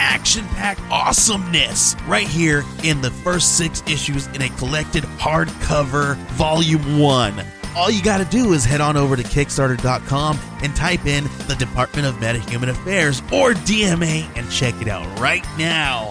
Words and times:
action 0.00 0.44
packed 0.48 0.80
awesomeness 0.90 1.94
right 2.06 2.26
here 2.26 2.64
in 2.82 3.00
the 3.00 3.10
first 3.10 3.56
six 3.58 3.82
issues 3.86 4.26
in 4.28 4.42
a 4.42 4.48
collected 4.56 5.04
hardcover 5.04 6.16
volume 6.32 6.98
one. 6.98 7.44
All 7.76 7.90
you 7.90 8.02
got 8.02 8.18
to 8.18 8.24
do 8.24 8.52
is 8.52 8.64
head 8.64 8.80
on 8.80 8.96
over 8.96 9.14
to 9.14 9.22
Kickstarter.com 9.22 10.38
and 10.62 10.74
type 10.74 11.06
in 11.06 11.24
the 11.46 11.54
Department 11.56 12.06
of 12.08 12.14
Metahuman 12.16 12.68
Affairs 12.70 13.20
or 13.32 13.52
DMA 13.52 14.26
and 14.36 14.50
check 14.50 14.74
it 14.82 14.88
out 14.88 15.06
right 15.20 15.44
now. 15.56 16.10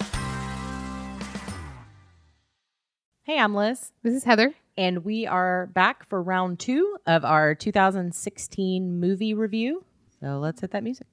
Hey, 3.23 3.37
I'm 3.37 3.53
Liz, 3.53 3.91
This 4.03 4.13
is 4.13 4.23
Heather. 4.23 4.53
and 4.77 5.03
we 5.03 5.27
are 5.27 5.67
back 5.67 6.07
for 6.07 6.21
round 6.23 6.59
two 6.59 6.95
of 7.05 7.25
our 7.25 7.53
2016 7.55 8.99
movie 8.99 9.33
review. 9.33 9.83
So 10.21 10.39
let's 10.39 10.61
hit 10.61 10.71
that 10.71 10.83
music. 10.83 11.05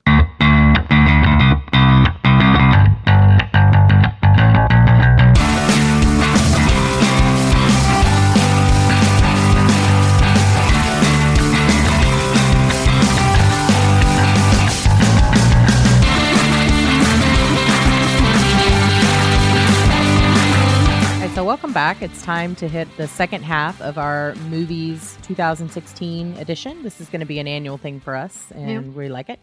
Back. 21.77 22.01
It's 22.01 22.23
time 22.23 22.57
to 22.57 22.69
hit 22.69 22.89
the 22.97 23.07
second 23.07 23.43
half 23.43 23.83
of 23.83 23.99
our 23.99 24.35
movies 24.49 25.19
2016 25.25 26.33
edition. 26.39 26.83
This 26.83 27.03
is 27.03 27.11
going 27.11 27.21
to 27.21 27.27
be 27.27 27.39
an 27.39 27.47
annual 27.47 27.77
thing 27.77 28.01
for 28.01 28.17
us, 28.17 28.47
and 28.55 28.71
Yeah. 28.71 28.79
we 28.81 29.11
like 29.11 29.29
it. 29.29 29.39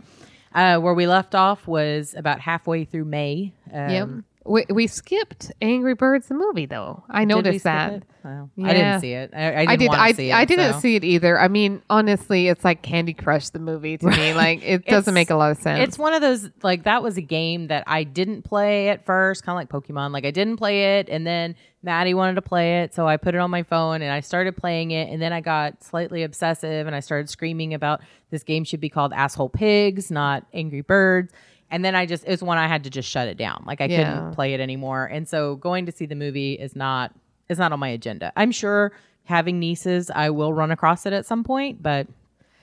Uh, 0.52 0.80
where 0.80 0.95
we 0.95 1.06
left 1.06 1.36
off 1.36 1.67
was 1.67 2.16
about 2.17 2.39
halfway 2.39 2.86
through 2.86 3.06
May. 3.06 3.54
Um, 3.72 3.89
yep. 3.92 4.09
We, 4.45 4.66
we 4.69 4.88
skipped 4.88 5.52
Angry 5.61 5.94
Birds 5.94 6.27
the 6.27 6.33
movie 6.33 6.66
though. 6.66 7.03
I 7.09 7.23
noticed 7.23 7.63
that. 7.63 8.03
Well, 8.23 8.49
I 8.63 8.73
didn't 8.73 9.02
see 9.02 9.13
it. 9.13 9.31
I, 9.33 9.47
I 9.47 9.49
didn't 9.52 9.69
I 9.69 9.75
did. 9.75 9.88
want 9.88 9.97
to 9.97 10.02
I, 10.02 10.11
see 10.13 10.30
it. 10.30 10.33
I 10.33 10.45
didn't 10.45 10.73
so. 10.73 10.80
see 10.80 10.95
it 10.95 11.03
either. 11.03 11.39
I 11.39 11.47
mean, 11.47 11.81
honestly, 11.89 12.47
it's 12.47 12.64
like 12.64 12.81
Candy 12.81 13.14
Crush 13.14 13.49
the 13.49 13.59
movie 13.59 13.97
to 13.97 14.08
me. 14.08 14.33
Like 14.33 14.61
it 14.64 14.86
doesn't 14.86 15.14
make 15.14 15.30
a 15.30 15.36
lot 15.36 15.52
of 15.52 15.58
sense. 15.58 15.88
It's 15.88 15.97
one 15.97 16.14
of 16.14 16.21
those 16.21 16.49
like 16.61 16.83
that 16.83 17.03
was 17.03 17.17
a 17.17 17.21
game 17.21 17.67
that 17.67 17.83
I 17.88 18.03
didn't 18.03 18.44
play 18.44 18.89
at 18.89 19.05
first, 19.05 19.44
kind 19.44 19.55
of 19.55 19.73
like 19.73 19.83
Pokemon. 19.83 20.11
Like 20.11 20.25
I 20.25 20.31
didn't 20.31 20.58
play 20.58 20.99
it, 20.99 21.08
and 21.09 21.25
then 21.25 21.55
Maddie 21.81 22.14
wanted 22.14 22.36
to 22.36 22.41
play 22.41 22.81
it, 22.81 22.94
so 22.94 23.08
I 23.08 23.17
put 23.17 23.36
it 23.36 23.39
on 23.39 23.49
my 23.49 23.64
phone 23.64 24.02
and 24.02 24.11
I 24.11 24.21
started 24.21 24.55
playing 24.55 24.91
it, 24.91 25.09
and 25.09 25.21
then 25.21 25.33
I 25.33 25.41
got 25.41 25.83
slightly 25.83 26.23
obsessive 26.23 26.88
and 26.88 26.95
I 26.95 27.02
started 27.02 27.30
screaming 27.30 27.73
about 27.73 28.02
this 28.30 28.44
game 28.44 28.64
should 28.64 28.80
be 28.80 28.89
called 28.89 29.14
Asshole 29.14 29.49
Pigs, 29.49 30.09
not 30.09 30.45
Angry 30.53 30.81
Birds. 30.81 31.31
And 31.73 31.83
then 31.83 31.95
I 31.95 32.05
just 32.05 32.23
it's 32.25 32.41
one 32.41 32.57
I 32.57 32.67
had 32.67 32.83
to 32.85 32.89
just 32.89 33.09
shut 33.09 33.27
it 33.27 33.35
down. 33.38 33.63
Like 33.67 33.81
I 33.81 33.85
Yeah. 33.85 33.97
couldn't 34.03 34.33
play 34.35 34.53
it 34.53 34.59
anymore. 34.61 35.05
And 35.05 35.27
so 35.27 35.55
going 35.57 35.85
to 35.88 35.91
see 35.91 36.05
the 36.05 36.15
movie 36.15 36.53
is 36.53 36.75
not 36.75 37.11
is 37.49 37.57
not 37.59 37.73
on 37.73 37.80
my 37.80 37.89
agenda. 37.89 38.31
I'm 38.38 38.52
sure 38.52 38.93
having 39.25 39.59
nieces, 39.59 40.09
I 40.13 40.30
will 40.30 40.53
run 40.53 40.71
across 40.71 41.05
it 41.05 41.13
at 41.13 41.25
some 41.25 41.43
point, 41.43 41.81
but 41.83 42.07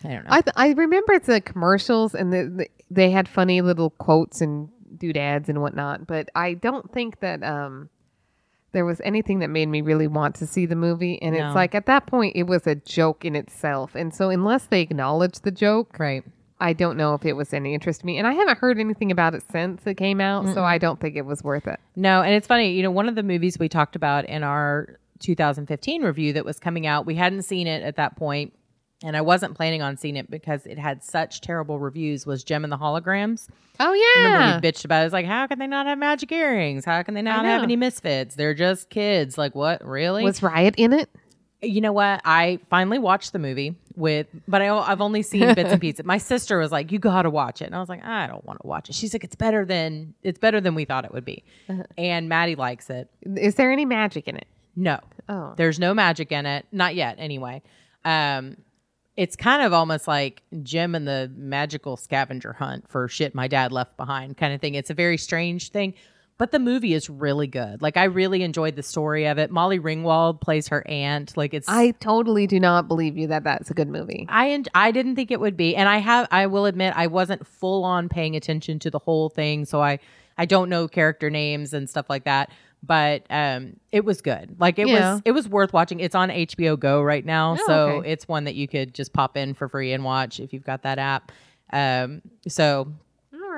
I 0.04 0.08
don't 0.08 0.24
know. 0.24 0.30
I 0.30 0.40
th- 0.40 0.54
I 0.56 0.70
remember 0.72 1.18
the 1.18 1.40
commercials 1.40 2.14
and 2.14 2.32
the, 2.32 2.44
the 2.56 2.68
they 2.90 3.10
had 3.10 3.28
funny 3.28 3.60
little 3.60 3.90
quotes 3.90 4.40
and 4.40 4.68
doodads 4.96 5.48
and 5.48 5.60
whatnot, 5.60 6.06
but 6.06 6.28
I 6.34 6.54
don't 6.54 6.90
think 6.92 7.20
that 7.20 7.42
um 7.42 7.90
there 8.72 8.84
was 8.84 9.00
anything 9.04 9.40
that 9.40 9.48
made 9.50 9.68
me 9.68 9.80
really 9.82 10.06
want 10.06 10.36
to 10.36 10.46
see 10.46 10.64
the 10.64 10.76
movie. 10.76 11.20
And 11.20 11.34
No. 11.34 11.46
it's 11.46 11.54
like 11.56 11.74
at 11.74 11.86
that 11.86 12.06
point 12.06 12.36
it 12.36 12.44
was 12.44 12.66
a 12.68 12.76
joke 12.76 13.24
in 13.24 13.34
itself, 13.34 13.94
and 13.96 14.14
so 14.14 14.30
unless 14.30 14.66
they 14.66 14.80
acknowledge 14.80 15.40
the 15.40 15.50
joke, 15.50 15.98
right. 15.98 16.22
I 16.60 16.72
don't 16.74 16.96
know 16.96 17.14
if 17.14 17.24
it 17.24 17.34
was 17.34 17.52
any 17.52 17.74
interest 17.74 18.00
to 18.00 18.06
me. 18.06 18.18
And 18.18 18.26
I 18.26 18.34
haven't 18.34 18.58
heard 18.58 18.78
anything 18.78 19.10
about 19.10 19.34
it 19.34 19.42
since 19.50 19.86
it 19.86 19.94
came 19.94 20.20
out, 20.20 20.46
so 20.54 20.62
I 20.62 20.78
don't 20.78 21.00
think 21.00 21.16
it 21.16 21.24
was 21.24 21.42
worth 21.42 21.66
it. 21.66 21.80
No, 21.96 22.22
and 22.22 22.34
it's 22.34 22.46
funny, 22.46 22.72
you 22.72 22.82
know, 22.82 22.90
one 22.90 23.08
of 23.08 23.14
the 23.14 23.22
movies 23.22 23.58
we 23.58 23.68
talked 23.68 23.96
about 23.96 24.26
in 24.26 24.42
our 24.42 24.98
2015 25.20 26.02
review 26.02 26.32
that 26.34 26.44
was 26.44 26.58
coming 26.58 26.86
out, 26.86 27.06
we 27.06 27.14
hadn't 27.14 27.42
seen 27.42 27.66
it 27.66 27.82
at 27.82 27.96
that 27.96 28.16
point, 28.16 28.52
and 29.02 29.16
I 29.16 29.22
wasn't 29.22 29.54
planning 29.54 29.80
on 29.80 29.96
seeing 29.96 30.16
it 30.16 30.30
because 30.30 30.66
it 30.66 30.78
had 30.78 31.02
such 31.02 31.40
terrible 31.40 31.78
reviews. 31.78 32.26
Was 32.26 32.44
Jem 32.44 32.64
and 32.64 32.72
the 32.72 32.76
Holograms? 32.76 33.48
Oh 33.78 33.94
yeah. 33.94 34.24
Remember 34.24 34.60
we 34.60 34.70
bitched 34.70 34.84
about 34.84 35.02
it. 35.02 35.06
It's 35.06 35.12
like, 35.14 35.24
how 35.24 35.46
can 35.46 35.58
they 35.58 35.66
not 35.66 35.86
have 35.86 35.96
magic 35.96 36.30
earrings? 36.32 36.84
How 36.84 37.02
can 37.02 37.14
they 37.14 37.22
not 37.22 37.46
have 37.46 37.62
any 37.62 37.76
misfits? 37.76 38.34
They're 38.34 38.52
just 38.52 38.90
kids. 38.90 39.38
Like, 39.38 39.54
what? 39.54 39.82
Really? 39.86 40.22
was 40.22 40.42
Riot 40.42 40.74
in 40.76 40.92
it? 40.92 41.08
You 41.62 41.80
know 41.82 41.92
what? 41.92 42.22
I 42.24 42.58
finally 42.70 42.98
watched 42.98 43.32
the 43.34 43.38
movie 43.38 43.76
with, 43.94 44.26
but 44.48 44.62
I, 44.62 44.74
I've 44.74 45.00
only 45.02 45.22
seen 45.22 45.54
bits 45.54 45.70
and 45.72 45.80
pieces. 45.86 46.04
My 46.06 46.16
sister 46.18 46.58
was 46.58 46.72
like, 46.72 46.90
"You 46.90 46.98
got 46.98 47.22
to 47.22 47.30
watch 47.30 47.60
it," 47.60 47.66
and 47.66 47.74
I 47.74 47.80
was 47.80 47.88
like, 47.88 48.02
"I 48.04 48.26
don't 48.26 48.44
want 48.46 48.60
to 48.62 48.66
watch 48.66 48.88
it." 48.88 48.94
She's 48.94 49.12
like, 49.12 49.24
"It's 49.24 49.36
better 49.36 49.64
than 49.66 50.14
it's 50.22 50.38
better 50.38 50.60
than 50.60 50.74
we 50.74 50.84
thought 50.86 51.04
it 51.04 51.12
would 51.12 51.24
be," 51.24 51.44
and 51.98 52.28
Maddie 52.28 52.54
likes 52.56 52.88
it. 52.88 53.10
Is 53.22 53.56
there 53.56 53.70
any 53.72 53.84
magic 53.84 54.26
in 54.26 54.36
it? 54.36 54.46
No, 54.74 55.00
Oh. 55.28 55.52
there's 55.56 55.78
no 55.78 55.92
magic 55.92 56.32
in 56.32 56.46
it, 56.46 56.64
not 56.72 56.94
yet. 56.94 57.16
Anyway, 57.18 57.60
um, 58.06 58.56
it's 59.16 59.36
kind 59.36 59.62
of 59.62 59.74
almost 59.74 60.08
like 60.08 60.42
Jem 60.62 60.94
and 60.94 61.06
the 61.06 61.30
magical 61.36 61.98
scavenger 61.98 62.54
hunt 62.54 62.88
for 62.88 63.06
shit 63.08 63.34
my 63.34 63.48
dad 63.48 63.70
left 63.70 63.98
behind, 63.98 64.38
kind 64.38 64.54
of 64.54 64.60
thing. 64.62 64.76
It's 64.76 64.88
a 64.88 64.94
very 64.94 65.18
strange 65.18 65.70
thing. 65.72 65.92
But 66.40 66.52
the 66.52 66.58
movie 66.58 66.94
is 66.94 67.10
really 67.10 67.46
good. 67.46 67.82
Like 67.82 67.98
I 67.98 68.04
really 68.04 68.42
enjoyed 68.42 68.74
the 68.74 68.82
story 68.82 69.26
of 69.26 69.36
it. 69.36 69.50
Molly 69.50 69.78
Ringwald 69.78 70.40
plays 70.40 70.68
her 70.68 70.82
aunt. 70.88 71.36
Like 71.36 71.52
it's 71.52 71.68
I 71.68 71.90
totally 72.00 72.46
do 72.46 72.58
not 72.58 72.88
believe 72.88 73.18
you 73.18 73.26
that 73.26 73.44
that's 73.44 73.70
a 73.70 73.74
good 73.74 73.88
movie. 73.88 74.24
I 74.26 74.64
I 74.74 74.90
didn't 74.90 75.16
think 75.16 75.30
it 75.30 75.38
would 75.38 75.54
be, 75.58 75.76
and 75.76 75.86
I 75.86 75.98
have 75.98 76.28
I 76.30 76.46
will 76.46 76.64
admit 76.64 76.94
I 76.96 77.08
wasn't 77.08 77.46
full 77.46 77.84
on 77.84 78.08
paying 78.08 78.36
attention 78.36 78.78
to 78.78 78.90
the 78.90 78.98
whole 78.98 79.28
thing, 79.28 79.66
so 79.66 79.82
I 79.82 79.98
I 80.38 80.46
don't 80.46 80.70
know 80.70 80.88
character 80.88 81.28
names 81.28 81.74
and 81.74 81.90
stuff 81.90 82.08
like 82.08 82.24
that. 82.24 82.50
But 82.82 83.26
um, 83.28 83.76
it 83.92 84.06
was 84.06 84.22
good. 84.22 84.56
Like 84.58 84.78
it 84.78 84.88
Yeah. 84.88 85.12
was 85.16 85.22
it 85.26 85.32
was 85.32 85.46
worth 85.46 85.74
watching. 85.74 86.00
It's 86.00 86.14
on 86.14 86.30
HBO 86.30 86.80
Go 86.80 87.02
right 87.02 87.26
now, 87.26 87.52
Oh, 87.60 87.64
so 87.66 87.88
okay. 87.98 88.10
it's 88.12 88.26
one 88.26 88.44
that 88.44 88.54
you 88.54 88.66
could 88.66 88.94
just 88.94 89.12
pop 89.12 89.36
in 89.36 89.52
for 89.52 89.68
free 89.68 89.92
and 89.92 90.04
watch 90.04 90.40
if 90.40 90.54
you've 90.54 90.64
got 90.64 90.84
that 90.84 90.98
app. 90.98 91.32
Um, 91.70 92.22
so 92.48 92.90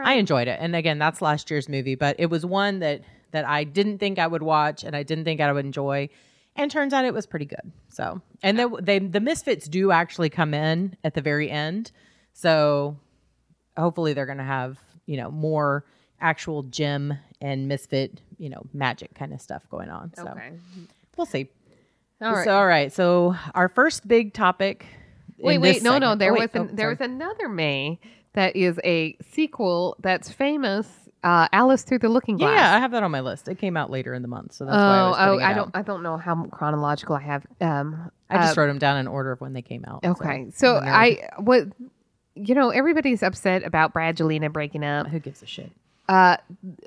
I 0.00 0.14
enjoyed 0.14 0.48
it, 0.48 0.58
and 0.60 0.74
again, 0.76 0.98
that's 0.98 1.20
last 1.20 1.50
year's 1.50 1.68
movie, 1.68 1.94
but 1.94 2.16
it 2.18 2.26
was 2.26 2.46
one 2.46 2.78
that 2.80 3.02
that 3.32 3.46
I 3.46 3.64
didn't 3.64 3.98
think 3.98 4.18
I 4.18 4.26
would 4.26 4.42
watch, 4.42 4.84
and 4.84 4.94
I 4.94 5.02
didn't 5.02 5.24
think 5.24 5.40
I 5.40 5.52
would 5.52 5.64
enjoy, 5.64 6.08
and 6.56 6.70
turns 6.70 6.92
out 6.92 7.04
it 7.04 7.14
was 7.14 7.26
pretty 7.26 7.46
good. 7.46 7.72
So, 7.88 8.20
and 8.42 8.58
they, 8.58 8.66
they 8.80 8.98
the 8.98 9.20
Misfits 9.20 9.68
do 9.68 9.90
actually 9.90 10.30
come 10.30 10.54
in 10.54 10.96
at 11.04 11.14
the 11.14 11.20
very 11.20 11.50
end, 11.50 11.92
so 12.32 12.96
hopefully 13.76 14.12
they're 14.12 14.26
gonna 14.26 14.44
have 14.44 14.78
you 15.06 15.16
know 15.16 15.30
more 15.30 15.84
actual 16.20 16.62
Jem 16.64 17.18
and 17.40 17.66
misfit 17.66 18.20
you 18.38 18.48
know 18.48 18.62
magic 18.72 19.14
kind 19.14 19.32
of 19.32 19.40
stuff 19.40 19.68
going 19.70 19.90
on. 19.90 20.12
So 20.14 20.32
we'll 21.16 21.26
see. 21.26 21.48
All 22.20 22.32
right. 22.32 22.44
So 22.44 22.56
all 22.56 22.66
right, 22.66 22.92
so 22.92 23.36
our 23.54 23.68
first 23.68 24.06
big 24.06 24.32
topic. 24.32 24.86
wait, 25.38 25.58
wait, 25.58 25.82
no, 25.82 25.98
no. 25.98 26.14
There 26.14 26.30
oh, 26.30 26.34
was 26.34 26.40
wait, 26.40 26.54
an, 26.54 26.68
oh, 26.70 26.74
there 26.74 26.88
was 26.88 27.00
another 27.00 27.48
May 27.48 27.98
that 28.34 28.56
is 28.56 28.80
a 28.84 29.16
sequel 29.20 29.96
that's 30.00 30.30
famous. 30.30 30.86
Uh, 31.22 31.46
Alice 31.52 31.84
Through 31.84 32.00
the 32.00 32.08
Looking 32.08 32.36
Glass. 32.36 32.56
Yeah, 32.56 32.74
I 32.74 32.80
have 32.80 32.90
that 32.90 33.04
on 33.04 33.12
my 33.12 33.20
list. 33.20 33.46
It 33.46 33.58
came 33.58 33.76
out 33.76 33.90
later 33.90 34.12
in 34.12 34.22
the 34.22 34.28
month, 34.28 34.54
so 34.54 34.64
that's 34.64 34.76
oh, 34.76 34.80
why 34.80 34.98
I 34.98 35.06
was 35.06 35.16
oh, 35.16 35.24
putting 35.24 35.40
it 35.40 35.44
I 35.44 35.54
don't, 35.54 35.70
I 35.74 35.82
don't 35.82 36.02
know 36.02 36.16
how 36.16 36.44
chronological 36.46 37.14
I 37.14 37.20
have. 37.20 37.46
Um, 37.60 38.10
I 38.28 38.38
just 38.38 38.58
uh, 38.58 38.60
wrote 38.60 38.66
them 38.66 38.78
down 38.78 38.98
in 38.98 39.06
order 39.06 39.30
of 39.30 39.40
when 39.40 39.52
they 39.52 39.62
came 39.62 39.84
out. 39.86 40.04
Okay, 40.04 40.48
so 40.52 40.74
were- 40.74 40.84
I 40.84 41.28
what 41.38 41.68
you 42.34 42.54
know 42.56 42.70
everybody's 42.70 43.22
upset 43.22 43.62
about 43.62 43.94
Bradgelina 43.94 44.52
breaking 44.52 44.84
up. 44.84 45.06
who 45.06 45.20
gives 45.20 45.42
a 45.42 45.46
shit? 45.46 45.70
Uh, 46.12 46.36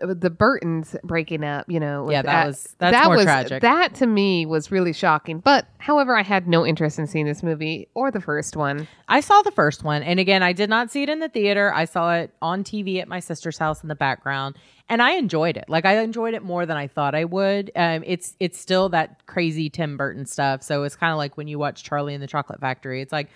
the 0.01 0.30
Burtons 0.30 0.95
breaking 1.04 1.44
up. 1.44 1.66
You 1.68 1.80
know, 1.80 2.12
Yeah, 2.12 2.22
that 2.22 2.45
was- 2.48 2.75
that 2.77 3.06
more 3.06 3.16
was 3.16 3.25
tragic. 3.25 3.62
that 3.63 3.95
to 3.95 4.06
me 4.06 4.45
was 4.45 4.69
really 4.72 4.94
shocking. 4.94 5.39
But 5.39 5.66
however, 5.80 6.16
I 6.16 6.22
had 6.22 6.48
no 6.48 6.63
interest 6.63 7.00
in 7.00 7.07
seeing 7.07 7.25
this 7.25 7.42
movie 7.42 7.88
or 7.95 8.12
the 8.12 8.22
first 8.22 8.56
one. 8.56 8.88
I 9.07 9.22
saw 9.22 9.42
the 9.42 9.50
first 9.51 9.83
one, 9.83 10.04
and 10.04 10.19
again, 10.19 10.44
I 10.44 10.54
did 10.54 10.69
not 10.69 10.92
see 10.92 11.01
it 11.01 11.10
in 11.10 11.19
the 11.19 11.30
theater. 11.30 11.74
I 11.74 11.86
saw 11.86 12.13
it 12.13 12.31
on 12.42 12.63
TV 12.63 13.00
at 13.01 13.07
my 13.07 13.19
sister's 13.19 13.57
house 13.57 13.81
in 13.81 13.89
the 13.89 13.95
background, 13.95 14.57
and 14.89 15.01
I 15.01 15.13
enjoyed 15.13 15.57
it. 15.57 15.66
Like 15.69 15.86
I 15.86 15.98
enjoyed 16.01 16.36
it 16.36 16.44
more 16.44 16.68
than 16.68 16.77
I 16.77 16.86
thought 16.88 17.16
I 17.16 17.24
would. 17.25 17.72
Um, 17.75 18.04
it's 18.06 18.36
it's 18.39 18.60
still 18.60 18.89
that 18.89 19.25
crazy 19.25 19.72
Tim 19.72 19.98
Burton 19.98 20.27
stuff. 20.27 20.62
So 20.62 20.83
it's 20.83 20.95
kind 20.95 21.12
of 21.12 21.18
like 21.18 21.36
when 21.36 21.48
you 21.48 21.57
watch 21.57 21.83
Charlie 21.83 22.13
and 22.13 22.22
the 22.22 22.27
Chocolate 22.27 22.60
Factory. 22.60 23.01
It's 23.01 23.12
like, 23.12 23.30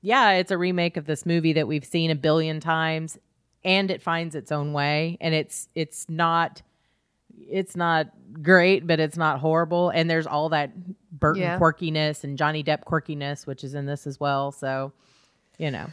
yeah, 0.00 0.30
it's 0.32 0.50
a 0.50 0.56
remake 0.56 0.96
of 0.96 1.04
this 1.04 1.26
movie 1.26 1.52
that 1.54 1.66
we've 1.68 1.84
seen 1.84 2.10
a 2.10 2.14
billion 2.14 2.60
times, 2.60 3.18
and 3.66 3.90
it 3.90 4.00
finds 4.00 4.34
its 4.34 4.50
own 4.50 4.72
way, 4.72 5.18
and 5.20 5.34
it's 5.34 5.68
it's 5.74 6.08
not 6.08 6.62
it's 7.38 7.76
not 7.76 8.08
great, 8.42 8.86
but 8.86 8.98
it's 8.98 9.16
not 9.18 9.40
horrible. 9.40 9.90
And 9.90 10.08
there's 10.08 10.26
all 10.26 10.48
that 10.50 10.70
Burton 11.12 11.42
Yeah. 11.42 11.58
quirkiness 11.58 12.24
and 12.24 12.38
Johnny 12.38 12.64
Depp 12.64 12.84
quirkiness, 12.84 13.46
which 13.46 13.62
is 13.62 13.74
in 13.74 13.84
this 13.84 14.06
as 14.06 14.18
well. 14.18 14.50
So, 14.52 14.92
you 15.58 15.70
know, 15.70 15.86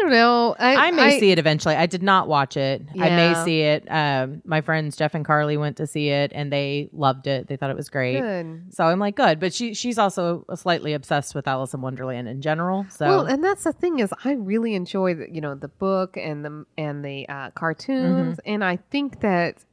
don't 0.00 0.10
know. 0.10 0.56
I, 0.58 0.88
I 0.88 0.90
may 0.90 1.18
see 1.20 1.30
it 1.30 1.38
eventually. 1.38 1.74
I 1.74 1.86
did 1.86 2.02
not 2.02 2.28
watch 2.28 2.56
it. 2.56 2.82
I 2.98 3.10
may 3.10 3.34
see 3.44 3.62
it. 3.62 3.86
Um, 3.90 4.42
my 4.44 4.60
friends 4.60 4.96
Jeff 4.96 5.14
and 5.14 5.24
Carly 5.24 5.56
went 5.56 5.76
to 5.78 5.86
see 5.86 6.08
it, 6.10 6.32
and 6.34 6.52
they 6.52 6.88
loved 6.92 7.26
it. 7.26 7.46
They 7.48 7.56
thought 7.56 7.70
it 7.70 7.76
was 7.76 7.88
great. 7.88 8.20
Good. 8.20 8.74
So 8.74 8.84
I'm 8.84 8.98
like, 8.98 9.16
good. 9.16 9.40
But 9.40 9.52
she 9.54 9.74
she's 9.74 9.98
also 9.98 10.44
slightly 10.54 10.92
obsessed 10.92 11.34
with 11.34 11.46
Alice 11.48 11.74
in 11.74 11.80
Wonderland 11.80 12.28
in 12.28 12.40
general. 12.42 12.86
So 12.90 13.06
Well, 13.06 13.24
and 13.26 13.42
that's 13.44 13.64
the 13.64 13.72
thing 13.72 13.98
is, 14.00 14.12
I 14.24 14.32
really 14.32 14.74
enjoy 14.74 15.14
the 15.14 15.28
you 15.30 15.40
know 15.40 15.54
the 15.54 15.68
book 15.68 16.16
and 16.16 16.44
the 16.44 16.64
and 16.78 17.04
the 17.04 17.28
uh, 17.28 17.50
cartoons, 17.50 18.36
Mm-hmm. 18.38 18.52
and 18.52 18.64
I 18.64 18.76
think 18.76 19.20
that 19.20 19.64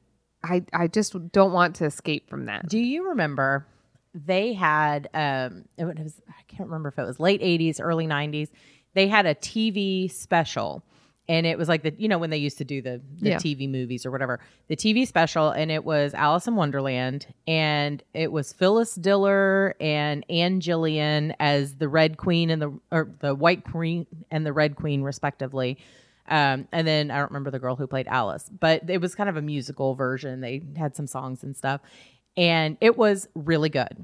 I 0.44 0.63
I 0.74 0.88
just 0.88 1.15
don't 1.31 1.51
want 1.53 1.75
to 1.77 1.85
escape 1.85 2.29
from 2.29 2.45
that. 2.45 2.68
Do 2.69 2.79
you 2.79 3.09
remember 3.09 3.65
they 4.13 4.53
had 4.53 5.09
um 5.13 5.65
it 5.77 5.85
was 5.85 6.21
I 6.27 6.41
can't 6.47 6.69
remember 6.69 6.89
if 6.89 6.97
it 6.97 7.03
was 7.06 7.19
late 7.19 7.41
80s, 7.41 7.77
early 7.79 8.07
90s. 8.07 8.50
They 8.97 9.07
had 9.07 9.27
a 9.27 9.35
TV 9.35 10.11
special 10.11 10.83
and 11.29 11.45
it 11.45 11.55
was 11.57 11.67
like 11.69 11.83
the 11.83 11.94
you 11.99 12.07
know 12.07 12.17
when 12.17 12.31
they 12.31 12.38
used 12.38 12.57
to 12.57 12.63
do 12.63 12.81
the, 12.81 12.99
the 13.19 13.29
Yeah. 13.29 13.38
TV 13.38 13.69
movies 13.69 14.05
or 14.07 14.11
whatever. 14.11 14.39
The 14.69 14.75
TV 14.75 15.05
special 15.05 15.51
and 15.51 15.69
it 15.69 15.83
was 15.83 16.15
Alice 16.15 16.47
in 16.47 16.55
Wonderland 16.55 17.27
and 17.47 18.01
it 18.15 18.31
was 18.31 18.53
Phyllis 18.53 18.95
Diller 18.95 19.75
and 19.79 20.25
Ann 20.31 20.61
Jillian 20.61 21.35
as 21.39 21.75
the 21.75 21.88
Red 21.88 22.17
Queen 22.17 22.49
and 22.49 22.59
the 22.59 22.73
or 22.91 23.11
the 23.19 23.35
White 23.35 23.65
Queen 23.65 24.07
and 24.31 24.44
the 24.47 24.53
Red 24.53 24.75
Queen 24.75 25.03
respectively. 25.03 25.77
Um, 26.27 26.67
and 26.71 26.88
then 26.88 27.11
I 27.11 27.19
don't 27.19 27.29
remember 27.29 27.51
the 27.51 27.59
girl 27.59 27.75
who 27.75 27.85
played 27.85 28.07
Alice, 28.07 28.50
but 28.59 28.89
it 28.89 29.00
was 29.00 29.13
kind 29.13 29.29
of 29.29 29.38
a 29.38 29.41
musical 29.43 29.93
version. 29.93 30.41
They 30.41 30.63
had 30.75 30.95
some 30.95 31.05
songs 31.07 31.43
and 31.43 31.55
stuff, 31.55 31.81
and 32.35 32.77
it 32.81 32.97
was 32.97 33.29
really 33.35 33.69
good. 33.69 34.03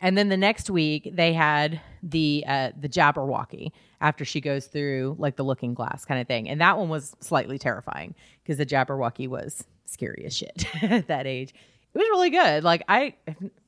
And 0.00 0.18
then 0.18 0.28
the 0.28 0.36
next 0.36 0.70
week 0.70 1.10
they 1.12 1.32
had 1.32 1.80
the 2.02 2.44
uh, 2.46 2.70
the 2.78 2.88
Jabberwocky 2.88 3.72
after 4.00 4.24
she 4.24 4.40
goes 4.40 4.66
through 4.66 5.16
like 5.18 5.36
the 5.36 5.44
Looking 5.44 5.74
Glass 5.74 6.04
kind 6.04 6.20
of 6.20 6.26
thing, 6.26 6.48
and 6.48 6.60
that 6.60 6.76
one 6.76 6.88
was 6.88 7.14
slightly 7.20 7.58
terrifying 7.58 8.14
because 8.42 8.58
the 8.58 8.66
Jabberwocky 8.66 9.28
was 9.28 9.64
scary 9.86 10.24
as 10.26 10.36
shit 10.36 10.66
at 10.82 11.06
that 11.08 11.26
age. 11.26 11.54
It 11.94 11.98
was 11.98 12.08
really 12.10 12.30
good. 12.30 12.64
Like 12.64 12.82
I, 12.88 13.14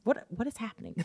what 0.04 0.26
what 0.28 0.48
is 0.48 0.56
happening? 0.56 1.04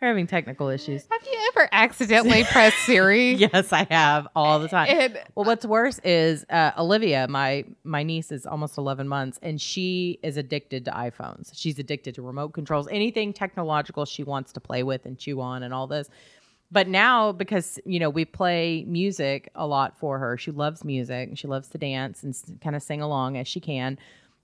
We're 0.00 0.08
having 0.08 0.28
technical 0.28 0.68
issues. 0.68 1.06
Have 1.10 1.20
you 1.26 1.50
ever 1.56 1.68
accidentally 1.72 2.44
pressed 2.52 2.76
Siri? 2.86 3.32
Yes, 3.34 3.72
I 3.72 3.84
have 3.90 4.28
all 4.36 4.60
the 4.60 4.68
time. 4.68 4.86
And- 4.88 5.18
well, 5.34 5.44
what's 5.44 5.66
worse 5.66 5.98
is 6.04 6.44
uh, 6.50 6.70
Olivia, 6.78 7.26
my 7.28 7.64
my 7.82 8.04
niece 8.04 8.30
is 8.30 8.46
almost 8.46 8.78
11 8.78 9.08
months, 9.08 9.40
and 9.42 9.60
she 9.60 10.20
is 10.22 10.36
addicted 10.36 10.84
to 10.84 10.92
iPhones. 10.92 11.50
She's 11.52 11.78
addicted 11.80 12.14
to 12.14 12.22
remote 12.22 12.50
controls, 12.50 12.86
anything 12.92 13.32
technological 13.32 14.04
she 14.04 14.22
wants 14.22 14.52
to 14.52 14.60
play 14.60 14.84
with 14.84 15.04
and 15.04 15.18
chew 15.18 15.40
on, 15.40 15.64
and 15.64 15.74
all 15.74 15.88
this. 15.88 16.08
But 16.70 16.86
now, 16.86 17.32
because 17.32 17.80
you 17.84 17.98
know 17.98 18.10
we 18.10 18.24
play 18.24 18.84
music 18.86 19.50
a 19.56 19.66
lot 19.66 19.98
for 19.98 20.18
her, 20.20 20.36
she 20.36 20.52
loves 20.52 20.84
music. 20.84 21.30
She 21.36 21.48
loves 21.48 21.68
to 21.70 21.78
dance 21.78 22.22
and 22.22 22.36
kind 22.60 22.76
of 22.76 22.82
sing 22.82 23.00
along 23.00 23.36
as 23.36 23.48
she 23.48 23.58
can. 23.58 23.98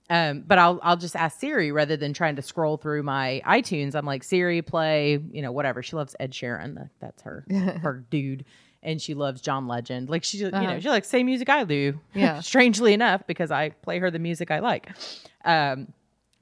Um, 0.09 0.43
but 0.45 0.59
I'll 0.59 0.79
I'll 0.83 0.97
just 0.97 1.15
ask 1.15 1.39
Siri 1.39 1.71
rather 1.71 1.97
than 1.97 2.13
trying 2.13 2.35
to 2.35 2.41
scroll 2.43 2.77
through 2.77 3.01
my 3.03 3.41
iTunes. 3.45 3.95
I'm 3.95 4.05
like 4.05 4.23
Siri, 4.23 4.61
play 4.61 5.19
you 5.31 5.41
know 5.41 5.51
whatever. 5.51 5.81
She 5.81 5.95
loves 5.95 6.15
Ed 6.19 6.31
Sheeran. 6.31 6.89
That's 6.99 7.21
her 7.23 7.43
her 7.81 8.03
dude, 8.11 8.45
and 8.83 9.01
she 9.01 9.15
loves 9.15 9.41
John 9.41 9.67
Legend. 9.67 10.09
Like 10.09 10.23
she 10.23 10.37
you 10.37 10.51
know 10.51 10.57
Uh-huh. 10.59 10.79
she 10.79 10.89
likes 10.89 11.07
same 11.07 11.25
music 11.25 11.49
I 11.49 11.63
do. 11.63 11.99
Yeah. 12.13 12.39
strangely 12.51 12.93
enough, 12.93 13.25
because 13.25 13.49
I 13.49 13.69
play 13.69 13.97
her 13.99 14.11
the 14.11 14.19
music 14.19 14.51
I 14.51 14.59
like. 14.59 14.89
Um, 15.43 15.91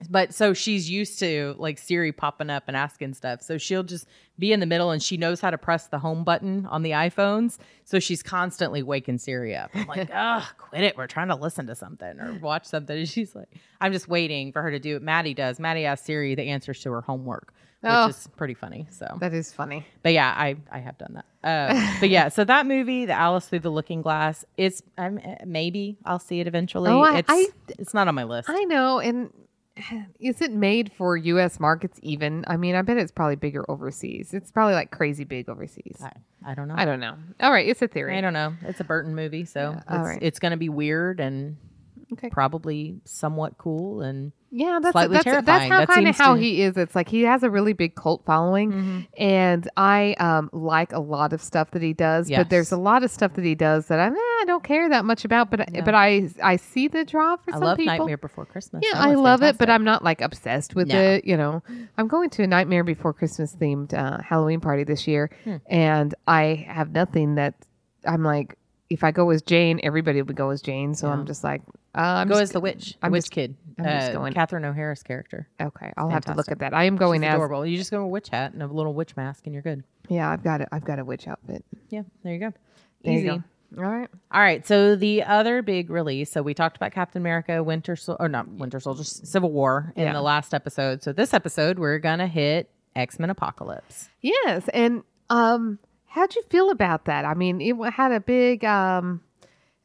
but 0.10 0.34
so 0.34 0.54
she's 0.54 0.90
used 0.90 1.20
to 1.20 1.56
like 1.58 1.78
Siri 1.78 2.12
popping 2.12 2.50
up 2.50 2.64
and 2.68 2.76
asking 2.76 3.14
stuff. 3.14 3.42
So 3.42 3.58
she'll 3.58 3.84
just 3.84 4.06
be 4.38 4.52
in 4.52 4.60
the 4.60 4.66
middle 4.66 4.92
and 4.92 5.02
she 5.02 5.16
knows 5.16 5.40
how 5.40 5.50
to 5.50 5.58
press 5.58 5.88
the 5.88 6.00
home 6.00 6.24
button 6.26 6.66
on 6.66 6.82
the 6.84 6.92
iPhones. 6.92 7.58
So 7.86 8.00
she's 8.00 8.22
constantly 8.22 8.84
waking 8.84 9.20
Siri 9.20 9.56
up. 9.56 9.72
I'm 9.74 9.88
like, 9.88 10.10
ugh, 10.14 10.44
quit 10.58 10.84
it. 10.84 10.98
We're 10.98 11.08
trying 11.08 11.30
to 11.30 11.36
listen 11.36 11.68
to 11.68 11.76
something 11.76 12.20
or 12.20 12.34
watch 12.42 12.66
something. 12.66 12.98
And 12.98 13.08
she's 13.08 13.34
like, 13.34 13.48
I'm 13.80 13.94
just 13.94 14.08
waiting 14.10 14.52
for 14.52 14.62
her 14.62 14.72
to 14.72 14.80
do 14.80 14.98
it. 14.98 15.02
Maddie 15.02 15.34
does. 15.34 15.60
Maddie 15.60 15.86
asks 15.86 16.06
Siri 16.06 16.36
the 16.36 16.44
answers 16.50 16.82
to 16.82 16.92
her 16.92 17.02
homework, 17.02 17.54
which 17.82 17.92
Oh. 17.94 18.08
is 18.08 18.28
pretty 18.36 18.56
funny. 18.56 18.88
So 18.92 19.08
That 19.22 19.34
is 19.34 19.54
funny. 19.54 19.86
but 20.02 20.12
yeah, 20.14 20.34
I 20.36 20.58
I 20.70 20.80
have 20.80 20.98
done 20.98 21.14
that. 21.14 21.26
Uh, 21.48 21.98
but 22.02 22.10
yeah, 22.10 22.28
so 22.30 22.44
that 22.44 22.66
movie, 22.66 23.06
The 23.06 23.14
Alice 23.14 23.48
Through 23.48 23.60
the 23.60 23.70
Looking 23.70 24.02
Glass, 24.02 24.44
it's 24.58 24.82
I'm, 24.98 25.20
maybe 25.46 25.98
I'll 26.06 26.20
see 26.20 26.40
it 26.42 26.48
eventually. 26.48 26.90
Oh, 26.90 27.02
I- 27.02 27.20
it's 27.20 27.30
I- 27.30 27.48
it's 27.80 27.94
not 27.94 28.08
on 28.10 28.16
my 28.16 28.24
list. 28.26 28.50
I 28.50 28.64
know, 28.66 29.00
and 29.00 29.30
is 30.20 30.42
it 30.42 30.52
made 30.52 30.92
for 30.92 31.18
U.S. 31.18 31.60
markets? 31.60 32.00
Even 32.04 32.44
I 32.48 32.58
mean, 32.58 32.76
I 32.76 32.82
bet 32.82 32.98
it's 32.98 33.12
probably 33.12 33.36
bigger 33.36 33.70
overseas. 33.70 34.34
It's 34.34 34.52
probably 34.52 34.74
like 34.74 34.92
crazy 34.92 35.24
big 35.24 35.50
overseas. 35.50 35.98
I, 36.02 36.12
I 36.46 36.56
don't 36.56 36.68
know. 36.68 36.76
I 36.78 36.86
don't 36.86 37.00
know. 37.00 37.16
All 37.40 37.52
right, 37.52 37.68
it's 37.68 37.82
a 37.82 37.88
theory. 37.88 38.18
I 38.18 38.22
don't 38.22 38.34
know. 38.34 38.54
It's 38.64 38.80
a 38.80 38.84
Burton 38.84 39.16
movie, 39.16 39.46
so 39.46 39.80
all 39.88 40.00
it's, 40.00 40.08
right. 40.08 40.20
it's 40.22 40.40
going 40.40 40.52
to 40.52 40.58
be 40.58 40.70
weird 40.70 41.20
and 41.20 41.58
Okay. 42.14 42.30
probably 42.30 43.00
somewhat 43.06 43.58
cool 43.58 44.02
and 44.02 44.32
Yeah, 44.56 44.80
that's 44.82 44.92
Slightly 44.94 45.16
that's, 45.16 45.26
that's 45.26 45.46
terrifying. 45.48 45.72
how 45.72 45.80
That 45.80 45.88
kind 45.90 46.08
of 46.08 46.16
how 46.16 46.36
to- 46.36 46.40
he 46.42 46.62
is. 46.62 46.78
It's 46.78 46.96
like 46.96 47.10
he 47.10 47.24
has 47.24 47.42
a 47.44 47.50
really 47.50 47.74
big 47.74 47.96
cult 47.96 48.24
following, 48.26 48.72
Mm-hmm. 48.72 49.00
and 49.18 49.68
I 49.76 50.14
um, 50.20 50.50
like 50.54 50.94
a 50.94 51.00
lot 51.00 51.34
of 51.34 51.42
stuff 51.42 51.72
that 51.72 51.82
he 51.82 51.94
does. 51.94 52.30
But 52.30 52.50
there's 52.52 52.72
a 52.72 52.78
lot 52.78 53.04
of 53.04 53.10
stuff 53.12 53.34
that 53.34 53.44
he 53.44 53.56
does 53.56 53.88
that 53.88 54.00
I, 54.00 54.08
eh, 54.08 54.12
I 54.14 54.44
don't 54.46 54.64
care 54.64 54.90
that 54.90 55.06
much 55.06 55.26
about. 55.26 55.50
But 55.50 55.70
but 55.84 55.96
I 55.96 56.30
I 56.44 56.58
see 56.58 56.88
the 56.88 57.04
draw 57.04 57.36
for 57.38 57.50
I 57.52 57.54
some 57.54 57.64
love 57.64 57.78
people. 57.78 57.98
Nightmare 57.98 58.18
Before 58.18 58.46
Christmas. 58.46 58.84
Yeah, 58.86 59.00
I 59.00 59.16
love 59.16 59.42
it, 59.44 59.58
but. 59.58 59.70
I'm 59.74 59.84
not 59.84 60.04
like 60.04 60.22
obsessed 60.22 60.76
with 60.76 60.90
No. 60.90 61.02
it. 61.02 61.26
You 61.26 61.36
know, 61.36 61.64
I'm 61.98 62.08
going 62.08 62.30
to 62.32 62.44
a 62.44 62.48
Nightmare 62.48 62.84
Before 62.84 63.12
Christmas 63.12 63.56
themed 63.56 63.92
uh, 63.94 64.22
Halloween 64.22 64.60
party 64.62 64.84
this 64.84 65.08
year, 65.08 65.32
Hmm. 65.46 65.56
and 65.68 66.14
I 66.28 66.66
have 66.70 66.92
nothing 66.92 67.36
that 67.36 67.56
I'm 68.06 68.24
like. 68.24 68.56
If 68.90 69.04
I 69.04 69.12
go 69.12 69.30
as 69.32 69.42
Jane, 69.42 69.80
everybody 69.84 70.22
would 70.22 70.36
go 70.36 70.50
as 70.50 70.62
Jane. 70.62 70.94
So 70.94 71.08
Yeah. 71.08 71.14
I'm 71.14 71.26
just 71.26 71.44
like, 71.44 71.62
uh, 71.96 72.02
I'm 72.02 72.28
go 72.28 72.34
just 72.36 72.44
as 72.44 72.52
the 72.52 72.60
witch, 72.60 72.96
I'm 73.02 73.12
witch 73.12 73.24
just- 73.24 73.32
kid, 73.32 73.56
I'm 73.80 73.86
just 73.86 74.10
uh, 74.12 74.14
going- 74.14 74.34
Catherine 74.34 74.66
O'Hara's 74.66 75.02
character. 75.04 75.48
okay. 75.62 75.92
I'll 75.98 76.10
have 76.10 76.26
to 76.26 76.34
look 76.34 76.52
at 76.52 76.60
that. 76.60 76.74
I 76.74 76.84
am 76.84 76.96
going 76.98 77.22
She's 77.22 77.28
as 77.30 77.34
adorable. 77.36 77.66
You 77.66 77.78
just 77.78 77.92
go 77.92 77.98
with 78.00 78.06
a 78.06 78.10
witch 78.10 78.30
hat 78.30 78.54
and 78.54 78.62
a 78.62 78.68
little 78.68 78.94
witch 78.94 79.16
mask, 79.16 79.46
and 79.46 79.54
you're 79.54 79.64
good. 79.64 79.84
yeah. 80.10 80.30
I've 80.30 80.44
got 80.44 80.62
it. 80.62 80.70
I've 80.72 80.84
got 80.86 81.00
a 81.00 81.06
witch 81.06 81.28
outfit. 81.28 81.64
Yeah, 81.90 82.04
there 82.24 82.34
you 82.34 82.40
go. 82.40 82.54
There 83.04 83.14
Easy. 83.14 83.26
you 83.26 83.30
go. 83.32 83.44
All 83.84 83.90
right. 83.92 84.10
All 84.32 84.42
right. 84.42 84.68
So 84.68 84.96
the 84.96 85.24
other 85.24 85.64
big 85.64 85.90
release. 85.90 86.30
So 86.32 86.44
we 86.44 86.54
talked 86.54 86.76
about 86.78 86.92
Captain 86.92 87.20
America, 87.22 87.64
Winter 87.64 87.96
Sol- 87.96 88.18
or 88.20 88.30
not 88.30 88.48
Winter 88.48 88.80
Soldier, 88.80 89.04
Civil 89.04 89.52
War 89.52 89.92
in 89.96 90.04
Yeah. 90.04 90.14
the 90.14 90.22
last 90.22 90.54
episode. 90.54 91.02
So 91.02 91.12
this 91.12 91.34
episode 91.34 91.80
we're 91.80 91.98
gonna 91.98 92.28
hit 92.28 92.70
X 92.96 93.18
Men 93.18 93.32
Apocalypse. 93.32 94.10
Yes, 94.22 94.68
and 94.76 95.02
um, 95.32 95.80
how'd 96.14 96.36
you 96.36 96.44
feel 96.50 96.70
about 96.70 97.06
that? 97.06 97.26
I 97.26 97.34
mean, 97.34 97.60
it 97.60 97.76
had 97.92 98.12
a 98.12 98.20
big 98.20 98.64
um. 98.64 99.22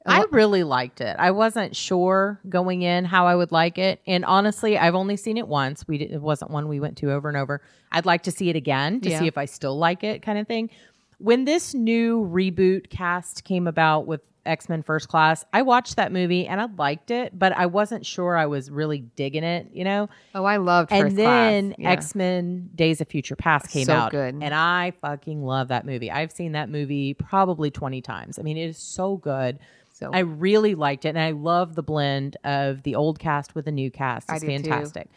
I 0.06 0.24
really 0.30 0.62
liked 0.64 1.02
it. 1.02 1.16
I 1.18 1.32
wasn't 1.32 1.76
sure 1.76 2.40
going 2.48 2.80
in 2.80 3.04
how 3.04 3.26
I 3.26 3.34
would 3.34 3.52
like 3.52 3.76
it, 3.76 4.00
and 4.06 4.24
honestly, 4.24 4.78
I've 4.78 4.94
only 4.94 5.16
seen 5.18 5.36
it 5.36 5.46
once. 5.46 5.86
We 5.86 5.98
did, 5.98 6.12
it 6.12 6.22
wasn't 6.22 6.50
one 6.50 6.66
we 6.68 6.80
went 6.80 6.96
to 6.98 7.12
over 7.12 7.28
and 7.28 7.36
over. 7.36 7.60
I'd 7.92 8.06
like 8.06 8.22
to 8.22 8.30
see 8.30 8.48
it 8.48 8.56
again 8.56 9.00
to 9.02 9.10
Yeah. 9.10 9.18
see 9.18 9.26
if 9.26 9.36
I 9.36 9.44
still 9.44 9.76
like 9.76 10.02
it, 10.04 10.22
kind 10.22 10.38
of 10.38 10.46
thing. 10.46 10.70
When 11.18 11.44
this 11.44 11.74
new 11.74 12.24
reboot 12.24 12.88
cast 12.88 13.44
came 13.44 13.66
about 13.66 14.06
with 14.06 14.22
X 14.48 14.68
Men 14.68 14.82
First 14.82 15.08
Class, 15.08 15.44
I 15.52 15.62
watched 15.62 15.96
that 15.96 16.10
movie 16.12 16.46
and 16.46 16.60
I 16.60 16.66
liked 16.76 17.10
it, 17.10 17.38
but 17.38 17.52
I 17.52 17.66
wasn't 17.66 18.04
sure 18.04 18.36
I 18.36 18.46
was 18.46 18.70
really 18.70 19.00
digging 19.00 19.44
it. 19.44 19.68
You 19.72 19.84
know, 19.84 20.08
oh, 20.34 20.44
I 20.44 20.56
loved. 20.56 20.90
and 20.92 21.04
First 21.06 21.16
then 21.16 21.74
Yeah. 21.78 21.90
X 21.90 22.14
Men 22.14 22.70
Days 22.74 23.00
of 23.00 23.08
Future 23.08 23.36
Past 23.36 23.68
came 23.70 23.84
So 23.84 23.92
out, 23.94 24.10
good. 24.10 24.34
and 24.40 24.54
I 24.54 24.92
fucking 25.02 25.44
love 25.44 25.68
that 25.68 25.86
movie. 25.86 26.10
I've 26.10 26.32
seen 26.32 26.52
that 26.52 26.68
movie 26.68 27.14
probably 27.14 27.70
twenty 27.70 28.00
times. 28.00 28.38
I 28.38 28.42
mean, 28.42 28.56
it 28.56 28.68
is 28.68 28.78
so 28.78 29.16
good. 29.18 29.58
So 29.92 30.10
I 30.12 30.20
really 30.20 30.74
liked 30.76 31.04
it, 31.04 31.10
and 31.10 31.18
I 31.18 31.32
love 31.32 31.74
the 31.74 31.82
blend 31.82 32.36
of 32.44 32.84
the 32.84 32.94
old 32.94 33.18
cast 33.18 33.54
with 33.54 33.64
the 33.64 33.72
new 33.72 33.90
cast. 33.90 34.30
It's 34.30 34.40
do 34.42 34.46
too. 34.46 34.62
fantastic. 34.62 35.08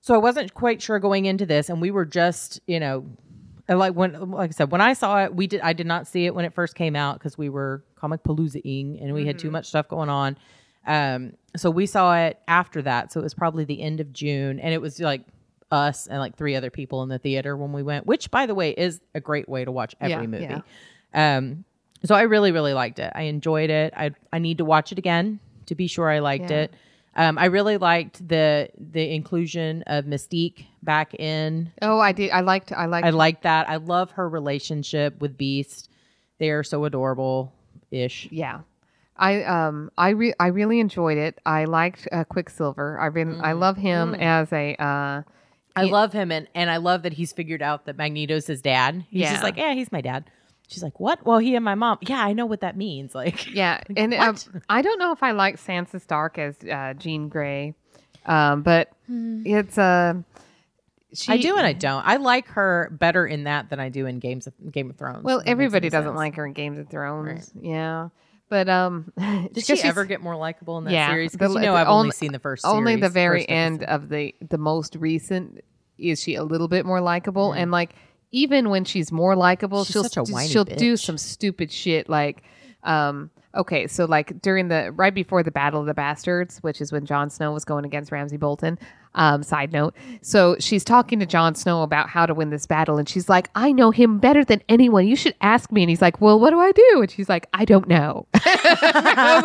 So 0.00 0.14
I 0.14 0.18
wasn't 0.18 0.54
quite 0.54 0.80
sure 0.82 0.98
going 0.98 1.26
into 1.26 1.46
this, 1.46 1.68
and 1.68 1.80
we 1.80 1.90
were 1.90 2.04
just, 2.04 2.60
you 2.66 2.80
know, 2.80 3.04
and 3.68 3.78
like 3.78 3.94
when, 3.94 4.30
like 4.30 4.50
I 4.50 4.52
said, 4.52 4.70
when 4.70 4.80
I 4.80 4.92
saw 4.94 5.22
it, 5.24 5.34
we 5.34 5.46
did. 5.46 5.60
I 5.60 5.72
did 5.74 5.86
not 5.86 6.06
see 6.06 6.26
it 6.26 6.34
when 6.34 6.44
it 6.44 6.54
first 6.54 6.74
came 6.74 6.96
out 6.96 7.18
because 7.18 7.36
we 7.36 7.48
were 7.48 7.84
comic 7.96 8.22
paloozaing 8.22 9.02
and 9.02 9.12
we 9.14 9.26
had 9.26 9.36
Mm-hmm. 9.36 9.46
too 9.48 9.50
much 9.50 9.66
stuff 9.66 9.88
going 9.88 10.08
on. 10.08 10.36
Um, 10.86 11.34
so 11.56 11.70
we 11.70 11.86
saw 11.86 12.16
it 12.16 12.38
after 12.48 12.80
that. 12.82 13.12
So 13.12 13.20
it 13.20 13.24
was 13.24 13.34
probably 13.34 13.64
the 13.64 13.82
end 13.82 14.00
of 14.00 14.12
June, 14.12 14.58
and 14.58 14.72
it 14.72 14.80
was 14.80 14.98
like 15.00 15.22
us 15.70 16.06
and 16.06 16.18
like 16.18 16.36
three 16.36 16.56
other 16.56 16.70
people 16.70 17.02
in 17.02 17.10
the 17.10 17.18
theater 17.18 17.56
when 17.56 17.72
we 17.72 17.82
went. 17.82 18.06
Which, 18.06 18.30
by 18.30 18.46
the 18.46 18.54
way, 18.54 18.70
is 18.70 19.00
a 19.14 19.20
great 19.20 19.48
way 19.48 19.64
to 19.66 19.70
watch 19.70 19.94
every 20.00 20.22
Yeah, 20.22 20.26
movie. 20.26 20.62
yeah. 21.14 21.36
Um, 21.36 21.64
so 22.04 22.14
I 22.14 22.22
really, 22.22 22.52
really 22.52 22.72
liked 22.74 22.98
it. 23.00 23.12
I 23.14 23.22
enjoyed 23.22 23.70
it. 23.70 23.92
I 23.96 24.12
I 24.32 24.38
need 24.38 24.58
to 24.58 24.64
watch 24.64 24.92
it 24.92 24.98
again 24.98 25.40
to 25.66 25.74
be 25.74 25.86
sure 25.88 26.08
I 26.08 26.20
liked 26.20 26.50
Yeah. 26.50 26.62
it. 26.62 26.74
Um, 27.18 27.36
I 27.36 27.46
really 27.46 27.76
liked 27.78 28.26
the 28.26 28.70
the 28.78 29.12
inclusion 29.12 29.82
of 29.88 30.04
Mystique 30.06 30.66
back 30.82 31.14
in. 31.14 31.72
Oh, 31.82 31.98
I 31.98 32.12
did. 32.12 32.30
I 32.30 32.40
liked. 32.40 32.72
I 32.72 32.86
liked. 32.86 33.06
I 33.06 33.10
liked 33.10 33.42
that. 33.42 33.68
I 33.68 33.76
love 33.76 34.12
her 34.12 34.28
relationship 34.28 35.20
with 35.20 35.36
Beast. 35.36 35.90
They 36.38 36.50
are 36.50 36.62
so 36.62 36.84
adorable 36.84 37.52
ish. 37.90 38.28
yeah, 38.30 38.60
I 39.16 39.42
um 39.42 39.90
I 39.98 40.10
re- 40.10 40.34
I 40.38 40.46
really 40.46 40.78
enjoyed 40.78 41.18
it. 41.18 41.40
I 41.44 41.64
liked 41.64 42.06
uh, 42.12 42.22
Quicksilver. 42.24 43.00
I've 43.00 43.14
been 43.14 43.40
I 43.42 43.52
love 43.52 43.76
him 43.76 44.14
as 44.14 44.52
a 44.52 44.76
uh 44.80 45.22
I 45.74 45.82
love 45.84 46.12
him, 46.12 46.30
and 46.30 46.46
and 46.54 46.70
I 46.70 46.76
love 46.76 47.02
that 47.02 47.14
he's 47.14 47.32
figured 47.32 47.62
out 47.62 47.86
that 47.86 47.96
Magneto's 47.96 48.46
his 48.46 48.62
dad. 48.62 49.04
He's 49.10 49.22
Yeah. 49.22 49.32
just 49.32 49.42
like, 49.42 49.56
yeah, 49.56 49.74
he's 49.74 49.90
my 49.90 50.00
dad. 50.00 50.30
She's 50.68 50.82
like, 50.82 51.00
what? 51.00 51.24
Well, 51.26 51.38
he 51.38 51.54
and 51.56 51.64
my 51.64 51.74
mom. 51.74 51.98
Yeah, 52.02 52.20
I 52.22 52.32
know 52.34 52.46
what 52.46 52.60
that 52.60 52.76
means. 52.76 53.14
Like, 53.14 53.52
yeah, 53.52 53.80
Like, 53.88 53.98
and 53.98 54.14
uh. 54.14 54.34
I 54.68 54.82
don't 54.82 54.98
know 54.98 55.12
if 55.12 55.22
I 55.22 55.32
like 55.32 55.56
Sansa 55.56 56.00
Stark 56.00 56.38
as 56.38 56.56
uh, 56.62 56.94
Jean 56.94 57.28
Grey, 57.28 57.74
um, 58.26 58.62
but 58.62 58.92
it's 59.08 59.78
uh, 59.78 60.14
she, 61.14 61.32
I 61.32 61.36
do 61.38 61.56
and 61.56 61.66
I 61.66 61.72
don't. 61.72 62.06
I 62.06 62.16
like 62.16 62.48
her 62.48 62.90
better 62.92 63.26
in 63.26 63.44
that 63.44 63.70
than 63.70 63.80
I 63.80 63.88
do 63.88 64.04
in 64.06 64.18
Games 64.18 64.46
of 64.46 64.52
Game 64.70 64.90
of 64.90 64.96
Thrones. 64.96 65.24
Well, 65.24 65.38
if 65.38 65.44
that 65.46 65.48
makes 65.48 65.52
everybody 65.52 65.88
doesn't 65.88 66.10
sense. 66.10 66.16
like 66.16 66.34
her 66.36 66.46
in 66.46 66.52
Games 66.52 66.78
of 66.78 66.88
Thrones. 66.90 67.50
Yeah, 67.58 68.10
but 68.50 68.68
um, 68.68 69.10
Did 69.52 69.64
she 69.64 69.80
ever 69.82 70.04
get 70.04 70.20
more 70.20 70.36
likable 70.36 70.76
in 70.78 70.84
that 70.84 70.92
Yeah, 70.92 71.08
series? 71.08 71.32
Because 71.32 71.54
you 71.54 71.60
know 71.62 71.74
I've 71.74 71.86
only 71.88 72.00
only- 72.00 72.10
seen 72.12 72.32
the 72.32 72.38
first. 72.38 72.66
only 72.66 72.96
the 72.96 73.08
very 73.08 73.48
end 73.48 73.84
of 73.84 74.10
the 74.10 74.34
the 74.46 74.58
most 74.58 74.96
recent 74.96 75.64
is 75.96 76.22
she 76.22 76.34
a 76.34 76.44
little 76.44 76.68
bit 76.68 76.84
more 76.84 77.00
likable 77.00 77.52
and 77.52 77.70
like 77.72 77.94
even 78.30 78.70
when 78.70 78.84
she's 78.84 79.10
more 79.10 79.34
likable 79.34 79.84
She's 79.84 79.92
she'll 79.94 80.02
such 80.04 80.16
a 80.16 80.32
whiny 80.32 80.48
she'll 80.48 80.64
do 80.64 80.96
some 80.96 81.18
stupid 81.18 81.72
shit 81.72 82.08
like 82.08 82.42
um 82.84 83.30
okay 83.54 83.86
so 83.86 84.04
like 84.04 84.40
during 84.42 84.68
the 84.68 84.92
right 84.92 85.14
before 85.14 85.42
the 85.42 85.50
battle 85.50 85.80
of 85.80 85.86
the 85.86 85.94
bastards 85.94 86.58
which 86.58 86.80
is 86.80 86.92
when 86.92 87.06
Jon 87.06 87.30
Snow 87.30 87.52
was 87.52 87.64
going 87.64 87.84
against 87.84 88.12
Ramsay 88.12 88.36
Bolton 88.36 88.78
um 89.14 89.42
side 89.42 89.72
note 89.72 89.94
so 90.22 90.56
she's 90.60 90.84
talking 90.84 91.18
to 91.18 91.26
Jon 91.26 91.54
Snow 91.54 91.82
about 91.82 92.08
how 92.08 92.26
to 92.26 92.34
win 92.34 92.50
this 92.50 92.66
battle 92.66 92.98
and 92.98 93.08
she's 93.08 93.28
like 93.28 93.48
I 93.54 93.72
know 93.72 93.90
him 93.90 94.18
better 94.18 94.44
than 94.44 94.62
anyone 94.68 95.06
you 95.08 95.16
should 95.16 95.34
ask 95.40 95.72
me 95.72 95.82
and 95.82 95.90
he's 95.90 96.02
like 96.02 96.20
well 96.20 96.38
what 96.38 96.50
do 96.50 96.60
I 96.60 96.72
do 96.72 97.00
and 97.02 97.10
she's 97.10 97.28
like 97.28 97.48
I 97.54 97.64
don't 97.64 97.88
know 97.88 98.26
I 98.34 99.40
was 99.42 99.44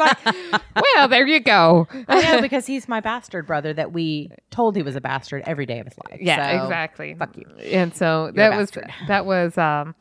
like 0.53 0.62
well 0.96 1.08
there 1.08 1.25
you 1.27 1.39
go 1.39 1.88
I 2.08 2.22
know 2.22 2.41
because 2.41 2.65
he's 2.65 2.88
my 2.88 3.00
bastard 3.00 3.48
brother 3.48 3.74
that 3.74 3.91
we 3.93 4.32
told 4.51 4.75
he 4.75 4.84
was 4.84 4.96
a 4.96 5.01
bastard 5.01 5.43
every 5.46 5.65
day 5.65 5.79
of 5.79 5.88
his 5.88 5.98
life. 6.10 6.20
Yeah, 6.22 6.58
So, 6.60 6.63
exactly. 6.65 7.15
Fuck 7.15 7.38
you. 7.38 7.46
And 7.72 7.96
so 7.96 8.25
You're 8.25 8.50
that 8.50 8.58
was 8.58 8.72
that 9.08 9.25
was 9.25 9.58
um 9.58 9.96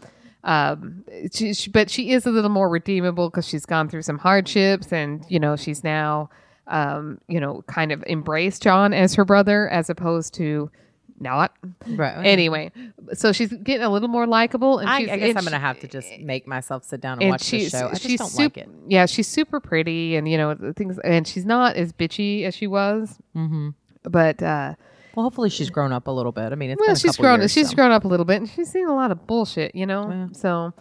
um 0.45 1.05
she, 1.33 1.55
she- 1.55 1.71
but 1.71 1.89
she 1.89 2.11
is 2.11 2.27
a 2.27 2.31
little 2.31 2.51
more 2.51 2.69
redeemable 2.69 3.31
because 3.31 3.47
she's 3.47 3.65
gone 3.65 3.89
through 3.89 4.03
some 4.03 4.19
hardships 4.19 4.93
and 4.93 5.25
you 5.29 5.39
know 5.39 5.57
she's 5.57 5.85
now 5.85 6.29
um 6.73 7.19
you 7.29 7.39
know 7.39 7.63
kind 7.69 7.93
of 7.93 8.03
embrace 8.09 8.59
Jon 8.59 8.93
as 8.93 9.15
her 9.15 9.25
brother 9.25 9.69
as 9.69 9.89
opposed 9.89 10.35
to 10.35 10.71
not 11.21 11.55
Right. 11.87 12.27
anyway 12.27 12.73
so 13.13 13.31
she's 13.31 13.53
getting 13.53 13.85
a 13.85 13.91
little 13.91 14.09
more 14.09 14.27
likable 14.27 14.79
and 14.81 14.91
I, 14.91 14.99
she's, 15.01 15.09
I 15.11 15.17
guess 15.19 15.29
and 15.29 15.39
I'm 15.39 15.45
gonna 15.45 15.59
have 15.61 15.79
to 15.81 15.87
just 15.87 16.09
make 16.19 16.49
myself 16.49 16.83
sit 16.85 17.01
down 17.01 17.15
and, 17.15 17.23
and 17.23 17.31
watch 17.31 17.49
the 17.49 17.69
show. 17.69 17.87
I 17.87 17.91
just 17.91 18.03
she's 18.03 18.19
don't 18.19 18.29
super, 18.29 18.43
like 18.43 18.57
it. 18.59 18.69
yeah 18.89 19.07
she's 19.07 19.29
super 19.29 19.61
pretty 19.61 20.17
and 20.17 20.29
you 20.29 20.37
know 20.37 20.57
things 20.75 20.99
and 21.05 21.29
she's 21.29 21.45
not 21.47 21.77
as 21.77 21.93
bitchy 21.93 22.43
as 22.45 22.57
she 22.57 22.67
was 22.67 23.19
Mm-hmm. 23.37 23.69
but 24.03 24.43
uh 24.43 24.75
Well, 25.15 25.25
hopefully 25.25 25.51
she's 25.51 25.71
grown 25.71 25.93
up 25.93 26.07
a 26.09 26.11
little 26.11 26.33
bit. 26.33 26.53
I 26.53 26.55
mean, 26.57 26.71
it's 26.71 26.81
well, 26.81 26.89
been 26.89 26.97
a 26.97 26.99
she's 26.99 27.17
grown. 27.19 27.41
Years, 27.41 27.53
she's 27.53 27.69
so. 27.69 27.77
grown 27.77 27.93
up 27.93 28.05
a 28.05 28.09
little 28.09 28.25
bit, 28.25 28.39
and 28.41 28.49
she's 28.49 28.71
seen 28.73 28.89
a 28.89 28.95
lot 28.95 29.11
of 29.13 29.27
bullshit, 29.27 29.75
you 29.75 29.85
know. 29.85 30.09
Yeah. 30.09 30.29
So, 30.33 30.73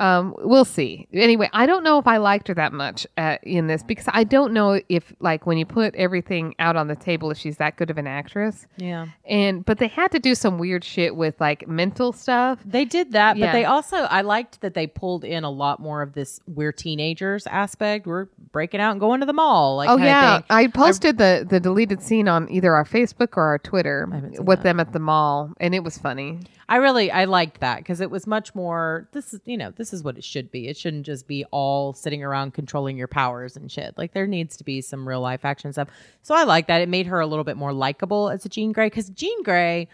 um, 0.00 0.34
we'll 0.38 0.64
see. 0.64 1.06
Anyway, 1.12 1.48
I 1.52 1.66
don't 1.66 1.84
know 1.84 1.98
if 1.98 2.06
I 2.06 2.16
liked 2.16 2.48
her 2.48 2.54
that 2.54 2.72
much 2.72 3.06
uh, 3.16 3.36
in 3.42 3.66
this 3.66 3.82
because 3.82 4.06
I 4.08 4.24
don't 4.24 4.52
know 4.52 4.80
if, 4.88 5.12
like, 5.20 5.46
when 5.46 5.58
you 5.58 5.66
put 5.66 5.94
everything 5.94 6.54
out 6.58 6.74
on 6.74 6.88
the 6.88 6.96
table, 6.96 7.30
if 7.30 7.38
she's 7.38 7.58
that 7.58 7.76
good 7.76 7.90
of 7.90 7.98
an 7.98 8.06
actress. 8.06 8.66
Yeah, 8.76 9.06
And 9.26 9.64
but 9.64 9.78
they 9.78 9.88
had 9.88 10.10
to 10.12 10.18
do 10.18 10.34
some 10.34 10.58
weird 10.58 10.82
shit 10.84 11.14
with 11.14 11.40
like 11.40 11.68
mental 11.68 12.12
stuff. 12.12 12.58
they 12.64 12.84
did 12.84 13.12
that, 13.12 13.36
Yeah. 13.36 13.46
but 13.46 13.52
they 13.52 13.64
also 13.66 13.96
I 13.96 14.22
liked 14.22 14.60
that 14.62 14.74
they 14.74 14.86
pulled 14.86 15.24
in 15.24 15.44
a 15.44 15.50
lot 15.50 15.80
more 15.80 16.02
of 16.02 16.14
this 16.14 16.40
we're 16.46 16.72
teenagers 16.72 17.46
aspect. 17.46 18.06
We're 18.06 18.26
breaking 18.52 18.80
out 18.80 18.92
and 18.92 19.00
going 19.00 19.20
to 19.20 19.26
the 19.26 19.32
mall. 19.32 19.76
Like, 19.76 19.90
oh 19.90 19.96
yeah. 19.98 20.40
I 20.50 20.66
posted 20.68 21.18
the 21.18 21.46
the 21.48 21.60
deleted 21.60 22.02
scene 22.02 22.26
on 22.28 22.50
either 22.50 22.74
our 22.74 22.84
Facebook 22.84 23.36
or 23.36 23.42
our 23.44 23.58
Twitter 23.58 24.08
I 24.12 24.40
with 24.40 24.60
that. 24.60 24.62
them 24.64 24.80
at 24.80 24.92
the 24.92 24.98
mall, 24.98 25.52
and 25.60 25.74
it 25.74 25.84
was 25.84 25.98
funny. 25.98 26.40
I 26.70 26.76
really 26.76 27.10
I 27.10 27.24
liked 27.24 27.60
that 27.60 27.78
because 27.78 28.00
it 28.00 28.12
was 28.12 28.28
much 28.28 28.54
more. 28.54 29.08
This 29.12 29.34
is 29.34 29.40
you 29.44 29.56
know 29.56 29.72
this 29.72 29.92
is 29.92 30.04
what 30.04 30.16
it 30.16 30.22
should 30.22 30.52
be. 30.52 30.68
It 30.68 30.76
shouldn't 30.76 31.04
just 31.04 31.26
be 31.26 31.44
all 31.50 31.92
sitting 31.92 32.22
around 32.22 32.54
controlling 32.54 32.96
your 32.96 33.08
powers 33.08 33.56
and 33.56 33.70
shit. 33.70 33.98
Like 33.98 34.14
there 34.14 34.28
needs 34.28 34.56
to 34.58 34.64
be 34.64 34.80
some 34.80 35.06
real 35.06 35.20
life 35.20 35.44
action 35.44 35.72
stuff. 35.72 35.88
So 36.22 36.32
I 36.32 36.44
like 36.44 36.68
that. 36.68 36.80
It 36.80 36.88
made 36.88 37.06
her 37.08 37.18
a 37.18 37.26
little 37.26 37.42
bit 37.42 37.56
more 37.56 37.72
likable 37.72 38.30
as 38.30 38.46
a 38.46 38.48
Jean 38.48 38.70
Grey 38.70 38.86
because 38.86 39.10
Jean 39.10 39.42
Grey 39.42 39.88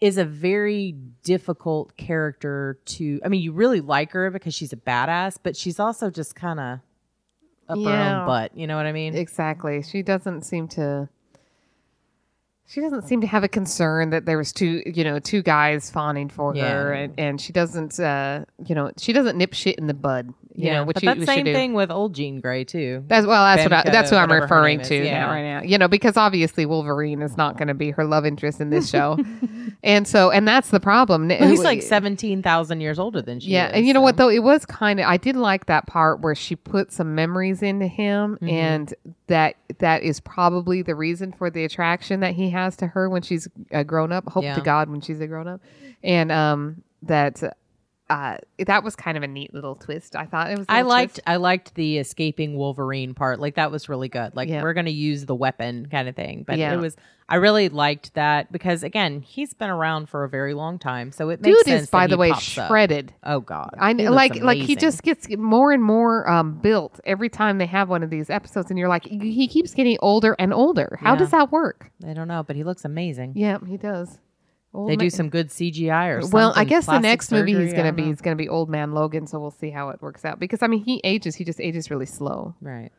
is 0.00 0.16
a 0.16 0.24
very 0.24 0.92
difficult 1.24 1.96
character 1.96 2.78
to. 2.84 3.20
I 3.24 3.28
mean, 3.28 3.42
you 3.42 3.50
really 3.50 3.80
like 3.80 4.12
her 4.12 4.30
because 4.30 4.54
she's 4.54 4.72
a 4.72 4.76
badass, 4.76 5.38
but 5.42 5.56
she's 5.56 5.80
also 5.80 6.10
just 6.10 6.36
kind 6.36 6.60
of 6.60 6.78
up 7.68 7.78
her 7.78 7.90
own 7.90 8.26
butt. 8.26 8.56
You 8.56 8.68
know 8.68 8.76
what 8.76 8.86
I 8.86 8.92
mean? 8.92 9.16
Exactly. 9.16 9.82
She 9.82 10.02
doesn't 10.02 10.42
seem 10.42 10.68
to. 10.68 11.08
She 12.66 12.80
doesn't 12.80 13.02
seem 13.02 13.20
to 13.20 13.26
have 13.26 13.44
a 13.44 13.48
concern 13.48 14.10
that 14.10 14.24
there 14.24 14.38
was 14.38 14.52
two, 14.52 14.82
you 14.86 15.04
know, 15.04 15.18
two 15.18 15.42
guys 15.42 15.90
fawning 15.90 16.28
for 16.30 16.54
her, 16.56 16.92
and, 16.92 17.14
and 17.18 17.40
she 17.40 17.52
doesn't, 17.52 18.00
uh, 18.00 18.44
you 18.66 18.74
know, 18.74 18.90
she 18.98 19.12
doesn't 19.12 19.36
nip 19.36 19.52
shit 19.52 19.78
in 19.78 19.86
the 19.86 19.94
bud, 19.94 20.32
you 20.54 20.70
know, 20.70 20.84
which 20.84 20.94
but 20.94 21.02
you, 21.02 21.14
that 21.14 21.26
same 21.26 21.44
thing 21.44 21.74
with 21.74 21.90
old 21.90 22.14
Jean 22.14 22.40
Grey 22.40 22.64
too. 22.64 23.04
That's 23.06 23.26
well, 23.26 23.44
that's 23.44 23.64
what 23.64 23.72
I, 23.72 23.90
that's 23.90 24.10
what 24.10 24.18
I'm 24.18 24.32
referring 24.32 24.80
is, 24.80 24.88
to 24.88 25.04
yeah. 25.04 25.26
right 25.26 25.42
now. 25.42 25.62
You 25.62 25.76
know, 25.76 25.88
because 25.88 26.16
obviously 26.16 26.64
Wolverine 26.64 27.20
is 27.22 27.36
not 27.36 27.58
going 27.58 27.68
to 27.68 27.74
be 27.74 27.90
her 27.90 28.04
love 28.04 28.24
interest 28.24 28.60
in 28.60 28.70
this 28.70 28.88
show, 28.88 29.18
and 29.84 30.08
so 30.08 30.30
and 30.30 30.48
that's 30.48 30.70
the 30.70 30.80
problem. 30.80 31.28
Well, 31.28 31.48
he's 31.48 31.62
like 31.62 31.82
seventeen 31.82 32.42
thousand 32.42 32.80
years 32.80 32.98
older 32.98 33.20
than 33.20 33.40
she 33.40 33.48
is. 33.48 33.52
Yeah, 33.52 33.68
is. 33.68 33.72
and 33.74 33.86
you 33.86 33.92
know 33.92 34.00
what 34.00 34.16
though, 34.16 34.30
it 34.30 34.42
was 34.42 34.64
kind 34.64 35.00
of 35.00 35.06
I 35.06 35.18
did 35.18 35.36
like 35.36 35.66
that 35.66 35.86
part 35.86 36.20
where 36.20 36.34
she 36.34 36.56
put 36.56 36.92
some 36.92 37.14
memories 37.14 37.62
into 37.62 37.86
him, 37.86 38.36
Mm-hmm. 38.36 38.48
and 38.48 38.94
that 39.26 39.56
that 39.78 40.02
is 40.02 40.20
probably 40.20 40.82
the 40.82 40.94
reason 40.94 41.32
for 41.32 41.50
the 41.50 41.64
attraction 41.64 42.20
that 42.20 42.34
he 42.34 42.50
has 42.54 42.76
to 42.78 42.86
her 42.88 43.08
when 43.10 43.22
she's 43.22 43.46
a 43.70 43.84
grown 43.84 44.10
up. 44.12 44.26
Hope 44.28 44.44
Yeah. 44.44 44.54
to 44.54 44.60
God 44.62 44.88
when 44.88 45.00
she's 45.02 45.20
a 45.20 45.26
grown 45.26 45.46
up, 45.46 45.60
and 46.02 46.32
um 46.32 46.82
that 47.02 47.42
uh 48.10 48.36
that 48.66 48.84
was 48.84 48.94
kind 48.96 49.16
of 49.16 49.22
a 49.22 49.26
neat 49.26 49.54
little 49.54 49.74
twist. 49.74 50.14
I 50.14 50.26
thought 50.26 50.50
it 50.50 50.58
was. 50.58 50.66
I 50.68 50.82
liked 50.82 51.14
twist. 51.14 51.22
I 51.28 51.36
liked 51.36 51.74
the 51.74 51.98
escaping 51.98 52.56
Wolverine 52.56 53.14
part. 53.14 53.40
Like 53.40 53.54
that 53.54 53.70
was 53.70 53.88
really 53.88 54.08
good. 54.08 54.36
Like 54.36 54.48
Yeah. 54.48 54.62
we're 54.62 54.74
gonna 54.74 54.90
use 54.90 55.24
the 55.26 55.34
weapon 55.34 55.86
kind 55.90 56.08
of 56.08 56.14
thing. 56.14 56.44
But 56.46 56.58
Yeah. 56.58 56.74
it 56.74 56.76
was 56.76 56.96
I 57.26 57.36
really 57.36 57.70
liked 57.70 58.12
that 58.12 58.52
because 58.52 58.82
again, 58.82 59.22
he's 59.22 59.54
been 59.54 59.70
around 59.70 60.10
for 60.10 60.24
a 60.24 60.28
very 60.28 60.52
long 60.52 60.78
time. 60.78 61.10
So 61.10 61.30
it 61.30 61.40
makes 61.40 61.56
sense. 61.56 61.64
Dude 61.64 61.72
sense. 61.72 61.82
is 61.84 61.90
by 61.90 62.06
the 62.06 62.18
way 62.18 62.30
pops 62.32 62.58
up. 62.58 62.68
shredded. 62.68 63.14
Oh 63.22 63.40
god. 63.40 63.70
I 63.78 63.92
like 63.94 64.36
like 64.42 64.58
he 64.58 64.76
just 64.76 65.02
gets 65.02 65.26
more 65.38 65.72
and 65.72 65.82
more 65.82 66.28
um, 66.28 66.58
built 66.58 67.00
every 67.06 67.30
time 67.30 67.56
they 67.56 67.64
have 67.64 67.88
one 67.88 68.02
of 68.02 68.10
these 68.10 68.28
episodes, 68.28 68.68
and 68.68 68.78
you're 68.78 68.90
like, 68.90 69.06
he 69.06 69.48
keeps 69.48 69.72
getting 69.72 69.96
older 70.02 70.36
and 70.38 70.52
older. 70.52 70.98
How 71.00 71.12
Yeah. 71.14 71.18
does 71.20 71.30
that 71.30 71.50
work? 71.50 71.90
I 72.06 72.12
don't 72.12 72.28
know, 72.28 72.42
but 72.42 72.56
he 72.56 72.64
looks 72.64 72.84
amazing. 72.84 73.32
Yeah, 73.34 73.56
he 73.66 73.78
does. 73.78 74.18
Old 74.74 74.90
They 74.90 74.96
ma- 74.96 75.00
do 75.04 75.10
some 75.10 75.28
good 75.30 75.48
CGI 75.50 76.08
or 76.16 76.20
something. 76.22 76.36
Well, 76.36 76.52
I 76.56 76.64
guess 76.64 76.86
the 76.86 76.98
next 76.98 77.30
movie 77.30 77.54
he's 77.54 77.72
gonna 77.72 77.92
be 77.92 78.02
know. 78.02 78.08
he's 78.08 78.20
gonna 78.20 78.34
be 78.36 78.48
Old 78.48 78.68
Man 78.68 78.92
Logan, 78.92 79.26
so 79.28 79.38
we'll 79.38 79.52
see 79.52 79.70
how 79.70 79.90
it 79.90 80.02
works 80.02 80.24
out. 80.24 80.40
Because 80.40 80.62
I 80.62 80.66
mean, 80.66 80.82
he 80.84 81.00
ages, 81.04 81.36
he 81.36 81.44
just 81.44 81.60
ages 81.60 81.90
really 81.90 82.06
slow. 82.06 82.54
right. 82.60 82.90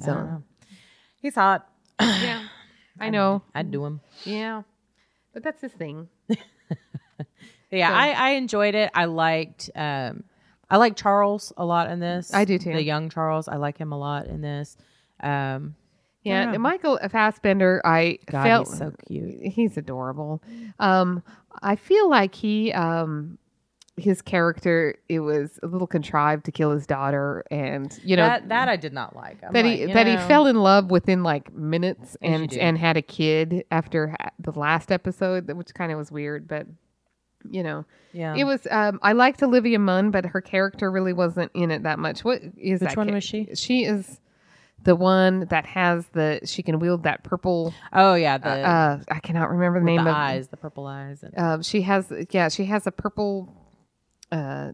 So 0.00 0.42
he's 1.22 1.34
hot. 1.36 1.68
yeah, 2.00 2.44
I 3.00 3.08
know. 3.16 3.42
I'd 3.54 3.70
do 3.70 3.84
him. 3.86 4.00
Yeah, 4.24 4.62
but 5.32 5.42
that's 5.42 5.60
his 5.62 5.72
thing. 5.72 6.08
Yeah, 7.70 7.88
So- 7.88 7.94
I, 7.96 8.08
I 8.10 8.30
enjoyed 8.30 8.74
it. 8.76 8.90
I 8.94 9.06
liked 9.06 9.70
um 9.74 10.22
I 10.70 10.76
like 10.78 10.96
Charles 10.96 11.52
a 11.56 11.64
lot 11.64 11.90
in 11.90 11.98
this. 12.00 12.32
I 12.32 12.44
do 12.44 12.58
too. 12.58 12.72
The 12.72 12.82
young 12.82 13.08
Charles. 13.10 13.48
I 13.48 13.56
like 13.56 13.76
him 13.76 13.92
a 13.92 13.98
lot 13.98 14.26
in 14.26 14.40
this. 14.40 14.76
Um 15.20 15.74
Yeah, 16.26 16.44
know. 16.46 16.52
and 16.54 16.62
Michael 16.62 16.98
Fassbender, 17.10 17.80
I 17.84 18.18
God, 18.26 18.42
felt 18.44 18.68
he's 18.68 18.78
so 18.78 18.92
cute. 19.06 19.42
he's 19.52 19.76
adorable. 19.76 20.42
Um, 20.78 21.22
I 21.62 21.76
feel 21.76 22.08
like 22.10 22.34
he, 22.34 22.72
um, 22.72 23.38
his 23.96 24.20
character, 24.20 24.96
it 25.08 25.20
was 25.20 25.58
a 25.62 25.66
little 25.66 25.86
contrived 25.86 26.44
to 26.44 26.52
kill 26.52 26.70
his 26.72 26.86
daughter, 26.86 27.44
and 27.50 27.98
you 28.04 28.14
know 28.16 28.26
that 28.26 28.50
that 28.50 28.68
I 28.68 28.76
did 28.76 28.92
not 28.92 29.16
like. 29.16 29.38
I'm 29.42 29.52
that 29.54 29.64
like, 29.64 29.78
he 29.78 29.86
that 29.92 30.06
he 30.06 30.16
fell 30.28 30.46
in 30.46 30.56
love 30.56 30.90
within 30.90 31.22
like 31.22 31.52
minutes 31.54 32.14
As 32.22 32.30
and 32.42 32.52
and 32.58 32.76
had 32.78 32.98
a 32.98 33.02
kid 33.02 33.64
after 33.70 34.14
the 34.38 34.52
last 34.52 34.92
episode, 34.92 35.50
which 35.50 35.72
kind 35.74 35.92
of 35.92 35.96
was 35.98 36.12
weird, 36.12 36.46
but 36.46 36.66
you 37.48 37.62
know, 37.62 37.84
Yeah. 38.12 38.34
it 38.36 38.44
was. 38.44 38.66
Um, 38.70 38.98
I 39.02 39.12
liked 39.12 39.42
Olivia 39.42 39.78
Munn, 39.78 40.10
but 40.10 40.26
her 40.26 40.40
character 40.42 40.90
really 40.90 41.12
wasn't 41.14 41.50
in 41.54 41.70
it 41.70 41.84
that 41.84 41.98
much. 41.98 42.22
What 42.24 42.42
is 42.58 42.80
Which 42.80 42.90
that? 42.90 42.96
one 42.98 43.08
ca- 43.08 43.14
was 43.14 43.24
she? 43.24 43.48
She 43.54 43.84
is 43.84 44.20
the 44.82 44.94
one 44.96 45.46
that 45.50 45.66
has 45.66 46.06
the 46.12 46.40
she 46.44 46.62
can 46.62 46.78
wield 46.78 47.02
that 47.04 47.24
purple. 47.24 47.74
oh 47.92 48.14
yeah, 48.14 48.38
the 48.38 48.48
Uh, 48.48 48.98
I 49.10 49.20
cannot 49.20 49.50
remember 49.50 49.80
the 49.80 49.86
name 49.86 50.04
the 50.04 50.10
of 50.10 50.16
eyes, 50.16 50.48
the 50.48 50.56
purple 50.56 50.86
eyes. 50.86 51.22
And, 51.22 51.38
um, 51.38 51.62
she 51.62 51.82
has 51.82 52.12
yeah, 52.30 52.48
she 52.48 52.64
has 52.66 52.86
a 52.86 52.92
purple 52.92 53.52
uh, 54.30 54.72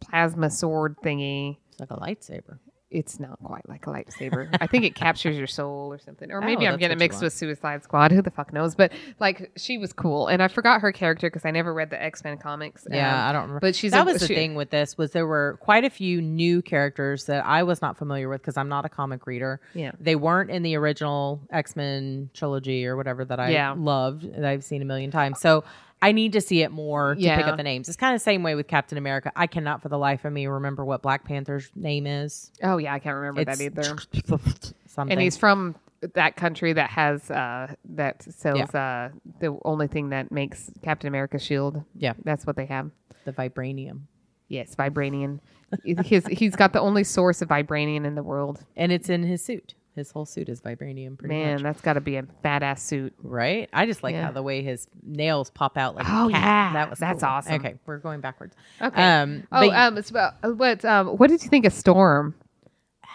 plasma 0.00 0.50
sword 0.50 0.96
thingy. 1.04 1.58
it's 1.70 1.80
like 1.80 1.90
a 1.90 1.96
lightsaber. 1.96 2.58
It's 2.90 3.20
not 3.20 3.38
quite 3.42 3.68
like 3.68 3.86
a 3.86 3.90
lightsaber. 3.90 4.48
I 4.60 4.66
think 4.66 4.84
it 4.84 4.94
captures 4.94 5.36
your 5.36 5.46
soul 5.46 5.92
or 5.92 5.98
something. 5.98 6.30
Or 6.32 6.38
Oh, 6.42 6.46
maybe 6.46 6.66
I'm 6.66 6.72
that's 6.72 6.80
getting 6.80 6.98
mixed 6.98 7.20
with 7.20 7.34
Suicide 7.34 7.84
Squad. 7.84 8.12
Who 8.12 8.22
the 8.22 8.30
fuck 8.30 8.50
knows? 8.52 8.74
But 8.74 8.92
like, 9.20 9.50
she 9.56 9.76
was 9.76 9.92
cool, 9.92 10.28
and 10.28 10.42
I 10.42 10.48
forgot 10.48 10.80
her 10.80 10.90
character 10.90 11.28
because 11.28 11.44
I 11.44 11.50
never 11.50 11.74
read 11.74 11.90
the 11.90 12.02
X 12.02 12.24
Men 12.24 12.38
comics. 12.38 12.86
Yeah, 12.90 13.12
Um, 13.24 13.28
I 13.28 13.32
don't 13.32 13.42
remember. 13.42 13.60
but 13.60 13.76
she's 13.76 13.92
that 13.92 14.02
a- 14.02 14.12
was 14.12 14.20
the 14.22 14.28
thing 14.28 14.54
with 14.54 14.70
this 14.70 14.96
was 14.96 15.10
there 15.12 15.26
were 15.26 15.58
quite 15.60 15.84
a 15.84 15.90
few 15.90 16.22
new 16.22 16.62
characters 16.62 17.24
that 17.26 17.44
I 17.44 17.62
was 17.62 17.82
not 17.82 17.98
familiar 17.98 18.28
with 18.28 18.40
because 18.40 18.56
I'm 18.56 18.68
not 18.70 18.84
a 18.86 18.88
comic 18.88 19.26
reader. 19.26 19.60
Yeah. 19.74 19.92
They 20.00 20.16
weren't 20.16 20.50
in 20.50 20.62
the 20.62 20.74
original 20.76 21.40
X 21.50 21.76
Men 21.76 22.30
trilogy 22.32 22.86
or 22.86 22.96
whatever 22.96 23.24
that 23.26 23.38
I 23.38 23.50
Yeah. 23.50 23.74
loved 23.76 24.22
that 24.34 24.44
I've 24.46 24.64
seen 24.64 24.80
a 24.80 24.86
million 24.86 25.10
times. 25.10 25.40
So 25.40 25.62
I 26.00 26.12
need 26.12 26.32
to 26.34 26.40
see 26.40 26.62
it 26.62 26.70
more 26.70 27.14
to 27.14 27.20
pick 27.20 27.46
up 27.46 27.56
the 27.56 27.62
names. 27.62 27.88
It's 27.88 27.96
kind 27.96 28.14
of 28.14 28.20
the 28.20 28.24
same 28.24 28.42
way 28.42 28.54
with 28.54 28.68
Captain 28.68 28.98
America. 28.98 29.32
I 29.34 29.46
cannot 29.46 29.82
for 29.82 29.88
the 29.88 29.98
life 29.98 30.24
of 30.24 30.32
me 30.32 30.46
remember 30.46 30.84
what 30.84 31.02
Black 31.02 31.24
Panther's 31.24 31.70
name 31.74 32.06
is. 32.06 32.50
Oh 32.62 32.78
yeah, 32.78 32.94
I 32.94 32.98
can't 32.98 33.16
remember 33.16 33.44
that 33.44 33.60
either. 33.60 33.82
something. 34.86 35.12
And 35.12 35.20
he's 35.20 35.36
from 35.36 35.76
that 36.14 36.36
country 36.36 36.72
that 36.72 36.90
has 36.90 37.28
uh 37.30 37.74
that 37.84 38.22
sells 38.22 38.72
uh 38.74 39.10
the 39.40 39.58
only 39.64 39.88
thing 39.88 40.10
that 40.10 40.30
makes 40.30 40.70
Captain 40.82 41.08
America 41.08 41.38
shield. 41.38 41.82
Yeah. 41.96 42.12
That's 42.24 42.46
what 42.46 42.56
they 42.56 42.66
have. 42.66 42.90
the 43.24 43.32
vibranium. 43.32 44.02
Yes, 44.48 44.74
vibranium. 44.74 45.40
His 45.84 46.26
he's 46.26 46.56
got 46.56 46.72
the 46.72 46.80
only 46.80 47.04
source 47.04 47.42
of 47.42 47.48
vibranium 47.48 48.06
in 48.06 48.14
the 48.14 48.22
world. 48.22 48.64
And 48.76 48.92
it's 48.92 49.08
in 49.08 49.22
his 49.24 49.44
suit. 49.44 49.74
His 49.98 50.10
whole 50.10 50.24
suit 50.24 50.48
is 50.48 50.60
vibranium 50.62 51.18
pretty 51.18 51.34
Man, 51.34 51.54
much. 51.54 51.62
that's 51.62 51.80
got 51.82 51.94
to 51.94 52.00
be 52.00 52.16
a 52.16 52.22
badass 52.44 52.78
suit. 52.78 53.12
Right? 53.22 53.68
I 53.72 53.84
just 53.86 54.02
like 54.02 54.14
Yeah. 54.14 54.26
how 54.26 54.32
the 54.32 54.42
way 54.42 54.62
his 54.62 54.88
nails 55.04 55.50
pop 55.50 55.76
out 55.76 55.94
like 55.94 56.06
Oh, 56.08 56.28
cat. 56.30 56.40
yeah. 56.40 56.72
That 56.74 56.90
was 56.90 56.98
That's 56.98 57.20
cool. 57.22 57.28
awesome. 57.28 57.54
Okay, 57.54 57.74
we're 57.84 57.98
going 57.98 58.20
backwards. 58.20 58.56
Okay. 58.80 59.02
Um 59.02 59.42
Oh, 59.52 59.68
but- 59.68 59.76
um, 59.76 59.98
it's 59.98 60.10
about, 60.10 60.34
uh, 60.42 60.50
what 60.50 60.84
um, 60.84 61.08
what 61.18 61.28
did 61.28 61.42
you 61.42 61.48
think 61.50 61.66
of 61.66 61.72
Storm? 61.72 62.34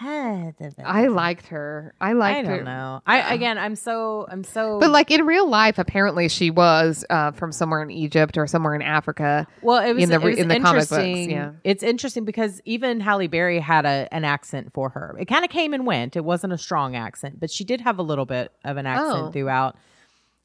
I 0.02 0.54
I 0.84 1.08
liked 1.08 1.48
her. 1.48 1.94
I 2.02 2.14
liked 2.14 2.46
I 2.48 2.50
her. 2.50 2.56
don't 2.58 2.66
know. 2.66 3.02
I 3.06 3.34
again 3.34 3.58
I'm 3.58 3.76
so 3.76 4.26
I'm 4.30 4.44
so 4.44 4.80
But 4.80 4.90
like 4.90 5.12
in 5.12 5.26
real 5.26 5.48
life, 5.48 5.78
apparently 5.78 6.28
she 6.30 6.50
was 6.50 7.06
uh, 7.10 7.32
from 7.32 7.52
somewhere 7.52 7.82
in 7.84 7.92
Egypt 7.92 8.38
or 8.38 8.48
somewhere 8.48 8.76
in 8.76 8.82
Africa. 8.82 9.48
well 9.62 9.84
it 9.86 9.94
was, 9.94 10.04
in 10.04 10.10
the 10.10 10.20
was 10.20 10.38
in 10.38 10.48
the 10.48 10.60
comic 10.60 10.90
books, 10.90 11.28
yeah. 11.28 11.52
It's 11.64 11.84
interesting 11.84 12.26
because 12.26 12.62
even 12.66 13.00
Halle 13.00 13.28
Berry 13.28 13.60
had 13.60 13.86
a 13.86 14.08
an 14.12 14.26
accent 14.26 14.74
for 14.74 14.90
her. 14.90 15.16
It 15.20 15.26
kind 15.26 15.46
of 15.46 15.52
came 15.52 15.74
and 15.74 15.86
went. 15.86 16.16
It 16.16 16.26
wasn't 16.26 16.54
a 16.54 16.58
strong 16.58 16.96
accent, 16.96 17.40
but 17.40 17.52
she 17.52 17.64
did 17.64 17.82
have 17.82 18.00
a 18.00 18.04
little 18.04 18.26
bit 18.26 18.52
of 18.64 18.78
an 18.78 18.86
accent 18.86 19.10
Oh. 19.28 19.32
throughout. 19.32 19.76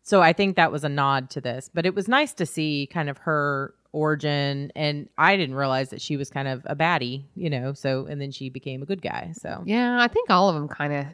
So 0.03 0.23
I 0.23 0.33
think 0.33 0.57
that 0.57 0.73
was 0.73 0.85
a 0.85 0.89
nod 0.89 1.29
to 1.31 1.41
this. 1.41 1.69
But 1.73 1.85
it 1.85 1.95
was 1.95 2.09
nice 2.09 2.33
to 2.35 2.47
see 2.47 2.89
kind 2.91 3.11
of 3.11 3.19
her 3.19 3.75
origin 3.93 4.71
and 4.77 5.09
I 5.17 5.37
didn't 5.37 5.55
realize 5.57 5.89
that 5.91 6.01
she 6.01 6.17
was 6.17 6.31
kind 6.31 6.47
of 6.49 6.63
a 6.67 6.77
baddie, 6.77 7.25
you 7.35 7.51
know. 7.51 7.73
So 7.73 8.07
and 8.07 8.21
then 8.21 8.31
she 8.31 8.51
became 8.51 8.83
a 8.83 8.87
good 8.87 9.03
guy. 9.03 9.33
So 9.41 9.63
Yeah, 9.67 9.99
I 10.01 10.09
think 10.09 10.31
all 10.31 10.49
of 10.49 10.55
them 10.55 10.69
kind 10.69 10.93
of. 10.93 11.07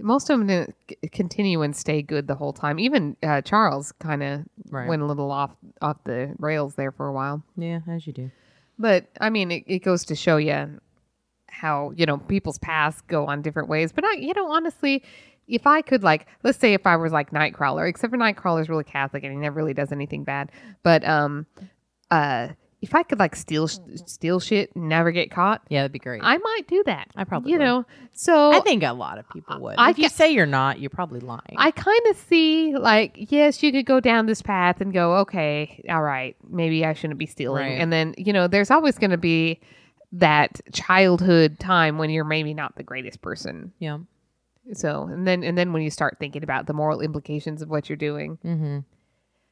Most 0.00 0.28
of 0.28 0.38
them 0.38 0.48
didn't 0.48 0.74
continue 1.12 1.62
and 1.62 1.74
stay 1.74 2.02
good 2.02 2.26
the 2.26 2.34
whole 2.34 2.52
time. 2.52 2.80
Even 2.80 3.16
uh, 3.22 3.40
Charles 3.42 3.92
kind 4.00 4.22
of 4.24 4.44
Right. 4.68 4.88
went 4.88 5.02
a 5.02 5.06
little 5.06 5.30
off 5.30 5.52
off 5.80 6.02
the 6.04 6.34
rails 6.38 6.74
there 6.74 6.90
for 6.90 7.06
a 7.06 7.12
while. 7.12 7.42
yeah, 7.56 7.78
as 7.88 8.06
you 8.06 8.12
do. 8.12 8.30
But 8.76 9.06
I 9.20 9.30
mean, 9.30 9.52
it, 9.52 9.62
it 9.68 9.78
goes 9.84 10.04
to 10.06 10.16
show 10.16 10.36
you 10.36 10.80
how 11.48 11.92
you 11.96 12.06
know 12.06 12.18
people's 12.18 12.58
paths 12.58 13.00
go 13.06 13.26
on 13.26 13.40
different 13.42 13.68
ways. 13.68 13.92
But 13.92 14.04
I, 14.04 14.14
you 14.14 14.34
know, 14.34 14.50
honestly, 14.50 15.04
if 15.46 15.64
I 15.66 15.80
could 15.80 16.02
like, 16.02 16.26
let's 16.42 16.58
say 16.58 16.74
if 16.74 16.86
I 16.86 16.96
was 16.96 17.12
like 17.12 17.30
Nightcrawler, 17.30 17.88
except 17.88 18.10
for 18.10 18.16
Nightcrawler 18.18 18.60
is 18.62 18.68
really 18.68 18.82
Catholic 18.82 19.22
and 19.22 19.32
he 19.32 19.38
never 19.38 19.56
really 19.56 19.74
does 19.74 19.92
anything 19.92 20.24
bad. 20.24 20.50
But 20.82 21.06
um, 21.06 21.46
uh, 22.14 22.48
if 22.80 22.94
I 22.94 23.02
could 23.02 23.18
like 23.18 23.34
steal 23.34 23.66
steal 23.66 24.40
shit 24.40 24.74
and 24.76 24.88
never 24.90 25.10
get 25.10 25.30
caught, 25.30 25.62
Yeah, 25.70 25.80
that'd 25.80 25.92
be 25.92 25.98
great. 25.98 26.20
I 26.22 26.36
might 26.36 26.62
do 26.68 26.82
that. 26.84 27.08
I 27.16 27.24
probably 27.24 27.52
you 27.52 27.58
would. 27.58 27.64
know. 27.64 27.84
So 28.12 28.52
I 28.52 28.60
think 28.60 28.82
a 28.82 28.92
lot 28.92 29.16
of 29.18 29.28
people 29.30 29.58
would. 29.60 29.76
I 29.78 29.90
if 29.90 29.98
you 29.98 30.04
ca- 30.10 30.14
say 30.14 30.30
you're 30.32 30.44
not, 30.60 30.80
you're 30.80 30.90
probably 30.90 31.20
lying. 31.20 31.56
I 31.56 31.70
kind 31.70 32.06
of 32.10 32.16
see 32.16 32.76
like 32.76 33.12
yes, 33.32 33.62
you 33.62 33.72
could 33.72 33.86
go 33.86 34.00
down 34.00 34.26
this 34.26 34.42
path 34.42 34.80
and 34.82 34.92
go 34.92 35.16
okay, 35.24 35.82
all 35.88 36.02
right, 36.02 36.36
maybe 36.48 36.84
I 36.84 36.92
shouldn't 36.92 37.18
be 37.18 37.26
stealing, 37.26 37.64
Right. 37.64 37.80
and 37.80 37.90
then 37.92 38.14
you 38.18 38.32
know 38.34 38.48
there's 38.48 38.70
always 38.70 38.98
going 38.98 39.12
to 39.12 39.18
be 39.18 39.60
that 40.12 40.60
childhood 40.72 41.58
time 41.58 41.96
when 41.98 42.10
you're 42.10 42.24
maybe 42.24 42.52
not 42.54 42.76
the 42.76 42.82
greatest 42.84 43.20
person. 43.22 43.72
yeah. 43.78 43.98
So 44.74 45.04
and 45.10 45.26
then 45.26 45.42
and 45.42 45.56
then 45.58 45.72
when 45.72 45.82
you 45.82 45.90
start 45.90 46.18
thinking 46.20 46.42
about 46.42 46.66
the 46.66 46.72
moral 46.74 47.00
implications 47.00 47.62
of 47.62 47.68
what 47.70 47.88
you're 47.88 47.96
doing, 47.96 48.38
Mm-hmm. 48.44 48.78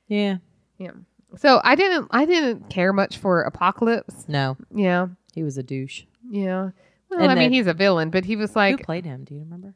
Yeah. 0.08 0.36
yeah. 0.78 0.90
So 1.36 1.60
I 1.64 1.74
didn't 1.74 2.08
I 2.10 2.24
didn't 2.24 2.68
care 2.70 2.92
much 2.92 3.18
for 3.18 3.42
Apocalypse. 3.42 4.26
No, 4.28 4.56
Yeah, 4.74 5.08
he 5.34 5.42
was 5.42 5.56
a 5.58 5.62
douche. 5.62 6.02
yeah. 6.28 6.70
Well, 7.10 7.20
And 7.20 7.30
I 7.30 7.34
mean 7.34 7.52
he's 7.52 7.66
a 7.66 7.74
villain, 7.74 8.08
but 8.10 8.24
he 8.24 8.36
was 8.36 8.50
Who 8.52 8.58
like 8.60 8.82
played 8.84 9.04
him? 9.04 9.24
Do 9.24 9.34
you 9.34 9.40
remember? 9.40 9.74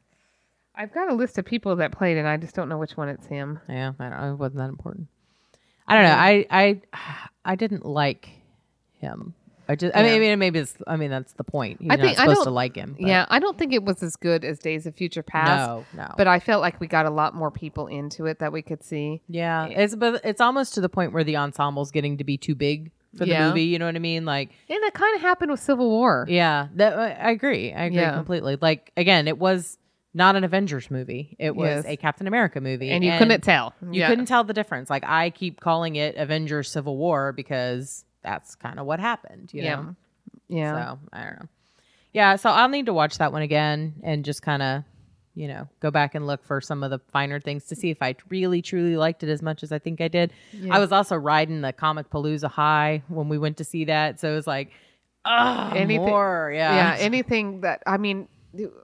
I've 0.73 0.93
got 0.93 1.09
a 1.09 1.13
list 1.13 1.37
of 1.37 1.45
people 1.45 1.75
that 1.77 1.91
played, 1.91 2.17
and 2.17 2.27
I 2.27 2.37
just 2.37 2.55
don't 2.55 2.69
know 2.69 2.77
which 2.77 2.95
one 2.97 3.09
it's 3.09 3.25
him. 3.27 3.59
Yeah, 3.67 3.93
I 3.99 4.09
don't, 4.09 4.33
it 4.33 4.35
wasn't 4.35 4.57
that 4.59 4.69
important. 4.69 5.07
I 5.87 5.95
don't 5.95 6.03
know. 6.03 6.15
I 6.15 6.45
I 6.51 6.81
I 7.45 7.55
didn't 7.55 7.85
like 7.85 8.29
him. 8.99 9.33
I 9.69 9.75
just. 9.75 9.95
I 9.95 10.01
mean, 10.03 10.11
Yeah. 10.11 10.15
I 10.15 10.19
mean, 10.19 10.39
maybe 10.39 10.59
it's. 10.59 10.75
I 10.87 10.95
mean, 10.97 11.09
that's 11.11 11.33
the 11.33 11.43
point. 11.43 11.81
You're 11.81 11.93
I 11.93 11.95
not 11.97 12.05
think- 12.05 12.19
I 12.19 12.23
supposed 12.23 12.41
to 12.41 12.45
don't- 12.45 12.53
like 12.53 12.75
him. 12.75 12.95
but 12.99 13.07
Yeah, 13.07 13.25
I 13.29 13.39
don't 13.39 13.57
think 13.57 13.73
it 13.73 13.83
was 13.83 14.01
as 14.03 14.15
good 14.15 14.43
as 14.45 14.59
Days 14.59 14.85
of 14.85 14.95
Future 14.95 15.23
Past. 15.23 15.67
No. 15.69 15.85
No. 16.03 16.13
but 16.17 16.27
I 16.27 16.39
felt 16.39 16.61
like 16.61 16.79
we 16.79 16.87
got 16.87 17.05
a 17.05 17.09
lot 17.09 17.35
more 17.35 17.51
people 17.51 17.87
into 17.87 18.25
it 18.25 18.39
that 18.39 18.51
we 18.51 18.61
could 18.61 18.83
see. 18.83 19.21
yeah, 19.27 19.65
eh. 19.69 19.83
it's 19.83 19.95
but 19.95 20.21
it's 20.23 20.41
almost 20.41 20.73
to 20.75 20.81
the 20.81 20.89
point 20.89 21.13
where 21.13 21.23
the 21.23 21.35
ensemble's 21.35 21.91
getting 21.91 22.17
to 22.17 22.23
be 22.23 22.37
too 22.37 22.55
big 22.55 22.91
for 23.17 23.25
the 23.25 23.31
Yeah. 23.31 23.47
movie. 23.49 23.63
You 23.63 23.79
know 23.79 23.85
what 23.85 23.95
I 23.95 23.99
mean? 23.99 24.25
Like, 24.25 24.49
And 24.69 24.83
it 24.83 24.93
kind 24.93 25.15
of 25.15 25.21
happened 25.21 25.51
with 25.51 25.59
Civil 25.59 25.89
War. 25.89 26.25
yeah, 26.29 26.67
that 26.75 26.97
I 26.97 27.11
I 27.11 27.31
agree. 27.31 27.73
I 27.73 27.85
agree 27.85 27.97
Yeah. 27.99 28.13
completely. 28.15 28.57
Like 28.61 28.91
again, 28.97 29.27
it 29.27 29.37
was 29.37 29.77
not 30.13 30.35
an 30.35 30.43
Avengers 30.43 30.89
movie. 30.89 31.35
It 31.37 31.55
was 31.55 31.67
Yes. 31.67 31.85
a 31.85 31.95
Captain 31.95 32.25
America 32.27 32.59
movie, 32.59 32.89
And 32.89 33.03
you 33.03 33.15
couldn't 33.19 33.41
tell. 33.43 33.73
You 33.81 33.99
Yeah. 34.01 34.07
couldn't 34.09 34.25
tell 34.25 34.43
the 34.43 34.53
difference. 34.53 34.89
Like 34.89 35.03
I 35.05 35.29
keep 35.29 35.59
calling 35.59 35.95
it 35.95 36.15
Avengers 36.15 36.71
Civil 36.71 36.97
War 36.97 37.33
because 37.33 38.03
that's 38.27 38.55
kind 38.55 38.77
of 38.79 38.85
what 38.85 38.99
happened, 38.99 39.49
you 39.53 39.63
Yeah. 39.63 39.75
know. 39.75 39.95
Yeah. 40.49 40.73
So 40.93 40.99
I 41.13 41.23
don't 41.23 41.39
know. 41.39 41.47
Yeah, 42.13 42.35
so 42.35 42.49
I'll 42.49 42.67
need 42.69 42.87
to 42.87 42.93
watch 42.93 43.17
that 43.19 43.31
one 43.31 43.41
again 43.41 43.93
and 44.03 44.25
just 44.25 44.41
kind 44.41 44.61
of, 44.61 44.83
you 45.35 45.47
know, 45.47 45.67
go 45.79 45.91
back 45.91 46.15
and 46.15 46.25
look 46.27 46.43
for 46.43 46.59
some 46.61 46.83
of 46.83 46.89
the 46.89 46.99
finer 47.11 47.39
things 47.39 47.65
to 47.65 47.75
see 47.75 47.89
if 47.89 48.01
I 48.01 48.15
really 48.29 48.61
truly 48.61 48.97
liked 48.97 49.23
it 49.23 49.29
as 49.29 49.41
much 49.41 49.61
as 49.63 49.71
I 49.71 49.79
think 49.79 50.01
I 50.01 50.07
did. 50.07 50.33
I 50.71 50.79
was 50.79 50.91
also 50.91 51.15
riding 51.15 51.61
the 51.61 51.71
Comic 51.73 52.09
Palooza 52.09 52.49
high 52.49 53.03
when 53.07 53.29
we 53.29 53.37
went 53.37 53.57
to 53.57 53.63
see 53.63 53.85
that, 53.85 54.19
so 54.19 54.31
it 54.31 54.35
was 54.35 54.47
like, 54.47 54.71
ah, 55.25 55.71
Anything- 55.73 56.05
more, 56.07 56.51
yeah, 56.53 56.95
yeah. 56.95 56.97
Anything 56.99 57.61
that, 57.61 57.83
I 57.85 57.97
mean, 57.97 58.27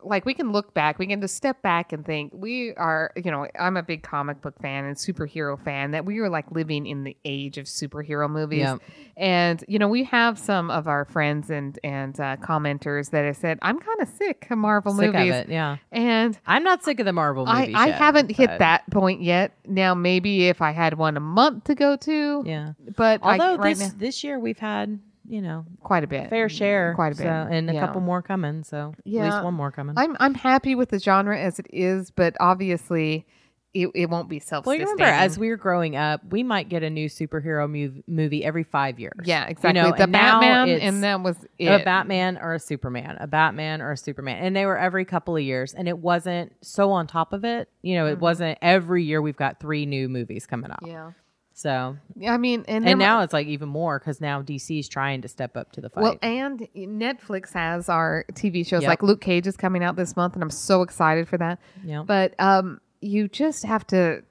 like 0.04 0.26
we 0.26 0.34
can 0.34 0.52
look 0.52 0.73
back, 0.73 0.99
we 0.99 1.08
can 1.08 1.19
just 1.21 1.36
step 1.36 1.62
back 1.62 1.93
and 1.93 2.06
think 2.06 2.32
we 2.36 2.73
are, 2.76 3.12
you 3.15 3.32
know, 3.32 3.47
I'm 3.60 3.78
a 3.78 3.82
big 3.84 4.04
comic 4.04 4.41
book 4.41 4.60
fan 4.62 4.86
and 4.86 4.95
superhero 4.95 5.60
fan 5.60 5.91
that 5.91 6.06
we 6.06 6.19
were 6.19 6.30
like 6.30 6.52
living 6.52 6.86
in 6.86 7.04
the 7.04 7.15
age 7.26 7.58
of 7.58 7.65
superhero 7.65 8.30
movies. 8.30 8.60
Yeah. 8.60 8.78
And, 9.17 9.63
you 9.67 9.80
know, 9.80 9.88
we 9.88 10.04
have 10.06 10.38
some 10.38 10.69
of 10.69 10.88
our 10.88 11.06
friends 11.06 11.49
and, 11.49 11.80
and 11.84 12.19
uh, 12.19 12.38
commenters 12.38 13.10
that 13.12 13.26
have 13.26 13.38
said, 13.38 13.58
I'm 13.62 13.80
kind 13.80 14.02
of 14.02 14.10
sick 14.10 14.47
of 14.52 14.58
Marvel 14.58 14.93
sick 14.93 15.13
movies. 15.13 15.30
of 15.32 15.36
it. 15.38 15.49
Yeah, 15.49 15.78
And 15.91 16.38
I'm 16.45 16.63
not 16.63 16.84
sick 16.84 16.99
of 16.99 17.06
the 17.06 17.13
Marvel 17.13 17.45
I, 17.47 17.62
movies. 17.62 17.76
I 17.78 17.86
yet, 17.88 17.97
haven't 17.97 18.32
hit 18.32 18.60
that 18.60 18.89
point 18.91 19.21
yet. 19.21 19.54
Now, 19.65 19.95
maybe 19.95 20.47
if 20.49 20.62
I 20.62 20.71
had 20.71 20.97
one 20.97 21.17
a 21.17 21.21
month 21.21 21.63
to 21.65 21.76
go 21.76 21.95
to, 21.95 22.43
Yeah, 22.45 22.73
but 22.95 23.21
I- 23.23 23.34
although 23.39 23.56
right 23.58 23.76
this 23.78 23.88
now, 23.91 23.93
this 23.97 24.23
year 24.23 24.39
we've 24.39 24.60
had 24.60 24.99
you 25.27 25.41
know 25.41 25.65
quite 25.81 26.03
a 26.03 26.07
bit. 26.07 26.29
fair 26.29 26.49
share, 26.49 26.93
Quite 26.95 27.13
a 27.13 27.15
bit. 27.15 27.23
so- 27.23 27.47
and 27.51 27.69
a 27.69 27.73
Yeah. 27.73 27.79
couple 27.86 28.01
more 28.01 28.21
coming. 28.21 28.63
So 28.63 28.93
at 28.97 29.07
Yeah. 29.07 29.25
least 29.25 29.43
one 29.43 29.53
more 29.53 29.71
coming. 29.71 29.95
I'm 29.97 30.15
I'm 30.19 30.33
happy 30.33 30.75
with 30.75 30.89
the 30.89 30.99
genre 30.99 31.38
as 31.39 31.59
it 31.59 31.67
is, 31.71 32.12
but 32.12 32.36
obviously 32.39 33.25
it, 33.73 33.89
it 33.95 34.07
won't 34.07 34.29
be 34.29 34.38
self 34.38 34.67
well, 34.67 34.75
you 34.75 34.81
remember 34.81 35.03
as 35.03 35.39
we 35.39 35.49
were 35.49 35.57
growing 35.57 35.95
up, 35.95 36.21
we 36.29 36.43
might 36.43 36.69
get 36.69 36.83
a 36.83 36.91
new 36.91 37.09
superhero 37.09 37.67
mov- 37.67 38.03
movie 38.07 38.45
every 38.45 38.62
five 38.63 38.99
years. 38.99 39.15
yeah 39.23 39.47
exactly 39.47 39.81
know, 39.81 39.89
the 39.91 40.03
and 40.03 40.12
Batman 40.12 40.69
and 40.69 41.03
that 41.03 41.21
was 41.23 41.43
it. 41.57 41.69
a 41.81 41.83
Batman 41.83 42.38
or 42.38 42.53
a 42.53 42.59
Superman, 42.59 43.17
a 43.19 43.25
Batman 43.25 43.81
or 43.81 43.91
a 43.93 43.97
Superman, 43.97 44.43
and 44.43 44.55
they 44.55 44.67
were 44.67 44.77
every 44.77 45.05
couple 45.05 45.36
of 45.36 45.41
years, 45.41 45.73
and 45.73 45.88
it 45.88 45.97
wasn't 45.97 46.53
so 46.62 46.91
on 46.91 47.07
top 47.07 47.33
of 47.33 47.43
it. 47.43 47.67
You 47.81 47.95
know, 47.95 48.05
it 48.05 48.19
wasn't 48.19 48.59
every 48.62 49.03
year. 49.05 49.23
We've 49.23 49.36
got 49.36 49.59
three 49.59 49.88
new 49.88 50.07
movies 50.07 50.45
coming 50.45 50.69
out. 50.69 50.81
Mm-hmm. 50.83 50.91
yeah 50.91 51.12
So 51.55 51.95
I 52.27 52.37
mean 52.37 52.65
and, 52.67 52.87
and 52.87 52.97
now 52.99 53.21
it's 53.21 53.31
like 53.33 53.45
even 53.47 53.69
more 53.69 53.99
because 53.99 54.19
now 54.19 54.41
DC 54.41 54.79
is 54.79 54.89
trying 54.89 55.21
to 55.21 55.27
step 55.27 55.55
up 55.55 55.71
to 55.73 55.81
the 55.81 55.89
fight. 55.89 56.01
well 56.01 56.17
and 56.21 56.67
Netflix 56.75 57.53
has 57.53 57.89
our 57.89 58.25
TV 58.33 58.65
shows 58.65 58.81
Yep. 58.81 58.89
like 58.89 59.03
Luke 59.03 59.21
Cage 59.21 59.45
is 59.45 59.55
coming 59.55 59.83
out 59.83 59.95
this 59.95 60.15
month 60.15 60.33
and 60.33 60.41
I'm 60.43 60.49
so 60.49 60.81
excited 60.81 61.27
for 61.27 61.37
that. 61.37 61.59
yeah, 61.83 62.03
But 62.05 62.33
um 62.39 62.81
you 63.01 63.27
just 63.27 63.63
have 63.65 63.85
to 63.87 64.23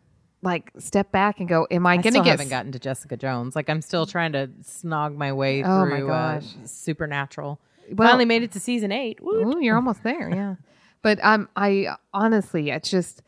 like 0.43 0.73
step 0.79 1.13
back 1.13 1.39
and 1.39 1.49
go 1.49 1.69
am 1.71 1.87
I, 1.87 1.93
I 1.93 1.97
going 1.99 2.15
to 2.15 2.19
get 2.21 2.31
haven't 2.31 2.49
gotten 2.49 2.73
to 2.73 2.79
Jessica 2.81 3.17
Jones. 3.17 3.55
Like 3.55 3.71
I'm 3.71 3.81
still 3.81 4.07
trying 4.07 4.33
to 4.33 4.49
snog 4.63 5.15
my 5.17 5.33
way 5.33 5.63
Oh 5.63 5.87
my 5.87 5.99
through 5.99 6.11
uh, 6.11 6.35
gosh. 6.41 6.55
Supernatural. 6.65 7.61
Well- 7.93 8.09
Finally 8.09 8.25
made 8.25 8.43
it 8.43 8.51
to 8.53 8.59
season 8.61 8.91
eight. 8.91 9.21
Woo. 9.23 9.53
Ooh, 9.57 9.61
you're 9.61 9.77
almost 9.77 10.03
there, 10.03 10.29
yeah. 10.31 10.55
But 11.03 11.19
um, 11.23 11.49
I 11.55 11.95
honestly, 12.13 12.71
it's 12.71 12.91
just 12.91 13.23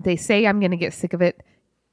they 0.00 0.14
say 0.16 0.46
I'm 0.46 0.60
going 0.60 0.70
to 0.72 0.76
get 0.76 0.92
sick 0.94 1.12
of 1.14 1.22
it. 1.22 1.42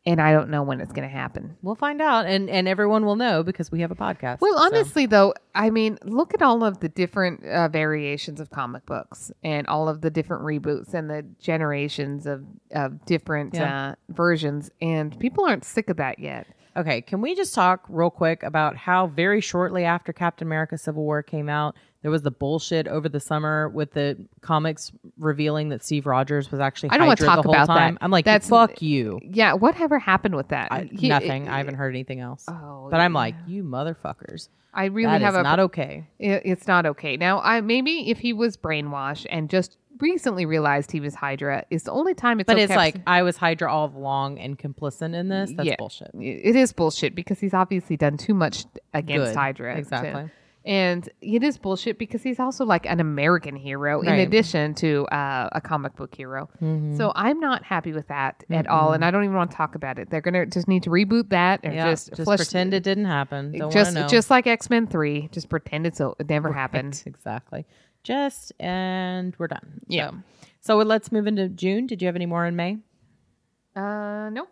And 0.05 0.21
I 0.21 0.33
don't 0.33 0.49
know 0.49 0.63
when 0.63 0.81
it's 0.81 0.91
going 0.91 1.07
to 1.07 1.13
happen. 1.13 1.55
We'll 1.61 1.75
find 1.75 2.01
out, 2.01 2.25
and 2.25 2.49
and 2.49 2.67
everyone 2.67 3.05
will 3.05 3.15
know 3.15 3.43
because 3.43 3.71
we 3.71 3.81
have 3.81 3.91
a 3.91 3.95
podcast. 3.95 4.41
Well, 4.41 4.57
so. 4.57 4.63
honestly, 4.63 5.05
though, 5.05 5.33
I 5.55 5.69
mean, 5.69 5.97
look 6.03 6.33
at 6.33 6.41
all 6.41 6.63
of 6.63 6.79
the 6.81 6.89
different 6.89 7.45
uh, 7.45 7.67
variations 7.69 8.39
of 8.39 8.49
comic 8.49 8.85
books 8.85 9.31
and 9.43 9.65
all 9.67 9.87
of 9.87 10.01
the 10.01 10.09
different 10.09 10.43
reboots 10.43 10.93
and 10.93 11.09
the 11.09 11.25
generations 11.39 12.25
of, 12.25 12.43
of 12.71 13.05
different 13.05 13.53
Yeah. 13.53 13.89
uh, 13.91 13.95
versions, 14.09 14.69
and 14.81 15.17
people 15.19 15.45
aren't 15.45 15.63
sick 15.63 15.89
of 15.89 15.97
that 15.97 16.19
yet. 16.19 16.47
Okay, 16.75 17.01
can 17.01 17.21
we 17.21 17.35
just 17.35 17.53
talk 17.53 17.85
real 17.87 18.09
quick 18.09 18.41
about 18.43 18.75
how 18.75 19.07
very 19.07 19.41
shortly 19.41 19.85
after 19.85 20.11
Captain 20.11 20.47
America 20.47 20.77
Civil 20.77 21.03
War 21.03 21.21
came 21.21 21.47
out, 21.47 21.75
there 22.01 22.09
was 22.09 22.23
the 22.23 22.31
bullshit 22.31 22.87
over 22.87 23.07
the 23.07 23.19
summer 23.19 23.69
with 23.69 23.93
the 23.93 24.17
comics 24.41 24.91
revealing 25.17 25.69
that 25.69 25.83
Steve 25.83 26.05
Rogers 26.07 26.51
was 26.51 26.59
actually 26.59 26.89
I 26.89 26.97
don't 26.97 27.07
wanna 27.07 27.11
Hydra 27.11 27.27
talk 27.27 27.35
the 27.37 27.41
whole 27.43 27.53
about 27.55 27.67
that. 27.67 27.79
time. 27.79 27.97
I'm 28.01 28.11
like, 28.11 28.25
That's- 28.25 28.49
fuck 28.49 28.81
you. 28.81 29.19
Yeah, 29.23 29.53
whatever 29.53 29.99
happened 29.99 30.35
with 30.35 30.47
that? 30.49 30.71
I, 30.71 30.89
He- 30.91 31.09
nothing. 31.09 31.47
I 31.47 31.57
haven't 31.59 31.75
heard 31.75 31.93
anything 31.93 32.19
else. 32.19 32.45
Oh, 32.47 32.87
but 32.89 32.99
I'm 32.99 33.13
like, 33.13 33.35
you 33.47 33.63
motherfuckers. 33.63 34.49
I 34.73 34.85
really 34.85 35.09
That 35.11 35.21
is 35.21 35.25
have 35.25 35.35
a 35.35 35.43
not 35.43 35.59
okay. 35.59 36.07
it- 36.19 36.41
it's 36.45 36.67
not 36.67 36.85
okay. 36.85 37.17
Now, 37.17 37.39
I 37.41 37.61
maybe 37.61 38.09
if 38.09 38.19
he 38.19 38.33
was 38.33 38.57
brainwashed 38.57 39.25
and 39.29 39.49
just 39.49 39.77
recently 39.99 40.45
realized 40.45 40.91
he 40.91 40.99
was 40.99 41.13
Hydra, 41.15 41.65
is 41.69 41.83
the 41.83 41.91
only 41.91 42.13
time 42.15 42.39
it's 42.39 42.47
But 42.47 42.55
okay. 42.55 42.63
it's 42.63 42.75
like 42.75 42.95
I 43.05 43.21
was 43.21 43.37
Hydra 43.37 43.71
all 43.71 43.93
along 43.95 44.39
and 44.39 44.57
complicit 44.57 45.13
in 45.13 45.29
this. 45.29 45.51
That's 45.55 45.67
Yeah. 45.69 45.75
bullshit. 45.77 46.09
it 46.19 46.55
is 46.55 46.73
bullshit 46.73 47.13
because 47.13 47.39
he's 47.39 47.53
obviously 47.53 47.95
done 47.97 48.17
too 48.17 48.33
much 48.33 48.65
against 48.93 49.27
Good. 49.31 49.35
Hydra. 49.35 49.73
to- 49.73 49.79
Exactly. 49.79 50.29
And 50.65 51.07
it 51.21 51.43
is 51.43 51.57
bullshit 51.57 51.99
because 51.99 52.23
he's 52.23 52.39
also 52.39 52.63
like 52.65 52.85
an 52.85 52.99
American 52.99 53.55
hero 53.55 54.01
in 54.01 54.13
addition 54.13 54.73
to 54.75 55.05
uh, 55.07 55.49
a 55.51 55.59
comic 55.61 55.95
book 55.95 56.15
hero. 56.15 56.49
Mhm. 56.61 56.95
So 56.97 57.11
I'm 57.15 57.39
not 57.39 57.63
happy 57.63 57.91
with 57.93 58.07
that 58.07 58.43
at 58.49 58.67
all, 58.67 58.93
and 58.93 59.03
I 59.03 59.11
don't 59.11 59.23
even 59.23 59.35
want 59.35 59.51
to 59.51 59.57
talk 59.57 59.75
about 59.75 59.99
it. 59.99 60.09
They're 60.09 60.21
gonna 60.21 60.45
just 60.45 60.67
need 60.67 60.83
to 60.83 60.89
reboot 60.89 61.29
that 61.29 61.61
or 61.65 61.71
Yeah, 61.71 61.89
just, 61.91 62.09
just, 62.09 62.23
flush- 62.23 62.37
pretend 62.39 62.73
it 62.73 62.83
didn't 62.83 63.05
happen. 63.05 63.51
Don't 63.57 63.71
just 63.71 63.93
know. 63.93 64.07
just 64.07 64.29
like 64.29 64.47
X 64.47 64.69
Men 64.69 64.87
Three, 64.87 65.27
just 65.31 65.49
pretend 65.49 65.85
it's 65.85 65.99
it 65.99 66.29
never 66.29 66.53
happened. 66.53 67.03
Exactly. 67.05 67.65
Just 68.03 68.51
and 68.59 69.35
we're 69.37 69.47
done. 69.47 69.81
Yeah. 69.87 70.11
So, 70.11 70.17
so 70.61 70.77
let's 70.77 71.11
move 71.11 71.27
into 71.27 71.49
June. 71.49 71.87
Did 71.87 72.01
you 72.01 72.05
have 72.07 72.15
any 72.15 72.25
more 72.25 72.45
in 72.45 72.55
May? 72.55 72.77
Uh, 73.75 74.29
nope. 74.29 74.49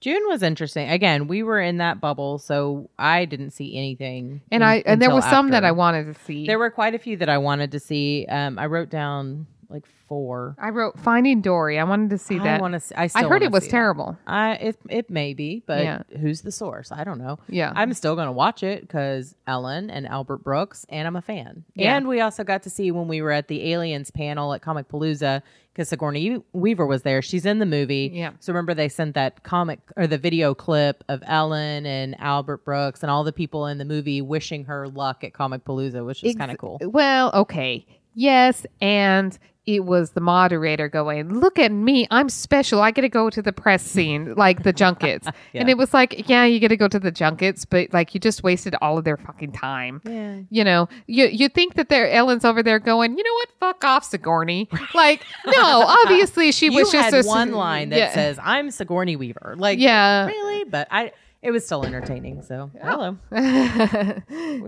June 0.00 0.22
was 0.28 0.42
interesting. 0.42 0.88
Again, 0.88 1.26
we 1.28 1.42
were 1.42 1.60
in 1.60 1.76
that 1.76 2.00
bubble, 2.00 2.38
so 2.38 2.88
I 2.98 3.26
didn't 3.26 3.50
see 3.50 3.76
anything. 3.76 4.40
And 4.50 4.62
un- 4.62 4.68
I 4.68 4.82
and 4.86 5.00
there 5.00 5.10
was 5.10 5.24
some 5.24 5.50
that. 5.50 5.64
I 5.64 5.72
wanted 5.72 6.14
to 6.14 6.24
see. 6.24 6.46
There 6.46 6.58
were 6.58 6.70
quite 6.70 6.94
a 6.94 6.98
few 6.98 7.16
that 7.18 7.28
I 7.28 7.36
wanted 7.38 7.72
to 7.72 7.80
see. 7.80 8.26
Um, 8.28 8.58
I 8.58 8.66
wrote 8.66 8.88
down 8.88 9.46
like 9.70 9.84
four. 10.08 10.56
I 10.58 10.70
wrote 10.70 10.98
Finding 10.98 11.40
Dory. 11.40 11.78
I 11.78 11.84
wanted 11.84 12.10
to 12.10 12.18
see 12.18 12.38
I 12.38 12.44
that. 12.44 12.60
want 12.60 12.74
to. 12.74 12.80
see 12.80 12.94
I, 12.94 13.04
I 13.04 13.06
still 13.06 13.22
heard 13.22 13.30
wanna 13.42 13.44
it 13.46 13.52
was 13.52 13.62
see 13.64 13.68
that. 13.68 13.76
terrible. 13.76 14.18
I 14.26 14.52
it 14.54 14.76
it 14.88 15.10
may 15.10 15.34
be, 15.34 15.62
but 15.66 15.82
Yeah. 15.84 16.02
who's 16.20 16.42
the 16.42 16.52
source? 16.52 16.90
I 16.92 17.04
don't 17.04 17.18
know. 17.18 17.38
Yeah. 17.48 17.72
I'm 17.74 17.92
still 17.94 18.14
going 18.16 18.26
to 18.26 18.32
watch 18.32 18.62
it 18.62 18.80
because 18.82 19.34
Ellen 19.46 19.90
and 19.90 20.06
Albert 20.06 20.38
Brooks, 20.44 20.84
and 20.88 21.06
I'm 21.06 21.16
a 21.16 21.22
fan. 21.22 21.64
Yeah. 21.74 21.96
And 21.96 22.08
we 22.08 22.20
also 22.20 22.44
got 22.44 22.62
to 22.64 22.70
see 22.70 22.90
when 22.90 23.08
we 23.08 23.22
were 23.22 23.32
at 23.32 23.48
the 23.48 23.72
Aliens 23.72 24.10
panel 24.10 24.52
at 24.52 24.62
Comic 24.62 24.88
Palooza 24.88 25.42
because 25.72 25.88
Sigourney 25.88 26.42
Weaver 26.52 26.84
was 26.84 27.02
there. 27.02 27.22
She's 27.22 27.46
in 27.46 27.60
the 27.60 27.66
movie. 27.66 28.10
Yeah. 28.12 28.32
So 28.40 28.52
remember 28.52 28.74
they 28.74 28.88
sent 28.88 29.14
that 29.14 29.44
comic 29.44 29.78
or 29.96 30.08
the 30.08 30.18
video 30.18 30.52
clip 30.52 31.04
of 31.08 31.22
Ellen 31.26 31.86
and 31.86 32.18
Albert 32.20 32.64
Brooks 32.64 33.02
and 33.04 33.10
all 33.10 33.22
the 33.22 33.32
people 33.32 33.66
in 33.66 33.78
the 33.78 33.84
movie 33.84 34.20
wishing 34.20 34.64
her 34.64 34.88
luck 34.88 35.22
at 35.22 35.32
Comic 35.32 35.64
Palooza, 35.64 36.04
which 36.04 36.24
is 36.24 36.34
kind 36.34 36.50
of 36.50 36.58
cool. 36.58 36.78
Well, 36.82 37.30
okay. 37.34 37.86
Yes, 38.14 38.66
and 38.80 39.38
it 39.66 39.84
was 39.84 40.10
the 40.12 40.20
moderator 40.20 40.88
going, 40.88 41.38
"Look 41.38 41.58
at 41.58 41.70
me, 41.70 42.06
I'm 42.10 42.28
special. 42.28 42.80
I 42.80 42.90
get 42.90 43.02
to 43.02 43.08
go 43.08 43.30
to 43.30 43.42
the 43.42 43.52
press 43.52 43.82
scene, 43.82 44.34
like 44.36 44.62
the 44.62 44.72
junkets." 44.72 45.28
Yeah. 45.52 45.62
And 45.62 45.70
it 45.70 45.76
was 45.76 45.92
like, 45.92 46.28
"Yeah, 46.28 46.44
you 46.44 46.60
get 46.60 46.68
to 46.68 46.76
go 46.76 46.86
to 46.86 46.98
the 46.98 47.10
junkets, 47.10 47.64
but 47.64 47.92
like 47.92 48.14
you 48.14 48.20
just 48.20 48.44
wasted 48.44 48.76
all 48.80 48.98
of 48.98 49.04
their 49.04 49.16
fucking 49.16 49.52
time." 49.52 50.00
Yeah. 50.04 50.40
You 50.48 50.62
know, 50.64 50.88
you 51.06 51.26
you 51.26 51.48
think 51.48 51.74
that 51.74 51.88
there 51.88 52.08
Ellen's 52.08 52.44
over 52.44 52.62
there 52.62 52.78
going, 52.78 53.16
"You 53.18 53.24
know 53.24 53.34
what? 53.34 53.48
Fuck 53.58 53.84
off, 53.84 54.04
Sigourney." 54.04 54.68
Like, 54.94 55.24
no, 55.44 55.84
obviously 56.04 56.52
she 56.52 56.70
was 56.70 56.92
just 56.92 57.12
had 57.12 57.24
a, 57.24 57.26
one 57.26 57.52
line 57.52 57.88
that 57.88 57.96
yeah. 57.96 58.14
says, 58.14 58.38
"I'm 58.40 58.70
Sigourney 58.70 59.16
Weaver." 59.16 59.54
Like, 59.58 59.80
Yeah. 59.80 60.26
really? 60.26 60.64
But 60.64 60.86
I, 60.90 61.12
it 61.42 61.50
was 61.50 61.64
still 61.64 61.84
entertaining. 61.84 62.42
So, 62.42 62.70
hello. 62.80 63.16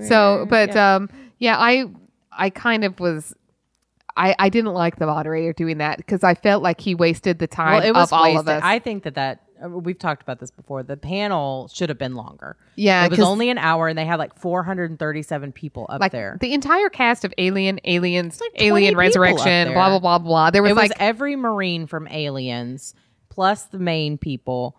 so 0.09 0.47
but 0.49 0.75
yeah. 0.75 0.95
um 0.97 1.11
yeah 1.39 1.57
i 1.59 1.85
i 2.37 2.51
kind 2.51 2.85
of 2.85 2.99
was 3.01 3.35
i 4.17 4.35
i 4.39 4.49
didn't 4.49 4.73
like 4.73 4.97
the 4.97 5.07
moderator 5.07 5.53
doing 5.53 5.79
that 5.79 5.97
because 5.99 6.23
i 6.25 6.35
felt 6.35 6.63
like 6.63 6.81
he 6.81 6.95
wasted 6.95 7.39
the 7.39 7.47
time 7.47 7.75
Well, 7.81 7.83
it 7.89 7.93
was 7.95 8.09
of 8.09 8.13
all 8.13 8.25
wasted. 8.25 8.41
of 8.41 8.49
us 8.49 8.63
I 8.65 8.79
think 8.79 9.05
that 9.05 9.15
that 9.15 9.43
uh, 9.65 9.69
we've 9.69 9.99
talked 9.99 10.23
about 10.23 10.41
this 10.41 10.51
before. 10.51 10.83
The 10.83 10.97
panel 10.97 11.69
should 11.73 11.89
have 11.89 11.99
been 11.99 12.17
longer. 12.17 12.57
yeah 12.75 13.05
it 13.05 13.11
was 13.11 13.21
only 13.21 13.49
an 13.49 13.59
hour, 13.59 13.87
and 13.87 13.97
they 13.97 14.05
had 14.05 14.19
like 14.19 14.37
437 14.37 15.53
people 15.53 15.87
up 15.89 16.01
like 16.01 16.11
there. 16.11 16.37
the 16.41 16.53
entire 16.53 16.89
cast 16.89 17.25
of 17.25 17.33
alien 17.39 17.79
aliens 17.85 18.41
like 18.41 18.61
alien 18.61 18.97
resurrection 18.97 19.73
blah 19.73 19.89
blah 19.89 20.01
blah 20.01 20.19
blah 20.19 20.51
there 20.51 20.63
was 20.63 20.71
it 20.71 20.75
was 20.75 20.89
like 20.91 21.01
every 21.01 21.37
Marine 21.37 21.87
from 21.87 22.09
Aliens 22.09 22.95
plus 23.29 23.65
the 23.67 23.79
main 23.79 24.19
people, 24.19 24.77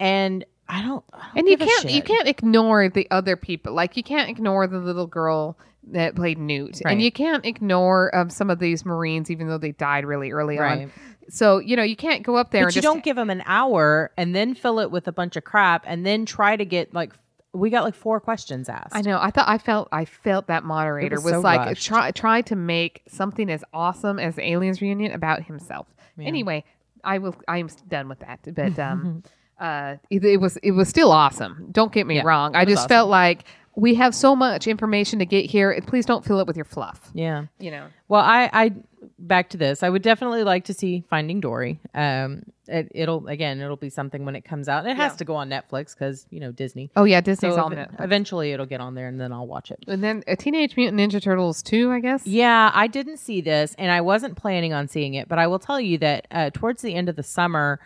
and 0.00 0.44
I 0.68 0.80
don't. 0.82 1.04
I 1.12 1.18
don't 1.18 1.36
and 1.38 1.48
you 1.48 1.58
can't 1.58 1.90
you 1.90 2.02
can't 2.02 2.26
ignore 2.26 2.88
the 2.88 3.06
other 3.10 3.36
people 3.36 3.74
like 3.74 3.96
you 3.96 4.02
can't 4.02 4.30
ignore 4.30 4.66
the 4.66 4.78
little 4.78 5.06
girl 5.06 5.58
that 5.92 6.14
played 6.16 6.38
newt 6.38 6.80
Right. 6.84 6.92
and 6.92 7.02
you 7.02 7.12
can't 7.12 7.44
ignore 7.44 8.14
um, 8.16 8.30
some 8.30 8.50
of 8.50 8.58
these 8.58 8.84
marines 8.84 9.30
even 9.30 9.48
though 9.48 9.58
they 9.58 9.72
died 9.72 10.04
really 10.04 10.30
early 10.30 10.58
Right. 10.58 10.82
on 10.84 10.92
so 11.28 11.58
you 11.58 11.76
know 11.76 11.82
you 11.82 11.96
can't 11.96 12.22
go 12.22 12.36
up 12.36 12.50
there 12.50 12.62
But 12.64 12.68
and 12.68 12.76
you 12.76 12.82
just 12.82 12.92
don't 12.92 13.04
give 13.04 13.16
them 13.16 13.30
an 13.30 13.42
hour 13.46 14.10
and 14.16 14.34
then 14.34 14.54
fill 14.54 14.78
it 14.80 14.90
with 14.90 15.08
a 15.08 15.12
bunch 15.12 15.36
of 15.36 15.44
crap 15.44 15.84
and 15.86 16.04
then 16.04 16.26
try 16.26 16.56
to 16.56 16.64
get 16.64 16.92
like 16.94 17.12
we 17.52 17.70
got 17.70 17.84
like 17.84 17.94
four 17.94 18.18
questions 18.18 18.68
asked. 18.68 18.96
I 18.96 19.00
know. 19.02 19.16
I 19.22 19.30
thought 19.30 19.48
I 19.48 19.58
felt 19.58 19.88
I 19.92 20.06
felt 20.06 20.48
that 20.48 20.64
moderator 20.64 21.14
was 21.16 21.24
was, 21.24 21.32
so 21.34 21.40
like 21.40 21.60
rushed. 21.60 21.86
try 21.86 22.10
try 22.10 22.40
to 22.42 22.56
make 22.56 23.02
something 23.06 23.48
as 23.48 23.62
awesome 23.72 24.18
as 24.18 24.34
the 24.34 24.42
Aliens 24.50 24.80
reunion 24.82 25.12
about 25.12 25.44
himself. 25.44 25.86
Anyway, 26.20 26.64
I 27.04 27.18
will. 27.18 27.36
I 27.46 27.58
am 27.58 27.68
done 27.88 28.08
with 28.08 28.18
that. 28.20 28.40
But 28.52 28.76
um, 28.80 29.22
uh, 29.60 29.96
it, 30.10 30.24
it 30.24 30.40
was 30.40 30.56
it 30.64 30.72
was 30.72 30.88
still 30.88 31.12
awesome. 31.12 31.68
Don't 31.70 31.92
get 31.92 32.08
me 32.08 32.16
Yeah, 32.16 32.22
wrong. 32.24 32.56
I 32.56 32.64
just 32.64 32.78
awesome. 32.78 32.88
felt 32.88 33.08
like 33.10 33.44
we 33.76 33.94
have 33.94 34.14
so 34.14 34.36
much 34.36 34.66
information 34.66 35.18
to 35.18 35.26
get 35.26 35.50
here. 35.50 35.78
Please 35.86 36.06
don't 36.06 36.24
fill 36.24 36.40
it 36.40 36.46
with 36.46 36.56
your 36.56 36.64
fluff. 36.64 37.10
Yeah. 37.14 37.46
You 37.58 37.70
know. 37.70 37.86
Well, 38.08 38.22
I, 38.22 38.50
I 38.52 38.72
back 39.18 39.50
to 39.50 39.56
this. 39.56 39.82
I 39.82 39.88
would 39.88 40.02
definitely 40.02 40.44
like 40.44 40.64
to 40.66 40.74
see 40.74 41.04
Finding 41.10 41.40
Dory. 41.40 41.80
Um, 41.94 42.44
it, 42.66 42.88
it'll 42.94 43.26
again, 43.26 43.60
it'll 43.60 43.76
be 43.76 43.90
something 43.90 44.24
when 44.24 44.36
it 44.36 44.42
comes 44.44 44.68
out. 44.68 44.86
It 44.86 44.96
has 44.96 45.12
Yeah. 45.12 45.16
to 45.16 45.24
go 45.24 45.34
on 45.36 45.50
Netflix 45.50 45.94
because 45.94 46.26
you 46.30 46.40
know 46.40 46.50
Disney. 46.52 46.90
Oh 46.96 47.04
yeah, 47.04 47.20
Disney's 47.20 47.54
So 47.56 47.62
on 47.64 47.72
it. 47.74 47.90
eventually, 47.98 48.52
it'll 48.52 48.64
get 48.66 48.80
on 48.80 48.94
there, 48.94 49.06
and 49.08 49.20
then 49.20 49.32
I'll 49.32 49.46
watch 49.46 49.70
it. 49.70 49.84
And 49.86 50.02
then 50.02 50.22
uh, 50.26 50.36
Teenage 50.36 50.76
Mutant 50.76 50.98
Ninja 51.00 51.20
Turtles 51.22 51.62
two, 51.62 51.90
I 51.90 52.00
guess. 52.00 52.26
Yeah, 52.26 52.70
I 52.72 52.86
didn't 52.86 53.18
see 53.18 53.40
this, 53.42 53.74
and 53.78 53.90
I 53.90 54.00
wasn't 54.00 54.36
planning 54.36 54.72
on 54.72 54.88
seeing 54.88 55.14
it. 55.14 55.28
But 55.28 55.38
I 55.38 55.46
will 55.46 55.58
tell 55.58 55.80
you 55.80 55.98
that 55.98 56.26
uh, 56.30 56.50
towards 56.54 56.80
the 56.80 56.94
end 56.94 57.08
of 57.10 57.16
the 57.16 57.22
summer, 57.22 57.80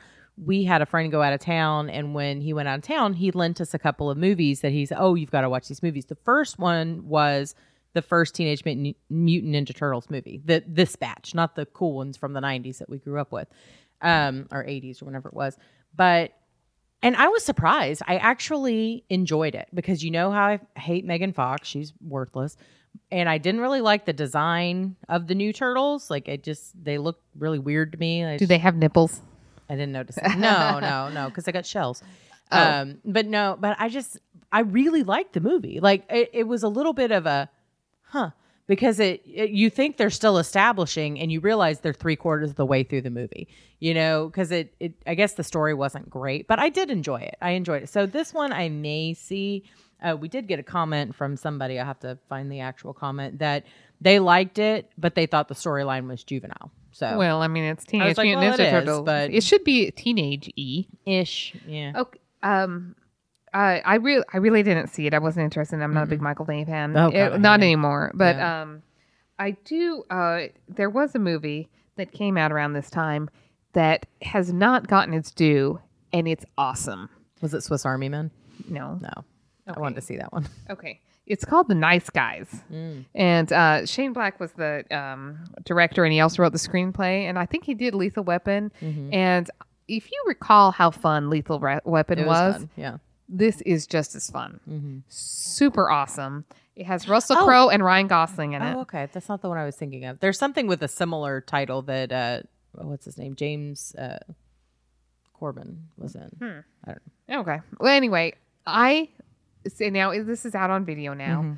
we 0.44 0.64
had 0.64 0.82
a 0.82 0.86
friend 0.86 1.10
go 1.10 1.22
out 1.22 1.32
of 1.32 1.40
town, 1.40 1.90
and 1.90 2.14
when 2.14 2.40
he 2.40 2.52
went 2.52 2.68
out 2.68 2.78
of 2.78 2.84
town, 2.84 3.14
he 3.14 3.30
lent 3.30 3.60
us 3.60 3.74
a 3.74 3.78
couple 3.78 4.10
of 4.10 4.18
movies 4.18 4.60
that 4.60 4.72
he's 4.72 4.92
oh, 4.96 5.14
you've 5.14 5.30
got 5.30 5.42
to 5.42 5.50
watch 5.50 5.68
these 5.68 5.82
movies. 5.82 6.06
The 6.06 6.16
first 6.16 6.58
one 6.58 7.06
was 7.08 7.54
the 7.94 8.02
first 8.02 8.34
Teenage 8.34 8.64
Mutant 8.64 8.96
Mutant 9.10 9.54
Ninja 9.54 9.74
Turtles 9.74 10.10
movie, 10.10 10.40
the 10.44 10.62
this 10.66 10.96
batch, 10.96 11.34
not 11.34 11.54
the 11.56 11.66
cool 11.66 11.94
ones 11.94 12.16
from 12.16 12.32
the 12.32 12.40
'90s 12.40 12.78
that 12.78 12.88
we 12.88 12.98
grew 12.98 13.20
up 13.20 13.32
with, 13.32 13.48
um, 14.02 14.46
or 14.50 14.64
'80s 14.64 15.02
or 15.02 15.06
whenever 15.06 15.28
it 15.28 15.34
was. 15.34 15.56
But 15.94 16.32
and 17.02 17.16
I 17.16 17.28
was 17.28 17.44
surprised. 17.44 18.02
I 18.06 18.16
actually 18.16 19.04
enjoyed 19.08 19.54
it 19.54 19.68
because 19.72 20.02
you 20.02 20.10
know 20.10 20.30
how 20.30 20.46
I 20.46 20.60
hate 20.76 21.04
Megan 21.04 21.32
Fox. 21.32 21.68
She's 21.68 21.92
worthless. 22.00 22.56
And 23.10 23.28
I 23.28 23.38
didn't 23.38 23.60
really 23.60 23.80
like 23.80 24.06
the 24.06 24.12
design 24.12 24.96
of 25.08 25.28
the 25.28 25.34
new 25.34 25.52
turtles. 25.52 26.10
Like 26.10 26.26
it 26.26 26.42
just 26.42 26.72
they 26.82 26.98
look 26.98 27.20
really 27.36 27.58
weird 27.58 27.92
to 27.92 27.98
me. 27.98 28.24
I, 28.24 28.36
Do 28.36 28.46
they 28.46 28.58
have 28.58 28.74
nipples? 28.74 29.20
I 29.68 29.74
didn't 29.74 29.92
notice 29.92 30.16
it. 30.16 30.24
No, 30.38 30.78
no, 30.80 31.08
no, 31.10 31.28
because 31.28 31.46
I 31.48 31.52
got 31.52 31.66
shells. 31.66 32.02
Oh. 32.50 32.58
Um, 32.58 32.98
but 33.04 33.26
no, 33.26 33.56
but 33.60 33.76
I 33.78 33.88
just 33.88 34.18
I 34.50 34.60
really 34.60 35.02
liked 35.02 35.34
the 35.34 35.40
movie. 35.40 35.80
Like 35.80 36.04
it, 36.08 36.30
it 36.32 36.44
was 36.44 36.62
a 36.62 36.68
little 36.68 36.92
bit 36.92 37.10
of 37.10 37.26
a 37.26 37.50
huh 38.02 38.30
because 38.68 39.00
it, 39.00 39.22
it 39.26 39.50
you 39.50 39.68
think 39.70 39.96
they're 39.96 40.10
still 40.10 40.38
establishing 40.38 41.18
and 41.18 41.32
you 41.32 41.40
realize 41.40 41.80
they're 41.80 41.92
three 41.92 42.14
quarters 42.14 42.50
of 42.50 42.56
the 42.56 42.66
way 42.66 42.84
through 42.84 43.00
the 43.00 43.10
movie 43.10 43.48
you 43.80 43.92
know 43.92 44.28
because 44.28 44.52
it, 44.52 44.72
it 44.78 44.92
i 45.06 45.14
guess 45.14 45.32
the 45.32 45.42
story 45.42 45.74
wasn't 45.74 46.08
great 46.08 46.46
but 46.46 46.58
i 46.60 46.68
did 46.68 46.90
enjoy 46.90 47.16
it 47.16 47.34
i 47.42 47.50
enjoyed 47.50 47.82
it 47.82 47.88
so 47.88 48.06
this 48.06 48.32
one 48.32 48.52
i 48.52 48.68
may 48.68 49.12
see 49.12 49.64
uh, 50.00 50.16
we 50.16 50.28
did 50.28 50.46
get 50.46 50.60
a 50.60 50.62
comment 50.62 51.14
from 51.14 51.36
somebody 51.36 51.80
i 51.80 51.84
have 51.84 51.98
to 51.98 52.16
find 52.28 52.52
the 52.52 52.60
actual 52.60 52.92
comment 52.92 53.38
that 53.38 53.64
they 54.00 54.20
liked 54.20 54.58
it 54.58 54.92
but 54.96 55.14
they 55.14 55.26
thought 55.26 55.48
the 55.48 55.54
storyline 55.54 56.06
was 56.06 56.22
juvenile 56.22 56.70
so 56.92 57.16
Well, 57.18 57.42
I 57.42 57.48
mean, 57.48 57.64
it's 57.64 57.84
Teenage 57.84 58.16
like, 58.16 58.24
Mutant 58.26 58.46
well, 58.46 58.52
Ninja 58.56 58.60
it 58.60 58.66
is, 58.66 58.70
Turtles, 58.70 59.04
but- 59.04 59.30
it 59.30 59.42
should 59.42 59.64
be 59.64 59.90
teenage 59.92 60.50
e. 60.56 60.86
ish 61.06 61.54
yeah 61.66 61.92
Okay. 61.96 62.18
Um, 62.42 62.94
I 63.54 63.80
I 63.84 63.94
really 63.96 64.24
I 64.32 64.36
really 64.38 64.62
didn't 64.62 64.88
see 64.88 65.06
it. 65.06 65.14
I 65.14 65.18
wasn't 65.18 65.44
interested. 65.44 65.80
I'm 65.80 65.94
not 65.94 66.04
a 66.04 66.06
big 66.06 66.20
Michael 66.20 66.44
Bay 66.44 66.64
fan. 66.64 66.96
Oh, 66.96 67.10
God, 67.10 67.14
It- 67.14 67.18
I 67.20 67.30
hate 67.32 67.40
not 67.40 67.60
him. 67.60 67.64
anymore. 67.64 68.12
But 68.14 68.36
Yeah. 68.36 68.62
um, 68.62 68.82
I 69.38 69.52
do. 69.64 70.04
Uh, 70.10 70.46
there 70.68 70.90
was 70.90 71.14
a 71.14 71.18
movie 71.18 71.68
that 71.96 72.12
came 72.12 72.36
out 72.36 72.52
around 72.52 72.74
this 72.74 72.90
time 72.90 73.30
that 73.72 74.06
has 74.22 74.52
not 74.52 74.86
gotten 74.86 75.14
its 75.14 75.30
due, 75.30 75.80
and 76.12 76.26
it's 76.28 76.44
awesome. 76.58 77.08
Was 77.40 77.54
it 77.54 77.62
Swiss 77.62 77.86
Army 77.86 78.08
Men? 78.08 78.30
No, 78.68 78.98
No. 79.00 79.24
I 79.66 79.78
wanted 79.78 79.94
to 79.96 80.00
see 80.02 80.16
that 80.16 80.32
one. 80.32 80.48
Okay. 80.70 81.00
It's 81.28 81.44
called 81.44 81.68
The 81.68 81.74
Nice 81.74 82.10
Guys. 82.10 82.48
And 83.14 83.52
uh, 83.52 83.86
Shane 83.86 84.12
Black 84.12 84.40
was 84.40 84.52
the 84.52 84.84
um, 84.90 85.38
director, 85.64 86.04
and 86.04 86.12
he 86.12 86.20
also 86.20 86.42
wrote 86.42 86.52
the 86.52 86.58
screenplay. 86.58 87.22
And 87.28 87.38
I 87.38 87.46
think 87.46 87.64
he 87.64 87.74
did 87.74 87.94
Lethal 87.94 88.24
Weapon. 88.24 88.72
And 88.80 89.50
if 89.88 90.10
you 90.10 90.22
recall 90.26 90.70
how 90.70 90.90
fun 90.90 91.30
Lethal 91.30 91.60
Re- 91.60 91.80
Weapon 91.84 92.18
It 92.18 92.26
was, 92.26 92.60
was. 92.60 92.68
Yeah. 92.76 92.96
this 93.28 93.60
is 93.62 93.86
just 93.86 94.14
as 94.14 94.28
fun. 94.30 95.04
Super 95.08 95.90
awesome. 95.90 96.44
It 96.76 96.86
has 96.86 97.08
Russell 97.08 97.36
Oh. 97.40 97.44
Crowe 97.44 97.68
and 97.70 97.84
Ryan 97.84 98.06
Gosling 98.06 98.52
in 98.52 98.62
it. 98.62 98.74
Oh, 98.76 98.80
okay. 98.82 99.08
That's 99.12 99.28
not 99.28 99.42
the 99.42 99.48
one 99.48 99.58
I 99.58 99.64
was 99.64 99.74
thinking 99.76 100.04
of. 100.04 100.20
There's 100.20 100.38
something 100.38 100.66
with 100.66 100.82
a 100.82 100.88
similar 100.88 101.40
title 101.40 101.82
that 101.82 102.12
uh 102.12 102.40
what's 102.72 103.04
his 103.04 103.18
name? 103.18 103.34
James 103.34 103.94
uh 103.96 104.18
Corbin 105.32 105.88
was 105.96 106.14
in. 106.14 106.30
Hmm. 106.38 106.58
I 106.84 106.92
don't 106.92 107.00
know. 107.28 107.40
Okay. 107.40 107.60
Well, 107.80 107.92
anyway, 107.94 108.34
I 108.66 109.08
say 109.68 109.90
now 109.90 110.10
this 110.22 110.44
is 110.44 110.54
out 110.54 110.70
on 110.70 110.84
video 110.84 111.14
now. 111.14 111.42
Mm-hmm. 111.42 111.52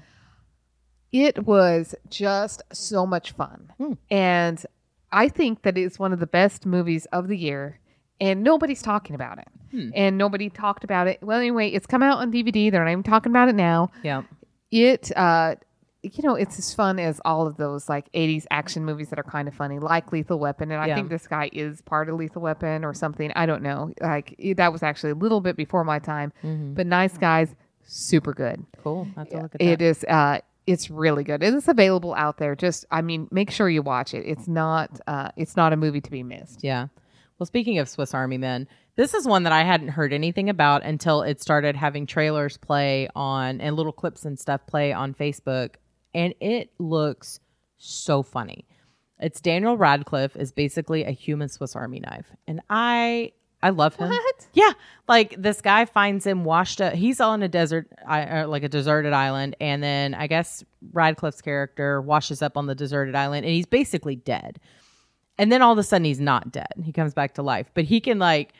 It 1.12 1.44
was 1.44 1.94
just 2.08 2.62
so 2.72 3.04
much 3.04 3.32
fun, 3.32 3.72
Hmm. 3.78 3.92
and 4.10 4.64
I 5.10 5.28
think 5.28 5.62
that 5.62 5.76
it's 5.76 5.98
one 5.98 6.12
of 6.12 6.20
the 6.20 6.26
best 6.26 6.64
movies 6.66 7.06
of 7.06 7.26
the 7.26 7.36
year, 7.36 7.80
and 8.20 8.44
nobody's 8.44 8.80
talking 8.80 9.16
about 9.16 9.38
it. 9.38 9.48
Hmm. 9.72 9.90
And 9.94 10.16
nobody 10.18 10.50
talked 10.50 10.84
about 10.84 11.08
it. 11.08 11.18
Well, 11.20 11.38
anyway, 11.38 11.68
it's 11.70 11.86
come 11.86 12.02
out 12.02 12.18
on 12.18 12.30
DVD. 12.32 12.70
They're 12.70 12.84
not 12.84 12.90
even 12.92 13.02
talking 13.02 13.32
about 13.32 13.48
it 13.48 13.54
now. 13.56 13.90
Yeah. 14.04 14.22
It, 14.70 15.10
uh, 15.16 15.56
you 16.02 16.22
know, 16.22 16.34
it's 16.36 16.58
as 16.58 16.72
fun 16.74 16.98
as 17.00 17.20
all 17.24 17.46
of 17.46 17.56
those 17.56 17.88
like 17.88 18.10
80s 18.12 18.46
action 18.50 18.84
movies 18.84 19.10
that 19.10 19.18
are 19.18 19.24
kind 19.24 19.46
of 19.48 19.54
funny, 19.54 19.78
like 19.80 20.10
Lethal 20.12 20.38
Weapon. 20.38 20.70
And 20.72 20.80
I 20.80 20.86
Yeah. 20.86 20.94
think 20.94 21.08
this 21.08 21.26
guy 21.28 21.50
is 21.52 21.82
part 21.82 22.08
of 22.08 22.14
Lethal 22.16 22.40
Weapon 22.42 22.84
or 22.84 22.94
something. 22.94 23.32
I 23.36 23.46
don't 23.46 23.62
know. 23.62 23.92
Like 24.00 24.34
that 24.56 24.72
was 24.72 24.82
actually 24.82 25.10
a 25.10 25.14
little 25.16 25.40
bit 25.40 25.56
before 25.56 25.84
my 25.84 25.98
time, 25.98 26.32
Mm-hmm. 26.42 26.74
but 26.74 26.86
Nice 26.86 27.16
Guys, 27.18 27.54
super 27.92 28.32
good. 28.32 28.64
Cool. 28.82 29.06
Have 29.16 29.28
to 29.30 29.36
look 29.42 29.54
at 29.54 29.60
It 29.62 29.78
that. 29.78 29.84
is, 29.84 30.04
uh, 30.04 30.38
it's 30.66 30.90
really 30.90 31.24
good. 31.24 31.42
It 31.42 31.54
is 31.54 31.68
available 31.68 32.14
out 32.14 32.38
there. 32.38 32.54
Just, 32.54 32.84
I 32.90 33.02
mean, 33.02 33.28
make 33.30 33.50
sure 33.50 33.68
you 33.68 33.82
watch 33.82 34.14
it. 34.14 34.24
It's 34.26 34.46
not, 34.46 35.00
uh, 35.06 35.30
it's 35.36 35.56
not 35.56 35.72
a 35.72 35.76
movie 35.76 36.00
to 36.00 36.10
be 36.10 36.22
missed. 36.22 36.62
Yeah. 36.62 36.88
Well, 37.38 37.46
speaking 37.46 37.78
of 37.78 37.88
Swiss 37.88 38.14
Army 38.14 38.38
Men, 38.38 38.68
this 38.96 39.14
is 39.14 39.26
one 39.26 39.44
that 39.44 39.52
I 39.52 39.62
hadn't 39.62 39.88
heard 39.88 40.12
anything 40.12 40.50
about 40.50 40.84
until 40.84 41.22
it 41.22 41.40
started 41.40 41.74
having 41.74 42.06
trailers 42.06 42.58
play 42.58 43.08
on 43.16 43.60
and 43.60 43.74
little 43.74 43.92
clips 43.92 44.24
and 44.26 44.38
stuff 44.38 44.66
play 44.66 44.92
on 44.92 45.14
Facebook, 45.14 45.76
and 46.12 46.34
it 46.40 46.70
looks 46.78 47.40
so 47.78 48.22
funny. 48.22 48.66
It's 49.18 49.40
Daniel 49.40 49.78
Radcliffe 49.78 50.36
is 50.36 50.52
basically 50.52 51.04
a 51.04 51.12
human 51.12 51.48
Swiss 51.48 51.74
Army 51.74 52.00
knife, 52.00 52.26
and 52.46 52.60
I 52.68 53.32
I 53.62 53.70
love 53.70 53.96
him. 53.96 54.08
What? 54.08 54.46
Yeah, 54.54 54.72
like 55.06 55.34
this 55.40 55.60
guy 55.60 55.84
finds 55.84 56.26
him 56.26 56.44
washed 56.44 56.80
up. 56.80 56.94
He's 56.94 57.20
on 57.20 57.42
a 57.42 57.48
desert, 57.48 57.88
uh, 58.08 58.46
like 58.48 58.62
a 58.62 58.68
deserted 58.68 59.12
island, 59.12 59.56
and 59.60 59.82
then 59.82 60.14
I 60.14 60.26
guess 60.26 60.64
Radcliffe's 60.92 61.42
character 61.42 62.00
washes 62.00 62.40
up 62.42 62.56
on 62.56 62.66
the 62.66 62.74
deserted 62.74 63.14
island, 63.14 63.44
and 63.44 63.54
he's 63.54 63.66
basically 63.66 64.16
dead. 64.16 64.58
And 65.36 65.52
then 65.52 65.62
all 65.62 65.72
of 65.72 65.78
a 65.78 65.82
sudden, 65.82 66.04
he's 66.04 66.20
not 66.20 66.52
dead. 66.52 66.72
He 66.82 66.92
comes 66.92 67.14
back 67.14 67.34
to 67.34 67.42
life, 67.42 67.70
but 67.74 67.84
he 67.84 68.00
can 68.00 68.18
like. 68.18 68.52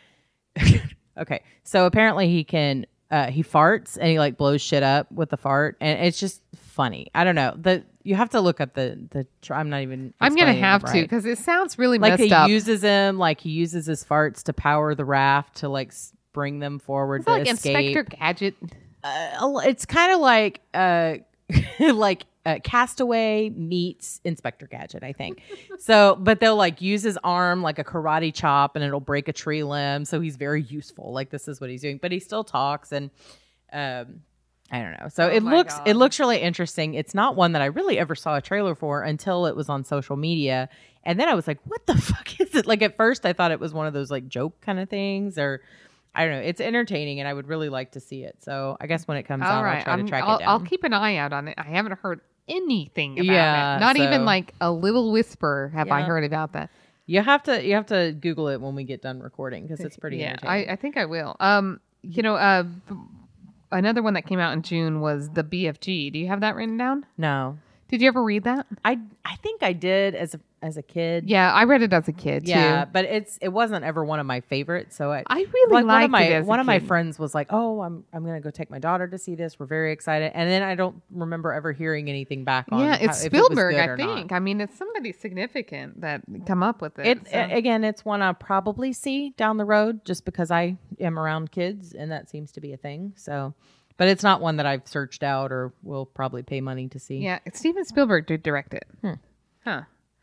okay, 1.18 1.42
so 1.64 1.86
apparently 1.86 2.28
he 2.28 2.44
can. 2.44 2.86
Uh, 3.10 3.28
he 3.28 3.42
farts 3.42 3.96
and 3.96 4.08
he 4.08 4.20
like 4.20 4.36
blows 4.36 4.62
shit 4.62 4.82
up 4.82 5.10
with 5.10 5.30
the 5.30 5.36
fart, 5.36 5.76
and 5.80 5.98
it's 6.06 6.20
just 6.20 6.42
funny. 6.54 7.08
I 7.14 7.24
don't 7.24 7.34
know. 7.34 7.54
The 7.56 7.84
you 8.02 8.14
have 8.14 8.30
to 8.30 8.40
look 8.40 8.60
up 8.60 8.74
the 8.74 8.98
the. 9.10 9.26
Tr- 9.42 9.54
I'm 9.54 9.70
not 9.70 9.82
even. 9.82 10.14
I'm 10.20 10.34
going 10.34 10.46
to 10.46 10.52
explaining 10.52 10.58
it 10.58 10.66
have 10.66 10.84
to 10.92 11.02
because 11.02 11.26
it 11.26 11.38
sounds 11.38 11.78
really 11.78 11.98
like 11.98 12.18
he 12.18 12.32
up. 12.32 12.48
uses 12.48 12.82
him 12.82 13.18
like 13.18 13.40
he 13.40 13.50
uses 13.50 13.86
his 13.86 14.04
farts 14.04 14.42
to 14.44 14.52
power 14.52 14.94
the 14.94 15.04
raft 15.04 15.56
to 15.58 15.68
like 15.68 15.88
s- 15.88 16.12
bring 16.32 16.58
them 16.60 16.78
forward 16.78 17.16
It's 17.16 17.26
to 17.26 17.32
like 17.32 17.48
escape. 17.48 17.76
Inspector 17.96 18.16
Gadget. 18.16 18.54
Uh, 19.02 19.60
it's 19.64 19.86
kind 19.86 20.12
of 20.12 20.20
like 20.20 20.60
uh 20.74 21.16
like 21.80 22.24
uh, 22.46 22.58
Castaway 22.64 23.50
meets 23.50 24.20
Inspector 24.24 24.66
Gadget, 24.68 25.02
I 25.02 25.12
think. 25.12 25.42
so, 25.78 26.16
but 26.18 26.40
they'll 26.40 26.56
like 26.56 26.80
use 26.80 27.02
his 27.02 27.18
arm 27.22 27.62
like 27.62 27.78
a 27.78 27.84
karate 27.84 28.32
chop, 28.32 28.76
and 28.76 28.84
it'll 28.84 28.98
break 29.00 29.28
a 29.28 29.32
tree 29.32 29.62
limb. 29.62 30.06
So 30.06 30.20
he's 30.20 30.36
very 30.36 30.62
useful. 30.62 31.12
Like 31.12 31.28
this 31.28 31.48
is 31.48 31.60
what 31.60 31.68
he's 31.68 31.82
doing, 31.82 31.98
but 32.00 32.12
he 32.12 32.18
still 32.20 32.44
talks 32.44 32.92
and 32.92 33.10
um. 33.72 34.20
I 34.70 34.80
don't 34.82 34.92
know. 35.00 35.08
So 35.08 35.24
Oh 35.24 35.28
it 35.28 35.42
looks 35.42 35.74
God. 35.78 35.88
it 35.88 35.94
looks 35.94 36.20
really 36.20 36.38
interesting. 36.40 36.94
It's 36.94 37.14
not 37.14 37.34
one 37.36 37.52
that 37.52 37.62
I 37.62 37.66
really 37.66 37.98
ever 37.98 38.14
saw 38.14 38.36
a 38.36 38.40
trailer 38.40 38.74
for 38.74 39.02
until 39.02 39.46
it 39.46 39.56
was 39.56 39.68
on 39.68 39.84
social 39.84 40.16
media. 40.16 40.68
And 41.04 41.18
then 41.18 41.28
I 41.28 41.34
was 41.34 41.46
like, 41.48 41.58
what 41.64 41.86
the 41.86 41.96
fuck 42.00 42.38
is 42.40 42.54
it? 42.54 42.66
Like 42.66 42.82
at 42.82 42.96
first 42.96 43.26
I 43.26 43.32
thought 43.32 43.50
it 43.50 43.58
was 43.60 43.72
one 43.74 43.86
of 43.86 43.92
those 43.92 44.10
like 44.10 44.28
joke 44.28 44.60
kind 44.60 44.78
of 44.78 44.88
things 44.88 45.38
or 45.38 45.60
I 46.14 46.24
don't 46.24 46.34
know. 46.34 46.40
It's 46.42 46.60
entertaining 46.60 47.20
and 47.20 47.28
I 47.28 47.34
would 47.34 47.46
really 47.48 47.68
like 47.68 47.92
to 47.92 48.00
see 48.00 48.22
it. 48.24 48.36
So 48.42 48.76
I 48.80 48.86
guess 48.86 49.06
when 49.08 49.16
it 49.16 49.24
comes 49.24 49.42
All 49.44 49.48
out 49.50 49.64
right, 49.64 49.78
I'll 49.78 49.84
try 49.84 49.92
I'm- 49.94 50.04
to 50.04 50.08
track 50.08 50.24
I'll, 50.24 50.36
it 50.36 50.38
down. 50.40 50.48
I'll 50.48 50.60
keep 50.60 50.84
an 50.84 50.92
eye 50.92 51.16
out 51.16 51.32
on 51.32 51.48
it. 51.48 51.54
I 51.58 51.62
haven't 51.64 51.98
heard 52.00 52.20
anything 52.48 53.14
about 53.18 53.24
Yeah, 53.26 53.76
it. 53.76 53.80
Not 53.80 53.96
even 53.96 54.24
like 54.24 54.54
a 54.60 54.70
little 54.72 55.10
whisper 55.12 55.70
have 55.74 55.90
I 55.90 56.02
heard 56.02 56.24
about 56.24 56.52
that. 56.54 56.70
you 57.06 57.20
have 57.22 57.42
to 57.44 57.64
you 57.64 57.74
have 57.74 57.86
to 57.86 58.12
Google 58.12 58.48
it 58.48 58.60
when 58.60 58.74
we 58.74 58.84
get 58.84 59.02
done 59.02 59.20
recording 59.20 59.66
because 59.66 59.80
it's 59.80 59.96
pretty 60.02 60.18
yeah, 60.18 60.36
I. 60.42 60.64
I 60.66 60.76
think 60.76 60.96
I 60.96 61.06
will. 61.06 61.36
Um, 61.40 61.80
you 62.02 62.22
know, 62.22 62.34
uh, 62.34 62.64
another 63.72 64.02
one 64.02 64.14
that 64.14 64.26
came 64.26 64.38
out 64.38 64.52
in 64.52 64.62
June 64.62 65.00
was 65.00 65.30
the 65.30 65.44
BFG. 65.44 66.12
Do 66.12 66.18
you 66.18 66.26
have 66.28 66.40
that 66.40 66.54
written 66.54 66.76
down? 66.76 67.06
no. 67.16 67.58
Did 67.88 68.02
you 68.02 68.06
ever 68.06 68.22
read 68.22 68.44
that? 68.44 68.66
I 68.84 69.00
I 69.24 69.34
think 69.36 69.64
I 69.64 69.72
did 69.72 70.14
as 70.14 70.32
a 70.32 70.40
as 70.62 70.76
a 70.76 70.82
kid. 70.82 71.28
Yeah, 71.28 71.52
I 71.52 71.64
read 71.64 71.82
it 71.82 71.92
as 71.92 72.06
a 72.08 72.12
kid 72.12 72.46
Yeah, 72.46 72.84
too. 72.84 72.90
but 72.92 73.04
it's 73.06 73.38
it 73.40 73.48
wasn't 73.48 73.84
ever 73.84 74.04
one 74.04 74.20
of 74.20 74.26
my 74.26 74.40
favorites. 74.40 74.94
So 74.96 75.10
I 75.12 75.22
I 75.26 75.46
really 75.52 75.72
like 75.72 75.84
one 75.84 75.86
liked 75.86 76.04
of 76.04 76.10
my 76.10 76.22
it 76.22 76.44
one 76.44 76.60
of 76.60 76.66
my 76.66 76.78
friends 76.80 77.18
was 77.18 77.34
like, 77.34 77.46
"Oh, 77.50 77.80
I'm 77.80 78.04
I'm 78.12 78.24
gonna 78.24 78.40
go 78.40 78.50
take 78.50 78.70
my 78.70 78.78
daughter 78.78 79.08
to 79.08 79.18
see 79.18 79.34
this. 79.34 79.58
We're 79.58 79.66
very 79.66 79.92
excited." 79.92 80.32
And 80.34 80.50
then 80.50 80.62
I 80.62 80.74
don't 80.74 81.02
remember 81.10 81.52
ever 81.52 81.72
hearing 81.72 82.08
anything 82.10 82.44
back 82.44 82.66
on. 82.70 82.80
Yeah, 82.80 82.94
it's 82.96 83.24
it 83.24 83.32
was 83.32 83.46
Spielberg, 83.46 83.74
good 83.74 83.80
I 83.80 83.86
or 83.86 83.96
not. 83.96 84.16
think. 84.16 84.32
I 84.32 84.38
mean, 84.38 84.60
it's 84.60 84.76
somebody 84.76 85.12
significant 85.12 86.00
that 86.02 86.22
come 86.46 86.62
up 86.62 86.82
with 86.82 86.98
it. 86.98 87.06
It 87.06 87.28
so. 87.30 87.48
again, 87.50 87.82
it's 87.84 88.04
one 88.04 88.20
I'll 88.22 88.34
probably 88.34 88.92
see 88.92 89.30
down 89.36 89.56
the 89.56 89.64
road 89.64 90.04
just 90.04 90.24
because 90.24 90.50
I 90.50 90.76
am 91.00 91.18
around 91.18 91.50
kids 91.52 91.94
and 91.94 92.10
that 92.12 92.28
seems 92.28 92.52
to 92.52 92.60
be 92.60 92.72
a 92.72 92.76
thing. 92.76 93.12
So, 93.16 93.54
but 93.96 94.08
it's 94.08 94.22
not 94.22 94.40
one 94.40 94.56
that 94.56 94.66
I've 94.66 94.86
searched 94.86 95.22
out 95.22 95.52
or 95.52 95.72
will 95.82 96.04
probably 96.06 96.42
pay 96.42 96.60
money 96.60 96.88
to 96.88 96.98
see. 96.98 97.18
yeah, 97.18 97.38
Steven 97.54 97.84
Spielberg 97.84 98.26
did 98.26 98.42
direct 98.42 98.74
it. 98.74 98.86
Hmm. 99.00 99.12
Huh. 99.64 99.82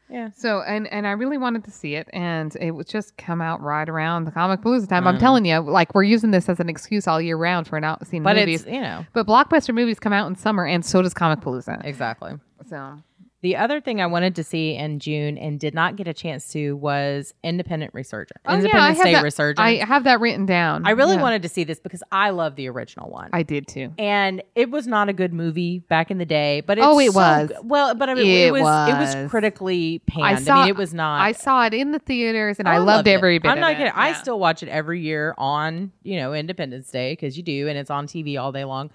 Yeah. 0.09 0.29
So 0.35 0.61
and 0.61 0.87
and 0.87 1.05
I 1.05 1.11
really 1.11 1.37
wanted 1.37 1.63
to 1.65 1.71
see 1.71 1.95
it, 1.95 2.07
and 2.13 2.55
it 2.59 2.71
would 2.71 2.87
just 2.87 3.17
come 3.17 3.41
out 3.41 3.61
right 3.61 3.87
around 3.87 4.25
the 4.25 4.31
Comic 4.31 4.61
Palooza 4.61 4.87
time. 4.87 5.05
I 5.05 5.09
I'm 5.09 5.17
mm. 5.17 5.19
telling 5.19 5.45
you, 5.45 5.59
like 5.59 5.93
we're 5.93 6.03
using 6.03 6.31
this 6.31 6.49
as 6.49 6.59
an 6.59 6.69
excuse 6.69 7.07
all 7.07 7.21
year 7.21 7.37
round 7.37 7.67
for 7.67 7.79
not 7.79 8.05
seeing 8.07 8.23
But 8.23 8.37
movies. 8.37 8.61
it's 8.61 8.71
you 8.71 8.81
know 8.81 9.05
but 9.13 9.27
blockbuster 9.27 9.73
movies 9.73 9.99
come 9.99 10.13
out 10.13 10.27
in 10.27 10.35
summer, 10.35 10.65
and 10.65 10.85
so 10.85 11.01
does 11.01 11.13
Comic 11.13 11.41
Palooza. 11.41 11.83
exactly. 11.83 12.33
So 12.69 12.97
The 13.41 13.55
other 13.55 13.79
thing 13.79 14.01
I 14.01 14.07
wanted 14.07 14.35
to 14.37 14.43
see 14.43 14.75
in 14.75 14.97
June 14.99 15.37
and 15.37 15.59
did 15.59 15.75
not 15.75 15.95
get 15.95 16.07
a 16.07 16.13
chance 16.13 16.51
to 16.53 16.75
was 16.75 17.35
Independent 17.43 17.93
Resurgence. 17.93 18.41
Oh, 18.45 18.49
yeah, 18.49 18.55
I 18.55 18.59
Independence 18.59 18.97
have 18.97 19.05
Day 19.05 19.13
that- 19.13 19.23
Resurgence. 19.23 19.59
I 19.63 19.75
have 19.85 20.03
that 20.05 20.19
written 20.19 20.47
down. 20.47 20.87
I 20.87 20.91
really 20.91 21.17
Yeah. 21.17 21.21
wanted 21.21 21.43
to 21.43 21.49
see 21.49 21.63
this 21.63 21.79
because 21.79 22.01
I 22.11 22.31
love 22.31 22.55
the 22.55 22.67
original 22.67 23.11
one. 23.11 23.29
I 23.33 23.43
did 23.43 23.67
too. 23.67 23.93
and 23.99 24.41
it 24.55 24.71
was 24.71 24.87
not 24.87 25.07
a 25.07 25.13
good 25.13 25.33
movie 25.33 25.79
back 25.87 26.09
in 26.09 26.17
the 26.17 26.25
day, 26.25 26.61
but 26.65 26.79
it's 26.79 26.87
Oh, 26.87 26.97
it 26.99 27.11
so 27.11 27.19
was. 27.19 27.49
g- 27.49 27.55
well, 27.63 27.93
but 27.93 28.09
I 28.09 28.15
mean, 28.15 28.25
it, 28.25 28.47
It 28.47 28.51
was, 28.53 28.61
it 28.61 28.63
was. 28.97 29.15
was 29.15 29.29
critically 29.29 29.99
panned. 30.07 30.25
I 30.25 30.31
I, 30.31 30.35
saw- 30.35 30.59
mean, 30.61 30.69
it 30.69 30.75
was 30.77 30.93
not. 30.95 31.21
I 31.21 31.31
saw 31.33 31.63
it 31.65 31.75
in 31.75 31.91
the 31.91 31.99
theaters, 31.99 32.57
and 32.57 32.67
Oh, 32.67 32.71
I 32.71 32.77
loved 32.79 33.07
it. 33.07 33.11
every 33.11 33.37
bit. 33.37 33.49
I'm 33.51 33.59
not 33.59 33.73
of 33.73 33.77
kidding. 33.77 33.91
it. 33.93 33.97
I 33.97 34.13
still 34.13 34.39
watch 34.39 34.63
it 34.63 34.69
every 34.69 34.99
year 35.01 35.35
on 35.37 35.91
you 36.01 36.17
know 36.17 36.33
Independence 36.33 36.89
Day 36.89 37.11
because 37.13 37.37
you 37.37 37.43
do, 37.43 37.67
and 37.67 37.77
it's 37.77 37.91
on 37.91 38.07
TV 38.07 38.35
all 38.41 38.51
day 38.51 38.65
long. 38.65 38.89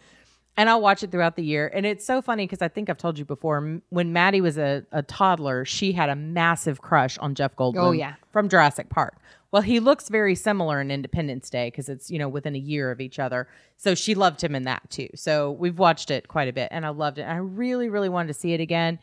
And 0.56 0.68
I'll 0.68 0.82
watch 0.82 1.02
it 1.02 1.10
throughout 1.10 1.36
the 1.36 1.44
year, 1.44 1.70
and 1.72 1.86
it's 1.86 2.04
so 2.04 2.20
funny 2.20 2.44
because 2.44 2.60
I 2.60 2.68
think 2.68 2.90
I've 2.90 2.98
told 2.98 3.18
you 3.18 3.24
before. 3.24 3.80
When 3.88 4.12
Maddie 4.12 4.42
was 4.42 4.58
a, 4.58 4.84
a 4.92 5.02
toddler, 5.02 5.64
she 5.64 5.92
had 5.92 6.10
a 6.10 6.14
massive 6.14 6.82
crush 6.82 7.16
on 7.18 7.34
Jeff 7.34 7.52
oh, 7.56 7.72
Goldblum. 7.72 7.82
Oh, 7.82 7.92
yeah. 7.92 8.14
from 8.32 8.50
Jurassic 8.50 8.90
Park. 8.90 9.16
Well, 9.50 9.62
he 9.62 9.80
looks 9.80 10.08
very 10.08 10.34
similar 10.34 10.80
in 10.80 10.90
Independence 10.90 11.48
Day 11.48 11.68
because 11.68 11.88
it's 11.88 12.10
you 12.10 12.18
know 12.18 12.28
within 12.28 12.54
a 12.54 12.58
year 12.58 12.90
of 12.90 13.00
each 13.00 13.18
other. 13.18 13.48
So 13.78 13.94
she 13.94 14.14
loved 14.14 14.42
him 14.42 14.54
in 14.54 14.64
that 14.64 14.90
too. 14.90 15.08
So 15.14 15.52
we've 15.52 15.78
watched 15.78 16.10
it 16.10 16.28
quite 16.28 16.48
a 16.48 16.52
bit, 16.52 16.68
and 16.70 16.84
I 16.84 16.90
loved 16.90 17.18
it. 17.18 17.22
And 17.22 17.32
I 17.32 17.36
really, 17.36 17.88
really 17.88 18.10
wanted 18.10 18.28
to 18.28 18.34
see 18.34 18.52
it 18.52 18.60
again, 18.60 18.98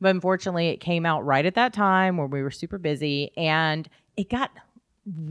but 0.00 0.10
unfortunately, 0.10 0.68
it 0.68 0.80
came 0.80 1.06
out 1.06 1.24
right 1.24 1.46
at 1.46 1.54
that 1.54 1.72
time 1.72 2.16
where 2.16 2.26
we 2.26 2.42
were 2.42 2.50
super 2.50 2.78
busy, 2.78 3.32
and 3.36 3.88
it 4.16 4.28
got 4.28 4.50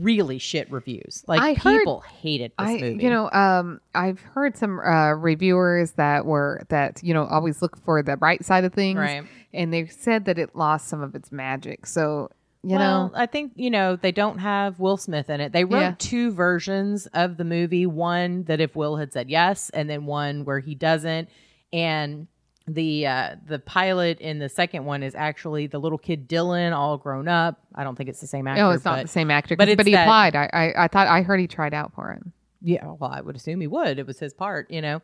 really 0.00 0.38
shit 0.38 0.70
reviews. 0.70 1.24
Like 1.26 1.40
I 1.40 1.54
heard- 1.54 1.78
people 1.78 2.00
hated 2.00 2.52
this 2.58 2.68
I, 2.68 2.78
movie. 2.78 3.02
you 3.04 3.10
know, 3.10 3.30
um, 3.30 3.80
I've 3.94 4.20
heard 4.20 4.56
some 4.56 4.78
uh, 4.80 5.12
reviewers 5.12 5.92
that 5.92 6.24
were 6.26 6.62
that 6.68 7.00
you 7.02 7.14
know 7.14 7.26
always 7.26 7.62
look 7.62 7.76
for 7.84 8.02
the 8.02 8.16
bright 8.16 8.44
side 8.44 8.64
of 8.64 8.72
things, 8.72 8.98
Right. 8.98 9.24
And 9.52 9.72
they 9.72 9.86
said 9.86 10.26
that 10.26 10.38
it 10.38 10.54
lost 10.54 10.88
some 10.88 11.02
of 11.02 11.14
its 11.14 11.32
magic. 11.32 11.86
So 11.86 12.30
you 12.62 12.76
well, 12.76 13.08
know, 13.08 13.14
I 13.14 13.26
think 13.26 13.52
you 13.56 13.70
know 13.70 13.96
they 13.96 14.12
don't 14.12 14.38
have 14.38 14.78
Will 14.78 14.96
Smith 14.98 15.30
in 15.30 15.40
it. 15.40 15.52
They 15.52 15.64
wrote 15.64 15.80
Yeah. 15.80 15.94
two 15.98 16.30
versions 16.32 17.06
of 17.14 17.36
the 17.38 17.44
movie. 17.44 17.86
One 17.86 18.44
that 18.44 18.60
if 18.60 18.76
Will 18.76 18.96
had 18.96 19.12
said 19.12 19.30
yes, 19.30 19.70
and 19.70 19.88
then 19.88 20.04
one 20.06 20.44
where 20.44 20.58
he 20.60 20.74
doesn't. 20.74 21.28
And 21.72 22.26
the 22.74 23.06
uh 23.06 23.36
the 23.46 23.58
pilot 23.58 24.20
in 24.20 24.38
the 24.38 24.48
second 24.48 24.84
one 24.84 25.02
is 25.02 25.14
actually 25.14 25.66
the 25.66 25.78
little 25.78 25.98
kid 25.98 26.28
Dylan 26.28 26.74
all 26.76 26.98
grown 26.98 27.28
up. 27.28 27.60
I 27.74 27.84
don't 27.84 27.96
think 27.96 28.08
it's 28.08 28.20
the 28.20 28.26
same 28.26 28.46
actor. 28.46 28.62
No, 28.62 28.70
it's 28.70 28.84
not 28.84 28.96
but- 28.96 29.02
the 29.02 29.08
same 29.08 29.30
actor, 29.30 29.56
but 29.56 29.76
but, 29.76 29.86
he 29.86 29.92
that- 29.92 30.04
applied. 30.04 30.36
I, 30.36 30.50
I 30.52 30.84
I 30.84 30.88
thought 30.88 31.08
I 31.08 31.22
heard 31.22 31.40
he 31.40 31.46
tried 31.46 31.74
out 31.74 31.92
for 31.94 32.12
it. 32.12 32.22
Yeah, 32.62 32.84
well, 32.98 33.10
I 33.10 33.20
would 33.22 33.36
assume 33.36 33.60
he 33.60 33.66
would. 33.66 33.98
It 33.98 34.06
was 34.06 34.18
his 34.18 34.34
part, 34.34 34.70
you 34.70 34.82
know. 34.82 35.00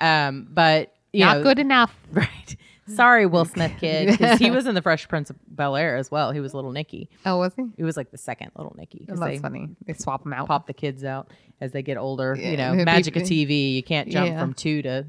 Um, 0.00 0.48
but 0.50 0.92
you 1.12 1.24
Not 1.24 1.38
know, 1.38 1.42
good 1.44 1.58
enough. 1.58 1.94
right? 2.12 2.56
Sorry, 2.88 3.26
Will 3.26 3.44
Smith 3.44 3.72
kid, 3.80 4.18
'cause 4.18 4.38
he 4.38 4.50
was 4.50 4.66
in 4.66 4.74
the 4.74 4.82
Fresh 4.82 5.08
Prince 5.08 5.30
of 5.30 5.36
Bel 5.48 5.74
Air 5.76 5.96
as 5.96 6.10
well. 6.10 6.30
He 6.32 6.40
was 6.40 6.52
little 6.54 6.72
Nicky. 6.72 7.08
Oh, 7.24 7.38
was 7.38 7.52
he? 7.56 7.64
He 7.76 7.82
was 7.84 7.96
like 7.96 8.10
the 8.10 8.18
second 8.18 8.50
little 8.56 8.74
Nicky 8.78 9.06
Oh, 9.08 9.14
that's 9.16 9.20
they 9.20 9.38
funny. 9.38 9.70
They 9.86 9.92
swap 9.94 10.22
them 10.24 10.32
out. 10.32 10.46
pop 10.48 10.66
the 10.66 10.72
kids 10.72 11.02
out 11.04 11.30
as 11.60 11.72
they 11.72 11.82
get 11.82 11.96
older. 11.96 12.36
You 12.36 12.56
know, 12.56 12.74
be- 12.76 12.84
magic 12.84 13.16
of 13.16 13.22
TV. 13.22 13.74
You 13.74 13.82
can't 13.82 14.08
jump 14.08 14.28
Yeah. 14.30 14.40
from 14.40 14.52
two 14.54 14.82
to 14.82 15.04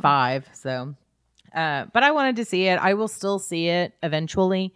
five. 0.00 0.48
So, 0.54 0.94
uh, 1.54 1.86
but 1.92 2.02
I 2.02 2.10
wanted 2.12 2.36
to 2.36 2.44
see 2.44 2.66
it. 2.66 2.78
I 2.78 2.94
will 2.94 3.08
still 3.08 3.38
see 3.38 3.68
it 3.68 3.94
eventually. 4.02 4.74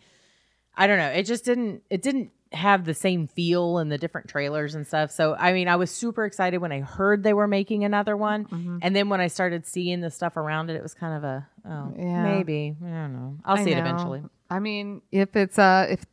I 0.76 0.86
don't 0.86 0.98
know. 0.98 1.08
It 1.10 1.24
just 1.24 1.44
didn't. 1.44 1.82
It 1.90 2.02
didn't 2.02 2.30
have 2.52 2.84
the 2.84 2.94
same 2.94 3.26
feel 3.26 3.78
in 3.78 3.88
the 3.88 3.98
different 3.98 4.28
trailers 4.28 4.76
and 4.76 4.86
stuff. 4.86 5.10
So, 5.10 5.34
I 5.36 5.52
mean, 5.52 5.66
I 5.66 5.74
was 5.74 5.90
super 5.90 6.24
excited 6.24 6.58
when 6.58 6.70
I 6.70 6.80
heard 6.80 7.24
they 7.24 7.32
were 7.32 7.48
making 7.48 7.82
another 7.84 8.16
one, 8.16 8.44
Mm-hmm. 8.44 8.78
and 8.82 8.94
then 8.94 9.08
when 9.08 9.20
I 9.20 9.26
started 9.26 9.66
seeing 9.66 10.00
the 10.00 10.10
stuff 10.10 10.36
around 10.36 10.70
it, 10.70 10.76
it 10.76 10.82
was 10.82 10.94
kind 10.94 11.16
of 11.16 11.24
a 11.24 11.46
oh 11.68 11.94
Yeah. 11.98 12.22
maybe 12.36 12.76
I 12.80 12.88
don't 12.88 13.12
know. 13.12 13.36
I'll 13.44 13.56
I 13.58 13.64
see 13.64 13.70
it 13.72 13.78
eventually. 13.78 14.22
I 14.50 14.60
mean, 14.60 15.02
if 15.10 15.34
it's 15.34 15.58
uh, 15.58 15.86
if 15.90 16.04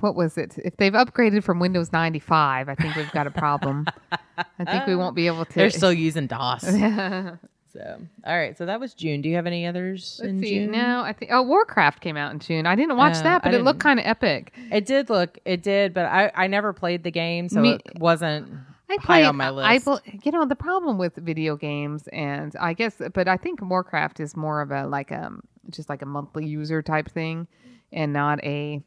what 0.00 0.14
was 0.14 0.36
it? 0.38 0.56
If 0.58 0.76
they've 0.76 0.92
upgraded 0.92 1.42
from 1.44 1.58
Windows 1.60 1.92
95, 1.92 2.68
I 2.68 2.74
think 2.74 2.94
we've 2.96 3.10
got 3.12 3.26
a 3.26 3.30
problem. 3.30 3.86
I 4.58 4.64
think 4.64 4.86
we 4.86 4.96
won't 4.96 5.16
be 5.16 5.26
able 5.28 5.44
to. 5.46 5.54
They're 5.54 5.70
still 5.70 5.92
using 5.92 6.26
DOS. 6.26 6.64
so, 7.76 8.00
all 8.24 8.36
right. 8.38 8.56
So 8.56 8.66
that 8.66 8.80
was 8.80 8.94
June. 8.94 9.20
Do 9.20 9.28
you 9.28 9.36
have 9.36 9.46
any 9.46 9.66
others 9.66 10.20
Let's 10.24 10.38
see. 10.40 10.54
June? 10.60 10.70
No, 10.70 11.00
I 11.02 11.12
think 11.12 11.30
oh, 11.32 11.42
Warcraft 11.42 12.00
came 12.00 12.16
out 12.16 12.32
in 12.32 12.38
June. 12.38 12.66
I 12.66 12.74
didn't 12.74 12.96
watch 12.96 13.16
Oh, 13.18 13.22
that, 13.22 13.42
but 13.42 13.52
I 13.54 13.58
it 13.58 13.62
looked 13.62 13.80
kind 13.80 13.98
of 14.00 14.06
epic. 14.06 14.52
It 14.72 14.86
did 14.86 15.10
look, 15.10 15.38
it 15.44 15.62
did, 15.62 15.92
but 15.92 16.06
I, 16.06 16.30
I 16.34 16.46
never 16.46 16.72
played 16.72 17.02
the 17.04 17.10
game, 17.10 17.48
so 17.48 17.60
Me- 17.60 17.72
it 17.84 17.98
wasn't 17.98 18.48
I 18.88 18.94
high 18.94 19.04
play 19.04 19.24
on 19.24 19.36
my 19.36 19.50
list. 19.50 19.88
I 19.88 19.98
you 20.22 20.32
know, 20.32 20.46
the 20.46 20.56
problem 20.56 20.96
with 20.98 21.16
video 21.16 21.56
games, 21.56 22.08
and 22.12 22.54
I 22.60 22.72
guess, 22.72 23.00
but 23.12 23.28
I 23.28 23.36
think 23.36 23.60
Warcraft 23.60 24.20
is 24.20 24.36
more 24.36 24.60
of 24.62 24.70
a 24.70 24.86
like 24.86 25.12
um 25.12 25.42
just 25.70 25.88
like 25.88 26.02
a 26.02 26.06
monthly 26.06 26.46
user 26.46 26.82
type 26.82 27.10
thing, 27.10 27.46
and 27.92 28.12
not 28.12 28.42
a. 28.44 28.82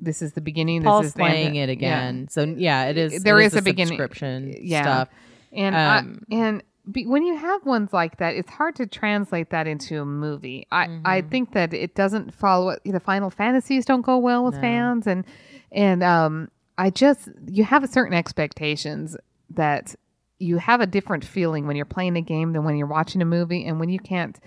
This 0.00 0.22
is 0.22 0.32
the 0.34 0.40
beginning. 0.40 0.82
Paul's 0.84 1.02
this 1.02 1.08
is 1.08 1.14
the 1.14 1.18
playing 1.20 1.56
it 1.56 1.68
Yeah. 1.68 1.72
again, 1.72 2.28
so 2.30 2.42
yeah, 2.44 2.84
it 2.86 2.96
is. 2.98 3.22
There 3.22 3.40
it 3.40 3.46
is 3.46 3.52
the 3.52 3.58
a 3.58 3.62
beginning- 3.62 3.88
subscription 3.98 4.54
yeah. 4.60 4.82
stuff. 4.82 5.08
And 5.52 5.74
Um, 5.74 6.24
I, 6.30 6.34
and 6.34 6.62
be, 6.90 7.06
when 7.06 7.22
you 7.22 7.36
have 7.36 7.64
ones 7.66 7.92
like 7.92 8.16
that, 8.18 8.34
it's 8.34 8.50
hard 8.50 8.76
to 8.76 8.86
translate 8.86 9.50
that 9.50 9.66
into 9.66 10.00
a 10.00 10.04
movie. 10.04 10.66
I 10.72 10.84
I 11.04 11.20
Mm-hmm. 11.20 11.28
think 11.28 11.52
that 11.52 11.74
it 11.74 11.94
doesn't 11.94 12.34
follow. 12.34 12.76
The 12.84 13.00
Final 13.00 13.30
Fantasies 13.30 13.84
don't 13.84 14.02
go 14.02 14.18
well 14.18 14.44
with 14.44 14.54
No. 14.54 14.60
fans, 14.60 15.06
and 15.06 15.24
and 15.72 16.02
um, 16.02 16.50
I 16.78 16.90
just 16.90 17.28
you 17.46 17.64
have 17.64 17.82
a 17.84 17.88
certain 17.88 18.14
expectations 18.14 19.16
that 19.50 19.94
you 20.38 20.58
have 20.58 20.80
a 20.80 20.86
different 20.86 21.24
feeling 21.24 21.66
when 21.66 21.74
you're 21.76 21.84
playing 21.84 22.16
a 22.16 22.20
game 22.22 22.52
than 22.52 22.64
when 22.64 22.76
you're 22.76 22.86
watching 22.86 23.20
a 23.22 23.24
movie, 23.26 23.66
and 23.66 23.80
when 23.80 23.88
you 23.88 23.98
can't 23.98 24.38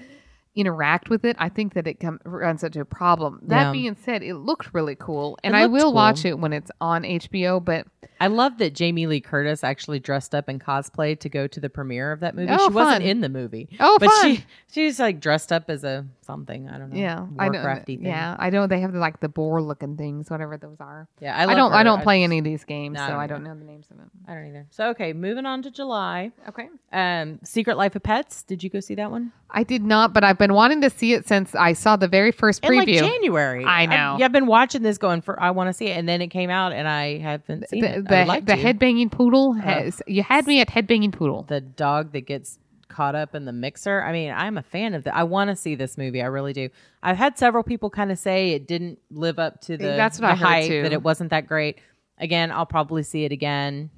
interact 0.55 1.09
with 1.09 1.23
it, 1.23 1.35
I 1.39 1.47
think 1.49 1.73
that 1.75 1.87
it 1.87 1.99
com- 1.99 2.19
runs 2.25 2.63
into 2.63 2.81
a 2.81 2.85
problem. 2.85 3.39
That 3.43 3.67
Yeah. 3.67 3.71
being 3.71 3.95
said, 3.95 4.21
it 4.23 4.35
looked 4.35 4.73
really 4.73 4.95
cool, 4.95 5.37
and 5.43 5.55
I 5.55 5.65
will 5.67 5.83
cool. 5.85 5.93
watch 5.93 6.25
it 6.25 6.37
when 6.39 6.51
it's 6.53 6.69
on 6.81 7.03
HBO. 7.05 7.59
But 7.63 7.87
I 8.19 8.27
love 8.27 8.57
that 8.57 8.73
Jamie 8.75 9.07
Lee 9.07 9.21
Curtis 9.21 9.63
actually 9.63 9.99
dressed 9.99 10.35
up 10.35 10.49
in 10.49 10.59
cosplay 10.59 11.17
to 11.21 11.29
go 11.29 11.47
to 11.47 11.59
the 11.59 11.69
premiere 11.69 12.11
of 12.11 12.19
that 12.19 12.35
movie. 12.35 12.51
Oh, 12.51 12.67
she 12.67 12.73
wasn't 12.73 13.03
in 13.03 13.21
the 13.21 13.29
movie. 13.29 13.69
Oh, 13.79 13.97
but 13.99 14.09
fun. 14.09 14.35
she 14.35 14.45
she's 14.71 14.99
like 14.99 15.19
dressed 15.21 15.51
up 15.53 15.69
as 15.69 15.83
a 15.83 16.05
something. 16.21 16.69
I 16.69 16.77
don't 16.77 16.91
know. 16.91 16.99
Yeah, 16.99 17.25
I 17.39 17.49
know. 17.49 17.59
Warcrafty 17.59 17.85
thing. 17.85 18.05
Yeah, 18.05 18.35
I 18.37 18.49
know 18.49 18.67
they 18.67 18.81
have 18.81 18.91
the, 18.93 18.99
like 18.99 19.19
the 19.21 19.29
boar 19.29 19.61
looking 19.61 19.95
things, 19.97 20.29
whatever 20.29 20.57
those 20.57 20.79
are. 20.81 21.07
yeah. 21.19 21.35
I, 21.35 21.43
I, 21.51 21.55
don't. 21.55 21.71
I 21.73 21.83
don't 21.83 22.03
play 22.03 22.19
just- 22.19 22.25
any 22.25 22.39
of 22.39 22.43
these 22.45 22.63
games, 22.65 22.95
No, 22.95 23.03
I 23.03 23.07
so 23.07 23.11
don't 23.13 23.19
I 23.21 23.27
don't 23.27 23.43
know 23.43 23.55
the 23.55 23.63
names 23.65 23.87
of 23.89 23.97
them. 23.97 24.11
I 24.27 24.33
don't 24.33 24.47
either. 24.47 24.67
So 24.71 24.89
okay, 24.89 25.13
moving 25.13 25.45
on 25.45 25.61
to 25.63 25.71
July. 25.71 26.31
Okay. 26.49 26.67
Um, 26.91 27.39
Secret 27.43 27.77
Life 27.77 27.95
of 27.95 28.03
Pets. 28.03 28.43
Did 28.43 28.63
you 28.63 28.69
go 28.69 28.79
see 28.81 28.95
that 28.95 29.09
one? 29.11 29.31
I 29.49 29.63
did 29.63 29.83
not, 29.83 30.13
but 30.13 30.23
I've 30.23 30.37
been 30.47 30.53
wanting 30.53 30.81
to 30.81 30.89
see 30.89 31.13
it 31.13 31.27
since 31.27 31.55
I 31.55 31.73
saw 31.73 31.95
the 31.95 32.07
very 32.07 32.31
first 32.31 32.63
In 32.65 32.75
like 32.75 32.87
preview. 32.87 32.99
January. 32.99 33.63
I 33.63 33.83
I've- 33.83 33.87
know. 33.95 34.17
yeah, 34.19 34.25
I've 34.25 34.31
been 34.31 34.47
watching 34.47 34.81
this 34.81 34.97
going 34.97 35.21
for 35.21 35.41
I 35.41 35.51
want 35.51 35.69
to 35.69 35.73
see 35.73 35.87
it, 35.87 35.97
and 35.97 36.09
then 36.09 36.21
it 36.21 36.27
came 36.27 36.49
out, 36.49 36.73
and 36.73 36.87
I 36.87 37.19
haven't 37.19 37.69
seen 37.69 37.81
the 37.81 37.97
it. 37.99 38.07
The, 38.07 38.25
like 38.25 38.45
the 38.45 38.53
headbanging 38.53 39.11
poodle 39.11 39.53
has 39.53 40.01
you 40.07 40.23
had 40.23 40.47
me 40.47 40.59
at 40.61 40.69
headbanging 40.69 41.11
poodle. 41.13 41.43
the 41.47 41.61
dog 41.61 42.11
that 42.13 42.21
gets 42.27 42.57
caught 42.89 43.15
up 43.15 43.33
in 43.35 43.45
the 43.45 43.53
mixer. 43.53 44.01
I 44.03 44.11
mean, 44.11 44.31
I'm 44.31 44.57
a 44.57 44.61
fan 44.63 44.93
of 44.93 45.05
that. 45.05 45.15
I 45.15 45.23
want 45.23 45.49
to 45.49 45.55
see 45.55 45.75
this 45.75 45.97
movie. 45.97 46.21
I 46.21 46.25
really 46.25 46.51
do. 46.51 46.67
I've 47.01 47.15
had 47.15 47.37
several 47.37 47.63
people 47.63 47.89
kind 47.89 48.11
of 48.11 48.19
say 48.19 48.51
it 48.51 48.67
didn't 48.67 48.99
live 49.09 49.39
up 49.39 49.61
to 49.61 49.77
the, 49.77 49.85
That's 49.85 50.19
what 50.19 50.27
the 50.27 50.33
I 50.33 50.35
hype, 50.35 50.67
too. 50.67 50.81
that 50.81 50.91
it 50.91 51.01
wasn't 51.01 51.29
that 51.29 51.47
great. 51.47 51.79
Again, 52.17 52.51
I'll 52.51 52.65
probably 52.65 53.03
see 53.03 53.23
it 53.23 53.31
again, 53.31 53.89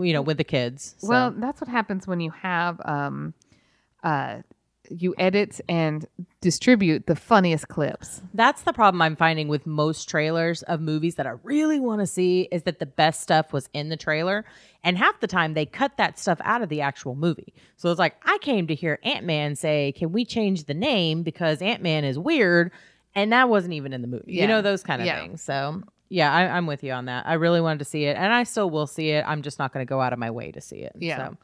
you 0.00 0.12
know, 0.12 0.20
with 0.20 0.36
the 0.38 0.44
kids. 0.44 0.96
So. 0.98 1.08
Well, 1.08 1.30
that's 1.30 1.60
what 1.60 1.68
happens 1.68 2.08
when 2.08 2.18
you 2.20 2.32
have 2.32 2.80
um, 2.84 3.34
uh, 4.02 4.38
you 4.90 5.14
edit 5.18 5.60
and 5.68 6.06
distribute 6.40 7.06
the 7.06 7.16
funniest 7.16 7.68
clips. 7.68 8.20
That's 8.34 8.62
the 8.62 8.72
problem 8.72 9.00
I'm 9.00 9.16
finding 9.16 9.48
with 9.48 9.66
most 9.66 10.08
trailers 10.08 10.62
of 10.64 10.80
movies 10.80 11.14
that 11.14 11.26
I 11.26 11.34
really 11.42 11.80
want 11.80 12.00
to 12.00 12.06
see 12.06 12.48
is 12.52 12.64
that 12.64 12.78
the 12.78 12.86
best 12.86 13.20
stuff 13.22 13.52
was 13.52 13.68
in 13.72 13.88
the 13.88 13.96
trailer. 13.96 14.44
And 14.82 14.98
half 14.98 15.20
the 15.20 15.26
time 15.26 15.54
they 15.54 15.64
cut 15.66 15.96
that 15.96 16.18
stuff 16.18 16.38
out 16.44 16.60
of 16.62 16.68
the 16.68 16.82
actual 16.82 17.14
movie. 17.14 17.54
So 17.76 17.90
it's 17.90 17.98
like, 17.98 18.16
I 18.24 18.38
came 18.38 18.66
to 18.66 18.74
hear 18.74 18.98
Ant 19.02 19.24
Man 19.24 19.56
say, 19.56 19.92
Can 19.92 20.12
we 20.12 20.24
change 20.24 20.64
the 20.64 20.74
name 20.74 21.22
because 21.22 21.62
Ant 21.62 21.82
Man 21.82 22.04
is 22.04 22.18
weird? 22.18 22.70
And 23.14 23.32
that 23.32 23.48
wasn't 23.48 23.74
even 23.74 23.92
in 23.92 24.02
the 24.02 24.08
movie. 24.08 24.34
Yeah. 24.34 24.42
You 24.42 24.48
know, 24.48 24.60
those 24.62 24.82
kind 24.82 25.00
of 25.00 25.06
Yeah. 25.06 25.20
things. 25.20 25.40
So 25.42 25.82
yeah, 26.10 26.32
I, 26.32 26.42
I'm 26.56 26.66
with 26.66 26.84
you 26.84 26.92
on 26.92 27.06
that. 27.06 27.26
I 27.26 27.34
really 27.34 27.60
wanted 27.60 27.78
to 27.78 27.84
see 27.86 28.04
it. 28.04 28.16
And 28.16 28.32
I 28.32 28.42
still 28.42 28.68
will 28.70 28.86
see 28.86 29.10
it. 29.10 29.24
I'm 29.26 29.40
just 29.42 29.58
not 29.58 29.72
going 29.72 29.84
to 29.84 29.88
go 29.88 30.00
out 30.00 30.12
of 30.12 30.18
my 30.18 30.30
way 30.30 30.52
to 30.52 30.60
see 30.60 30.76
it. 30.76 30.92
Yeah. 30.98 31.28
So. 31.30 31.36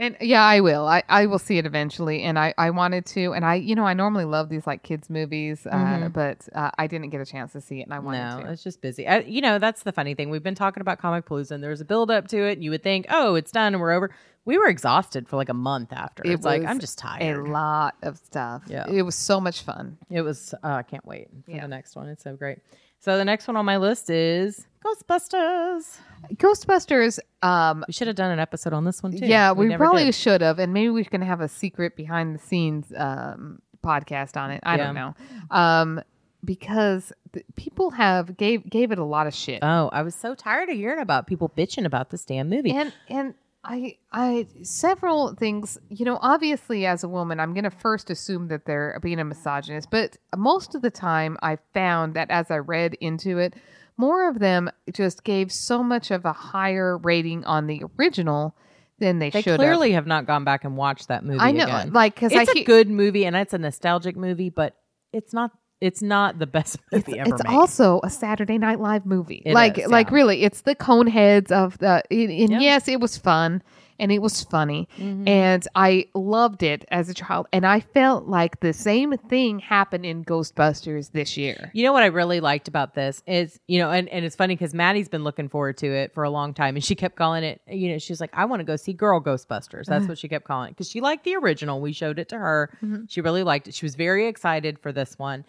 And 0.00 0.16
yeah, 0.20 0.44
I 0.44 0.60
will. 0.60 0.86
I, 0.86 1.02
I 1.08 1.26
will 1.26 1.40
see 1.40 1.58
it 1.58 1.66
eventually. 1.66 2.22
And 2.22 2.38
I, 2.38 2.54
I 2.56 2.70
wanted 2.70 3.04
to. 3.06 3.32
And 3.32 3.44
I, 3.44 3.56
you 3.56 3.74
know, 3.74 3.84
I 3.84 3.94
normally 3.94 4.24
love 4.24 4.48
these 4.48 4.64
like 4.66 4.82
kids 4.84 5.10
movies, 5.10 5.66
uh, 5.66 6.08
but 6.12 6.48
uh, 6.54 6.70
I 6.78 6.86
didn't 6.86 7.10
get 7.10 7.20
a 7.20 7.26
chance 7.26 7.52
to 7.52 7.60
see 7.60 7.80
it, 7.80 7.84
and 7.84 7.92
I 7.94 7.98
wanted 7.98 8.36
No, 8.36 8.42
to. 8.44 8.52
it's 8.52 8.62
just 8.62 8.80
busy. 8.80 9.08
I, 9.08 9.18
you 9.20 9.40
know, 9.40 9.58
that's 9.58 9.82
the 9.82 9.90
funny 9.92 10.14
thing. 10.14 10.30
We've 10.30 10.42
been 10.42 10.54
talking 10.54 10.80
about 10.80 10.98
Comic 11.00 11.26
Palooza, 11.26 11.50
and 11.50 11.64
there's 11.64 11.80
a 11.80 11.84
build 11.84 12.10
up 12.12 12.28
to 12.28 12.38
it, 12.46 12.52
and 12.52 12.62
you 12.64 12.70
would 12.70 12.84
think, 12.84 13.06
oh, 13.10 13.34
it's 13.34 13.50
done 13.50 13.74
and 13.74 13.80
we're 13.80 13.92
over. 13.92 14.10
We 14.44 14.56
were 14.56 14.68
exhausted 14.68 15.28
for 15.28 15.36
like 15.36 15.48
a 15.50 15.54
month 15.54 15.92
after. 15.92 16.22
It 16.24 16.30
it's 16.30 16.44
like 16.44 16.64
I'm 16.64 16.78
just 16.78 16.96
tired. 16.98 17.46
A 17.46 17.50
lot 17.50 17.96
of 18.02 18.16
stuff. 18.18 18.62
Yeah. 18.68 18.88
It 18.88 19.02
was 19.02 19.14
so 19.16 19.40
much 19.40 19.62
fun. 19.62 19.98
It 20.10 20.22
was. 20.22 20.54
Uh, 20.62 20.68
I 20.74 20.82
can't 20.84 21.04
wait 21.04 21.28
for 21.44 21.50
Yeah. 21.50 21.62
the 21.62 21.68
next 21.68 21.96
one. 21.96 22.08
It's 22.08 22.22
so 22.22 22.34
great. 22.36 22.58
So 23.00 23.16
the 23.16 23.24
next 23.24 23.46
one 23.48 23.56
on 23.56 23.64
my 23.64 23.76
list 23.76 24.10
is 24.10 24.66
Ghostbusters. 24.84 25.98
Ghostbusters. 26.34 27.18
Um, 27.42 27.84
We 27.86 27.92
should 27.92 28.06
have 28.08 28.16
done 28.16 28.30
an 28.30 28.38
episode 28.40 28.72
on 28.72 28.84
this 28.84 29.02
one 29.02 29.12
too. 29.12 29.24
yeah, 29.26 29.52
we, 29.52 29.66
never 29.66 29.84
probably 29.84 30.04
did. 30.06 30.14
should 30.14 30.40
have, 30.40 30.58
and 30.58 30.72
maybe 30.72 30.90
we 30.90 31.04
can 31.04 31.22
have 31.22 31.40
a 31.40 31.48
secret 31.48 31.96
behind 31.96 32.34
the 32.34 32.38
scenes 32.40 32.92
um, 32.96 33.60
podcast 33.84 34.36
on 34.36 34.50
it. 34.50 34.60
I 34.64 34.76
don't 34.76 34.94
know, 34.94 35.14
um, 35.50 36.00
because 36.44 37.12
th- 37.32 37.46
people 37.56 37.90
have 37.92 38.36
gave 38.36 38.68
gave 38.68 38.90
it 38.92 38.98
a 38.98 39.04
lot 39.04 39.26
of 39.26 39.34
shit, 39.34 39.60
Oh, 39.62 39.90
I 39.92 40.02
was 40.02 40.14
so 40.14 40.34
tired 40.34 40.68
of 40.68 40.76
hearing 40.76 41.00
about 41.00 41.26
people 41.26 41.48
bitching 41.56 41.84
about 41.84 42.10
this 42.10 42.24
damn 42.24 42.48
movie. 42.48 42.72
and 42.72 42.92
and 43.08 43.34
I 43.68 43.96
I 44.10 44.46
several 44.62 45.34
things. 45.34 45.78
You 45.90 46.06
know, 46.06 46.18
obviously, 46.22 46.86
as 46.86 47.04
a 47.04 47.08
woman, 47.08 47.38
I'm 47.38 47.52
gonna 47.52 47.70
first 47.70 48.08
assume 48.08 48.48
that 48.48 48.64
they're 48.64 48.98
being 49.02 49.20
a 49.20 49.24
misogynist, 49.24 49.90
but 49.90 50.16
most 50.34 50.74
of 50.74 50.80
the 50.80 50.90
time, 50.90 51.36
I 51.42 51.58
found 51.74 52.14
that 52.14 52.30
as 52.30 52.50
I 52.50 52.58
read 52.58 52.94
into 52.94 53.36
it, 53.38 53.54
more 53.98 54.28
of 54.28 54.38
them 54.38 54.70
just 54.92 55.22
gave 55.22 55.52
so 55.52 55.82
much 55.82 56.10
of 56.10 56.24
a 56.24 56.32
higher 56.32 56.96
rating 56.96 57.44
on 57.44 57.66
the 57.66 57.82
original 57.98 58.56
than 59.00 59.18
they, 59.18 59.28
they 59.28 59.42
should 59.42 59.50
have. 59.52 59.58
clearly 59.58 59.92
have 59.92 60.06
not 60.06 60.26
gone 60.26 60.44
back 60.44 60.64
and 60.64 60.76
watched 60.76 61.08
that 61.08 61.22
movie. 61.22 61.38
I 61.38 61.52
know, 61.52 61.64
again. 61.64 61.92
like 61.92 62.14
because 62.14 62.32
it's 62.32 62.50
a 62.50 62.54
he- 62.54 62.64
good 62.64 62.88
movie 62.88 63.26
and 63.26 63.36
it's 63.36 63.52
a 63.52 63.58
nostalgic 63.58 64.16
movie, 64.16 64.48
but 64.50 64.76
it's 65.12 65.34
not. 65.34 65.50
It's 65.80 66.02
not 66.02 66.38
the 66.38 66.46
best 66.46 66.78
movie 66.92 67.18
ever 67.18 67.34
it's 67.34 67.44
made. 67.44 67.54
also 67.54 68.00
a 68.02 68.10
Saturday 68.10 68.58
Night 68.58 68.80
Live 68.80 69.06
movie. 69.06 69.42
It 69.44 69.54
like, 69.54 69.78
is, 69.78 69.86
like 69.88 70.10
really, 70.10 70.42
it's 70.42 70.62
the 70.62 70.74
Coneheads 70.74 71.50
of 71.52 71.78
the. 71.78 72.02
And 72.10 72.30
and 72.30 72.50
Yeah. 72.50 72.58
yes, 72.60 72.88
it 72.88 73.00
was 73.00 73.16
fun 73.16 73.62
and 74.00 74.12
it 74.12 74.20
was 74.22 74.44
funny, 74.44 74.88
Mm-hmm. 74.96 75.26
and 75.26 75.66
I 75.74 76.06
loved 76.14 76.62
it 76.62 76.84
as 76.88 77.08
a 77.08 77.14
child. 77.14 77.48
And 77.52 77.66
I 77.66 77.80
felt 77.80 78.26
like 78.28 78.60
the 78.60 78.72
same 78.72 79.16
thing 79.28 79.58
happened 79.58 80.06
in 80.06 80.24
Ghostbusters 80.24 81.10
this 81.10 81.36
year. 81.36 81.72
You 81.74 81.82
know 81.82 81.92
what 81.92 82.04
I 82.04 82.06
really 82.06 82.38
liked 82.38 82.68
about 82.68 82.94
this 82.94 83.24
is, 83.26 83.58
you 83.66 83.80
know, 83.80 83.90
and, 83.90 84.08
and 84.10 84.24
it's 84.24 84.36
funny 84.36 84.54
because 84.54 84.72
Maddie's 84.72 85.08
been 85.08 85.24
looking 85.24 85.48
forward 85.48 85.78
to 85.78 85.88
it 85.88 86.14
for 86.14 86.22
a 86.22 86.30
long 86.30 86.54
time 86.54 86.76
and 86.76 86.84
she 86.84 86.94
kept 86.94 87.16
calling 87.16 87.42
it, 87.42 87.60
you 87.68 87.90
know, 87.90 87.98
she's 87.98 88.20
like, 88.20 88.30
I 88.34 88.44
want 88.44 88.60
to 88.60 88.64
go 88.64 88.76
see 88.76 88.92
Girl 88.92 89.20
Ghostbusters. 89.20 89.86
That's 89.86 90.06
what 90.06 90.16
she 90.18 90.28
kept 90.28 90.44
calling 90.44 90.68
it 90.68 90.72
because 90.76 90.88
she 90.88 91.00
liked 91.00 91.24
the 91.24 91.34
original. 91.34 91.80
We 91.80 91.92
showed 91.92 92.20
it 92.20 92.28
to 92.28 92.38
her. 92.38 92.70
She 93.08 93.20
really 93.20 93.42
liked 93.42 93.66
it. 93.66 93.74
She 93.74 93.84
was 93.84 93.96
very 93.96 94.28
excited 94.28 94.78
for 94.78 94.92
this 94.92 95.18
one. 95.18 95.44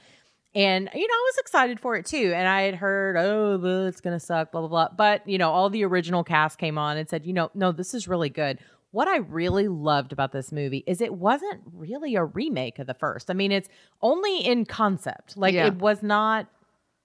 And, 0.56 0.90
you 0.94 1.08
know, 1.08 1.14
I 1.14 1.26
was 1.32 1.38
excited 1.38 1.80
for 1.80 1.96
it 1.96 2.06
too. 2.06 2.32
And 2.36 2.48
I 2.48 2.64
had 2.64 2.76
heard, 2.76 3.18
oh, 3.18 3.86
it's 3.88 4.02
going 4.02 4.16
to 4.18 4.20
suck, 4.20 4.52
blah, 4.52 4.62
blah, 4.62 4.70
blah. 4.70 4.90
But, 4.98 5.28
you 5.28 5.38
know, 5.38 5.52
all 5.52 5.70
the 5.70 5.86
original 5.86 6.24
cast 6.24 6.58
came 6.58 6.78
on 6.78 6.98
and 6.98 7.08
said, 7.08 7.26
you 7.26 7.34
know, 7.34 7.52
no, 7.54 7.72
this 7.72 7.94
is 7.94 8.08
really 8.08 8.30
good. 8.30 8.58
what 8.92 9.08
I 9.08 9.18
really 9.18 9.68
loved 9.68 10.12
about 10.12 10.32
this 10.32 10.52
movie 10.52 10.84
is 10.88 11.00
it 11.00 11.14
wasn't 11.14 11.62
really 11.74 12.16
a 12.16 12.24
remake 12.26 12.80
of 12.80 12.88
the 12.88 12.96
first. 12.96 13.30
I 13.30 13.36
mean, 13.36 13.52
it's 13.52 13.70
only 14.02 14.40
in 14.40 14.66
concept. 14.66 15.38
Like 15.38 15.54
Yeah. 15.54 15.68
it 15.68 15.76
was 15.76 16.02
not 16.02 16.48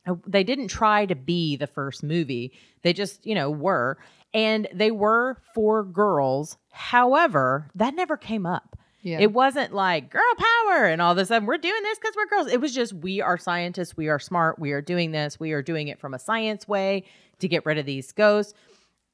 uh, 0.07 0.15
they 0.27 0.45
didn't 0.45 0.69
try 0.69 1.05
to 1.07 1.15
be 1.15 1.57
the 1.57 1.67
first 1.67 2.03
movie. 2.03 2.53
They 2.83 2.93
just, 2.95 3.25
you 3.27 3.35
know, 3.35 3.51
were. 3.51 3.99
And 4.33 4.67
they 4.73 4.91
were 4.91 5.37
for 5.55 5.83
girls. 5.85 6.57
However, 6.73 7.71
that 7.75 7.95
never 7.95 8.17
came 8.17 8.47
up. 8.47 8.77
Yeah. 9.05 9.21
It 9.21 9.33
wasn't 9.33 9.73
like 9.73 10.11
girl 10.11 10.23
power 10.37 10.87
and 10.87 11.01
all 11.01 11.13
of 11.13 11.19
a 11.19 11.25
sudden 11.27 11.47
we're 11.47 11.59
doing 11.59 11.83
this 11.85 11.99
because 11.99 12.15
we're 12.17 12.27
girls. 12.27 12.49
It 12.53 12.61
was 12.61 12.75
just 12.75 12.93
we 12.93 13.21
are 13.21 13.39
scientists. 13.39 13.97
We 13.97 14.09
are 14.09 14.19
smart. 14.19 14.59
We 14.59 14.73
are 14.73 14.83
doing 14.83 15.13
this. 15.13 15.39
We 15.39 15.53
are 15.53 15.63
doing 15.63 15.89
it 15.89 16.01
from 16.01 16.15
a 16.15 16.19
science 16.19 16.67
way 16.67 17.05
to 17.39 17.47
get 17.49 17.65
rid 17.65 17.79
of 17.79 17.87
these 17.87 18.11
ghosts. 18.13 18.55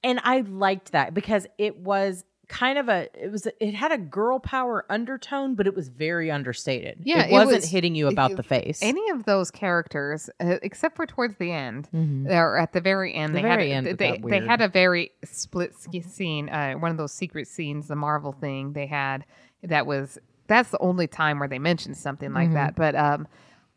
And 0.02 0.18
I 0.24 0.40
liked 0.40 0.92
that 0.92 1.12
because 1.12 1.46
it 1.58 1.76
was 1.78 2.24
kind 2.48 2.78
of 2.78 2.88
a 2.88 3.08
it 3.14 3.30
was 3.30 3.46
it 3.60 3.74
had 3.74 3.92
a 3.92 3.98
girl 3.98 4.40
power 4.40 4.84
undertone, 4.90 5.54
but 5.54 5.68
it 5.68 5.74
was 5.76 5.88
very 5.88 6.32
understated. 6.32 6.98
Yeah, 7.04 7.24
it 7.24 7.30
it 7.30 7.32
wasn't 7.32 7.58
was- 7.58 7.70
hitting 7.70 7.94
you 7.94 8.08
about 8.08 8.32
it- 8.32 8.36
the 8.36 8.42
face. 8.42 8.80
Any 8.82 9.08
of 9.10 9.24
those 9.24 9.52
characters, 9.52 10.28
uh, 10.40 10.56
except 10.62 10.96
for 10.96 11.06
towards 11.06 11.36
the 11.38 11.52
end, 11.52 11.88
Mhm. 11.94 12.28
or 12.28 12.56
at 12.58 12.72
the 12.72 12.80
very 12.80 13.14
end, 13.14 13.34
The 13.34 13.38
they 13.38 13.42
very 13.42 13.70
had 13.70 13.86
end 13.86 13.98
they 13.98 14.18
they, 14.20 14.40
they 14.40 14.46
had 14.46 14.60
a 14.62 14.68
very 14.68 15.12
split 15.24 15.74
scene, 15.76 16.48
uh, 16.48 16.74
one 16.74 16.90
of 16.90 16.96
those 16.96 17.12
secret 17.12 17.46
scenes, 17.46 17.86
the 17.88 17.94
Marvel 17.96 18.32
thing 18.32 18.72
they 18.72 18.86
had. 18.86 19.24
That 19.62 19.86
was 19.86 20.18
that's 20.46 20.70
the 20.70 20.78
only 20.80 21.06
time 21.06 21.38
where 21.38 21.48
they 21.48 21.58
mentioned 21.60 21.96
something 21.96 22.32
like 22.32 22.50
Mhm. 22.50 22.54
that. 22.54 22.74
But 22.74 22.94
um, 22.96 23.28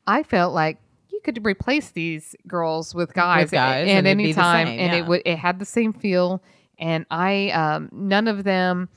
I 0.08 0.24
felt 0.24 0.54
like 0.54 0.80
you 1.12 1.20
could 1.24 1.46
replace 1.46 1.92
these 1.92 2.36
girls 2.48 2.96
with 2.96 3.14
guys, 3.14 3.52
guys, 3.52 3.88
at, 3.88 3.92
and 3.92 4.08
at 4.08 4.12
any 4.12 4.34
time, 4.34 4.68
same, 4.68 4.80
and 4.80 4.92
yeah. 4.94 5.00
it 5.00 5.06
would 5.08 5.22
it 5.26 5.38
had 5.38 5.60
the 5.60 5.66
same 5.66 5.94
feel. 5.94 6.42
And 6.80 7.06
I 7.12 7.50
um, 7.52 7.90
none 7.92 8.28
of 8.28 8.44
them 8.44 8.90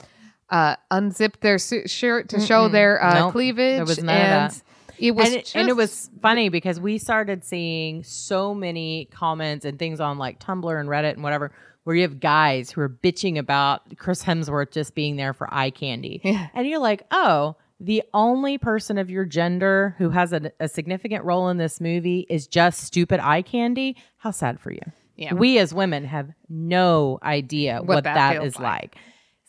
uh, 0.48 0.76
unzipped 0.90 1.40
their 1.42 1.58
su- 1.58 1.86
shirt 1.86 2.28
to 2.30 2.40
show 2.40 2.68
Mm-mm. 2.68 2.72
their 2.72 3.02
uh, 3.04 3.14
Nope. 3.20 3.32
cleavage. 3.32 3.76
There 3.76 3.84
was 3.84 4.02
none 4.02 4.16
of 4.16 4.52
that. 4.52 4.62
It 4.98 5.14
was 5.14 5.26
and 5.26 5.36
it, 5.36 5.52
and 5.54 5.68
it 5.68 5.76
was 5.76 6.08
funny 6.22 6.48
because 6.48 6.80
we 6.80 6.96
started 6.96 7.44
seeing 7.44 8.02
so 8.02 8.54
many 8.54 9.08
comments 9.10 9.66
and 9.66 9.78
things 9.78 10.00
on 10.00 10.16
like 10.16 10.38
Tumblr 10.40 10.80
and 10.80 10.88
Reddit 10.88 11.12
and 11.14 11.22
whatever 11.22 11.52
where 11.86 11.94
you 11.94 12.02
have 12.02 12.18
guys 12.18 12.68
who 12.68 12.80
are 12.80 12.88
bitching 12.88 13.38
about 13.38 13.96
Chris 13.96 14.24
Hemsworth 14.24 14.72
just 14.72 14.96
being 14.96 15.14
there 15.14 15.32
for 15.32 15.46
eye 15.54 15.70
candy. 15.70 16.20
Yeah. 16.24 16.48
And 16.52 16.66
you're 16.66 16.80
like, 16.80 17.04
oh, 17.12 17.54
the 17.78 18.02
only 18.12 18.58
person 18.58 18.98
of 18.98 19.08
your 19.08 19.24
gender 19.24 19.94
who 19.98 20.10
has 20.10 20.32
a, 20.32 20.50
a 20.58 20.66
significant 20.66 21.24
role 21.24 21.48
in 21.48 21.58
this 21.58 21.80
movie 21.80 22.26
is 22.28 22.48
just 22.48 22.80
stupid 22.80 23.20
eye 23.20 23.42
candy. 23.42 23.94
How 24.16 24.32
sad 24.32 24.58
for 24.58 24.72
you. 24.72 24.80
Yeah. 25.14 25.34
We 25.34 25.58
as 25.58 25.72
women 25.72 26.04
have 26.06 26.28
no 26.48 27.20
idea 27.22 27.76
what, 27.78 27.88
What 27.88 28.04
that 28.04 28.14
that 28.14 28.44
is 28.44 28.58
like. 28.58 28.64
like. 28.64 28.96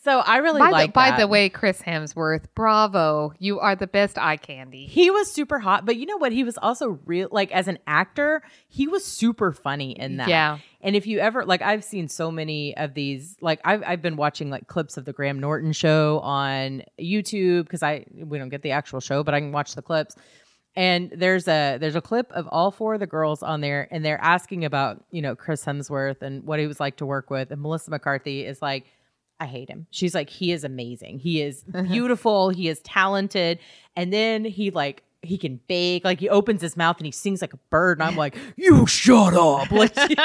So 0.08 0.20
I 0.20 0.38
really 0.38 0.58
by, 0.58 0.70
like 0.70 0.90
the, 0.90 0.92
by 0.94 1.16
the 1.18 1.28
way, 1.28 1.50
Chris 1.50 1.82
Hemsworth, 1.82 2.44
bravo. 2.54 3.34
You 3.38 3.60
are 3.60 3.76
the 3.76 3.86
best 3.86 4.16
eye 4.16 4.38
candy. 4.38 4.86
He 4.86 5.10
was 5.10 5.30
super 5.30 5.58
hot, 5.58 5.84
but 5.84 5.96
you 5.96 6.06
know 6.06 6.16
what? 6.16 6.32
He 6.32 6.44
was 6.44 6.56
also 6.56 6.98
real, 7.04 7.28
like 7.30 7.52
as 7.52 7.68
an 7.68 7.78
actor, 7.86 8.42
he 8.68 8.88
was 8.88 9.04
super 9.04 9.52
funny 9.52 9.90
in 9.90 10.16
that. 10.16 10.28
Yeah. 10.28 10.60
And 10.80 10.96
if 10.96 11.06
you 11.06 11.18
ever, 11.18 11.44
like, 11.44 11.60
I've 11.60 11.84
seen 11.84 12.08
so 12.08 12.30
many 12.30 12.74
of 12.78 12.94
these, 12.94 13.36
like, 13.42 13.60
I've, 13.66 13.82
I've 13.86 14.00
been 14.00 14.16
watching 14.16 14.48
like 14.48 14.66
clips 14.66 14.96
of 14.96 15.04
the 15.04 15.12
Graham 15.12 15.40
Norton 15.40 15.72
show 15.72 16.20
on 16.20 16.84
YouTube 16.98 17.64
because 17.64 17.82
I, 17.82 18.06
we 18.14 18.38
don't 18.38 18.48
get 18.48 18.62
the 18.62 18.70
actual 18.70 19.00
show, 19.00 19.22
but 19.22 19.34
I 19.34 19.40
can 19.40 19.52
watch 19.52 19.74
the 19.74 19.82
clips. 19.82 20.16
And 20.74 21.12
there's 21.14 21.48
a 21.48 21.76
there's 21.78 21.96
a 21.96 22.00
clip 22.00 22.30
of 22.32 22.46
all 22.46 22.70
four 22.70 22.94
of 22.94 23.00
the 23.00 23.06
girls 23.06 23.42
on 23.42 23.60
there, 23.60 23.88
and 23.90 24.04
they're 24.04 24.20
asking 24.22 24.64
about 24.64 25.02
you 25.10 25.20
know 25.22 25.34
Chris 25.34 25.64
Hemsworth 25.64 26.22
and 26.22 26.44
what 26.44 26.60
he 26.60 26.68
was 26.68 26.78
like 26.78 26.98
to 26.98 27.06
work 27.06 27.30
with, 27.30 27.50
and 27.50 27.60
Melissa 27.60 27.90
McCarthy 27.90 28.46
is 28.46 28.62
like, 28.62 28.86
I 29.40 29.46
hate 29.46 29.68
him. 29.68 29.86
She's 29.90 30.14
like, 30.14 30.30
he 30.30 30.52
is 30.52 30.64
amazing. 30.64 31.18
He 31.20 31.40
is 31.40 31.62
beautiful. 31.84 32.50
he 32.50 32.68
is 32.68 32.80
talented. 32.80 33.58
And 33.96 34.12
then 34.12 34.44
he 34.44 34.70
like 34.70 35.02
he 35.22 35.36
can 35.36 35.60
bake. 35.66 36.04
Like 36.04 36.20
he 36.20 36.28
opens 36.28 36.60
his 36.60 36.76
mouth 36.76 36.96
and 36.98 37.06
he 37.06 37.12
sings 37.12 37.40
like 37.42 37.52
a 37.52 37.58
bird. 37.70 37.98
And 37.98 38.08
I'm 38.08 38.16
like, 38.16 38.36
you 38.56 38.86
shut 38.86 39.34
up. 39.34 39.70
Like 39.72 39.92
she- 39.98 40.16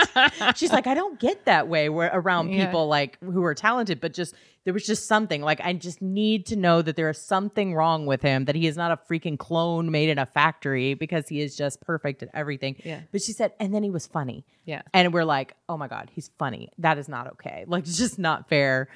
she's 0.55 0.71
like, 0.71 0.87
I 0.87 0.93
don't 0.93 1.19
get 1.19 1.45
that 1.45 1.67
way 1.67 1.89
where 1.89 2.11
around 2.13 2.49
Yeah. 2.49 2.65
people 2.65 2.87
like 2.87 3.17
who 3.23 3.43
are 3.43 3.55
talented, 3.55 3.99
but 3.99 4.13
just 4.13 4.35
there 4.65 4.73
was 4.73 4.85
just 4.85 5.07
something 5.07 5.41
like 5.41 5.59
I 5.61 5.73
just 5.73 6.01
need 6.01 6.45
to 6.45 6.55
know 6.55 6.81
that 6.81 6.95
there 6.95 7.09
is 7.09 7.17
something 7.17 7.73
wrong 7.75 8.05
with 8.05 8.21
him, 8.21 8.45
that 8.45 8.55
he 8.55 8.65
is 8.67 8.77
not 8.77 8.91
a 8.91 8.97
freaking 9.11 9.37
clone 9.37 9.91
made 9.91 10.09
in 10.09 10.17
a 10.19 10.25
factory 10.25 10.93
because 10.93 11.27
he 11.27 11.41
is 11.41 11.57
just 11.57 11.81
perfect 11.81 12.23
at 12.23 12.29
everything. 12.33 12.75
Yeah. 12.85 13.01
But 13.11 13.21
she 13.21 13.33
said, 13.33 13.51
and 13.59 13.73
then 13.73 13.83
he 13.83 13.89
was 13.89 14.07
funny. 14.07 14.45
Yeah. 14.65 14.83
And 14.93 15.11
we're 15.13 15.25
like, 15.25 15.55
oh 15.67 15.75
my 15.75 15.87
God, 15.87 16.11
he's 16.13 16.29
funny. 16.39 16.69
That 16.77 16.97
is 16.97 17.09
not 17.09 17.27
okay. 17.33 17.65
Like, 17.73 17.83
it's 17.85 17.97
just 17.97 18.19
not 18.19 18.47
fair. 18.47 18.87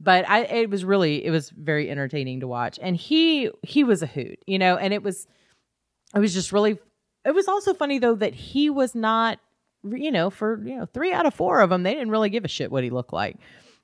But 0.00 0.28
I, 0.28 0.40
it 0.40 0.68
was 0.70 0.84
really, 0.84 1.24
it 1.24 1.30
was 1.30 1.48
very 1.50 1.88
entertaining 1.88 2.40
to 2.40 2.48
watch. 2.48 2.78
And 2.82 2.96
he, 2.96 3.50
he 3.62 3.84
was 3.84 4.02
a 4.02 4.06
hoot, 4.06 4.38
you 4.46 4.58
know, 4.58 4.76
and 4.76 4.92
it 4.92 5.02
was, 5.04 5.26
it 6.14 6.18
was 6.20 6.32
just 6.34 6.52
really, 6.52 6.78
it 7.24 7.34
was 7.34 7.48
also 7.48 7.74
funny 7.74 7.98
though 7.98 8.14
that 8.16 8.34
he 8.34 8.70
was 8.70 8.94
not, 8.94 9.38
you 9.84 10.10
know, 10.10 10.30
for, 10.30 10.62
you 10.64 10.76
know, 10.76 10.86
three 10.86 11.12
out 11.12 11.26
of 11.26 11.34
four 11.34 11.60
of 11.60 11.70
them, 11.70 11.82
they 11.82 11.92
didn't 11.94 12.10
really 12.10 12.30
give 12.30 12.44
a 12.44 12.48
shit 12.48 12.70
what 12.70 12.84
he 12.84 12.90
looked 12.90 13.12
like. 13.12 13.36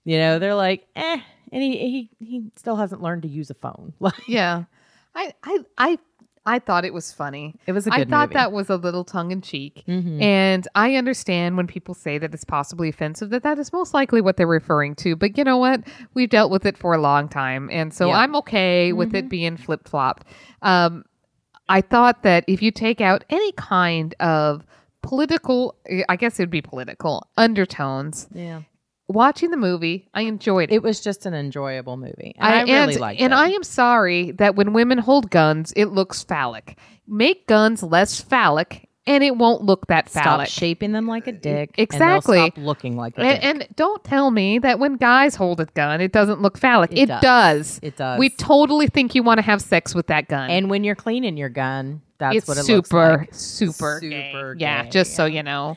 You 0.05 0.19
know, 0.19 0.39
they're 0.39 0.55
like, 0.55 0.87
eh. 0.97 1.21
And 1.53 1.63
he, 1.63 1.77
he, 1.79 2.25
he 2.25 2.45
still 2.57 2.77
hasn't 2.77 3.03
learned 3.03 3.23
to 3.23 3.29
use 3.29 3.51
a 3.51 3.55
phone. 3.55 3.93
Like, 4.01 4.15
Yeah. 4.29 4.65
I 5.15 5.35
I 5.43 5.59
I 5.77 5.99
I 6.47 6.59
thought 6.59 6.87
it 6.87 6.95
was 6.95 7.13
funny. 7.13 7.55
it 7.67 7.73
was 7.73 7.87
a 7.87 7.93
I 7.93 7.99
good 7.99 8.07
I 8.09 8.11
thought 8.11 8.29
movie. 8.31 8.35
that 8.39 8.53
was 8.53 8.71
a 8.71 8.77
little 8.77 9.05
tongue 9.05 9.31
in 9.31 9.43
cheek. 9.43 9.83
Mhm. 9.87 10.23
And 10.23 10.67
I 10.75 10.95
understand 10.95 11.57
when 11.59 11.67
people 11.67 11.93
say 11.95 12.17
that 12.17 12.33
it's 12.33 12.45
possibly 12.45 12.89
offensive 12.89 13.29
that 13.31 13.43
that 13.43 13.59
is 13.59 13.73
most 13.75 13.93
likely 13.93 14.21
what 14.23 14.37
they're 14.39 14.47
referring 14.47 14.95
to. 14.97 15.17
But 15.17 15.37
you 15.37 15.45
know 15.45 15.59
what? 15.59 15.83
We've 16.15 16.31
dealt 16.31 16.51
with 16.51 16.65
it 16.65 16.79
for 16.79 16.95
a 16.95 16.99
long 17.01 17.29
time. 17.29 17.69
And 17.71 17.93
so 17.93 18.09
Yeah. 18.09 18.19
I'm 18.21 18.35
okay 18.37 18.93
with 18.95 19.15
it 19.15 19.29
being 19.29 19.57
flip 19.59 19.87
flopped. 19.87 20.27
Um, 20.63 21.05
I 21.71 21.81
thought 21.81 22.25
that 22.25 22.45
if 22.49 22.63
you 22.63 22.73
take 22.73 23.01
out 23.01 23.25
any 23.31 23.53
kind 23.53 24.13
of 24.19 24.67
political, 25.03 25.77
I 26.09 26.17
guess 26.17 26.39
it 26.39 26.43
would 26.43 26.51
be 26.51 26.61
political 26.61 27.31
undertones, 27.37 28.27
yeah. 28.35 28.63
watching 29.09 29.51
the 29.51 29.57
movie, 29.57 30.09
I 30.13 30.23
enjoyed 30.23 30.71
it. 30.71 30.75
It 30.75 30.83
was 30.83 31.01
just 31.01 31.27
an 31.27 31.33
enjoyable 31.33 31.97
movie. 31.97 32.35
And 32.39 32.55
I, 32.55 32.63
really 32.63 32.95
and, 32.95 33.01
liked 33.01 33.21
and 33.21 33.33
it. 33.33 33.37
And 33.37 33.43
I 33.43 33.51
am 33.51 33.63
sorry 33.63 34.33
that 34.33 34.57
when 34.57 34.73
women 34.73 34.99
hold 34.99 35.31
guns, 35.31 35.73
it 35.77 35.87
looks 35.87 36.25
phallic. 36.25 36.77
Make 37.07 37.47
guns 37.47 37.83
less 37.85 38.21
phallic, 38.21 38.90
and 39.07 39.25
it 39.25 39.37
won't 39.37 39.63
look 39.63 39.87
that 39.89 40.09
phallic. 40.09 40.47
Stop 40.49 40.59
shaping 40.61 40.93
them 40.93 41.07
like 41.07 41.27
a 41.27 41.33
dick. 41.33 41.75
Exactly. 41.79 42.39
And 42.39 42.53
stop 42.53 42.65
looking 42.65 42.97
like 42.97 43.17
a 43.19 43.23
dick. 43.23 43.41
and, 43.43 43.63
and 43.63 43.77
don't 43.77 44.03
tell 44.05 44.31
me 44.31 44.59
that 44.61 44.79
when 44.79 44.97
guys 44.97 45.35
hold 45.35 45.61
a 45.61 45.67
gun, 45.67 46.01
it 46.01 46.13
doesn't 46.13 46.43
look 46.43 46.59
phallic. 46.59 46.93
It 46.93 46.99
It, 47.01 47.07
does. 47.07 47.21
does. 47.23 47.81
It 47.83 47.97
does. 47.97 48.19
We 48.19 48.31
totally 48.31 48.87
think 48.87 49.15
you 49.15 49.23
want 49.23 49.39
to 49.39 49.43
have 49.43 49.61
sex 49.63 49.95
with 49.95 50.07
that 50.09 50.29
gun. 50.29 50.51
And 50.51 50.71
when 50.71 50.85
you're 50.85 50.95
cleaning 50.95 51.37
your 51.37 51.49
gun, 51.49 52.03
that's 52.19 52.37
it's 52.37 52.49
what 52.49 52.59
it 52.59 52.65
super, 52.65 53.11
looks 53.13 53.21
like. 53.21 53.35
super, 53.35 53.99
Super 54.03 54.55
gay. 54.55 54.61
Yeah, 54.63 54.85
just 54.89 55.15
so 55.17 55.25
you 55.25 55.43
know. 55.43 55.77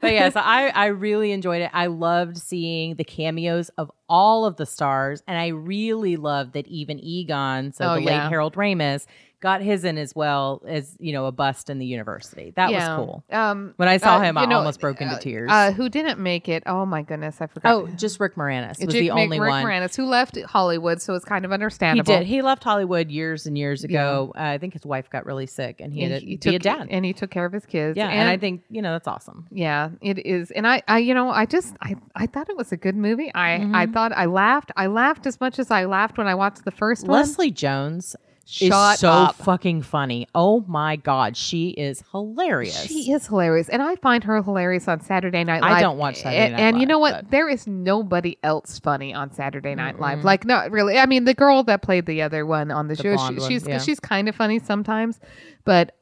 But 0.00 0.12
yeah, 0.12 0.28
so 0.28 0.40
I, 0.40 0.68
I 0.74 0.86
really 0.86 1.32
enjoyed 1.32 1.62
it. 1.62 1.70
I 1.72 1.86
loved 1.86 2.36
seeing 2.36 2.96
the 2.96 3.04
cameos 3.04 3.70
of 3.78 3.90
all 4.08 4.44
of 4.44 4.56
the 4.56 4.66
stars, 4.66 5.22
and 5.26 5.38
I 5.38 5.48
really 5.48 6.16
loved 6.16 6.52
that 6.54 6.66
even 6.66 6.98
Egon, 7.00 7.72
so 7.72 7.86
Oh, 7.86 7.94
the 7.94 8.02
yeah. 8.02 8.22
late 8.24 8.28
Harold 8.28 8.54
Ramis, 8.54 9.06
got 9.44 9.60
his 9.60 9.84
in 9.84 9.98
as 9.98 10.14
well 10.16 10.62
as 10.66 10.96
you 10.98 11.12
know 11.12 11.26
a 11.26 11.32
bust 11.32 11.68
in 11.70 11.78
the 11.78 11.84
university. 11.86 12.52
That 12.56 12.70
yeah. 12.72 12.96
was 12.96 13.06
cool. 13.06 13.24
Um, 13.30 13.74
When 13.76 13.88
I 13.88 13.98
saw 13.98 14.16
uh, 14.16 14.20
him, 14.22 14.38
I 14.38 14.46
know, 14.46 14.56
almost 14.58 14.80
broke 14.80 15.00
into 15.02 15.14
uh, 15.14 15.18
tears. 15.20 15.50
Uh, 15.52 15.70
who 15.70 15.88
didn't 15.90 16.18
make 16.18 16.48
it? 16.48 16.62
Oh 16.66 16.86
my 16.86 17.02
goodness, 17.02 17.40
I 17.40 17.46
forgot. 17.46 17.72
oh, 17.74 17.86
just 17.88 18.18
Rick 18.18 18.36
Moranis 18.36 18.78
was 18.84 18.86
Rick- 18.94 19.02
the 19.02 19.10
only 19.10 19.38
Rick 19.38 19.50
one. 19.50 19.64
Moranis, 19.64 19.94
who 19.94 20.06
left 20.06 20.40
Hollywood, 20.46 21.02
so 21.02 21.14
it's 21.14 21.24
kind 21.26 21.44
of 21.44 21.52
understandable. 21.52 22.12
He 22.14 22.18
did. 22.20 22.26
He 22.26 22.40
left 22.42 22.64
Hollywood 22.64 23.10
years 23.10 23.46
and 23.46 23.56
years 23.58 23.84
ago. 23.84 24.32
Uh, 24.34 24.40
I 24.40 24.58
think 24.58 24.72
his 24.72 24.86
wife 24.86 25.10
got 25.10 25.26
really 25.26 25.46
sick, 25.46 25.80
and 25.80 25.92
he 25.92 26.00
had 26.02 26.20
to 26.20 26.26
he 26.26 26.36
be 26.36 26.56
a 26.56 26.58
took- 26.58 26.62
dad. 26.62 26.88
and 26.90 27.04
he 27.04 27.12
took 27.12 27.30
care 27.30 27.44
of 27.44 27.52
his 27.52 27.66
kids. 27.66 27.96
yeah, 27.98 28.08
and, 28.08 28.28
I 28.28 28.38
think 28.38 28.62
you 28.70 28.80
know 28.82 28.92
that's 28.92 29.06
awesome. 29.06 29.46
yeah, 29.52 29.90
it 30.00 30.24
is. 30.26 30.50
And 30.52 30.66
I, 30.66 30.82
I, 30.88 30.98
you 30.98 31.12
know, 31.12 31.28
I 31.30 31.44
just, 31.44 31.74
I, 31.82 31.96
I 32.14 32.26
thought 32.26 32.48
it 32.48 32.56
was 32.56 32.72
a 32.72 32.76
good 32.78 32.96
movie. 32.96 33.30
I, 33.34 33.58
Mm-hmm. 33.58 33.74
I 33.74 33.86
thought 33.86 34.12
I 34.12 34.24
laughed. 34.24 34.72
I 34.76 34.86
laughed 34.86 35.26
as 35.26 35.38
much 35.40 35.58
as 35.58 35.70
I 35.70 35.84
laughed 35.84 36.16
when 36.18 36.26
I 36.26 36.34
watched 36.34 36.64
the 36.64 36.70
first 36.70 37.06
one. 37.06 37.18
Leslie 37.20 37.50
Jones 37.50 38.16
Shut 38.46 38.94
is 38.94 39.00
so 39.00 39.08
up. 39.08 39.36
fucking 39.36 39.82
funny. 39.82 40.28
Oh 40.34 40.64
my 40.68 40.96
god, 40.96 41.36
she 41.36 41.70
is 41.70 42.02
hilarious. 42.10 42.84
She 42.84 43.10
is 43.10 43.26
hilarious, 43.26 43.68
and 43.70 43.82
I 43.82 43.96
find 43.96 44.22
her 44.24 44.42
hilarious 44.42 44.86
on 44.86 45.00
Saturday 45.00 45.44
Night 45.44 45.62
Live. 45.62 45.72
I 45.72 45.80
don't 45.80 45.96
watch 45.96 46.16
Saturday 46.16 46.36
and, 46.44 46.52
Night 46.52 46.60
and 46.60 46.80
you 46.80 46.86
know 46.86 46.98
what? 46.98 47.12
but- 47.14 47.30
There 47.30 47.48
is 47.48 47.66
nobody 47.66 48.36
else 48.42 48.78
funny 48.78 49.14
on 49.14 49.32
Saturday 49.32 49.74
Night 49.74 49.98
Live. 49.98 50.24
Like, 50.24 50.44
not 50.44 50.70
really. 50.70 50.98
I 50.98 51.06
mean, 51.06 51.24
the 51.24 51.34
girl 51.34 51.62
that 51.64 51.80
played 51.82 52.04
the 52.06 52.20
other 52.22 52.44
one 52.44 52.70
on 52.70 52.88
the, 52.88 52.94
The 52.96 53.02
show, 53.02 53.16
she, 53.16 53.34
one, 53.38 53.48
she's 53.48 53.66
yeah. 53.66 53.78
she's 53.78 53.98
kind 54.00 54.28
of 54.28 54.34
funny 54.36 54.58
sometimes, 54.58 55.20
but 55.64 55.96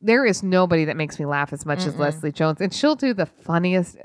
there 0.00 0.24
is 0.24 0.42
nobody 0.42 0.84
that 0.84 0.96
makes 0.96 1.18
me 1.18 1.26
laugh 1.26 1.52
as 1.52 1.66
much 1.66 1.84
as 1.84 1.96
Leslie 1.96 2.30
Jones, 2.32 2.60
and 2.60 2.72
she'll 2.72 2.94
do 2.94 3.12
the 3.12 3.26
funniest, 3.26 3.96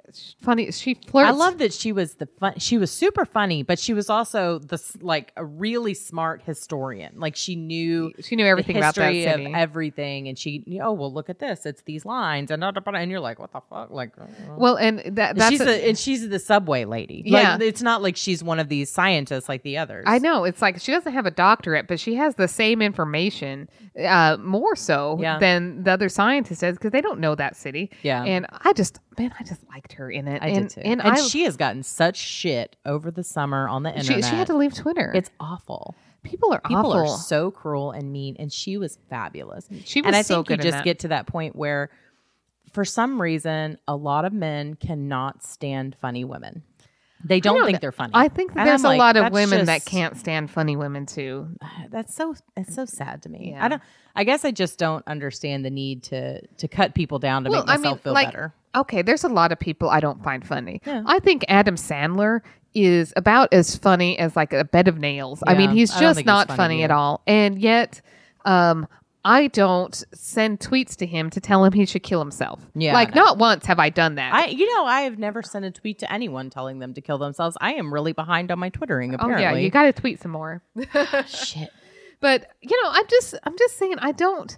funny. 0.42 0.72
She 0.72 0.96
flirts. 0.96 1.28
I 1.28 1.32
love 1.32 1.60
that 1.60 1.72
she 1.74 1.92
was 1.92 2.16
the 2.16 2.26
fun. 2.40 2.58
She 2.58 2.78
was 2.80 2.90
super 2.92 3.26
funny, 3.26 3.62
but 3.62 3.78
she 3.78 3.94
was 3.94 4.10
also 4.10 4.58
the 4.60 4.82
like 5.02 5.32
a 5.38 5.46
really 5.46 5.94
smart 5.94 6.42
historian. 6.44 7.20
Like 7.20 7.36
she 7.36 7.56
knew 7.56 8.12
She 8.22 8.36
knew 8.36 8.46
everything 8.46 8.74
the 8.74 8.80
about 8.80 8.96
that 8.96 9.12
city. 9.14 9.46
of 9.46 9.54
everything, 9.54 10.28
and 10.28 10.38
she 10.38 10.64
oh 10.82 10.94
well, 10.94 11.14
look 11.14 11.30
at 11.30 11.38
this. 11.40 11.66
It's 11.66 11.84
these 11.84 12.06
lines, 12.06 12.50
and 12.50 12.64
and 12.64 13.12
you're 13.12 13.20
like, 13.20 13.38
what 13.38 13.52
the 13.54 13.62
fuck? 13.70 13.92
Like, 13.92 14.14
uh, 14.20 14.26
Well, 14.58 14.76
and 14.78 15.00
that 15.18 15.36
that's 15.36 15.52
she's 15.52 15.62
a- 15.62 15.66
the 15.66 15.88
and 15.90 15.98
she's 15.98 16.28
the 16.28 16.40
subway 16.40 16.86
lady. 16.86 17.22
Yeah. 17.26 17.54
like, 17.54 17.62
it's 17.62 17.82
not 17.84 18.02
like 18.02 18.18
she's 18.18 18.44
one 18.44 18.60
of 18.60 18.68
these 18.70 18.90
scientists 18.90 19.48
like 19.48 19.62
the 19.64 19.78
others. 19.78 20.06
I 20.08 20.18
know 20.20 20.44
it's 20.44 20.62
like 20.62 20.80
she 20.80 20.92
doesn't 20.92 21.14
have 21.14 21.26
a 21.28 21.32
doctorate, 21.32 21.88
but 21.88 22.00
she 22.00 22.16
has 22.16 22.36
the 22.36 22.48
same 22.48 22.82
information, 22.82 23.70
uh, 24.04 24.38
more 24.40 24.76
so 24.76 25.18
Yeah. 25.22 25.38
than 25.40 25.83
the 25.84 25.92
other 25.92 26.10
scientist 26.10 26.62
does 26.62 26.76
because 26.78 26.92
they 26.92 27.02
don't 27.02 27.20
know 27.20 27.36
that 27.36 27.56
city. 27.56 27.92
Yeah. 28.02 28.24
and 28.24 28.46
I 28.52 28.74
just 28.74 29.00
man, 29.18 29.34
I 29.40 29.44
just 29.44 29.62
liked 29.70 29.94
her 29.94 30.10
in 30.10 30.28
it. 30.28 30.42
I 30.42 30.48
and, 30.50 30.70
did 30.70 30.76
too. 30.76 30.82
And, 30.82 31.02
And, 31.02 31.14
I, 31.14 31.22
she 31.22 31.44
has 31.44 31.58
gotten 31.58 31.84
such 31.84 32.18
shit 32.18 32.76
over 32.86 33.12
the 33.12 33.24
summer 33.24 33.68
on 33.68 33.84
the 33.84 33.92
she, 33.94 33.98
internet. 34.14 34.26
she 34.26 34.36
had 34.36 34.48
to 34.48 34.58
leave 34.58 34.74
Twitter. 34.74 35.12
It's 35.16 35.30
awful. 35.40 35.96
people 36.24 36.54
are 36.54 36.62
People 36.62 36.92
awful. 36.94 37.14
are 37.14 37.18
so 37.18 37.52
cruel 37.52 37.92
and 37.92 38.12
mean, 38.12 38.36
and 38.40 38.52
she 38.52 38.78
was 38.78 38.98
fabulous. 39.10 39.68
She 39.86 40.02
was 40.02 40.08
and 40.08 40.16
I 40.16 40.22
so 40.22 40.36
think 40.38 40.48
good 40.48 40.58
you 40.60 40.64
just 40.64 40.78
that. 40.78 40.86
get 40.86 41.00
to 41.00 41.10
that 41.10 41.28
point 41.28 41.56
where, 41.56 41.90
for 42.72 42.86
some 42.86 43.22
reason, 43.22 43.78
a 43.88 43.96
lot 43.96 44.26
of 44.26 44.34
men 44.34 44.76
cannot 44.76 45.44
stand 45.44 45.96
funny 46.02 46.24
women. 46.24 46.64
They 47.26 47.40
don't 47.40 47.60
know 47.60 47.66
think 47.66 47.80
they're 47.82 47.92
funny. 47.92 48.12
I 48.14 48.28
think 48.28 48.52
And 48.56 48.68
there's 48.68 48.82
I'm 48.84 48.86
a 48.86 48.90
like, 48.90 49.00
lot 49.00 49.18
of 49.18 49.32
women 49.34 49.66
that 49.66 49.86
can't 49.86 50.18
stand 50.18 50.52
funny 50.52 50.76
women 50.76 51.06
too. 51.06 51.48
That's 51.90 52.14
so. 52.16 52.36
It's 52.58 52.76
so 52.76 52.86
sad 52.86 53.22
to 53.24 53.30
me. 53.30 53.52
Yeah. 53.52 53.66
I 53.66 53.68
don't. 53.70 53.82
I 54.16 54.24
guess 54.26 54.46
I 54.46 54.52
just 54.52 54.78
don't 54.78 55.08
understand 55.08 55.66
the 55.66 55.70
need 55.70 56.04
to 56.04 56.42
to 56.46 56.68
cut 56.68 56.94
people 56.94 57.20
down 57.20 57.44
to 57.46 57.50
Well, 57.50 57.62
make 57.66 57.70
I 57.70 57.78
myself 57.78 57.98
mean, 57.98 58.04
feel 58.04 58.14
like- 58.14 58.28
better. 58.28 58.54
Okay, 58.76 59.04
there's 59.04 59.24
a 59.24 59.30
lot 59.30 59.52
of 59.52 59.60
people 59.60 59.88
I 59.90 60.00
don't 60.00 60.24
find 60.24 60.46
funny. 60.48 60.82
Yeah. 60.84 61.04
I 61.06 61.20
think 61.20 61.46
Adam 61.48 61.76
Sandler 61.76 62.42
is 62.74 63.14
about 63.16 63.54
as 63.54 63.76
funny 63.76 64.18
as 64.18 64.36
like 64.36 64.52
a 64.52 64.64
bed 64.66 64.88
of 64.88 64.98
nails. 64.98 65.44
I 65.46 65.54
mean, 65.54 65.70
he's 65.70 65.94
just 65.94 66.26
not 66.26 66.48
funny 66.48 66.58
funny, 66.58 66.84
at 66.84 66.90
all. 66.90 67.22
And 67.28 67.60
yet, 67.60 68.02
um, 68.46 68.88
I 69.26 69.48
don't 69.48 69.96
send 70.14 70.60
tweets 70.60 70.96
to 70.98 71.06
him 71.06 71.30
to 71.30 71.40
tell 71.40 71.64
him 71.64 71.72
he 71.74 71.86
should 71.86 72.04
kill 72.04 72.20
himself. 72.20 72.60
Yeah, 72.76 72.94
like 72.94 73.16
no. 73.16 73.24
not 73.24 73.38
once 73.38 73.66
have 73.66 73.80
I 73.80 73.90
done 73.90 74.16
that. 74.16 74.34
I, 74.34 74.48
you 74.48 74.70
know, 74.76 74.86
I 74.86 75.02
have 75.02 75.18
never 75.18 75.42
sent 75.42 75.64
a 75.64 75.72
tweet 75.72 76.00
to 76.00 76.12
anyone 76.12 76.50
telling 76.50 76.80
them 76.80 76.94
to 76.94 77.02
kill 77.02 77.18
themselves. 77.18 77.58
I 77.62 77.74
am 77.74 77.94
really 77.94 78.12
behind 78.12 78.52
on 78.52 78.60
my 78.60 78.70
twittering. 78.70 79.14
oh 79.14 79.16
Apparently, 79.16 79.62
yeah, 79.62 79.66
you 79.66 79.70
got 79.70 79.84
to 79.84 79.94
tweet 79.94 80.22
some 80.22 80.32
more. 80.32 80.62
shit. 81.28 81.70
but 82.20 82.52
you 82.62 82.82
know 82.84 82.90
i'm 82.92 83.06
just 83.10 83.36
i'm 83.44 83.58
just 83.58 83.78
saying 83.78 83.96
i 84.00 84.12
don't 84.12 84.58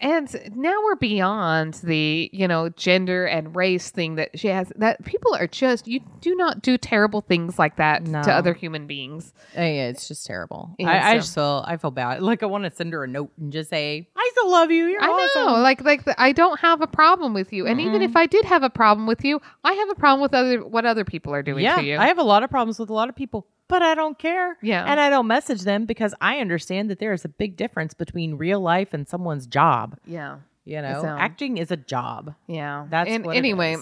and 0.00 0.52
now 0.54 0.74
we're 0.84 0.94
beyond 0.96 1.74
the 1.82 2.30
you 2.32 2.46
know 2.46 2.68
gender 2.70 3.26
and 3.26 3.56
race 3.56 3.90
thing 3.90 4.14
that 4.14 4.38
she 4.38 4.48
has 4.48 4.72
that 4.76 5.04
people 5.04 5.34
are 5.34 5.46
just 5.46 5.88
you 5.88 6.00
do 6.20 6.34
not 6.36 6.62
do 6.62 6.78
terrible 6.78 7.20
things 7.20 7.58
like 7.58 7.76
that 7.76 8.06
No. 8.06 8.22
to 8.22 8.32
other 8.32 8.54
human 8.54 8.86
beings 8.86 9.32
Uh, 9.56 9.62
yeah, 9.62 9.88
it's 9.88 10.06
just 10.06 10.26
terrible. 10.26 10.74
I, 10.80 11.12
I 11.12 11.14
just 11.16 11.34
feel 11.34 11.64
I 11.66 11.76
feel 11.76 11.90
bad. 11.90 12.22
Like 12.22 12.42
I 12.42 12.46
want 12.46 12.64
to 12.64 12.70
send 12.70 12.92
her 12.92 13.04
a 13.04 13.08
note 13.08 13.32
and 13.38 13.52
just 13.52 13.70
say, 13.70 14.08
"I 14.16 14.28
still 14.32 14.50
love 14.50 14.70
you. 14.70 14.86
You're 14.86 15.02
i 15.02 15.06
awesome." 15.08 15.46
know 15.54 15.60
like 15.60 15.82
like 15.82 16.04
the, 16.04 16.20
i 16.20 16.32
don't 16.32 16.60
have 16.60 16.80
a 16.80 16.86
problem 16.86 17.34
with 17.34 17.52
you 17.52 17.66
and 17.66 17.80
even 17.80 18.02
if 18.02 18.14
i 18.16 18.26
did 18.26 18.44
have 18.44 18.62
a 18.62 18.70
problem 18.70 19.06
with 19.06 19.24
you 19.24 19.40
i 19.64 19.72
have 19.72 19.90
a 19.90 19.94
problem 19.94 20.20
with 20.20 20.34
other 20.34 20.64
what 20.66 20.84
other 20.84 21.04
people 21.04 21.34
are 21.34 21.42
doing 21.42 21.64
yeah, 21.64 21.76
to 21.76 21.82
you 21.84 21.96
I 21.96 22.06
have 22.06 22.18
a 22.18 22.22
lot 22.22 22.42
of 22.42 22.50
problems 22.50 22.78
with 22.78 22.90
a 22.90 22.94
lot 22.94 23.08
of 23.08 23.16
people, 23.16 23.46
but 23.68 23.82
I 23.82 23.94
don't 23.94 24.18
care. 24.18 24.56
Yeah. 24.62 24.84
and 24.84 24.98
I 24.98 25.10
don't 25.10 25.26
message 25.26 25.62
them 25.62 25.84
because 25.86 26.14
I 26.20 26.38
understand 26.38 26.90
that 26.90 26.98
there 26.98 27.12
is 27.12 27.24
a 27.24 27.28
big 27.28 27.56
difference 27.56 27.94
between 27.94 28.34
real 28.36 28.60
life 28.60 28.92
and 28.94 29.06
someone's 29.08 29.46
job. 29.46 29.96
yeah 30.06 30.38
You 30.64 30.82
know, 30.82 31.02
So- 31.02 31.08
acting 31.08 31.58
is 31.58 31.70
a 31.70 31.76
job. 31.76 32.34
Yeah. 32.46 32.86
That's 32.90 33.08
and 33.10 33.26
anyway. 33.26 33.76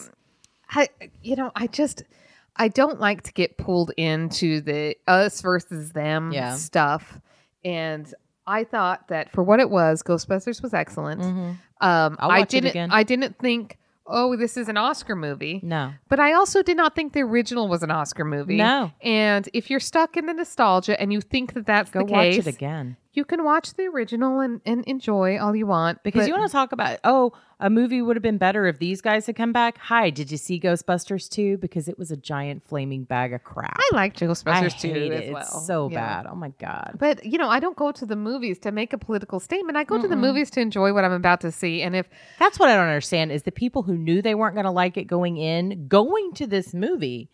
I 0.70 0.88
you 1.22 1.36
know, 1.36 1.52
I 1.54 1.66
just 1.68 2.02
I 2.56 2.68
don't 2.68 2.98
like 3.00 3.22
to 3.22 3.32
get 3.32 3.56
pulled 3.58 3.92
into 3.96 4.60
the 4.60 4.96
us 5.06 5.40
versus 5.42 5.92
them 5.92 6.32
Yeah. 6.32 6.54
stuff. 6.54 7.20
And 7.64 8.12
I 8.46 8.64
thought 8.64 9.08
that 9.08 9.30
for 9.32 9.42
what 9.42 9.60
it 9.60 9.70
was, 9.70 10.02
Ghostbusters 10.02 10.62
was 10.62 10.72
excellent. 10.74 11.22
Um 11.22 12.16
I'll 12.18 12.30
I 12.30 12.42
didn't. 12.44 12.90
I 12.90 13.02
didn't 13.02 13.38
think, 13.38 13.78
oh, 14.06 14.36
this 14.36 14.56
is 14.56 14.68
an 14.68 14.76
Oscar 14.76 15.16
movie. 15.16 15.60
No, 15.62 15.92
But 16.08 16.20
I 16.20 16.32
also 16.32 16.62
did 16.62 16.76
not 16.76 16.94
think 16.94 17.12
the 17.12 17.22
original 17.22 17.68
was 17.68 17.82
an 17.82 17.90
Oscar 17.90 18.24
movie. 18.24 18.56
No. 18.56 18.92
And 19.02 19.48
if 19.52 19.70
you're 19.70 19.80
stuck 19.80 20.16
in 20.16 20.26
the 20.26 20.34
nostalgia 20.34 21.00
and 21.00 21.12
you 21.12 21.20
think 21.20 21.54
that 21.54 21.66
that's 21.66 21.90
go 21.90 22.00
the 22.00 22.04
watch 22.06 22.32
case, 22.32 22.46
it 22.46 22.46
again 22.46 22.96
you 23.16 23.24
can 23.24 23.44
watch 23.44 23.74
the 23.74 23.84
original 23.86 24.40
and, 24.40 24.60
and 24.66 24.84
enjoy 24.84 25.38
all 25.38 25.54
you 25.56 25.66
want. 25.66 26.02
because 26.02 26.22
but- 26.22 26.28
you 26.28 26.34
want 26.34 26.46
to 26.48 26.52
talk 26.52 26.72
about. 26.72 26.98
Oh, 27.04 27.32
a 27.58 27.70
movie 27.70 28.02
would 28.02 28.16
have 28.16 28.22
been 28.22 28.36
better 28.36 28.66
if 28.66 28.78
these 28.78 29.00
guys 29.00 29.24
had 29.24 29.34
come 29.34 29.50
back. 29.52 29.78
Hi, 29.78 30.10
did 30.10 30.30
you 30.30 30.36
see 30.36 30.60
Ghostbusters 30.60 31.26
2? 31.30 31.56
Because 31.56 31.88
it 31.88 31.98
was 31.98 32.10
a 32.10 32.16
giant 32.16 32.62
flaming 32.68 33.04
bag 33.04 33.32
of 33.32 33.42
crap. 33.44 33.78
I 33.78 33.96
like 33.96 34.14
Ghostbusters 34.14 34.74
I 34.74 34.78
too 34.78 34.92
hate 34.92 35.12
as 35.12 35.24
it. 35.24 35.32
well. 35.32 35.42
It's 35.42 35.66
so 35.66 35.88
Yeah. 35.90 36.22
bad. 36.22 36.26
Oh 36.30 36.34
my 36.34 36.50
god. 36.58 36.96
But 36.98 37.24
you 37.24 37.38
know, 37.38 37.48
I 37.48 37.58
don't 37.60 37.76
go 37.76 37.92
to 37.92 38.04
the 38.04 38.14
movies 38.16 38.58
to 38.58 38.72
make 38.72 38.92
a 38.92 38.98
political 38.98 39.40
statement. 39.40 39.78
I 39.78 39.84
go 39.84 40.00
to 40.00 40.06
the 40.06 40.16
movies 40.16 40.50
to 40.50 40.60
enjoy 40.60 40.92
what 40.92 41.04
I'm 41.06 41.12
about 41.12 41.40
to 41.40 41.50
see. 41.50 41.80
And 41.80 41.96
if 41.96 42.10
That's 42.38 42.58
what 42.58 42.68
I 42.68 42.74
don't 42.76 42.84
understand 42.88 43.32
is 43.32 43.44
the 43.44 43.52
people 43.52 43.82
who 43.84 43.96
knew 43.96 44.20
they 44.20 44.34
weren't 44.34 44.54
going 44.54 44.64
to 44.66 44.70
like 44.70 44.98
it 44.98 45.04
going 45.04 45.38
in, 45.38 45.88
going 45.88 46.32
to 46.34 46.46
this 46.46 46.74
movie. 46.74 47.30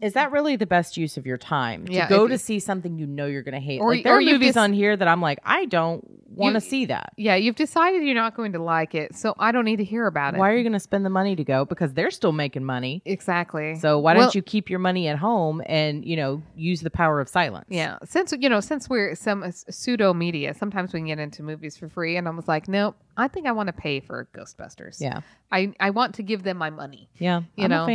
Is 0.00 0.12
that 0.12 0.30
really 0.30 0.54
the 0.54 0.66
best 0.66 0.96
use 0.96 1.16
of 1.16 1.26
your 1.26 1.36
time 1.38 1.86
to 1.86 1.92
Yeah, 1.92 2.08
go 2.08 2.28
to 2.28 2.34
you- 2.34 2.38
see 2.38 2.60
something 2.60 2.98
you 2.98 3.06
know 3.06 3.26
you're 3.26 3.42
going 3.42 3.54
to 3.54 3.60
hate? 3.60 3.80
Or- 3.80 3.94
like 3.94 4.04
there 4.04 4.14
or 4.14 4.18
are 4.18 4.22
movies 4.22 4.56
on 4.56 4.72
here 4.72 4.96
that 4.96 5.08
I'm 5.08 5.20
like, 5.20 5.40
I 5.44 5.64
don't 5.64 6.04
want 6.36 6.54
to 6.54 6.60
see 6.60 6.84
that. 6.86 7.12
yeah, 7.16 7.34
you've 7.34 7.56
decided 7.56 8.04
you're 8.04 8.14
not 8.14 8.36
going 8.36 8.52
to 8.52 8.62
like 8.62 8.94
it, 8.94 9.16
so 9.16 9.34
I 9.40 9.50
don't 9.50 9.64
need 9.64 9.78
to 9.78 9.84
hear 9.84 10.06
about 10.06 10.34
it. 10.34 10.38
Why 10.38 10.50
are 10.52 10.56
you 10.56 10.62
going 10.62 10.72
to 10.72 10.78
spend 10.78 11.04
the 11.04 11.10
money 11.10 11.34
to 11.34 11.42
go? 11.42 11.64
Because 11.64 11.94
they're 11.94 12.12
still 12.12 12.30
making 12.30 12.64
money. 12.64 13.02
exactly? 13.04 13.74
So 13.74 13.98
why 13.98 14.14
Well, 14.14 14.26
don't 14.26 14.34
you 14.36 14.42
keep 14.42 14.70
your 14.70 14.78
money 14.78 15.08
at 15.08 15.18
home 15.18 15.62
and 15.66 16.04
you 16.04 16.14
know 16.16 16.42
use 16.54 16.80
the 16.80 16.90
power 16.90 17.20
of 17.20 17.28
silence? 17.28 17.66
Yeah, 17.68 17.98
since 18.04 18.32
you 18.38 18.48
know, 18.48 18.60
since 18.60 18.88
we're 18.88 19.16
some 19.16 19.42
uh, 19.42 19.50
pseudo 19.50 20.14
media, 20.14 20.54
sometimes 20.54 20.92
we 20.92 21.00
can 21.00 21.06
get 21.08 21.18
into 21.18 21.42
movies 21.42 21.76
for 21.76 21.88
free, 21.88 22.16
and 22.16 22.28
I 22.28 22.30
was 22.30 22.46
like, 22.46 22.68
nope, 22.68 22.94
I 23.16 23.26
think 23.26 23.46
I 23.48 23.52
want 23.52 23.66
to 23.66 23.72
pay 23.72 23.98
for 23.98 24.28
Ghostbusters. 24.32 25.00
yeah, 25.00 25.22
I 25.50 25.72
I 25.80 25.90
want 25.90 26.14
to 26.16 26.22
give 26.22 26.44
them 26.44 26.56
my 26.56 26.70
money. 26.70 27.08
yeah. 27.18 27.40
You 27.56 27.64
I'm 27.64 27.70
know. 27.70 27.86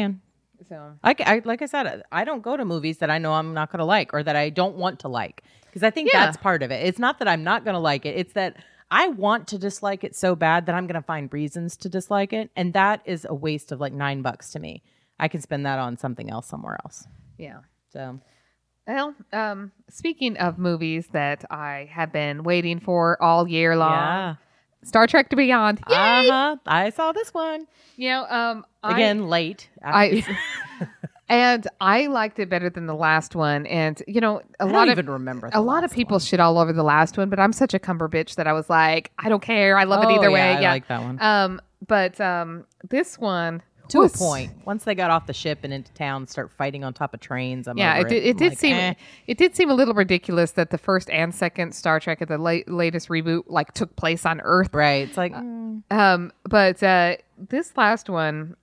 So 0.69 0.93
Like 1.03 1.21
I 1.21 1.41
like 1.43 1.61
I 1.61 1.65
said, 1.65 2.03
I 2.11 2.23
don't 2.23 2.41
go 2.41 2.55
to 2.57 2.65
movies 2.65 2.99
that 2.99 3.09
I 3.09 3.17
know 3.17 3.33
I'm 3.33 3.53
not 3.53 3.71
going 3.71 3.79
to 3.79 3.85
like 3.85 4.13
or 4.13 4.23
that 4.23 4.35
I 4.35 4.49
don't 4.49 4.75
want 4.77 4.99
to 5.01 5.07
like 5.07 5.43
because 5.65 5.83
I 5.83 5.89
think 5.89 6.11
Yeah. 6.13 6.25
that's 6.25 6.37
part 6.37 6.63
of 6.63 6.71
it. 6.71 6.85
It's 6.85 6.99
not 6.99 7.19
that 7.19 7.27
I'm 7.27 7.43
not 7.43 7.63
going 7.65 7.73
to 7.73 7.79
like 7.79 8.05
it; 8.05 8.15
it's 8.15 8.33
that 8.33 8.57
I 8.91 9.07
want 9.07 9.47
to 9.49 9.57
dislike 9.57 10.03
it 10.03 10.15
so 10.15 10.35
bad 10.35 10.65
that 10.67 10.75
I'm 10.75 10.85
going 10.87 11.01
to 11.01 11.05
find 11.05 11.31
reasons 11.33 11.75
to 11.77 11.89
dislike 11.89 12.31
it, 12.33 12.51
and 12.55 12.73
that 12.73 13.01
is 13.05 13.25
a 13.27 13.33
waste 13.33 13.71
of 13.71 13.79
like 13.79 13.93
nine 13.93 14.21
bucks 14.21 14.51
to 14.51 14.59
me. 14.59 14.83
I 15.19 15.27
can 15.27 15.41
spend 15.41 15.65
that 15.65 15.79
on 15.79 15.97
something 15.97 16.29
else 16.29 16.47
somewhere 16.47 16.77
else. 16.85 17.07
yeah. 17.37 17.59
So 17.91 18.19
Well, 18.87 19.15
um, 19.31 19.71
speaking 19.89 20.37
of 20.37 20.57
movies 20.57 21.07
that 21.13 21.45
I 21.51 21.89
have 21.91 22.11
been 22.11 22.43
waiting 22.43 22.79
for 22.79 23.21
all 23.21 23.47
year 23.47 23.75
long, 23.75 23.91
yeah, 23.91 24.35
Star 24.83 25.07
Trek 25.07 25.29
to 25.29 25.35
Beyond. 25.35 25.79
Uh 25.87 25.93
huh. 26.27 26.55
I 26.65 26.89
saw 26.91 27.11
this 27.11 27.33
one 27.33 27.67
You 27.97 28.09
know, 28.09 28.25
um, 28.29 28.65
I- 28.83 28.93
again 28.93 29.27
late. 29.29 29.69
I 29.83 30.25
and 31.29 31.67
I 31.81 32.07
liked 32.07 32.39
it 32.39 32.49
better 32.49 32.69
than 32.69 32.85
the 32.85 32.95
last 32.95 33.35
one. 33.35 33.65
And 33.67 34.01
you 34.07 34.21
know, 34.21 34.41
a 34.59 34.63
I 34.65 34.71
lot 34.71 34.87
of 34.89 34.93
even 34.93 35.09
remember. 35.09 35.49
a 35.53 35.61
lot 35.61 35.83
of 35.83 35.91
people 35.93 36.15
one. 36.15 36.21
shit 36.21 36.39
all 36.39 36.57
over 36.57 36.73
the 36.73 36.83
last 36.83 37.17
one, 37.17 37.29
but 37.29 37.39
I'm 37.39 37.53
such 37.53 37.73
a 37.73 37.79
cumber 37.79 38.09
bitch 38.09 38.35
that 38.35 38.47
I 38.47 38.53
was 38.53 38.69
like, 38.69 39.11
I 39.19 39.29
don't 39.29 39.41
care. 39.41 39.77
I 39.77 39.85
love 39.85 40.03
it 40.03 40.07
Oh, 40.07 40.15
either 40.15 40.29
yeah, 40.29 40.33
way. 40.33 40.41
I 40.57 40.61
yeah, 40.61 40.71
like 40.71 40.87
that 40.87 41.01
one. 41.01 41.21
Um, 41.21 41.61
but 41.87 42.19
um, 42.21 42.65
this 42.89 43.17
one 43.19 43.61
to 43.89 44.01
a 44.01 44.09
point. 44.09 44.51
Once 44.65 44.83
they 44.85 44.95
got 44.95 45.11
off 45.11 45.27
the 45.27 45.33
ship 45.33 45.59
and 45.63 45.73
into 45.73 45.91
town, 45.93 46.25
start 46.27 46.51
fighting 46.51 46.83
on 46.83 46.93
top 46.93 47.13
of 47.13 47.19
trains. 47.19 47.67
I'm 47.67 47.77
Yeah, 47.77 47.97
it 47.99 48.07
did. 48.09 48.23
It 48.23 48.29
I'm 48.31 48.37
did 48.37 48.49
like, 48.53 48.59
seem 48.59 48.75
eh. 48.75 48.93
it 49.27 49.37
did 49.37 49.55
seem 49.55 49.69
a 49.69 49.73
little 49.73 49.93
ridiculous 49.93 50.51
that 50.51 50.69
the 50.69 50.77
first 50.77 51.09
and 51.09 51.33
second 51.35 51.73
Star 51.75 51.99
Trek 51.99 52.21
at 52.21 52.27
the 52.27 52.37
late, 52.37 52.69
latest 52.71 53.09
reboot 53.09 53.43
like 53.47 53.73
took 53.73 53.95
place 53.95 54.25
on 54.25 54.41
Earth. 54.41 54.73
right. 54.73 55.07
It's 55.07 55.17
like 55.17 55.33
mm, 55.33 55.83
Um, 55.91 56.31
but 56.49 56.81
uh, 56.83 57.17
this 57.37 57.75
last 57.77 58.09
one. 58.09 58.55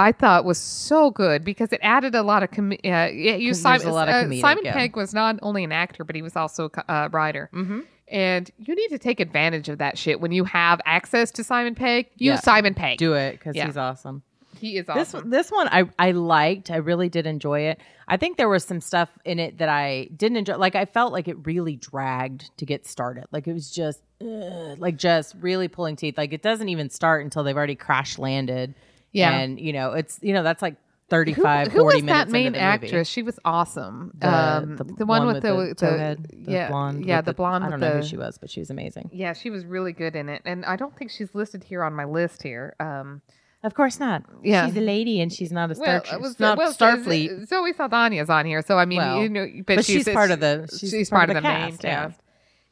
I 0.00 0.12
thought 0.12 0.44
was 0.44 0.58
so 0.58 1.10
good 1.10 1.42
because 1.44 1.72
it 1.72 1.80
added 1.82 2.14
a 2.14 2.22
lot 2.22 2.44
of 2.44 2.52
com- 2.52 2.70
uh, 2.70 2.76
yeah, 2.84 3.34
you 3.34 3.52
Simon, 3.52 3.88
a 3.88 3.92
lot 3.92 4.08
of 4.08 4.14
uh, 4.14 4.22
comedic, 4.28 4.40
Simon 4.40 4.64
yeah. 4.64 4.72
Pegg 4.72 4.94
was 4.94 5.12
not 5.12 5.40
only 5.42 5.64
an 5.64 5.72
actor 5.72 6.04
but 6.04 6.14
he 6.14 6.22
was 6.22 6.36
also 6.36 6.70
a 6.86 6.92
uh, 6.92 7.08
writer. 7.10 7.50
mhm. 7.52 7.84
And 8.06 8.48
you 8.58 8.76
need 8.76 8.90
to 8.90 8.98
take 8.98 9.18
advantage 9.18 9.68
of 9.68 9.78
that 9.78 9.98
shit 9.98 10.20
when 10.20 10.30
you 10.30 10.44
have 10.44 10.80
access 10.86 11.32
to 11.32 11.42
Simon 11.42 11.74
Pegg. 11.74 12.06
Use 12.16 12.20
Yeah. 12.36 12.36
Simon 12.40 12.74
Pegg. 12.74 12.98
do 12.98 13.14
it 13.14 13.32
because 13.32 13.56
Yeah. 13.56 13.66
he's 13.66 13.76
awesome. 13.76 14.22
He 14.56 14.76
is 14.78 14.86
This 14.86 15.14
awesome. 15.14 15.30
this 15.30 15.50
one 15.50 15.68
I 15.68 15.84
I 15.98 16.12
liked. 16.12 16.70
I 16.70 16.76
really 16.76 17.08
did 17.08 17.26
enjoy 17.26 17.60
it. 17.60 17.80
I 18.06 18.16
think 18.16 18.36
there 18.36 18.48
was 18.48 18.64
some 18.64 18.80
stuff 18.80 19.10
in 19.24 19.38
it 19.38 19.58
that 19.58 19.68
I 19.68 20.08
didn't 20.16 20.38
enjoy. 20.38 20.56
Like 20.56 20.74
I 20.74 20.84
felt 20.84 21.12
like 21.12 21.28
it 21.28 21.46
really 21.46 21.76
dragged 21.76 22.56
to 22.58 22.66
get 22.66 22.86
started. 22.86 23.26
Like 23.30 23.46
it 23.46 23.52
was 23.52 23.70
just 23.70 24.02
ugh, 24.20 24.78
like 24.78 24.96
just 24.96 25.36
really 25.40 25.68
pulling 25.68 25.96
teeth. 25.96 26.16
Like 26.18 26.32
it 26.32 26.42
doesn't 26.42 26.68
even 26.68 26.90
start 26.90 27.24
until 27.24 27.44
they've 27.44 27.56
already 27.56 27.76
crash 27.76 28.18
landed. 28.18 28.74
Yeah. 29.12 29.32
and 29.38 29.58
you 29.58 29.72
know 29.72 29.92
it's 29.92 30.18
you 30.22 30.34
know 30.34 30.42
that's 30.42 30.60
like 30.62 30.76
35, 31.10 31.68
who 31.68 31.80
40 31.80 31.84
was 31.96 32.04
minutes 32.04 32.24
that 32.26 32.30
main 32.30 32.52
the 32.52 32.58
actress? 32.58 33.08
She 33.08 33.22
was 33.22 33.38
awesome. 33.44 34.12
The, 34.18 34.28
um, 34.28 34.76
the, 34.76 35.06
one, 35.06 35.26
with 35.26 35.42
the, 35.42 35.54
the, 35.54 35.74
towhead, 35.74 36.44
the 36.44 36.52
yeah, 36.52 36.68
blonde. 36.68 37.06
yeah, 37.06 37.16
with 37.16 37.24
the 37.24 37.32
blonde. 37.32 37.64
I 37.64 37.70
don't 37.70 37.80
with 37.80 37.88
know 37.88 37.94
the, 37.96 38.02
who 38.02 38.06
she 38.06 38.16
was, 38.18 38.36
but 38.36 38.50
she 38.50 38.60
was 38.60 38.68
amazing. 38.70 39.08
Yeah, 39.12 39.32
she 39.32 39.48
was 39.48 39.64
really 39.64 39.92
good 39.92 40.14
in 40.14 40.28
it, 40.28 40.42
and 40.44 40.66
I 40.66 40.76
don't 40.76 40.94
think 40.96 41.10
she's 41.10 41.34
listed 41.34 41.64
here 41.64 41.82
on 41.82 41.94
my 41.94 42.04
list 42.04 42.42
here. 42.42 42.76
Um, 42.78 43.22
Of 43.64 43.74
course 43.74 43.98
not. 43.98 44.22
Yeah. 44.42 44.66
she's 44.66 44.76
a 44.76 44.80
lady 44.80 45.20
and 45.20 45.32
she's 45.32 45.50
not 45.50 45.70
a 45.70 45.74
star. 45.74 45.86
well, 46.04 46.14
it 46.14 46.20
was 46.20 46.38
not 46.38 46.56
well, 46.58 46.72
Starfleet. 46.72 47.48
Zoe 47.48 47.72
Saldana's 47.72 48.30
on 48.30 48.46
here, 48.46 48.62
so 48.62 48.78
I 48.78 48.84
mean, 48.84 48.98
Well, 48.98 49.20
you 49.22 49.28
know, 49.28 49.46
but, 49.66 49.76
but 49.76 49.84
she's 49.84 50.08
part 50.08 50.30
of 50.30 50.38
the- 50.40 50.68
she's, 50.78 50.90
she's 50.90 51.10
part, 51.10 51.26
part 51.26 51.30
of 51.30 51.36
of 51.38 51.42
the, 51.42 51.48
the 51.48 51.54
main 51.54 51.70
cast, 51.72 51.84
yeah. 51.84 52.04
cast, 52.06 52.20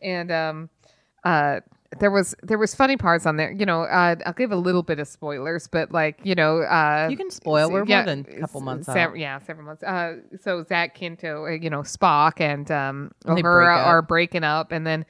and 0.01 0.30
um, 0.30 0.70
uh, 1.24 1.61
there 1.99 2.11
was 2.11 2.34
there 2.43 2.59
was 2.59 2.74
funny 2.74 2.97
parts 2.97 3.26
on 3.26 3.37
there. 3.37 3.51
You 3.51 3.66
know, 3.66 3.82
uh, 3.82 4.14
I'll 4.26 4.32
give 4.32 4.53
a 4.53 4.57
little 4.57 4.82
bit 4.82 4.99
of 5.01 5.09
spoilers, 5.09 5.66
but 5.66 5.91
like 5.93 6.20
you 6.22 6.34
know, 6.37 6.59
uh, 6.59 7.09
You 7.11 7.16
can 7.16 7.30
spoil. 7.30 7.70
We're 7.70 7.84
yeah, 7.87 7.99
more 7.99 8.07
than 8.07 8.26
a 8.37 8.41
couple 8.41 8.61
months 8.61 8.87
sev- 8.87 8.97
out. 9.11 9.18
Yeah, 9.18 9.39
several 9.41 9.66
months. 9.66 9.82
Uh, 9.82 10.16
so 10.41 10.62
Zach 10.64 10.97
Quinto, 10.97 11.47
uh, 11.47 11.51
you 11.51 11.70
know, 11.70 11.80
Spock 11.80 12.41
and 12.41 12.70
um, 12.70 13.11
They 13.24 13.32
break 13.34 13.45
Uhura 13.45 13.76
are 13.87 14.03
breaking 14.03 14.45
up, 14.45 14.70
and 14.70 14.87
then. 14.87 15.05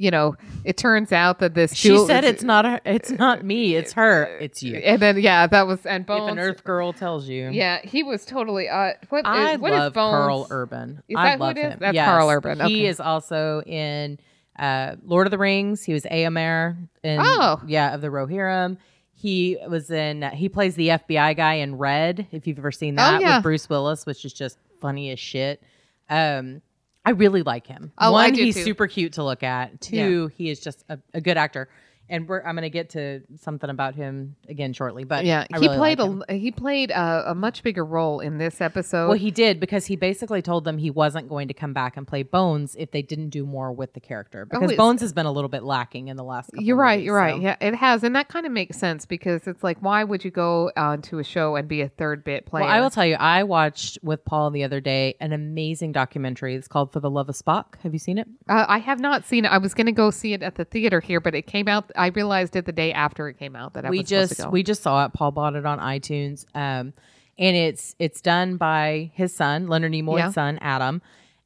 You 0.00 0.10
know, 0.10 0.34
it 0.64 0.78
turns 0.78 1.12
out 1.12 1.40
that 1.40 1.52
this 1.54 1.74
She 1.74 1.88
dual- 1.90 2.06
said 2.06 2.24
it's 2.24 2.42
not 2.42 2.64
her. 2.64 2.80
It's 2.86 3.10
not 3.10 3.44
me. 3.44 3.74
It's 3.74 3.92
her. 3.92 4.38
It's 4.40 4.62
you. 4.62 4.76
and 4.76 4.98
then 5.00 5.18
yeah, 5.20 5.46
that 5.46 5.66
was 5.66 5.84
and 5.84 6.02
If 6.02 6.06
Bones. 6.06 6.32
an 6.32 6.38
Earth 6.38 6.64
girl 6.64 6.92
tells 6.94 7.28
you, 7.28 7.50
Yeah, 7.50 7.80
he 7.84 8.02
was 8.02 8.24
totally. 8.24 8.68
Uh, 8.68 8.92
what 9.10 9.26
I 9.26 9.52
is, 9.52 9.60
what 9.60 9.72
is 9.72 9.78
love 9.78 9.92
Bones? 9.92 10.12
Karl 10.12 10.46
Urban. 10.50 11.02
Is 11.06 11.16
I 11.18 11.34
love 11.34 11.56
is? 11.58 11.62
him. 11.64 11.78
That's 11.80 11.94
Yes. 11.94 12.06
Karl 12.08 12.30
Urban. 12.30 12.60
He 12.60 12.86
is 12.86 12.98
also 12.98 13.60
in 13.66 14.18
uh, 14.58 14.96
Lord 15.04 15.26
of 15.26 15.30
the 15.32 15.38
Rings. 15.38 15.82
He 15.84 15.92
was 15.92 16.04
Éomer 16.04 16.76
in 17.02 17.18
Oh. 17.20 17.60
yeah 17.66 17.94
of 17.94 18.00
the 18.00 18.08
Rohirrim. 18.08 18.78
He 19.12 19.58
was 19.68 19.90
in. 19.90 20.22
He 20.32 20.48
plays 20.48 20.76
the 20.76 20.88
FBI 20.88 21.36
guy 21.36 21.54
in 21.56 21.76
Red. 21.76 22.26
If 22.32 22.46
you've 22.46 22.58
ever 22.58 22.72
seen 22.72 22.94
that 22.94 23.16
Oh, 23.16 23.18
yeah. 23.20 23.36
with 23.36 23.42
Bruce 23.42 23.68
Willis, 23.68 24.06
which 24.06 24.24
is 24.24 24.32
just 24.32 24.56
funny 24.80 25.10
as 25.10 25.20
shit. 25.20 25.62
Um, 26.08 26.62
I 27.04 27.10
really 27.10 27.42
like 27.42 27.66
him. 27.66 27.92
Oh, 27.98 28.12
One, 28.12 28.26
I 28.26 28.30
do 28.30 28.42
he's 28.42 28.54
too. 28.54 28.62
super 28.62 28.86
cute 28.86 29.14
to 29.14 29.24
look 29.24 29.42
at. 29.42 29.80
Two, 29.80 30.30
he 30.36 30.50
is 30.50 30.60
just 30.60 30.84
a, 30.88 30.98
a 31.14 31.20
good 31.20 31.36
actor. 31.38 31.68
And 32.10 32.28
we're, 32.28 32.42
I'm 32.42 32.54
going 32.56 32.62
to 32.62 32.70
get 32.70 32.90
to 32.90 33.22
something 33.40 33.70
about 33.70 33.94
him 33.94 34.36
again 34.48 34.72
shortly. 34.72 35.04
But 35.04 35.24
Yeah, 35.24 35.46
he 35.58 35.68
played 35.68 35.98
like 35.98 36.22
a 36.28 36.34
he 36.34 36.50
played 36.50 36.90
a, 36.90 37.30
a 37.30 37.34
much 37.34 37.62
bigger 37.62 37.84
role 37.84 38.20
in 38.20 38.36
this 38.38 38.60
episode. 38.60 39.08
Well, 39.08 39.16
he 39.16 39.30
did 39.30 39.60
because 39.60 39.86
he 39.86 39.96
basically 39.96 40.42
told 40.42 40.64
them 40.64 40.76
he 40.76 40.90
wasn't 40.90 41.28
going 41.28 41.48
to 41.48 41.54
come 41.54 41.72
back 41.72 41.96
and 41.96 42.06
play 42.06 42.22
Bones 42.22 42.74
if 42.78 42.90
they 42.90 43.02
didn't 43.02 43.30
do 43.30 43.46
more 43.46 43.72
with 43.72 43.94
the 43.94 44.00
character 44.00 44.44
because 44.44 44.72
Oh, 44.72 44.76
Bones 44.76 45.00
has 45.00 45.12
been 45.12 45.26
a 45.26 45.32
little 45.32 45.48
bit 45.48 45.62
lacking 45.62 46.08
in 46.08 46.16
the 46.16 46.24
last. 46.24 46.50
Couple 46.50 46.64
you're 46.64 46.76
right. 46.76 46.96
movies, 46.98 47.06
You're 47.06 47.16
right. 47.16 47.40
Yeah, 47.40 47.56
it 47.60 47.74
has, 47.76 48.02
and 48.02 48.14
that 48.16 48.28
kind 48.28 48.44
of 48.44 48.52
makes 48.52 48.76
sense 48.76 49.06
because 49.06 49.46
it's 49.46 49.62
like, 49.62 49.78
why 49.80 50.02
would 50.04 50.24
you 50.24 50.30
go 50.32 50.72
onto 50.76 51.18
a 51.18 51.24
show 51.24 51.54
and 51.56 51.68
be 51.68 51.80
a 51.82 51.88
third 51.88 52.24
bit 52.24 52.46
player? 52.46 52.64
Well, 52.64 52.72
I 52.72 52.80
will 52.80 52.90
tell 52.90 53.06
you, 53.06 53.14
I 53.14 53.44
watched 53.44 53.98
with 54.02 54.24
Paul 54.24 54.50
the 54.50 54.64
other 54.64 54.80
day 54.80 55.14
an 55.20 55.32
amazing 55.32 55.92
documentary. 55.92 56.54
It's 56.56 56.68
called 56.68 56.92
For 56.92 57.00
the 57.00 57.10
Love 57.10 57.28
of 57.28 57.36
Spock. 57.36 57.78
Have 57.82 57.92
you 57.92 57.98
seen 57.98 58.18
it? 58.18 58.26
uh, 58.48 58.66
I 58.68 58.78
have 58.78 58.98
not 59.00 59.24
seen 59.24 59.44
it. 59.44 59.48
I 59.48 59.58
was 59.58 59.74
going 59.74 59.86
to 59.86 59.92
go 59.92 60.10
see 60.10 60.32
it 60.32 60.42
at 60.42 60.56
the 60.56 60.64
theater 60.64 61.00
here, 61.00 61.20
but 61.20 61.34
it 61.34 61.46
came 61.46 61.68
out. 61.68 61.90
I 62.00 62.08
realized 62.08 62.56
it 62.56 62.64
the 62.64 62.72
day 62.72 62.92
after 62.92 63.28
it 63.28 63.34
came 63.38 63.54
out 63.54 63.74
that 63.74 63.84
I 63.84 63.90
we 63.90 63.98
was 63.98 64.08
just 64.08 64.36
to 64.36 64.42
go. 64.44 64.50
we 64.50 64.62
just 64.62 64.82
saw 64.82 65.04
it. 65.04 65.12
Paul 65.12 65.30
bought 65.32 65.54
it 65.54 65.66
on 65.66 65.78
iTunes, 65.78 66.46
um, 66.54 66.92
and 67.38 67.56
it's 67.56 67.94
it's 67.98 68.20
done 68.20 68.56
by 68.56 69.10
his 69.14 69.34
son, 69.34 69.68
Leonard 69.68 69.92
Nimoy's 69.92 70.18
Yeah. 70.18 70.30
son, 70.30 70.58
Adam, 70.60 71.02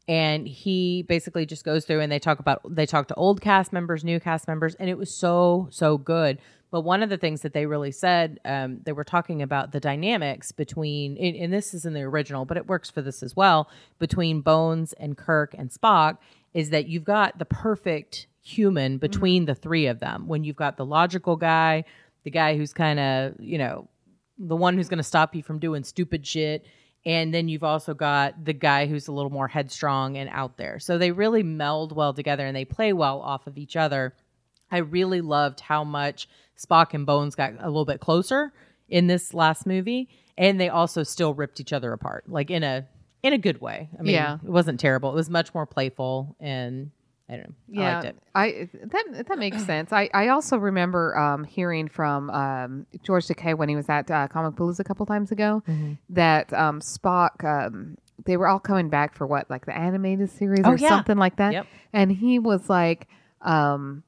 and 0.06 0.46
he 0.46 1.02
basically 1.02 1.46
just 1.46 1.64
goes 1.64 1.84
through 1.84 2.00
and 2.00 2.12
they 2.12 2.18
talk 2.18 2.38
about 2.38 2.60
they 2.74 2.86
talk 2.86 3.08
to 3.08 3.14
old 3.14 3.40
cast 3.40 3.72
members, 3.72 4.04
new 4.04 4.20
cast 4.20 4.46
members, 4.48 4.74
and 4.76 4.88
it 4.88 4.96
was 4.98 5.12
so 5.14 5.68
so 5.70 5.98
good. 5.98 6.38
But 6.70 6.80
one 6.80 7.04
of 7.04 7.08
the 7.08 7.16
things 7.18 7.42
that 7.42 7.52
they 7.52 7.66
really 7.66 7.92
said, 7.92 8.40
um, 8.44 8.80
they 8.84 8.90
were 8.90 9.04
talking 9.04 9.42
about 9.42 9.70
the 9.70 9.78
dynamics 9.78 10.50
between, 10.50 11.16
and, 11.18 11.36
and 11.36 11.52
this 11.52 11.72
is 11.72 11.84
in 11.84 11.92
the 11.94 12.00
original, 12.02 12.44
but 12.46 12.56
it 12.56 12.66
works 12.66 12.90
for 12.90 13.00
this 13.00 13.22
as 13.22 13.36
well, 13.36 13.70
between 14.00 14.40
Bones 14.40 14.92
and 14.94 15.16
Kirk 15.16 15.54
and 15.56 15.70
Spock, 15.70 16.18
is 16.52 16.70
that 16.70 16.88
you've 16.88 17.04
got 17.04 17.38
the 17.38 17.44
perfect 17.44 18.26
human 18.44 18.92
mm-hmm. 18.92 18.98
between 18.98 19.46
the 19.46 19.54
three 19.54 19.86
of 19.86 19.98
them. 19.98 20.28
When 20.28 20.44
you've 20.44 20.54
got 20.56 20.76
the 20.76 20.86
logical 20.86 21.34
guy, 21.34 21.84
the 22.22 22.30
guy 22.30 22.56
who's 22.56 22.72
kind 22.72 23.00
of, 23.00 23.34
you 23.40 23.58
know, 23.58 23.88
the 24.38 24.56
one 24.56 24.76
who's 24.76 24.88
going 24.88 24.98
to 24.98 25.02
stop 25.02 25.34
you 25.34 25.42
from 25.42 25.58
doing 25.58 25.82
stupid 25.82 26.26
shit. 26.26 26.66
And 27.06 27.34
then 27.34 27.48
you've 27.48 27.64
also 27.64 27.92
got 27.92 28.44
the 28.44 28.52
guy 28.52 28.86
who's 28.86 29.08
a 29.08 29.12
little 29.12 29.30
more 29.30 29.48
headstrong 29.48 30.16
and 30.16 30.30
out 30.30 30.56
there. 30.56 30.78
So 30.78 30.96
they 30.96 31.10
really 31.10 31.42
meld 31.42 31.94
well 31.94 32.14
together 32.14 32.46
and 32.46 32.56
they 32.56 32.64
play 32.64 32.92
well 32.92 33.20
off 33.20 33.46
of 33.46 33.58
each 33.58 33.76
other. 33.76 34.14
I 34.70 34.78
really 34.78 35.20
loved 35.20 35.60
how 35.60 35.84
much 35.84 36.28
Spock 36.58 36.94
and 36.94 37.04
Bones 37.04 37.34
got 37.34 37.52
a 37.58 37.66
little 37.66 37.84
bit 37.84 38.00
closer 38.00 38.52
in 38.88 39.06
this 39.06 39.34
last 39.34 39.66
movie, 39.66 40.08
and 40.36 40.60
they 40.60 40.68
also 40.68 41.02
still 41.02 41.34
ripped 41.34 41.60
each 41.60 41.72
other 41.72 41.92
apart, 41.92 42.24
like 42.28 42.50
in 42.50 42.62
a 42.62 42.86
in 43.22 43.32
a 43.32 43.38
good 43.38 43.60
way. 43.60 43.88
I 43.98 44.02
mean, 44.02 44.14
Yeah. 44.14 44.34
it 44.34 44.50
wasn't 44.50 44.78
terrible. 44.78 45.10
It 45.10 45.14
was 45.14 45.30
much 45.30 45.54
more 45.54 45.66
playful, 45.66 46.36
and 46.38 46.90
I 47.28 47.36
don't 47.36 47.54
know. 47.68 47.82
I 47.82 47.92
liked 47.94 48.04
it. 48.06 48.16
I 48.34 48.68
that 48.84 49.26
that 49.28 49.38
makes 49.38 49.64
sense. 49.66 49.92
I 49.92 50.10
I 50.12 50.28
also 50.28 50.58
remember 50.58 51.16
um, 51.16 51.44
hearing 51.44 51.88
from 51.88 52.28
um, 52.30 52.86
George 53.02 53.26
Takei 53.26 53.56
when 53.56 53.68
he 53.68 53.76
was 53.76 53.88
at 53.88 54.10
uh, 54.10 54.28
Comic 54.28 54.56
Palooza 54.56 54.80
a 54.80 54.84
couple 54.84 55.06
times 55.06 55.32
ago 55.32 55.62
Mm-hmm. 55.68 55.92
that 56.10 56.52
um, 56.52 56.80
Spock. 56.80 57.42
Um, 57.44 57.96
they 58.26 58.36
were 58.36 58.46
all 58.46 58.60
coming 58.60 58.88
back 58.90 59.14
for 59.16 59.26
what, 59.26 59.50
like 59.50 59.66
the 59.66 59.76
animated 59.76 60.30
series 60.30 60.62
Oh, 60.64 60.70
or 60.72 60.76
yeah. 60.76 60.88
something 60.88 61.18
like 61.18 61.36
that. 61.36 61.52
Yep. 61.52 61.66
And 61.92 62.12
he 62.12 62.38
was 62.38 62.70
like, 62.70 63.08
um, 63.42 64.02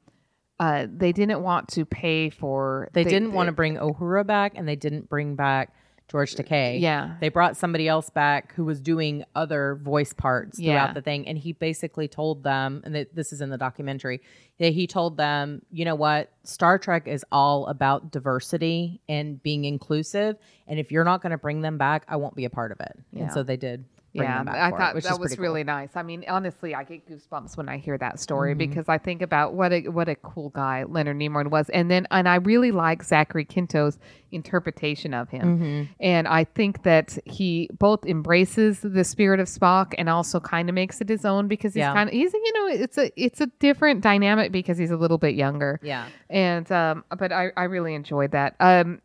uh, 0.61 0.87
they 0.89 1.13
didn't 1.13 1.43
want 1.43 1.69
to 1.71 1.85
pay 1.85 2.31
for. 2.31 2.89
They, 2.93 3.03
didn't 3.05 3.33
want 3.33 3.49
to 3.49 3.53
bring 3.53 3.77
Uhura 3.77 4.25
back, 4.27 4.53
and 4.55 4.67
they 4.67 4.77
didn't 4.77 5.09
bring 5.11 5.35
back 5.35 5.75
George 6.09 6.35
uh, 6.35 6.43
Takei. 6.43 6.81
Yeah. 6.81 7.17
they 7.21 7.29
brought 7.29 7.57
somebody 7.57 7.89
else 7.89 8.11
back 8.11 8.55
who 8.55 8.65
was 8.65 8.81
doing 8.81 9.25
other 9.35 9.75
voice 9.83 10.13
parts 10.13 10.59
throughout 10.59 10.89
Yeah. 10.89 10.93
the 10.93 11.03
thing, 11.03 11.27
and 11.27 11.37
he 11.37 11.53
basically 11.53 12.07
told 12.09 12.45
them, 12.45 12.83
and 12.85 12.95
th- 12.95 13.09
this 13.13 13.33
is 13.33 13.41
in 13.41 13.51
the 13.51 13.59
documentary, 13.59 14.21
that 14.59 14.73
he 14.73 14.87
told 14.87 15.17
them, 15.17 15.63
you 15.71 15.85
know 15.85 15.95
what, 15.97 16.31
Star 16.45 16.79
Trek 16.79 17.09
is 17.09 17.25
all 17.33 17.67
about 17.67 18.11
diversity 18.13 19.01
and 19.09 19.43
being 19.43 19.65
inclusive, 19.65 20.37
and 20.69 20.79
if 20.79 20.93
you're 20.93 21.05
not 21.05 21.23
going 21.23 21.33
to 21.33 21.39
bring 21.39 21.61
them 21.61 21.77
back, 21.79 22.05
I 22.09 22.17
won't 22.17 22.37
be 22.37 22.45
a 22.45 22.51
part 22.51 22.73
of 22.73 22.81
it. 22.81 22.93
Yeah. 23.13 23.25
And 23.25 23.33
so 23.33 23.43
they 23.43 23.57
did. 23.57 23.85
Yeah, 24.13 24.45
I 24.47 24.69
it, 24.69 24.71
thought 24.79 24.95
which 24.95 25.05
that 25.05 25.21
was 25.21 25.35
cool. 25.35 25.43
really 25.43 25.63
nice. 25.65 25.91
I 25.95 26.03
mean, 26.03 26.25
honestly, 26.27 26.75
I 26.75 26.85
get 26.85 27.07
goosebumps 27.07 27.57
when 27.59 27.69
I 27.69 27.77
hear 27.77 27.99
that 27.99 28.19
story 28.19 28.53
Mm-hmm. 28.53 28.59
because 28.71 28.89
I 28.89 28.97
think 28.97 29.21
about 29.21 29.53
what 29.53 29.73
a 29.75 29.83
what 29.89 30.09
a 30.09 30.15
cool 30.15 30.49
guy 30.51 30.85
Leonard 30.85 31.19
Nimoy 31.19 31.51
was, 31.51 31.69
and 31.71 31.91
then 31.91 32.07
and 32.11 32.27
I 32.29 32.37
really 32.37 32.71
like 32.73 33.03
Zachary 33.03 33.45
Quinto's 33.45 33.99
interpretation 34.33 35.13
of 35.13 35.29
him, 35.29 35.59
Mm-hmm. 35.59 35.93
and 36.01 36.29
I 36.29 36.45
think 36.45 36.83
that 36.85 37.19
he 37.27 37.69
both 37.79 38.07
embraces 38.07 38.81
the 38.81 39.05
spirit 39.05 39.39
of 39.41 39.49
Spock 39.49 39.93
and 39.99 40.09
also 40.09 40.41
kind 40.41 40.69
of 40.69 40.75
makes 40.75 41.01
it 41.01 41.09
his 41.09 41.25
own 41.25 41.47
because 41.49 41.75
he's 41.75 41.81
Yeah. 41.81 41.93
kind 41.95 42.09
of 42.09 42.15
he's 42.15 42.33
you 42.33 42.53
know 42.55 42.69
it's 42.69 42.97
a 42.99 43.11
it's 43.23 43.41
a 43.41 43.47
different 43.59 44.01
dynamic 44.03 44.51
because 44.53 44.79
he's 44.79 44.91
a 44.91 44.97
little 44.97 45.19
bit 45.19 45.35
younger 45.35 45.79
Yeah. 45.83 46.07
and 46.31 46.71
um 46.73 47.05
but 47.19 47.33
i 47.33 47.51
i 47.57 47.65
really 47.65 47.95
enjoyed 47.95 48.31
that 48.33 48.55
um 48.61 49.01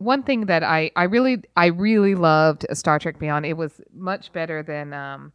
one 0.00 0.22
thing 0.22 0.46
that 0.46 0.62
i 0.62 0.90
i 0.96 1.04
really 1.04 1.42
i 1.56 1.66
really 1.66 2.14
loved 2.14 2.66
star 2.72 2.98
trek 2.98 3.18
beyond 3.18 3.44
it 3.46 3.56
was 3.56 3.80
much 3.94 4.32
better 4.32 4.62
than 4.62 4.92
um 4.92 5.32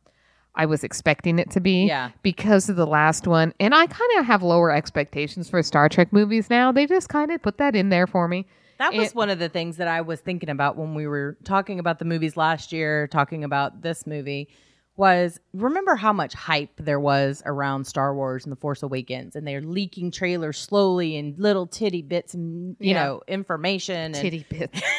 i 0.56 0.66
was 0.66 0.84
expecting 0.84 1.38
it 1.40 1.50
to 1.52 1.60
be 1.60 1.86
Yeah. 1.88 2.10
because 2.24 2.68
of 2.70 2.76
the 2.76 2.88
last 2.88 3.28
one 3.28 3.54
and 3.60 3.74
i 3.76 3.86
kind 3.86 4.12
of 4.20 4.26
have 4.26 4.42
lower 4.44 4.72
expectations 4.72 5.50
for 5.50 5.62
star 5.64 5.88
trek 5.90 6.12
movies 6.12 6.50
now 6.50 6.72
they 6.72 6.86
just 6.88 7.10
kind 7.10 7.32
of 7.32 7.42
put 7.42 7.58
that 7.60 7.76
in 7.76 7.90
there 7.90 8.08
for 8.08 8.28
me 8.28 8.46
That 8.80 8.94
was 8.94 9.10
It- 9.12 9.16
one 9.16 9.30
of 9.30 9.40
the 9.40 9.48
things 9.50 9.78
that 9.78 9.88
I 9.88 10.02
was 10.02 10.20
thinking 10.20 10.50
about 10.50 10.76
when 10.78 10.96
we 10.96 11.08
were 11.08 11.38
talking 11.46 11.80
about 11.80 11.98
the 12.00 12.04
movies 12.06 12.36
last 12.36 12.74
year, 12.74 13.08
talking 13.08 13.46
about 13.46 13.82
this 13.84 14.06
movie. 14.06 14.50
Was 14.98 15.40
remember 15.54 15.96
how 15.96 16.14
much 16.14 16.34
hype 16.34 16.70
there 16.78 17.00
was 17.02 17.44
around 17.46 17.84
Star 17.86 18.16
Wars 18.16 18.46
and 18.46 18.52
The 18.52 18.56
Force 18.56 18.82
Awakens, 18.82 19.36
and 19.36 19.46
they're 19.46 19.62
leaking 19.62 20.12
trailers 20.12 20.58
slowly 20.58 21.18
and 21.18 21.38
little 21.38 21.68
titty 21.68 22.02
bits 22.02 22.34
and 22.34 22.78
you 22.80 22.92
Yeah. 22.94 23.04
know 23.04 23.22
information 23.28 23.96
and 23.96 24.16
titty 24.16 24.46
bits 24.50 24.82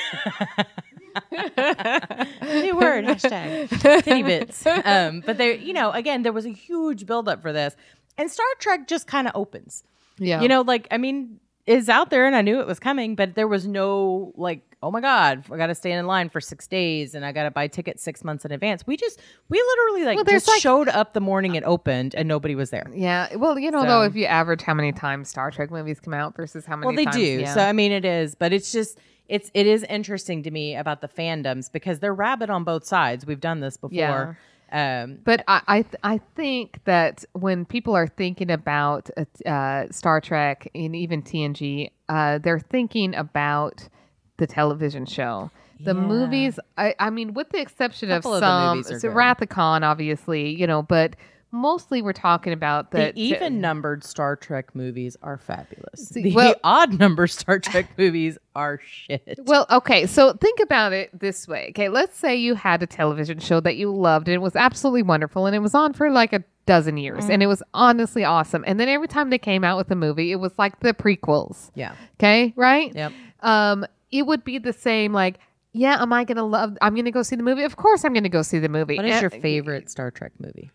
new 1.32 2.76
word 2.76 3.04
hashtag 3.06 4.02
titty 4.04 4.22
bits. 4.22 4.66
Um, 4.66 5.22
but 5.24 5.38
there, 5.38 5.52
you 5.54 5.72
know, 5.72 5.90
again, 5.92 6.22
there 6.22 6.32
was 6.32 6.46
a 6.46 6.50
huge 6.52 7.06
buildup 7.06 7.40
for 7.42 7.52
this, 7.52 7.74
and 8.18 8.30
Star 8.30 8.46
Trek 8.58 8.86
just 8.88 9.06
kind 9.06 9.26
of 9.26 9.32
opens. 9.34 9.82
yeah 10.18 10.42
You 10.42 10.48
know, 10.48 10.60
like 10.62 10.86
I 10.90 10.98
mean, 10.98 11.40
is 11.66 11.88
out 11.88 12.10
there, 12.10 12.26
and 12.26 12.36
I 12.36 12.42
knew 12.42 12.60
it 12.60 12.66
was 12.66 12.78
coming, 12.78 13.14
but 13.16 13.34
there 13.34 13.48
was 13.48 13.66
no 13.66 14.32
like, 14.36 14.62
oh 14.82 14.90
my 14.90 15.00
god, 15.00 15.44
I 15.50 15.56
got 15.56 15.66
to 15.66 15.74
stand 15.74 15.98
in 15.98 16.06
line 16.06 16.28
for 16.28 16.40
six 16.40 16.66
days, 16.68 17.14
and 17.14 17.24
I 17.26 17.32
got 17.32 17.42
to 17.44 17.50
buy 17.50 17.66
tickets 17.66 18.02
six 18.02 18.22
months 18.22 18.44
in 18.44 18.52
advance. 18.52 18.86
We 18.86 18.96
just, 18.96 19.20
we 19.48 19.58
literally 19.60 20.04
like 20.06 20.16
Well, 20.16 20.24
just 20.24 20.46
like- 20.48 20.60
showed 20.60 20.88
up 20.88 21.12
the 21.12 21.20
morning 21.20 21.54
it 21.56 21.64
opened, 21.64 22.14
and 22.14 22.28
nobody 22.28 22.54
was 22.54 22.70
there. 22.70 22.86
yeah 22.94 23.34
well 23.36 23.58
you 23.58 23.70
know 23.70 23.84
though 23.84 24.02
if 24.02 24.14
you 24.14 24.26
average 24.26 24.62
how 24.62 24.74
many 24.74 24.92
times 24.92 25.28
star 25.28 25.50
trek 25.50 25.70
movies 25.70 25.98
come 26.00 26.14
out 26.14 26.36
versus 26.36 26.64
how 26.66 26.76
many 26.76 26.86
Well, 26.86 26.96
they 26.96 27.04
times, 27.04 27.16
do. 27.16 27.22
yeah. 27.40 27.54
So 27.54 27.60
I 27.60 27.72
mean, 27.72 27.90
it 27.92 28.04
is, 28.04 28.34
but 28.34 28.52
it's 28.52 28.70
just. 28.72 28.98
It's 29.28 29.50
it 29.54 29.66
is 29.66 29.82
interesting 29.82 30.44
to 30.44 30.52
me 30.52 30.76
about 30.76 31.00
the 31.00 31.08
fandoms 31.08 31.72
because 31.72 31.98
they're 31.98 32.14
rabid 32.14 32.48
on 32.48 32.62
both 32.62 32.84
sides. 32.86 33.26
We've 33.26 33.40
done 33.40 33.58
this 33.58 33.76
before. 33.76 34.38
Um, 34.72 35.18
But 35.24 35.44
I 35.46 35.62
I, 35.68 35.82
th- 35.82 35.94
I 36.02 36.18
think 36.34 36.80
that 36.84 37.24
when 37.32 37.64
people 37.64 37.94
are 37.94 38.08
thinking 38.08 38.50
about 38.50 39.08
uh, 39.16 39.48
uh, 39.48 39.86
Star 39.90 40.20
Trek 40.20 40.68
and 40.74 40.94
even 40.96 41.22
TNG, 41.22 41.90
uh, 42.08 42.38
they're 42.38 42.58
thinking 42.58 43.14
about 43.14 43.88
the 44.38 44.46
television 44.46 45.06
show 45.06 45.50
The 45.78 45.94
Yeah. 45.94 46.00
movies, 46.00 46.58
I, 46.76 46.94
I 46.98 47.10
mean, 47.10 47.32
with 47.34 47.50
the 47.50 47.60
exception 47.60 48.10
of 48.10 48.22
Couple 48.22 48.34
of 48.34 48.40
some, 48.40 48.70
movies 48.78 48.90
are 48.90 49.00
so 49.00 49.08
good. 49.08 49.14
Wrath 49.16 49.42
of 49.42 49.48
Khan, 49.50 49.84
obviously, 49.84 50.50
you 50.54 50.66
know, 50.66 50.82
but 50.82 51.16
mostly 51.50 52.02
we're 52.02 52.12
talking 52.12 52.52
about 52.52 52.90
The 52.90 53.12
the, 53.14 53.20
even 53.20 53.60
numbered 53.60 54.04
Star 54.04 54.36
Trek 54.36 54.74
movies 54.74 55.16
are 55.22 55.38
fabulous. 55.38 56.08
See, 56.08 56.22
the 56.22 56.34
well- 56.34 56.54
odd 56.64 56.98
number 56.98 57.26
Star 57.26 57.58
Trek 57.58 57.90
movies 57.98 58.38
are 58.54 58.80
shit. 58.84 59.38
Well, 59.44 59.66
okay, 59.70 60.06
so 60.06 60.32
think 60.34 60.60
about 60.60 60.92
it 60.92 61.18
this 61.18 61.46
way. 61.48 61.68
Okay, 61.70 61.88
let's 61.88 62.16
say 62.16 62.36
you 62.36 62.54
had 62.54 62.82
a 62.82 62.86
television 62.86 63.38
show 63.38 63.60
that 63.60 63.76
you 63.76 63.92
loved 63.94 64.28
and 64.28 64.34
it 64.34 64.42
was 64.42 64.56
absolutely 64.56 65.02
wonderful 65.02 65.46
and 65.46 65.54
it 65.54 65.60
was 65.60 65.74
on 65.74 65.92
for 65.92 66.10
like 66.10 66.32
a 66.32 66.42
dozen 66.66 66.96
years 66.96 67.26
mm. 67.26 67.30
and 67.30 67.42
it 67.42 67.46
was 67.46 67.62
honestly 67.74 68.24
awesome. 68.24 68.64
And 68.66 68.78
then 68.80 68.88
every 68.88 69.08
time 69.08 69.30
they 69.30 69.38
came 69.38 69.64
out 69.64 69.76
with 69.76 69.90
a 69.90 69.96
movie, 69.96 70.32
it 70.32 70.36
was 70.36 70.52
like 70.58 70.80
the 70.80 70.92
prequels. 70.94 71.70
yeah. 71.74 71.94
Okay, 72.18 72.52
right? 72.56 72.94
Yep. 72.94 73.12
Um, 73.40 73.86
it 74.10 74.26
would 74.26 74.44
be 74.44 74.58
the 74.58 74.72
same 74.72 75.12
like, 75.12 75.38
yeah, 75.72 76.00
am 76.00 76.12
I 76.12 76.24
gonna 76.24 76.44
love 76.44 76.76
I'm 76.80 76.94
gonna 76.94 77.10
go 77.10 77.22
see 77.22 77.36
the 77.36 77.42
movie? 77.42 77.62
Of 77.62 77.76
course 77.76 78.04
I'm 78.04 78.14
gonna 78.14 78.28
go 78.28 78.42
see 78.42 78.58
the 78.58 78.68
movie. 78.68 78.96
What 78.96 79.04
is 79.04 79.12
And- 79.12 79.22
your 79.22 79.34
eh, 79.34 79.40
favorite 79.40 79.90
Star 79.90 80.10
Trek 80.10 80.32
movie? 80.38 80.70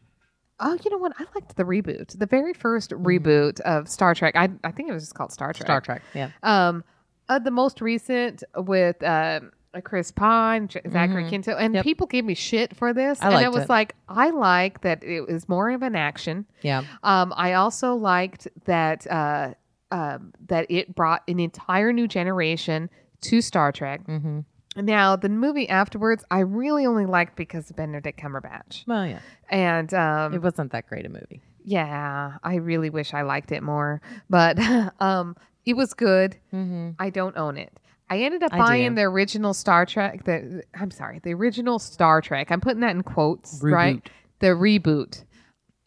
Oh, 0.62 0.78
you 0.84 0.92
know 0.92 0.98
what? 0.98 1.14
I 1.20 1.26
liked 1.36 1.56
the 1.58 1.64
reboot. 1.64 2.18
The 2.18 2.26
very 2.28 2.54
1st 2.54 2.94
reboot 3.04 3.60
of 3.62 3.90
Star 3.90 4.14
Trek. 4.16 4.36
I 4.36 4.50
I 4.64 4.72
think 4.72 4.90
it 4.90 4.94
was 4.94 5.04
just 5.04 5.16
called 5.16 5.32
Star 5.32 5.52
Trek. 5.54 5.66
Star 5.68 5.82
Trek. 5.82 6.02
Yeah. 6.14 6.30
Um, 6.44 6.84
uh, 7.28 7.40
the 7.40 7.52
most 7.52 7.82
recent 7.82 8.44
with 8.56 9.02
um, 9.04 9.52
uh, 9.74 9.82
Chris 9.82 10.12
Pine, 10.12 10.68
J- 10.68 10.82
Zachary 10.92 11.28
Quinto, 11.30 11.56
and 11.56 11.74
Yep. 11.74 11.84
people 11.84 12.06
gave 12.08 12.26
me 12.26 12.34
shit 12.36 12.76
for 12.76 12.94
this, 12.94 13.22
I 13.22 13.26
and 13.28 13.34
I 13.36 13.38
liked 13.44 13.54
was 13.54 13.64
it. 13.64 13.70
like, 13.70 13.96
I 14.10 14.30
like 14.32 14.82
that 14.82 15.04
it 15.04 15.22
was 15.28 15.48
more 15.48 15.70
of 15.72 15.82
an 15.82 15.96
action. 15.96 16.46
Yeah. 16.62 16.84
Um, 17.04 17.34
I 17.36 17.54
also 17.54 17.96
liked 17.96 18.48
that 18.66 19.08
uh, 19.10 19.54
um, 19.92 20.34
that 20.48 20.66
it 20.70 20.94
brought 20.94 21.24
an 21.28 21.40
entire 21.40 21.92
new 21.94 22.08
generation 22.08 22.90
to 23.22 23.42
Star 23.42 23.72
Trek. 23.72 24.06
Mm-hmm. 24.08 24.40
Now, 24.76 25.16
the 25.18 25.30
movie 25.30 25.68
afterwards, 25.68 26.24
I 26.32 26.40
really 26.40 26.86
only 26.86 27.06
liked 27.06 27.36
because 27.36 27.70
of 27.70 27.76
Benedict 27.76 28.20
Cumberbatch, 28.20 28.86
Well, 28.88 29.06
yeah. 29.06 29.20
and 29.50 29.94
um, 29.94 30.34
It 30.34 30.42
wasn't 30.42 30.72
that 30.72 30.88
great 30.88 31.06
a 31.06 31.10
movie. 31.10 31.42
yeah, 31.66 32.38
I 32.44 32.56
really 32.56 32.90
wish 32.90 33.14
I 33.14 33.24
liked 33.24 33.52
it 33.52 33.64
more, 33.64 34.02
but 34.30 34.58
um, 35.02 35.36
it 35.66 35.76
was 35.76 35.94
good. 35.94 36.38
Mm-hmm. 36.54 36.92
I 37.00 37.10
don't 37.10 37.36
own 37.38 37.58
it. 37.58 37.72
I 38.10 38.20
ended 38.20 38.44
up 38.44 38.54
I 38.54 38.58
buying 38.58 38.90
do. 38.92 38.96
the 38.96 39.02
original 39.04 39.54
Star 39.54 39.86
Trek. 39.86 40.24
The 40.26 40.64
I'm 40.74 40.92
sorry, 40.92 41.20
the 41.20 41.34
original 41.34 41.80
Star 41.80 42.22
Trek. 42.22 42.52
I'm 42.52 42.60
putting 42.60 42.82
that 42.82 42.92
in 42.96 43.04
quotes, 43.04 43.60
right? 43.64 44.02
The 44.40 44.48
reboot. 44.48 45.24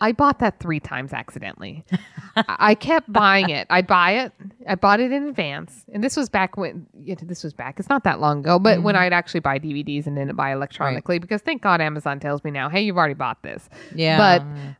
I 0.01 0.13
bought 0.13 0.41
that 0.41 0.59
three 0.61 0.81
times 0.81 1.13
accidentally. 1.13 1.85
I 2.37 2.75
I 2.75 2.75
kept 2.75 3.13
buying 3.13 3.51
it. 3.51 3.67
I'd 3.71 3.87
buy 3.87 4.13
it. 4.13 4.33
I 4.69 4.75
bought 4.75 5.01
it 5.01 5.13
in 5.13 5.29
advance, 5.29 5.85
and 5.93 6.03
this 6.03 6.17
was 6.17 6.29
back 6.29 6.57
when. 6.57 6.87
Yeah, 6.99 7.15
this 7.23 7.45
was 7.45 7.53
back. 7.53 7.79
It's 7.79 7.89
not 7.89 8.05
that 8.05 8.21
long 8.21 8.41
ago, 8.41 8.59
but 8.59 8.83
when 8.83 8.95
Mm-hmm. 8.95 9.03
I'd 9.03 9.13
actually 9.13 9.41
buy 9.41 9.59
DVDs 9.59 10.07
and 10.07 10.17
then 10.17 10.35
buy 10.35 10.53
electronically, 10.53 11.19
because 11.19 11.41
thank 11.43 11.63
God 11.63 11.81
Amazon 11.81 12.21
tells 12.21 12.43
me 12.45 12.51
now, 12.51 12.69
hey, 12.69 12.83
you've 12.83 12.97
already 12.99 13.15
bought 13.15 13.43
this. 13.43 13.69
Yeah. 13.95 14.19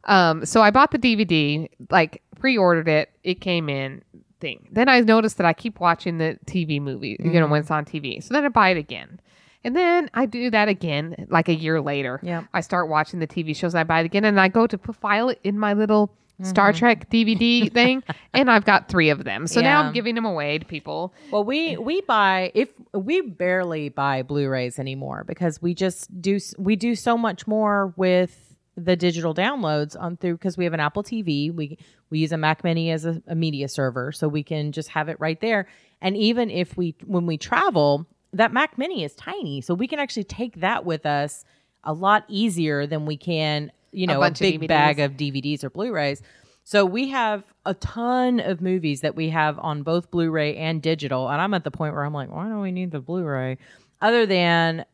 But 0.05 0.13
um, 0.13 0.45
so 0.45 0.63
I 0.63 0.71
bought 0.71 0.91
the 0.91 0.99
DVD, 0.99 1.69
like 1.91 2.23
pre-ordered 2.39 2.89
it. 2.89 3.11
It 3.23 3.41
came 3.41 3.69
in 3.69 4.03
thing. 4.41 4.69
Then 4.71 4.89
I 4.89 5.01
noticed 5.01 5.39
that 5.39 5.47
I 5.47 5.53
keep 5.53 5.81
watching 5.81 6.19
the 6.19 6.39
TV 6.47 6.81
movie, 6.81 7.17
you 7.21 7.41
know, 7.41 7.47
when 7.47 7.61
it's 7.61 7.71
on 7.71 7.85
TV. 7.85 8.23
So 8.23 8.35
then 8.35 8.45
I 8.45 8.49
buy 8.49 8.71
it 8.71 8.77
again. 8.77 9.21
And 9.65 9.75
then 9.75 10.11
I 10.13 10.27
do 10.27 10.51
that 10.51 10.69
again, 10.69 11.27
like 11.31 11.49
a 11.49 11.55
year 11.55 11.81
later. 11.81 12.21
Yeah. 12.23 12.45
I 12.53 12.61
start 12.61 12.89
watching 12.89 13.19
the 13.19 13.27
TV 13.27 13.57
shows. 13.57 13.75
I 13.75 13.83
buy 13.85 14.01
it 14.01 14.07
again, 14.07 14.25
and 14.25 14.39
I 14.39 14.49
go 14.49 14.67
to 14.67 14.79
file 14.79 15.31
it 15.31 15.41
in 15.43 15.59
my 15.59 15.73
little 15.73 16.09
mm-hmm. 16.09 16.45
Star 16.45 16.73
Trek 16.73 17.09
DVD 17.11 17.73
thing, 17.73 18.03
and 18.35 18.51
I've 18.51 18.67
got 18.67 18.89
three 18.89 19.09
of 19.09 19.25
them. 19.25 19.47
So 19.47 19.63
now 19.63 19.83
I'm 19.83 19.93
giving 19.95 20.15
them 20.15 20.27
away 20.27 20.59
to 20.59 20.67
people. 20.67 21.15
Well, 21.31 21.45
we 21.45 21.77
we 21.79 22.03
buy 22.03 22.53
if 22.55 22.69
we 22.93 23.23
barely 23.23 23.89
buy 23.89 24.23
Blu-rays 24.23 24.79
anymore 24.79 25.25
because 25.27 25.63
we 25.63 25.75
just 25.75 26.21
do 26.21 26.39
we 26.59 26.77
do 26.77 26.95
so 26.95 27.17
much 27.17 27.47
more 27.47 27.95
with 27.97 28.55
the 28.77 28.97
digital 28.97 29.35
downloads 29.35 29.97
on 29.99 30.17
through 30.17 30.35
because 30.35 30.57
we 30.57 30.65
have 30.65 30.75
an 30.75 30.81
Apple 30.81 31.03
TV. 31.03 31.55
We 31.55 31.79
we 32.11 32.19
use 32.19 32.33
a 32.33 32.37
Mac 32.37 32.65
Mini 32.65 32.91
as 32.91 33.05
a, 33.05 33.23
a 33.27 33.35
media 33.35 33.69
server, 33.69 34.13
so 34.13 34.29
we 34.29 34.43
can 34.43 34.73
just 34.73 34.91
have 34.91 35.09
it 35.09 35.19
right 35.21 35.41
there. 35.41 35.69
And 36.01 36.17
even 36.17 36.51
if 36.51 36.77
we 36.77 36.95
when 37.05 37.27
we 37.27 37.39
travel, 37.39 38.07
that 38.35 38.53
Mac 38.53 38.77
Mini 38.77 39.05
is 39.05 39.15
tiny, 39.15 39.61
so 39.61 39.75
we 39.75 39.87
can 39.87 39.99
actually 39.99 40.25
take 40.25 40.61
that 40.61 40.85
with 40.85 41.07
us 41.07 41.45
a 41.83 41.93
lot 41.93 42.25
easier 42.29 42.87
than 42.87 43.07
we 43.07 43.17
can 43.17 43.71
you 43.93 44.07
know 44.07 44.23
a, 44.23 44.29
of 44.29 44.35
big 44.35 44.67
bag 44.67 45.01
of 45.01 45.13
DVDs 45.13 45.65
or 45.65 45.71
Blu-rays. 45.71 46.23
So 46.65 46.87
we 46.87 47.09
have 47.11 47.45
a 47.67 47.75
ton 47.75 48.41
of 48.41 48.63
movies 48.63 49.03
that 49.03 49.15
we 49.15 49.29
have 49.31 49.59
on 49.59 49.83
both 49.83 50.11
Blu-ray 50.11 50.57
and 50.57 50.83
digital, 50.83 51.29
and 51.29 51.41
I'm 51.41 51.55
at 51.55 51.65
the 51.65 51.71
point 51.71 51.95
where 51.95 52.05
I'm 52.05 52.15
like, 52.15 52.31
why 52.31 52.49
don't 52.49 52.61
we 52.61 52.73
need 52.73 52.91
the 52.91 53.01
Blu-ray? 53.01 53.59
Other 54.01 54.27
than 54.27 54.85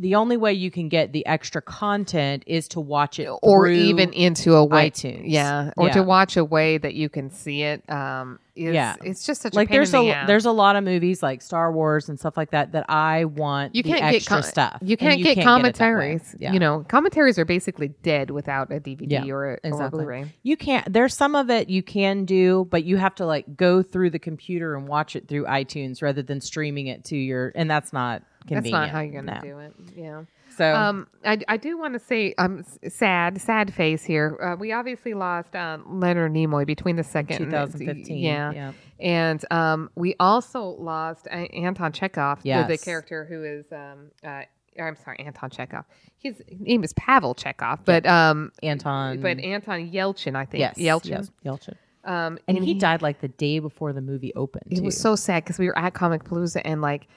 the 0.00 0.14
only 0.14 0.36
way 0.38 0.52
you 0.54 0.70
can 0.70 0.88
get 0.88 1.12
the 1.12 1.24
extra 1.26 1.60
content 1.60 2.42
is 2.46 2.66
to 2.68 2.80
watch 2.80 3.18
it 3.18 3.28
or 3.42 3.66
even 3.68 4.12
into 4.14 4.54
a 4.54 4.64
way 4.64 4.90
iTunes. 4.90 5.24
yeah 5.26 5.70
or 5.76 5.88
Yeah. 5.88 5.92
to 5.92 6.02
watch 6.02 6.36
a 6.36 6.44
way 6.44 6.78
that 6.78 6.94
you 6.94 7.08
can 7.08 7.30
see 7.30 7.62
it 7.62 7.88
um 7.90 8.38
is, 8.56 8.74
Yeah. 8.74 8.96
it's 9.04 9.24
just 9.24 9.42
such 9.42 9.54
like 9.54 9.68
a 9.70 9.72
there's 9.72 9.94
a 9.94 9.98
the 10.02 10.24
there's 10.26 10.44
a 10.46 10.50
lot 10.52 10.76
of 10.76 10.84
movies 10.84 11.22
like 11.22 11.40
Star 11.42 11.70
Wars 11.72 12.08
and 12.08 12.18
stuff 12.18 12.36
like 12.36 12.50
that 12.50 12.72
that 12.72 12.86
I 12.88 13.26
want 13.26 13.74
you 13.74 13.82
can't 13.82 14.00
get 14.00 14.14
extra 14.14 14.36
com- 14.36 14.42
stuff. 14.42 14.78
you 14.82 14.96
can't 14.96 15.22
get 15.22 15.32
it 15.32 15.34
that 15.36 15.40
way. 15.40 15.44
commentaries 15.44 16.34
Yeah. 16.38 16.52
you 16.52 16.58
know 16.58 16.84
commentaries 16.88 17.38
are 17.38 17.44
basically 17.44 17.88
dead 18.02 18.30
without 18.30 18.72
a 18.72 18.80
dvd 18.80 19.10
Yeah, 19.10 19.24
or, 19.32 19.58
a, 19.62 19.70
or 19.70 19.82
a 19.84 19.90
blu-ray 19.90 20.32
You 20.42 20.56
can't. 20.56 20.90
There's 20.92 21.14
some 21.14 21.34
of 21.34 21.50
it 21.50 21.68
you 21.68 21.82
can 21.82 22.24
do, 22.24 22.66
but 22.70 22.84
you 22.84 22.96
have 22.96 23.14
to 23.16 23.26
like 23.26 23.56
go 23.56 23.82
through 23.82 24.10
the 24.10 24.18
computer 24.18 24.74
and 24.76 24.88
watch 24.88 25.14
it 25.16 25.28
through 25.28 25.44
iTunes 25.44 26.02
rather 26.02 26.22
than 26.22 26.40
streaming 26.40 26.86
it 26.86 27.04
to 27.06 27.16
your. 27.16 27.52
And 27.54 27.70
that's 27.70 27.92
not. 27.92 28.22
That's 28.48 28.68
not 28.70 28.88
how 28.90 29.00
you're 29.00 29.22
gonna 29.22 29.40
No. 29.42 29.48
do 29.48 29.58
it 29.58 29.74
yeah 29.96 30.22
So 30.56 30.74
um 30.74 31.06
i, 31.24 31.38
I 31.48 31.56
do 31.56 31.78
want 31.78 31.94
to 31.94 32.00
say 32.00 32.34
i'm 32.38 32.60
s- 32.60 32.78
sad 32.94 33.40
sad 33.40 33.72
face 33.72 34.02
here 34.04 34.36
uh, 34.42 34.56
we 34.58 34.72
obviously 34.72 35.14
lost 35.14 35.54
uh, 35.54 35.78
leonard 35.86 36.32
nimoy 36.32 36.66
between 36.66 36.96
the 36.96 37.04
second 37.04 37.42
and- 37.42 37.50
2015. 37.50 38.16
yeah 38.18 38.52
yeah. 38.52 38.72
and 38.98 39.44
um 39.50 39.90
we 39.94 40.14
also 40.18 40.62
lost 40.78 41.26
uh, 41.30 41.34
anton 41.36 41.92
chekhov 41.92 42.42
the, 42.42 42.64
the 42.68 42.78
character 42.78 43.24
who 43.28 43.44
is 43.44 43.66
um 43.72 44.10
uh 44.24 44.42
I'm 44.80 44.94
sorry, 44.96 45.18
Anton 45.18 45.50
Chekhov. 45.50 45.84
His 46.16 46.40
name 46.58 46.84
is 46.84 46.92
Pavel 46.94 47.34
Chekhov, 47.34 47.84
but 47.84 48.06
um, 48.06 48.52
Anton. 48.62 49.20
but 49.20 49.38
Anton 49.40 49.90
Yelchin, 49.90 50.36
I 50.36 50.46
think. 50.46 50.60
yes, 50.60 50.76
Yelchin. 50.78 51.08
yes, 51.10 51.30
Yelchin. 51.44 51.74
Um, 52.04 52.38
And, 52.46 52.64
he, 52.64 52.74
died 52.74 53.02
like 53.02 53.20
the 53.20 53.28
day 53.28 53.58
before 53.58 53.92
the 53.92 54.00
movie 54.00 54.32
opened. 54.36 54.72
It 54.72 54.82
was 54.82 54.96
so 54.98 55.16
sad 55.16 55.42
because 55.44 55.58
we 55.58 55.66
were 55.66 55.76
at 55.76 55.92
Comic 55.92 56.22
Palooza 56.24 56.62
and 56.64 56.80
like, 56.80 57.08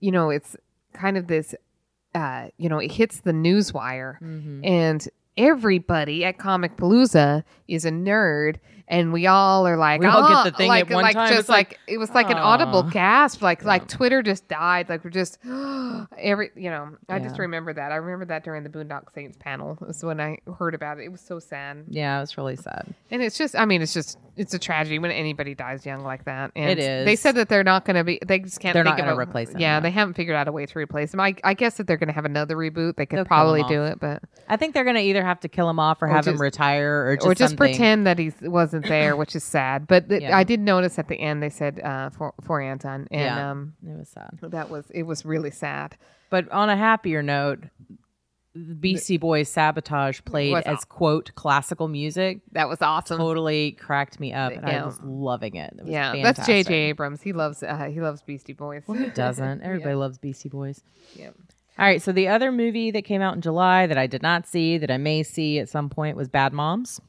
you 0.00 0.10
know, 0.10 0.30
it's 0.30 0.56
kind 0.92 1.16
of 1.16 1.26
this, 1.26 1.54
uh, 2.14 2.48
you 2.58 2.68
know, 2.68 2.78
it 2.78 2.92
hits 2.92 3.20
the 3.20 3.32
news 3.32 3.72
wire 3.72 4.18
Mm-hmm. 4.22 4.64
and 4.64 5.08
everybody 5.36 6.24
at 6.24 6.38
Comic 6.38 6.76
Palooza 6.76 7.42
is 7.68 7.84
a 7.84 7.90
nerd. 7.90 8.56
And 8.92 9.12
we 9.12 9.26
all 9.26 9.66
are 9.66 9.76
like, 9.76 10.00
We 10.00 10.06
all 10.06 10.28
get 10.28 10.38
"Oh," 10.38 10.44
the 10.44 10.56
thing 10.56 10.68
like, 10.68 10.90
at 10.90 10.94
one 10.94 11.02
like 11.02 11.14
time. 11.14 11.28
Just 11.28 11.40
It's 11.40 11.48
like, 11.48 11.70
like, 11.70 11.80
it 11.86 11.98
was 11.98 12.10
like 12.10 12.30
an 12.30 12.36
audible 12.36 12.82
gasp. 12.84 13.42
Like 13.42 13.64
like 13.64 13.88
Twitter 13.88 14.22
just 14.22 14.46
died. 14.48 14.88
Like 14.88 15.02
we're 15.02 15.10
just 15.10 15.38
every 16.18 16.50
you 16.56 16.70
know. 16.70 16.90
I 17.08 17.18
just 17.18 17.38
remember 17.38 17.72
that. 17.72 17.92
I 17.92 17.96
remember 17.96 18.24
that 18.26 18.44
during 18.44 18.62
the 18.62 18.68
Boondock 18.68 19.12
Saints 19.14 19.36
panel. 19.38 19.76
Was 19.80 20.02
when 20.04 20.20
I 20.20 20.38
heard 20.58 20.74
about 20.74 20.98
it. 20.98 21.04
It 21.04 21.12
was 21.12 21.20
so 21.20 21.38
sad. 21.38 21.84
Yeah, 21.88 22.18
it 22.18 22.20
was 22.20 22.36
really 22.36 22.56
sad. 22.56 22.94
And 23.10 23.22
it's 23.22 23.36
just, 23.36 23.56
I 23.56 23.64
mean, 23.64 23.82
it's 23.82 23.92
just, 23.94 24.18
it's 24.36 24.54
a 24.54 24.58
tragedy 24.58 24.98
when 24.98 25.10
anybody 25.10 25.54
dies 25.54 25.84
young 25.84 26.02
like 26.04 26.24
that. 26.24 26.52
And 26.56 26.70
It 26.70 26.78
is. 26.78 27.04
They 27.04 27.16
said 27.16 27.34
that 27.36 27.48
they're 27.48 27.64
not 27.64 27.84
going 27.84 27.96
to 27.96 28.04
be, 28.04 28.18
they 28.26 28.38
just 28.38 28.60
can't 28.60 28.72
They're 28.74 28.84
not 28.84 28.96
gonna 28.96 29.16
replace 29.16 29.50
him, 29.50 29.60
Yeah, 29.60 29.78
no. 29.78 29.82
they 29.82 29.90
haven't 29.90 30.14
figured 30.14 30.36
out 30.36 30.48
a 30.48 30.52
way 30.52 30.66
to 30.66 30.78
replace 30.78 31.12
him. 31.12 31.20
I, 31.20 31.34
I 31.44 31.54
guess 31.54 31.76
that 31.76 31.86
they're 31.86 31.96
going 31.96 32.08
to 32.08 32.14
have 32.14 32.24
another 32.24 32.56
reboot. 32.56 32.96
They 32.96 33.06
could 33.06 33.18
They'll 33.18 33.24
probably 33.24 33.62
do 33.64 33.84
it, 33.84 34.00
but, 34.00 34.22
I 34.48 34.56
think 34.56 34.74
they're 34.74 34.84
gonna 34.84 35.00
either 35.00 35.24
have 35.24 35.40
to 35.40 35.48
kill 35.48 35.68
him 35.68 35.78
off 35.78 36.02
or, 36.02 36.06
Or 36.06 36.10
have 36.10 36.26
him 36.26 36.40
retire 36.40 37.06
or 37.06 37.16
just 37.16 37.26
or 37.26 37.34
just 37.34 37.50
something. 37.52 37.56
pretend 37.56 38.06
that 38.06 38.18
he 38.18 38.32
wasn't 38.42 38.81
there, 38.88 39.16
which 39.16 39.34
is 39.36 39.44
sad. 39.44 39.86
But 39.86 40.08
th- 40.08 40.22
Yeah. 40.22 40.36
I 40.36 40.44
did 40.44 40.60
notice 40.60 40.98
at 40.98 41.08
the 41.08 41.16
end 41.20 41.42
they 41.42 41.50
said 41.50 41.80
uh, 41.80 42.10
for 42.10 42.34
for 42.42 42.60
Anton, 42.60 43.08
and 43.10 43.20
Yeah. 43.20 43.50
um, 43.50 43.74
It 43.86 43.96
was 43.98 44.08
sad. 44.08 44.38
that 44.42 44.70
was 44.70 44.90
it 44.90 45.04
was 45.04 45.24
really 45.24 45.50
sad. 45.50 45.96
But 46.30 46.50
on 46.50 46.68
a 46.70 46.76
happier 46.76 47.22
note, 47.22 47.64
Beastie 48.80 49.16
Boys 49.16 49.48
Sabotage 49.48 50.20
played 50.26 50.54
as 50.66 50.84
quote 50.84 51.34
classical 51.34 51.88
music. 51.88 52.40
That 52.52 52.68
was 52.68 52.82
awesome. 52.82 53.16
Totally 53.16 53.72
cracked 53.72 54.20
me 54.20 54.34
up, 54.34 54.52
and 54.52 54.66
I 54.66 54.72
Yeah. 54.72 54.84
was 54.84 55.00
loving 55.02 55.54
it. 55.56 55.72
It 55.78 55.82
was 55.84 55.90
yeah, 55.90 56.12
that's 56.22 56.38
fantastic. 56.38 56.66
J.J. 56.66 56.74
Abrams. 56.90 57.22
He 57.22 57.32
loves 57.32 57.62
uh, 57.62 57.88
he 57.90 58.00
loves 58.02 58.20
Beastie 58.20 58.52
Boys. 58.52 58.82
Who 58.86 59.08
doesn't? 59.10 59.62
Everybody 59.64 59.94
loves 59.94 60.18
Beastie 60.18 60.50
Boys. 60.50 60.82
yeah. 61.14 61.30
All 61.78 61.86
right, 61.86 62.02
so 62.02 62.12
the 62.12 62.28
other 62.28 62.52
movie 62.52 62.90
that 62.90 63.02
came 63.06 63.22
out 63.22 63.34
in 63.34 63.40
July 63.40 63.86
that 63.86 63.96
I 63.96 64.06
did 64.06 64.20
not 64.20 64.46
see 64.46 64.76
that 64.76 64.90
I 64.90 64.98
may 64.98 65.22
see 65.22 65.58
at 65.58 65.70
some 65.70 65.88
point 65.88 66.18
was 66.18 66.28
Bad 66.28 66.52
Moms. 66.52 67.00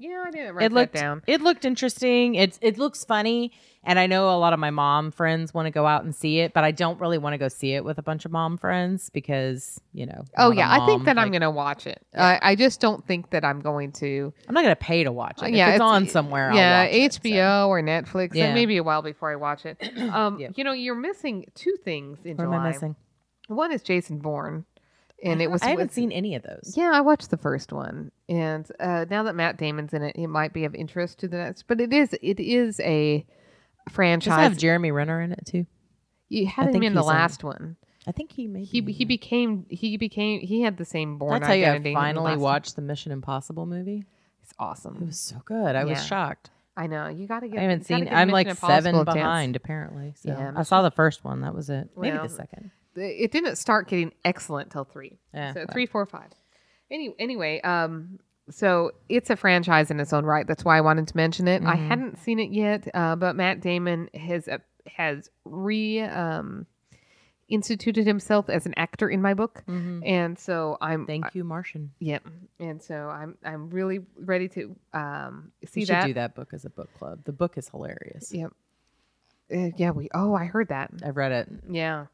Yeah, 0.00 0.24
I 0.26 0.30
didn't 0.30 0.54
write 0.54 0.64
it 0.64 0.72
looked 0.72 0.94
that 0.94 1.00
down. 1.00 1.22
it 1.26 1.42
looked 1.42 1.64
interesting. 1.64 2.34
It's 2.34 2.58
it 2.62 2.78
looks 2.78 3.04
funny, 3.04 3.52
and 3.84 3.98
I 3.98 4.06
know 4.06 4.30
a 4.30 4.38
lot 4.38 4.52
of 4.52 4.58
my 4.58 4.70
mom 4.70 5.10
friends 5.10 5.52
want 5.52 5.66
to 5.66 5.70
go 5.70 5.86
out 5.86 6.04
and 6.04 6.14
see 6.14 6.40
it, 6.40 6.54
but 6.54 6.64
I 6.64 6.70
don't 6.70 6.98
really 6.98 7.18
want 7.18 7.34
to 7.34 7.38
go 7.38 7.48
see 7.48 7.74
it 7.74 7.84
with 7.84 7.98
a 7.98 8.02
bunch 8.02 8.24
of 8.24 8.32
mom 8.32 8.56
friends 8.56 9.10
because 9.10 9.80
you 9.92 10.06
know. 10.06 10.24
Oh 10.38 10.50
yeah, 10.52 10.70
I 10.70 10.86
think 10.86 11.00
mom, 11.00 11.04
that 11.04 11.18
I'm 11.18 11.30
going 11.30 11.42
to 11.42 11.50
watch 11.50 11.86
it. 11.86 12.00
I, 12.16 12.38
I 12.42 12.54
just 12.56 12.80
don't 12.80 13.06
think 13.06 13.30
that 13.30 13.44
I'm 13.44 13.60
going 13.60 13.92
to. 13.92 14.32
I'm 14.48 14.54
not 14.54 14.62
gonna 14.62 14.76
pay 14.76 15.04
to 15.04 15.12
watch 15.12 15.42
it. 15.42 15.52
Yeah, 15.52 15.72
it's, 15.72 15.80
on 15.80 16.08
somewhere. 16.08 16.50
I'll 16.50 16.56
yeah, 16.56 16.84
watch 16.84 16.94
it, 16.94 17.12
so. 17.12 17.20
HBO 17.20 17.68
or 17.68 17.82
Netflix. 17.82 18.34
Yeah. 18.34 18.50
It 18.50 18.54
may 18.54 18.66
be 18.66 18.78
a 18.78 18.82
while 18.82 19.02
before 19.02 19.30
I 19.30 19.36
watch 19.36 19.66
it. 19.66 19.78
Um, 20.10 20.40
you 20.56 20.64
know, 20.64 20.72
you're 20.72 20.94
missing 20.94 21.44
two 21.54 21.76
things 21.84 22.18
in 22.24 22.36
What 22.36 22.44
am 22.44 22.50
July. 22.50 22.64
I 22.64 22.72
missing? 22.72 22.96
One 23.48 23.72
is 23.72 23.82
Jason 23.82 24.18
Bourne, 24.18 24.64
and 25.22 25.40
it 25.42 25.50
was. 25.50 25.62
I 25.62 25.70
haven't 25.70 25.86
with- 25.86 25.92
seen 25.94 26.12
any 26.12 26.34
of 26.34 26.42
those. 26.42 26.74
Yeah, 26.76 26.90
I 26.92 27.00
watched 27.00 27.30
the 27.30 27.36
first 27.36 27.72
one, 27.72 28.10
and 28.28 28.66
uh, 28.80 29.06
now 29.10 29.22
that 29.24 29.34
Matt 29.34 29.56
Damon's 29.58 29.92
in 29.92 30.02
it, 30.02 30.16
it 30.16 30.26
might 30.28 30.52
be 30.52 30.64
of 30.64 30.74
interest 30.74 31.18
to 31.20 31.28
the 31.28 31.36
next. 31.38 31.64
But 31.66 31.80
it 31.80 31.92
is 31.92 32.12
it 32.22 32.40
is 32.40 32.80
a 32.80 33.18
Does 33.18 33.26
it 33.86 33.92
franchise. 33.92 34.38
have 34.40 34.56
Jeremy 34.56 34.90
Renner 34.90 35.20
in 35.20 35.32
it 35.32 35.44
too? 35.46 35.66
you 36.28 36.46
had 36.46 36.74
him 36.74 36.82
in 36.84 36.94
the 36.94 37.00
he's 37.00 37.10
in- 37.10 37.16
last 37.16 37.42
one. 37.44 37.76
I 38.06 38.12
think 38.12 38.32
he 38.32 38.46
maybe 38.46 38.64
He 38.64 38.80
he 38.92 39.04
became 39.04 39.66
he 39.68 39.96
became 39.96 40.40
he 40.40 40.62
had 40.62 40.76
the 40.78 40.84
same 40.86 41.18
Bourne 41.18 41.40
That's 41.40 41.48
how 41.48 41.52
you 41.54 41.66
I 41.66 41.80
finally 41.92 42.24
last 42.30 42.36
one. 42.36 42.40
watched 42.40 42.76
the 42.76 42.82
Mission 42.82 43.12
Impossible 43.12 43.66
movie. 43.66 44.04
It's 44.42 44.54
awesome. 44.58 44.96
It 45.02 45.06
was 45.06 45.18
so 45.18 45.42
good. 45.44 45.76
I 45.76 45.84
was 45.84 46.04
shocked. 46.06 46.50
I 46.76 46.86
know 46.86 47.08
you 47.08 47.26
got 47.26 47.40
to 47.40 47.48
get. 47.48 47.58
I 47.58 47.62
haven't 47.62 47.84
seen. 47.84 48.08
I'm 48.08 48.28
Mission 48.28 48.28
like 48.30 48.46
Impossible 48.46 48.74
seven 48.74 48.94
a 48.94 49.04
chance. 49.04 49.14
behind 49.16 49.56
apparently. 49.56 50.14
So 50.16 50.30
Yeah, 50.30 50.52
I 50.56 50.62
saw 50.62 50.80
the 50.82 50.90
first 50.90 51.24
one. 51.24 51.42
That 51.42 51.54
was 51.54 51.68
it. 51.68 51.90
Maybe 51.96 52.16
Well, 52.16 52.22
the 52.26 52.30
second. 52.32 52.70
It 53.00 53.32
didn't 53.32 53.56
start 53.56 53.88
getting 53.88 54.12
excellent 54.24 54.70
till 54.70 54.84
three. 54.84 55.18
Yeah, 55.34 55.52
so 55.54 55.60
well. 55.60 55.66
three, 55.72 55.86
four, 55.86 56.06
five. 56.06 56.30
Any 56.90 57.14
anyway, 57.18 57.60
um, 57.62 58.18
so 58.50 58.90
it's 59.08 59.30
a 59.30 59.36
franchise 59.36 59.90
in 59.90 60.00
its 60.00 60.12
own 60.12 60.24
right. 60.24 60.46
That's 60.46 60.64
why 60.64 60.76
I 60.76 60.80
wanted 60.80 61.06
to 61.08 61.16
mention 61.16 61.46
it. 61.48 61.62
I 61.64 61.76
Mhm. 61.76 61.86
hadn't 61.88 62.18
seen 62.18 62.38
it 62.40 62.50
yet, 62.50 62.88
uh, 62.94 63.16
but 63.16 63.36
Matt 63.36 63.60
Damon 63.60 64.08
has 64.14 64.48
uh, 64.48 64.58
has 64.86 65.30
re 65.44 66.00
um, 66.00 66.66
instituted 67.48 68.06
himself 68.06 68.48
as 68.48 68.64
an 68.66 68.74
actor 68.76 69.08
in 69.08 69.20
my 69.20 69.34
book, 69.34 69.64
Mhm. 69.68 70.02
and 70.06 70.38
so 70.38 70.78
I'm 70.80 71.06
Thank 71.06 71.34
you, 71.34 71.42
Martian. 71.44 71.92
Yep, 71.98 72.26
and 72.60 72.80
so 72.82 73.08
I'm 73.08 73.36
I'm 73.44 73.70
really 73.70 74.00
ready 74.16 74.48
to 74.50 74.76
um, 74.92 75.52
see 75.64 75.80
We 75.80 75.84
should 75.86 75.94
that. 75.94 76.06
do 76.06 76.14
that 76.14 76.34
book 76.34 76.52
as 76.54 76.64
a 76.64 76.70
book 76.70 76.92
club. 76.94 77.24
The 77.24 77.32
book 77.32 77.58
is 77.58 77.68
hilarious. 77.68 78.32
Yep. 78.32 78.52
Uh, 79.52 79.70
yeah, 79.76 79.90
we. 79.90 80.08
Oh, 80.14 80.34
I 80.34 80.44
heard 80.46 80.68
that. 80.68 80.90
I've 81.04 81.16
read 81.16 81.32
it 81.32 81.48
Yeah. 81.68 82.06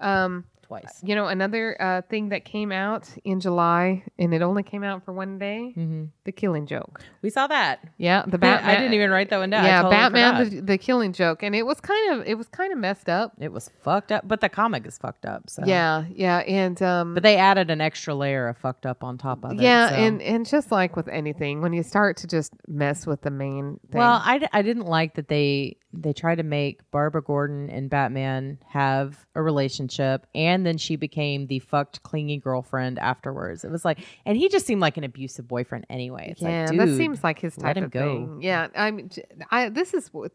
Um, 0.00 0.44
twice. 0.82 1.00
you 1.02 1.14
know, 1.14 1.26
another 1.28 1.76
uh, 1.80 2.02
thing 2.02 2.30
that 2.30 2.44
came 2.44 2.72
out 2.72 3.08
in 3.24 3.40
July, 3.40 4.04
and 4.18 4.32
it 4.34 4.42
only 4.42 4.62
came 4.62 4.82
out 4.82 5.04
for 5.04 5.12
one 5.12 5.38
day. 5.38 5.72
hmm 5.74 6.04
The 6.24 6.32
Killing 6.32 6.66
Joke. 6.66 7.00
We 7.22 7.30
saw 7.30 7.46
that. 7.46 7.80
Yeah, 7.98 8.24
the 8.26 8.38
Batman. 8.44 8.70
I 8.70 8.76
didn't 8.76 8.94
even 8.94 9.10
write 9.10 9.30
that 9.30 9.38
one 9.38 9.50
down. 9.50 9.64
Yeah, 9.64 9.82
totally 9.82 9.96
Batman, 9.96 10.50
the, 10.50 10.60
the 10.60 10.78
Killing 10.78 11.12
Joke, 11.12 11.42
and 11.42 11.54
it 11.54 11.64
was 11.64 11.80
kind 11.80 12.12
of 12.20 12.26
it 12.26 12.36
was 12.36 12.48
kind 12.48 12.72
of 12.72 12.78
messed 12.78 13.08
up. 13.08 13.32
It 13.40 13.52
was 13.52 13.70
fucked 13.82 14.12
up, 14.12 14.26
but 14.26 14.40
the 14.40 14.48
comic 14.48 14.86
is 14.86 14.98
fucked 14.98 15.26
up. 15.26 15.48
So 15.50 15.62
Yeah, 15.66 16.04
yeah, 16.14 16.38
and 16.38 16.80
um, 16.82 17.14
But 17.14 17.22
they 17.22 17.36
added 17.36 17.70
an 17.70 17.80
extra 17.80 18.14
layer 18.14 18.48
of 18.48 18.56
fucked 18.58 18.86
up 18.86 19.02
on 19.04 19.18
top 19.18 19.44
of 19.44 19.52
it. 19.52 19.60
yeah, 19.60 19.88
so- 19.90 19.94
and 19.96 20.22
and 20.22 20.46
just 20.46 20.70
like 20.72 20.96
with 20.96 21.08
anything, 21.08 21.60
when 21.62 21.72
you 21.72 21.82
start 21.82 22.16
to 22.18 22.26
just 22.26 22.52
mess 22.68 23.06
with 23.06 23.22
the 23.22 23.30
main 23.30 23.78
thing, 23.90 23.98
well, 24.00 24.20
I, 24.24 24.38
d- 24.38 24.46
I 24.52 24.62
didn't 24.62 24.86
like 24.86 25.14
that 25.14 25.28
they 25.28 25.76
they 25.96 26.12
tried 26.12 26.36
to 26.36 26.42
make 26.42 26.80
Barbara 26.90 27.22
Gordon 27.22 27.70
and 27.70 27.88
Batman 27.88 28.58
have 28.68 29.24
a 29.36 29.42
relationship, 29.42 30.26
and 30.34 30.63
then 30.66 30.78
she 30.78 30.96
became 30.96 31.46
the 31.46 31.58
fucked 31.58 32.02
clingy 32.02 32.38
girlfriend 32.38 32.98
afterwards. 32.98 33.64
It 33.64 33.70
was 33.70 33.84
like, 33.84 34.00
and 34.24 34.36
he 34.36 34.48
just 34.48 34.66
seemed 34.66 34.80
like 34.80 34.96
an 34.96 35.04
abusive 35.04 35.48
boyfriend 35.48 35.86
anyway. 35.90 36.28
It's 36.32 36.42
yeah, 36.42 36.66
like, 36.68 36.78
that 36.78 36.96
seems 36.96 37.24
like 37.24 37.38
his 37.38 37.56
type 37.56 37.76
of 37.76 37.90
go. 37.90 38.00
thing. 38.00 38.42
Yeah, 38.42 38.68
I 38.74 38.90
mean, 38.90 39.08
j- 39.08 39.24
I 39.50 39.68
this 39.68 39.94
is 39.94 40.12
what, 40.12 40.32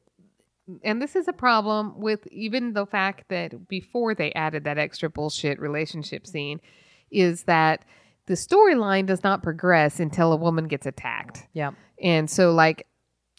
and 0.83 1.01
this 1.01 1.15
is 1.15 1.27
a 1.27 1.33
problem 1.33 1.99
with 1.99 2.27
even 2.27 2.73
the 2.73 2.85
fact 2.85 3.25
that 3.29 3.67
before 3.67 4.13
they 4.13 4.31
added 4.33 4.63
that 4.65 4.77
extra 4.77 5.09
bullshit 5.09 5.59
relationship 5.59 6.27
scene, 6.27 6.59
is 7.11 7.43
that 7.43 7.85
the 8.27 8.35
storyline 8.35 9.05
does 9.05 9.23
not 9.23 9.41
progress 9.41 9.99
until 9.99 10.31
a 10.31 10.37
woman 10.37 10.67
gets 10.67 10.85
attacked, 10.85 11.47
yeah. 11.53 11.71
and 12.01 12.29
so 12.29 12.51
like 12.51 12.85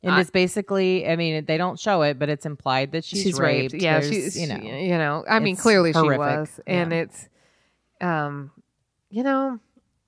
And 0.02 0.14
I- 0.14 0.20
it's 0.20 0.30
basically, 0.30 1.06
I 1.06 1.16
mean, 1.16 1.44
they 1.44 1.58
don't 1.58 1.78
show 1.78 2.02
it, 2.02 2.18
but 2.18 2.28
it's 2.28 2.46
implied 2.46 2.92
that 2.92 3.04
she's, 3.04 3.38
raped. 3.38 3.74
Yeah, 3.74 4.00
There's, 4.00 4.10
she's 4.12 4.40
you 4.40 4.46
know, 4.48 4.56
you 4.56 4.96
know. 4.96 5.24
I 5.28 5.40
mean, 5.40 5.56
clearly 5.56 5.92
she 5.92 6.00
was, 6.00 6.58
and 6.66 6.90
Yeah. 6.92 6.98
it's, 6.98 7.28
um, 8.00 8.50
you 9.10 9.22
know, 9.22 9.58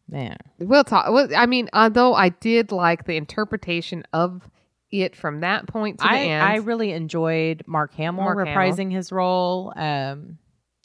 man. 0.08 0.36
We'll 0.58 0.84
talk. 0.84 1.10
Well, 1.12 1.28
I 1.36 1.44
mean, 1.46 1.68
although 1.74 2.14
I 2.14 2.30
did 2.30 2.72
like 2.72 3.04
the 3.04 3.16
interpretation 3.16 4.04
of 4.14 4.48
it 4.90 5.14
from 5.16 5.40
that 5.40 5.66
point 5.66 5.98
to 5.98 6.04
the 6.04 6.10
I, 6.10 6.18
end. 6.18 6.42
I 6.42 6.56
really 6.56 6.92
enjoyed 6.92 7.62
Mark 7.66 7.94
Hamill 7.94 8.24
Mark 8.24 8.38
Hamill. 8.38 8.54
reprising 8.54 8.92
his 8.92 9.10
role. 9.12 9.72
Um, 9.76 10.38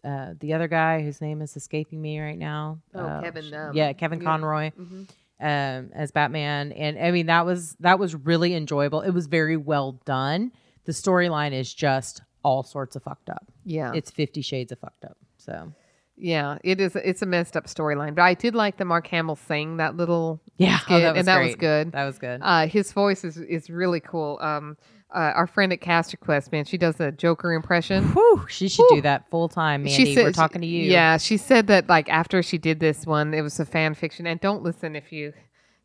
uh, 0.04 0.34
the 0.40 0.54
other 0.54 0.68
guy 0.70 1.02
whose 1.02 1.20
name 1.20 1.42
is 1.42 1.58
escaping 1.58 2.02
me 2.02 2.20
right 2.20 2.38
now. 2.38 2.80
Oh, 2.96 3.00
uh, 3.02 3.22
Kevin, 3.22 3.54
um, 3.54 3.76
yeah, 3.76 3.92
Kevin 3.94 4.20
yeah. 4.20 4.26
Conroy 4.26 4.72
Mhm. 4.80 5.10
Um, 5.40 5.92
as 5.94 6.12
Batman, 6.12 6.72
and 6.72 6.98
I 7.00 7.12
mean 7.12 7.28
that 7.28 7.46
was 7.46 7.76
that 7.80 8.00
was 8.00 8.16
really 8.16 8.54
enjoyable. 8.56 9.02
It 9.02 9.12
was 9.12 9.28
very 9.28 9.58
well 9.58 10.00
done. 10.06 10.52
The 10.86 10.92
storyline 10.92 11.54
is 11.54 11.74
just 11.74 12.22
all 12.44 12.64
sorts 12.64 12.96
of 12.96 13.04
fucked 13.04 13.30
up. 13.30 13.46
yeah, 13.66 13.92
It's 13.94 14.10
Fifty 14.12 14.42
Shades 14.42 14.72
of 14.72 14.80
fucked 14.80 15.06
up. 15.06 15.18
So 15.38 15.74
yeah, 16.18 16.58
it 16.64 16.82
is. 16.82 16.96
It's 16.96 17.22
a 17.22 17.26
messed 17.26 17.56
up 17.56 17.66
storyline, 17.68 18.16
but 18.16 18.24
I 18.24 18.34
did 18.34 18.56
like 18.56 18.78
the 18.78 18.86
Mark 18.86 19.08
Hamill 19.08 19.36
saying 19.36 19.78
that 19.78 19.96
little 19.96 20.42
yeah, 20.58 20.80
skit, 20.80 21.02
that 21.02 21.14
was 21.14 21.20
and 21.20 21.28
that 21.28 21.44
was 21.44 21.56
good. 21.56 21.92
That 21.92 22.06
was 22.06 22.18
good. 22.18 22.42
Uh, 22.44 22.68
his 22.68 22.92
voice 22.92 23.24
is 23.24 23.38
is 23.38 23.70
really 23.70 24.00
cool. 24.00 24.40
Um, 24.42 24.78
uh, 25.14 25.32
our 25.36 25.48
friend 25.48 25.72
at 25.72 25.80
Caster 25.82 26.18
Quest, 26.18 26.52
man, 26.52 26.66
she 26.66 26.78
does 26.78 26.98
the 26.98 27.12
Joker 27.12 27.54
impression. 27.54 28.04
Whew, 28.14 28.46
she 28.50 28.68
should 28.68 28.86
Whew. 28.90 28.98
do 28.98 29.02
that 29.04 29.30
full 29.30 29.48
time, 29.48 29.84
Mandy. 29.84 30.16
We're 30.16 30.32
talking 30.32 30.62
to 30.62 30.68
you. 30.68 30.84
Yeah, 30.92 31.18
she 31.18 31.38
said 31.38 31.68
that 31.68 31.88
like 31.88 32.10
after 32.10 32.44
she 32.44 32.58
did 32.58 32.80
this 32.80 33.06
one, 33.06 33.34
it 33.34 33.42
was 33.42 33.60
a 33.60 33.66
fan 33.66 33.94
fiction. 33.94 34.28
And 34.28 34.40
don't 34.42 34.64
listen 34.64 34.96
if 34.96 35.12
you 35.14 35.34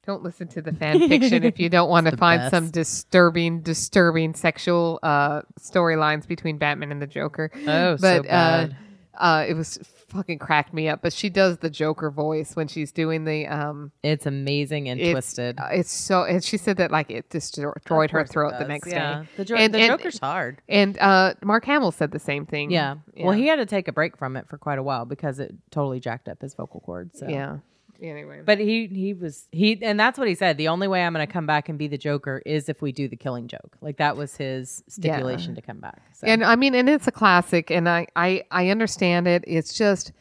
don't 0.05 0.23
listen 0.25 0.49
to 0.49 0.63
the 0.63 0.73
fan 0.73 1.09
fiction 1.09 1.45
if 1.45 1.61
you 1.61 1.69
don't 1.69 1.89
want 1.89 2.09
to 2.09 2.17
find 2.17 2.51
some 2.51 2.71
disturbing, 2.71 3.61
disturbing 3.61 4.35
sexual 4.35 4.99
uh, 5.03 5.43
storylines 5.61 6.27
between 6.27 6.59
Batman 6.59 6.91
and 6.91 7.01
the 7.01 7.07
Joker. 7.07 7.51
Oh, 7.67 7.97
so 7.97 8.23
but 8.23 8.23
bad. 8.25 8.77
uh, 9.15 9.23
uh, 9.23 9.45
it 9.49 9.55
was 9.55 9.79
fucking 10.13 10.39
cracked 10.39 10.73
me 10.73 10.89
up. 10.89 11.01
But 11.03 11.13
she 11.13 11.29
does 11.31 11.59
the 11.59 11.71
Joker 11.71 12.11
voice 12.11 12.55
when 12.55 12.69
she's 12.69 12.93
doing 12.93 13.25
the 13.25 13.47
um. 13.47 13.93
It's 14.03 14.27
amazing 14.27 14.89
and 14.89 15.01
It's, 15.01 15.11
twisted. 15.13 15.59
uh, 15.59 15.69
it's 15.73 15.91
so, 15.93 16.25
and 16.25 16.43
she 16.45 16.57
said 16.57 16.77
that 16.77 16.91
like 16.91 17.11
it 17.11 17.29
destroyed 17.31 18.11
her 18.11 18.27
throat 18.27 18.55
the 18.59 18.67
next 18.69 18.89
yeah. 18.89 19.23
day. 19.23 19.29
The, 19.39 19.45
jo- 19.45 19.55
And- 19.57 19.75
the 19.75 19.79
and- 19.79 19.89
Joker's 19.89 20.19
hard. 20.19 20.61
And 20.69 20.99
uh, 20.99 21.35
Mark 21.43 21.65
Hamill 21.65 21.93
said 21.93 22.13
the 22.13 22.19
same 22.19 22.47
thing. 22.47 22.71
Yeah. 22.71 22.97
Yeah. 23.15 23.27
Well, 23.27 23.35
he 23.35 23.47
had 23.47 23.57
to 23.57 23.67
take 23.67 23.89
a 23.89 23.93
break 23.93 24.17
from 24.17 24.37
it 24.37 24.49
for 24.49 24.59
quite 24.59 24.79
a 24.79 24.83
while 24.83 25.05
because 25.05 25.39
it 25.39 25.53
totally 25.71 26.01
jacked 26.01 26.29
up 26.29 26.41
his 26.43 26.55
vocal 26.55 26.81
cords. 26.81 27.19
So. 27.19 27.29
Yeah. 27.29 27.59
Anyway. 28.03 28.43
But 28.45 28.59
he 28.59 28.89
he 28.89 29.15
was 29.15 29.47
he 29.53 29.79
and 29.83 29.99
that's 29.99 30.19
what 30.19 30.27
he 30.27 30.35
said. 30.35 30.57
The 30.59 30.69
only 30.69 30.89
way 30.89 31.05
I'm 31.05 31.13
going 31.13 31.25
to 31.27 31.33
come 31.33 31.47
back 31.47 31.69
and 31.69 31.79
be 31.79 31.87
the 31.87 31.97
Joker 31.99 32.43
is 32.45 32.69
if 32.69 32.83
we 32.83 32.91
do 32.91 33.07
the 33.09 33.17
Killing 33.17 33.47
Joke. 33.47 33.77
Like 33.81 33.99
that 33.99 34.17
was 34.17 34.37
his 34.37 34.83
stipulation 34.89 35.55
to 35.55 35.63
come 35.63 35.79
back. 35.79 36.03
So. 36.15 36.27
And 36.27 36.45
I 36.45 36.57
mean, 36.57 36.75
and 36.75 36.89
it's 36.89 37.07
a 37.07 37.13
classic, 37.13 37.71
and 37.71 37.89
I 37.89 38.07
I 38.17 38.43
I 38.51 38.69
understand 38.71 39.29
it. 39.29 39.45
It's 39.47 39.73
just, 39.75 40.13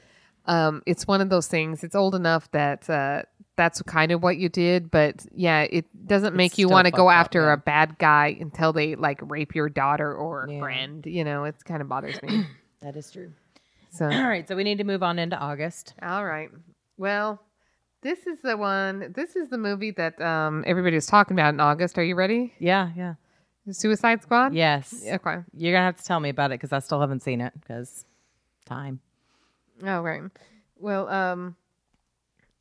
um, 0.45 0.83
it's 0.85 1.07
one 1.07 1.21
of 1.21 1.29
those 1.29 1.47
things. 1.47 1.83
It's 1.83 1.95
old 1.95 2.13
enough 2.13 2.51
that 2.51 2.87
uh, 2.89 3.23
that's 3.55 3.81
kind 3.83 4.11
of 4.11 4.21
what 4.21 4.37
you 4.37 4.47
did, 4.49 4.91
but 4.91 5.25
yeah, 5.33 5.61
it 5.63 5.85
doesn't 6.07 6.35
make 6.35 6.57
you 6.57 6.69
want 6.69 6.85
to 6.85 6.91
go 6.91 7.07
fucked 7.07 7.15
up, 7.15 7.19
after 7.25 7.51
a 7.51 7.57
bad 7.57 7.97
guy 7.97 8.37
until 8.39 8.73
they 8.73 8.95
like 8.95 9.19
rape 9.23 9.55
your 9.55 9.69
daughter 9.69 10.13
or 10.15 10.47
Yeah. 10.49 10.59
friend. 10.59 11.05
You 11.05 11.23
know, 11.23 11.45
it 11.45 11.55
kind 11.65 11.81
of 11.81 11.89
bothers 11.89 12.21
me. 12.21 12.45
that 12.81 12.95
is 12.95 13.11
true. 13.11 13.31
So, 13.89 14.05
All 14.05 14.27
right, 14.27 14.47
so 14.47 14.55
we 14.55 14.63
need 14.63 14.77
to 14.77 14.83
move 14.85 15.03
on 15.03 15.19
into 15.19 15.35
August. 15.37 15.95
all 16.01 16.23
right, 16.25 16.49
well. 16.97 17.41
This 18.01 18.25
is 18.25 18.39
the 18.41 18.57
one. 18.57 19.13
This 19.15 19.35
is 19.35 19.49
the 19.49 19.57
movie 19.57 19.91
that 19.91 20.19
um, 20.19 20.63
everybody 20.65 20.95
was 20.95 21.05
talking 21.05 21.35
about 21.35 21.53
in 21.53 21.59
August. 21.59 21.97
Are 21.97 22.03
you 22.03 22.15
ready? 22.15 22.53
Yeah, 22.59 22.89
yeah. 22.95 23.13
Suicide 23.69 24.23
Squad. 24.23 24.55
Yes. 24.55 25.03
Okay. 25.05 25.37
You're 25.55 25.73
going 25.73 25.81
to 25.81 25.85
have 25.85 25.97
to 25.97 26.03
tell 26.03 26.19
me 26.19 26.29
about 26.29 26.51
it 26.51 26.57
cuz 26.57 26.73
I 26.73 26.79
still 26.79 26.99
haven't 26.99 27.21
seen 27.21 27.41
it 27.41 27.53
cuz 27.67 28.05
time. 28.65 29.01
Oh, 29.83 30.01
right. 30.01 30.21
Well, 30.77 31.07
um, 31.09 31.55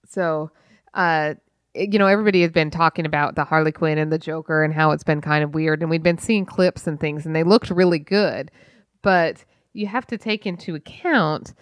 so, 0.07 0.51
uh, 0.93 1.34
you 1.74 1.99
know, 1.99 2.07
everybody 2.07 2.43
has 2.43 2.51
been 2.51 2.70
talking 2.70 3.07
about 3.07 3.34
the 3.34 3.45
Harley 3.45 3.72
Quinn 3.72 3.97
and 3.97 4.12
the 4.12 4.18
Joker 4.18 4.62
and 4.62 4.74
how 4.74 4.91
it's 4.91 5.05
been 5.05 5.20
kind 5.20 5.45
of 5.45 5.55
weird, 5.55 5.80
and 5.80 5.91
we've 5.91 6.03
been 6.03 6.18
seeing 6.18 6.45
clips 6.45 6.86
and 6.86 6.99
things, 6.99 7.24
and 7.24 7.34
they 7.34 7.45
looked 7.45 7.70
really 7.70 7.99
good, 7.99 8.51
but 9.03 9.45
you 9.72 9.86
have 9.86 10.07
to 10.09 10.18
take 10.18 10.47
into 10.47 10.74
account 10.74 11.55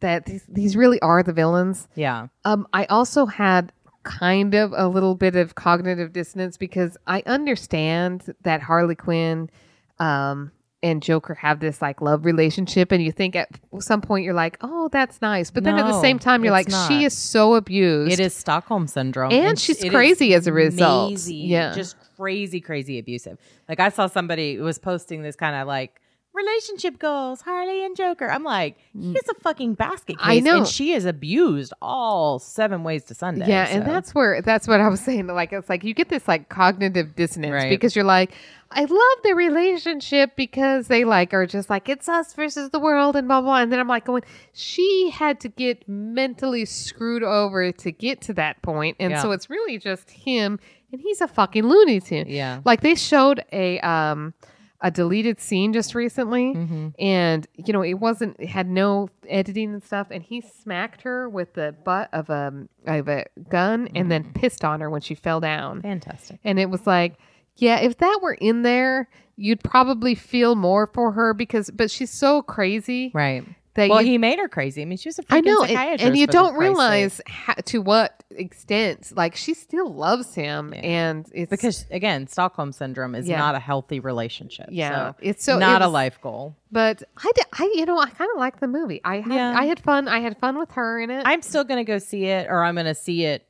that 0.00 0.26
these, 0.26 0.44
these 0.48 0.76
really 0.76 1.00
are 1.00 1.22
the 1.22 1.32
villains. 1.32 1.88
Yeah. 1.94 2.28
Um, 2.44 2.66
I 2.72 2.84
also 2.86 3.26
had 3.26 3.72
kind 4.04 4.54
of 4.54 4.72
a 4.76 4.88
little 4.88 5.14
bit 5.14 5.36
of 5.36 5.54
cognitive 5.54 6.12
dissonance 6.12 6.56
because 6.56 6.96
I 7.06 7.22
understand 7.26 8.34
that 8.42 8.62
Harley 8.62 8.94
Quinn 8.94 9.50
um, 9.98 10.52
and 10.82 11.02
Joker 11.02 11.34
have 11.34 11.58
this 11.60 11.82
like 11.82 12.00
love 12.00 12.24
relationship, 12.24 12.92
and 12.92 13.02
you 13.02 13.10
think 13.10 13.34
at 13.34 13.48
some 13.80 14.00
point 14.00 14.24
you're 14.24 14.32
like, 14.34 14.56
oh, 14.60 14.88
that's 14.92 15.20
nice, 15.20 15.50
but 15.50 15.64
then 15.64 15.76
at 15.76 15.86
the 15.86 16.00
same 16.00 16.18
time 16.20 16.44
you're 16.44 16.52
like, 16.52 16.68
it's 16.68 16.86
she 16.86 17.04
is 17.04 17.12
so 17.16 17.54
abused. 17.56 18.12
It 18.12 18.20
is 18.20 18.32
Stockholm 18.34 18.86
syndrome, 18.86 19.32
And 19.32 19.58
sh- 19.58 19.64
she's 19.64 19.84
crazy 19.90 20.34
as 20.34 20.46
a 20.46 20.52
result. 20.52 21.10
Crazy, 21.10 21.34
Yeah. 21.34 21.74
just 21.74 21.96
crazy, 22.16 22.60
crazy 22.60 22.98
abusive. 22.98 23.38
Like 23.68 23.80
I 23.80 23.88
saw 23.88 24.06
somebody 24.06 24.54
who 24.54 24.62
was 24.62 24.78
posting 24.78 25.22
this 25.22 25.34
kind 25.36 25.56
of 25.56 25.66
like 25.66 26.00
relationship 26.38 26.98
goals, 26.98 27.40
Harley 27.42 27.84
and 27.84 27.96
Joker. 27.96 28.30
I'm 28.30 28.44
like, 28.44 28.76
he's 28.98 29.28
a 29.28 29.34
fucking 29.42 29.74
basket 29.74 30.18
case. 30.18 30.26
I 30.26 30.40
know. 30.40 30.58
And 30.58 30.66
she 30.66 30.92
is 30.92 31.04
abused 31.04 31.72
all 31.82 32.38
seven 32.38 32.84
ways 32.84 33.04
to 33.04 33.14
Sunday. 33.14 33.46
Yeah, 33.48 33.66
and 33.68 33.84
that's 33.86 34.14
where 34.14 34.40
that's 34.42 34.66
what 34.68 34.80
I 34.80 34.88
was 34.88 35.00
saying. 35.00 35.26
Like 35.26 35.52
it's 35.52 35.68
like 35.68 35.84
you 35.84 35.92
get 35.94 36.08
this 36.08 36.26
like 36.28 36.48
cognitive 36.48 37.14
dissonance 37.16 37.52
Right. 37.52 37.70
because 37.70 37.94
you're 37.94 38.04
like, 38.04 38.32
I 38.70 38.80
love 38.82 39.18
the 39.24 39.34
relationship 39.34 40.36
because 40.36 40.88
they 40.88 41.04
like 41.04 41.32
are 41.34 41.46
just 41.46 41.68
like 41.70 41.88
it's 41.88 42.08
us 42.08 42.34
versus 42.34 42.70
the 42.70 42.78
world 42.78 43.16
and 43.16 43.26
blah 43.28 43.40
blah. 43.40 43.60
And 43.60 43.72
then 43.72 43.80
I'm 43.80 43.88
like 43.88 44.04
going, 44.04 44.22
she 44.52 45.10
had 45.10 45.40
to 45.40 45.48
get 45.48 45.88
mentally 45.88 46.64
screwed 46.64 47.22
over 47.22 47.72
to 47.72 47.90
get 47.92 48.20
to 48.22 48.32
that 48.34 48.62
point, 48.62 48.96
and 49.00 49.10
Yeah. 49.10 49.22
so 49.22 49.32
it's 49.32 49.48
really 49.50 49.78
just 49.78 50.10
him, 50.10 50.58
and 50.92 51.00
he's 51.00 51.20
a 51.20 51.28
fucking 51.28 51.64
Looney 51.66 52.00
Tune. 52.00 52.26
Yeah. 52.28 52.60
Like 52.64 52.80
they 52.82 52.94
showed 52.94 53.44
a 53.52 53.78
um 53.80 54.34
a 54.80 54.90
deleted 54.90 55.40
scene 55.40 55.72
just 55.72 55.94
recently 55.94 56.54
Mhm. 56.54 56.94
and 57.00 57.46
you 57.54 57.72
know 57.72 57.82
it 57.82 57.94
wasn't 57.94 58.36
it 58.38 58.48
had 58.48 58.68
no 58.68 59.08
editing 59.28 59.72
and 59.72 59.82
stuff 59.82 60.06
and 60.10 60.22
he 60.22 60.40
smacked 60.40 61.02
her 61.02 61.28
with 61.28 61.54
the 61.54 61.74
butt 61.84 62.08
of 62.12 62.30
a 62.30 62.52
of 62.86 63.08
a 63.08 63.24
gun 63.50 63.88
and 63.96 64.08
then 64.10 64.32
pissed 64.34 64.64
on 64.64 64.80
her 64.80 64.88
when 64.88 65.00
she 65.00 65.14
fell 65.16 65.40
down 65.40 65.82
fantastic. 65.82 66.38
and 66.44 66.60
it 66.60 66.70
was 66.70 66.86
like 66.86 67.16
yeah 67.56 67.80
if 67.80 67.98
that 67.98 68.20
were 68.22 68.34
in 68.34 68.62
there 68.62 69.08
you'd 69.36 69.62
probably 69.64 70.14
feel 70.14 70.54
more 70.54 70.86
for 70.86 71.10
her 71.12 71.34
because 71.34 71.70
but 71.70 71.90
she's 71.90 72.10
so 72.10 72.40
crazy 72.42 73.10
Right. 73.12 73.44
That 73.78 73.88
Well, 73.90 74.02
you, 74.02 74.12
he 74.12 74.18
made 74.18 74.38
her 74.38 74.48
crazy. 74.48 74.82
I 74.82 74.84
mean, 74.84 74.98
she 74.98 75.08
was 75.08 75.18
a 75.18 75.22
freaking 75.22 75.26
I 75.36 75.40
know, 75.40 75.60
and, 75.62 75.68
psychiatrist. 75.70 76.04
and 76.04 76.16
you 76.18 76.26
don't 76.26 76.56
realize 76.56 77.20
ha- 77.28 77.54
to 77.66 77.78
what 77.80 78.22
extent, 78.30 79.12
like 79.16 79.34
she 79.36 79.54
still 79.54 79.92
loves 79.94 80.34
him, 80.34 80.72
Yeah. 80.74 80.80
and 80.80 81.26
it's 81.34 81.50
because 81.50 81.86
again, 81.90 82.26
Stockholm 82.28 82.72
syndrome 82.72 83.14
is 83.14 83.26
Yeah. 83.28 83.38
not 83.38 83.54
a 83.54 83.58
healthy 83.58 84.00
relationship. 84.00 84.68
yeah, 84.70 85.10
so 85.12 85.16
it's 85.20 85.44
so 85.44 85.58
not 85.58 85.82
a 85.82 85.88
life 85.88 86.20
goal. 86.20 86.54
But 86.70 87.02
I, 87.16 87.30
did, 87.34 87.44
I, 87.58 87.72
you 87.74 87.86
know, 87.86 87.98
I 87.98 88.10
kind 88.10 88.30
of 88.34 88.38
like 88.38 88.60
the 88.60 88.68
movie. 88.68 89.00
I 89.04 89.20
had, 89.20 89.32
Yeah. 89.32 89.54
I 89.58 89.64
had 89.64 89.80
fun. 89.80 90.06
I 90.08 90.20
had 90.20 90.36
fun 90.38 90.58
with 90.58 90.70
her 90.72 91.00
in 91.00 91.10
it. 91.10 91.22
I'm 91.24 91.40
still 91.42 91.64
gonna 91.64 91.84
go 91.84 91.98
see 91.98 92.26
it, 92.26 92.46
or 92.50 92.62
I'm 92.62 92.74
gonna 92.76 92.94
see 92.94 93.24
it 93.24 93.46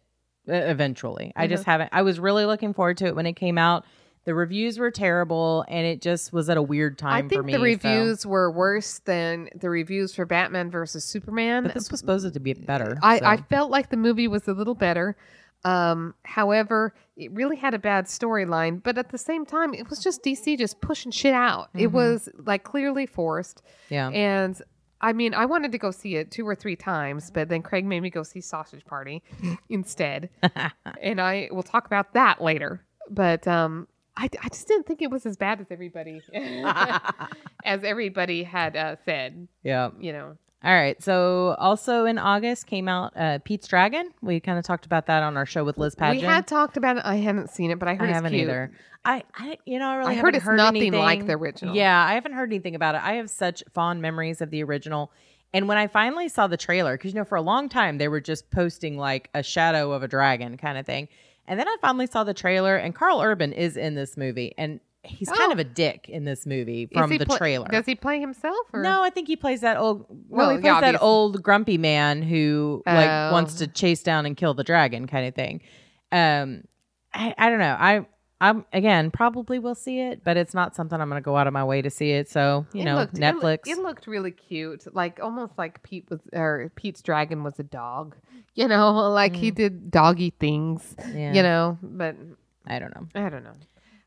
eventually. 0.46 1.32
I 1.36 1.44
Mm-hmm. 1.44 1.50
just 1.50 1.64
haven't. 1.64 1.90
I 1.92 2.02
was 2.02 2.18
really 2.20 2.44
looking 2.44 2.72
forward 2.74 2.98
to 2.98 3.06
it 3.06 3.16
when 3.16 3.26
it 3.26 3.34
came 3.34 3.58
out. 3.58 3.84
The 4.28 4.34
reviews 4.34 4.78
were 4.78 4.90
terrible, 4.90 5.64
and 5.68 5.86
it 5.86 6.02
just 6.02 6.34
was 6.34 6.50
at 6.50 6.58
a 6.58 6.62
weird 6.62 6.98
time. 6.98 7.24
I 7.24 7.26
think 7.26 7.40
for 7.40 7.42
me. 7.44 7.52
the 7.54 7.58
so- 7.58 7.62
reviews 7.62 8.26
were 8.26 8.50
worse 8.50 8.98
than 8.98 9.48
the 9.58 9.70
reviews 9.70 10.14
for 10.14 10.26
Batman 10.26 10.70
versus 10.70 11.02
Superman. 11.02 11.62
but 11.62 11.72
this 11.72 11.90
was 11.90 11.98
supposed 12.00 12.30
to 12.34 12.38
be 12.38 12.52
better. 12.52 12.98
I, 13.02 13.20
so. 13.20 13.24
I 13.24 13.36
felt 13.38 13.70
like 13.70 13.88
the 13.88 13.96
movie 13.96 14.28
was 14.28 14.46
a 14.46 14.52
little 14.52 14.74
better. 14.74 15.16
Um, 15.64 16.14
however, 16.24 16.92
it 17.16 17.32
really 17.32 17.56
had 17.56 17.72
a 17.72 17.78
bad 17.78 18.04
storyline, 18.04 18.82
but 18.82 18.98
at 18.98 19.08
the 19.08 19.16
same 19.16 19.46
time, 19.46 19.72
it 19.72 19.88
was 19.88 19.98
just 20.04 20.22
DC 20.22 20.58
just 20.58 20.78
pushing 20.82 21.10
shit 21.10 21.32
out. 21.32 21.70
It 21.74 21.88
Mhm. 21.88 21.92
was 21.92 22.28
like 22.44 22.64
clearly 22.64 23.06
forced. 23.06 23.62
yeah. 23.88 24.10
And 24.10 24.60
I 25.00 25.14
mean, 25.14 25.32
I 25.32 25.46
wanted 25.46 25.72
to 25.72 25.78
go 25.78 25.90
see 25.90 26.16
it 26.16 26.30
two 26.30 26.46
or 26.46 26.54
three 26.54 26.76
times, 26.76 27.30
but 27.30 27.48
then 27.48 27.62
Craig 27.62 27.86
made 27.86 28.00
me 28.00 28.10
go 28.10 28.22
see 28.24 28.42
Sausage 28.42 28.84
Party 28.84 29.22
instead. 29.70 30.28
and 31.00 31.18
I 31.18 31.48
will 31.50 31.62
talk 31.62 31.86
about 31.86 32.12
that 32.12 32.42
later. 32.42 32.82
But 33.10 33.48
um, 33.48 33.88
I, 34.18 34.28
I 34.42 34.48
just 34.48 34.66
didn't 34.66 34.86
think 34.86 35.00
it 35.00 35.10
was 35.10 35.24
as 35.24 35.36
bad 35.36 35.60
as 35.60 35.68
everybody 35.70 36.20
as 37.64 37.84
everybody 37.84 38.42
had 38.42 38.76
uh, 38.76 38.96
said. 39.04 39.46
yeah. 39.62 39.90
You 40.00 40.12
know, 40.12 40.36
All 40.64 40.74
right. 40.74 41.00
So 41.02 41.54
also 41.58 42.04
in 42.04 42.18
August 42.18 42.66
came 42.66 42.88
out 42.88 43.12
uh, 43.16 43.38
Pete's 43.44 43.68
Dragon. 43.68 44.10
We 44.20 44.40
kind 44.40 44.58
of 44.58 44.64
talked 44.64 44.86
about 44.86 45.06
that 45.06 45.22
on 45.22 45.36
our 45.36 45.46
show 45.46 45.62
with 45.64 45.78
Liz 45.78 45.94
Pageant. 45.94 46.20
we 46.20 46.26
had 46.26 46.46
talked 46.48 46.76
about 46.76 46.96
it. 46.96 47.04
I 47.06 47.16
haven't 47.16 47.50
seen 47.50 47.70
it, 47.70 47.78
but 47.78 47.88
I 47.88 47.92
I 47.92 47.94
heard 47.94 48.08
it's 48.08 48.14
haven't 48.14 48.32
cute. 48.32 48.42
either. 48.42 48.72
I, 49.04 49.22
I, 49.34 49.58
you 49.64 49.78
know, 49.78 49.88
I 49.88 49.96
really 49.96 50.16
I 50.16 50.18
heard 50.18 50.34
it's 50.34 50.44
nothing 50.44 50.92
like 50.92 51.24
the 51.24 51.34
original. 51.34 51.74
Yeah, 51.74 52.04
I 52.04 52.14
haven't 52.14 52.32
heard 52.32 52.50
anything 52.50 52.74
about 52.74 52.96
it. 52.96 53.02
I 53.02 53.14
have 53.14 53.30
such 53.30 53.62
fond 53.72 54.02
memories 54.02 54.40
of 54.40 54.50
the 54.50 54.62
original. 54.64 55.12
And 55.54 55.66
when 55.66 55.78
I 55.78 55.86
finally 55.86 56.28
saw 56.28 56.46
the 56.46 56.58
trailer, 56.58 56.96
because 56.96 57.14
you 57.14 57.18
know, 57.18 57.24
for 57.24 57.36
a 57.36 57.42
long 57.42 57.68
time 57.68 57.98
they 57.98 58.08
were 58.08 58.20
just 58.20 58.50
posting 58.50 58.98
like 58.98 59.30
a 59.32 59.42
shadow 59.42 59.92
of 59.92 60.02
a 60.02 60.08
dragon 60.08 60.56
kind 60.56 60.76
of 60.76 60.84
thing. 60.84 61.08
And 61.48 61.58
then 61.58 61.66
I 61.66 61.76
finally 61.80 62.06
saw 62.06 62.22
the 62.24 62.34
trailer, 62.34 62.76
and 62.76 62.94
Karl 62.94 63.20
Urban 63.20 63.52
is 63.52 63.76
in 63.76 63.94
this 63.94 64.16
movie, 64.16 64.54
and 64.58 64.80
he's 65.02 65.28
kind 65.28 65.48
Oh. 65.48 65.52
of 65.52 65.58
a 65.58 65.64
dick 65.64 66.08
in 66.08 66.24
this 66.24 66.44
movie 66.44 66.86
from 66.92 67.08
the 67.16 67.24
pla- 67.24 67.38
trailer. 67.38 67.68
Does 67.68 67.86
he 67.86 67.94
play 67.94 68.20
himself? 68.20 68.66
Or? 68.72 68.82
No, 68.82 69.02
I 69.02 69.10
think 69.10 69.26
he 69.28 69.36
plays 69.36 69.62
that 69.62 69.76
old. 69.78 70.06
Well, 70.28 70.48
Well, 70.48 70.50
he 70.58 70.62
yeah, 70.64 70.78
plays 70.80 70.92
that 70.92 71.02
old 71.02 71.42
grumpy 71.42 71.78
man 71.78 72.20
who 72.22 72.82
like 72.86 73.08
Oh. 73.08 73.32
wants 73.32 73.54
to 73.56 73.66
chase 73.66 74.02
down 74.02 74.26
and 74.26 74.36
kill 74.36 74.54
the 74.54 74.64
dragon, 74.64 75.06
kind 75.06 75.26
of 75.26 75.34
thing. 75.34 75.62
Um, 76.12 76.64
I, 77.14 77.34
I 77.38 77.48
don't 77.48 77.58
know. 77.60 77.76
I 77.78 78.06
I'm 78.40 78.64
again 78.72 79.10
probably 79.10 79.58
will 79.58 79.74
see 79.74 80.00
it, 80.00 80.22
but 80.22 80.36
it's 80.36 80.54
not 80.54 80.76
something 80.76 81.00
I'm 81.00 81.08
going 81.08 81.20
to 81.20 81.24
go 81.24 81.36
out 81.36 81.46
of 81.48 81.52
my 81.52 81.64
way 81.64 81.82
to 81.82 81.90
see 81.90 82.12
it. 82.12 82.28
So 82.30 82.66
you 82.72 82.82
It 82.82 82.84
know, 82.84 82.96
looked- 82.96 83.14
Netflix. 83.14 83.58
It, 83.66 83.78
looked 83.78 84.06
really 84.06 84.30
cute, 84.30 84.84
like 84.94 85.18
almost 85.22 85.58
like 85.58 85.82
Pete 85.82 86.06
was, 86.08 86.20
or 86.32 86.70
Pete's 86.76 87.02
dragon 87.02 87.42
was 87.44 87.58
a 87.58 87.64
dog. 87.64 88.16
You 88.54 88.66
know, 88.66 88.90
like 89.12 89.36
he 89.36 89.52
did 89.52 89.88
doggy 89.90 90.30
things. 90.30 90.96
Mm. 90.98 91.14
yeah, 91.14 91.32
You 91.34 91.42
know, 91.44 91.78
but 91.80 92.16
I 92.66 92.80
don't 92.80 92.92
know. 92.92 93.06
I 93.14 93.28
don't 93.28 93.44
know. 93.44 93.52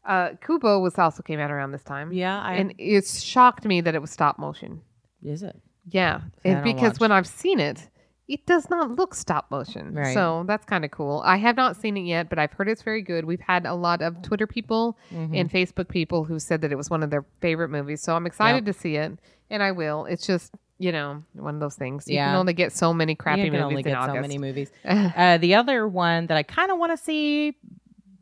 Uh, 0.05 0.29
Kubo 0.45 0.79
was 0.79 0.97
also 0.97 1.23
came 1.23 1.39
out 1.39 1.51
around 1.51 1.71
this 1.71 1.83
time, 1.83 2.11
Yeah, 2.11 2.37
I 2.41 2.55
and 2.55 2.73
it 2.77 3.05
shocked 3.07 3.63
me 3.63 3.79
that 3.79 3.95
it 3.95 4.01
was 4.01 4.11
stop 4.11 4.37
motion. 4.39 4.81
is 5.23 5.41
it. 5.43 5.55
Yeah, 5.87 6.21
because 6.43 6.93
watch. 6.93 6.99
when 6.99 7.11
I've 7.13 7.27
seen 7.27 7.59
it, 7.61 7.87
it 8.33 8.45
does 8.45 8.69
not 8.69 8.91
look 8.95 9.13
stop 9.13 9.51
motion. 9.51 9.93
Right. 9.93 10.13
So 10.13 10.43
that's 10.47 10.63
kind 10.65 10.85
of 10.85 10.91
cool. 10.91 11.21
I 11.25 11.35
have 11.37 11.57
not 11.57 11.75
seen 11.75 11.97
it 11.97 12.01
yet, 12.05 12.29
but 12.29 12.39
I've 12.39 12.53
heard 12.53 12.69
it's 12.69 12.81
very 12.81 13.01
good. 13.01 13.25
We've 13.25 13.41
had 13.41 13.65
a 13.65 13.73
lot 13.73 14.01
of 14.01 14.21
Twitter 14.21 14.47
people 14.47 14.97
Mhm. 15.13 15.37
and 15.37 15.51
Facebook 15.51 15.89
people 15.89 16.23
who 16.23 16.39
said 16.39 16.61
that 16.61 16.71
it 16.71 16.75
was 16.77 16.89
one 16.89 17.03
of 17.03 17.09
their 17.09 17.25
favorite 17.41 17.69
movies. 17.69 18.01
So 18.01 18.15
I'm 18.15 18.25
excited 18.25 18.65
to 18.65 18.73
see 18.73 18.95
it, 18.95 19.19
and 19.49 19.61
I 19.61 19.71
will. 19.71 20.05
It's 20.05 20.25
just 20.25 20.53
you 20.79 20.91
know 20.91 21.21
one 21.33 21.53
of 21.55 21.59
those 21.61 21.75
things. 21.75 22.07
You 22.07 22.17
can 22.17 22.35
only 22.35 22.53
get 22.53 22.71
so 22.71 22.93
many 22.93 23.13
crappy 23.15 23.41
you 23.41 23.51
can 23.51 23.59
movies 23.59 23.63
only 23.65 23.83
get 23.83 24.03
so 24.05 24.13
many 24.13 24.37
movies. 24.37 24.71
Uh, 24.85 25.37
the 25.37 25.53
other 25.55 25.87
one 25.87 26.27
that 26.27 26.37
I 26.37 26.43
kind 26.43 26.71
of 26.71 26.77
want 26.79 26.91
to 26.91 26.97
see, 26.97 27.55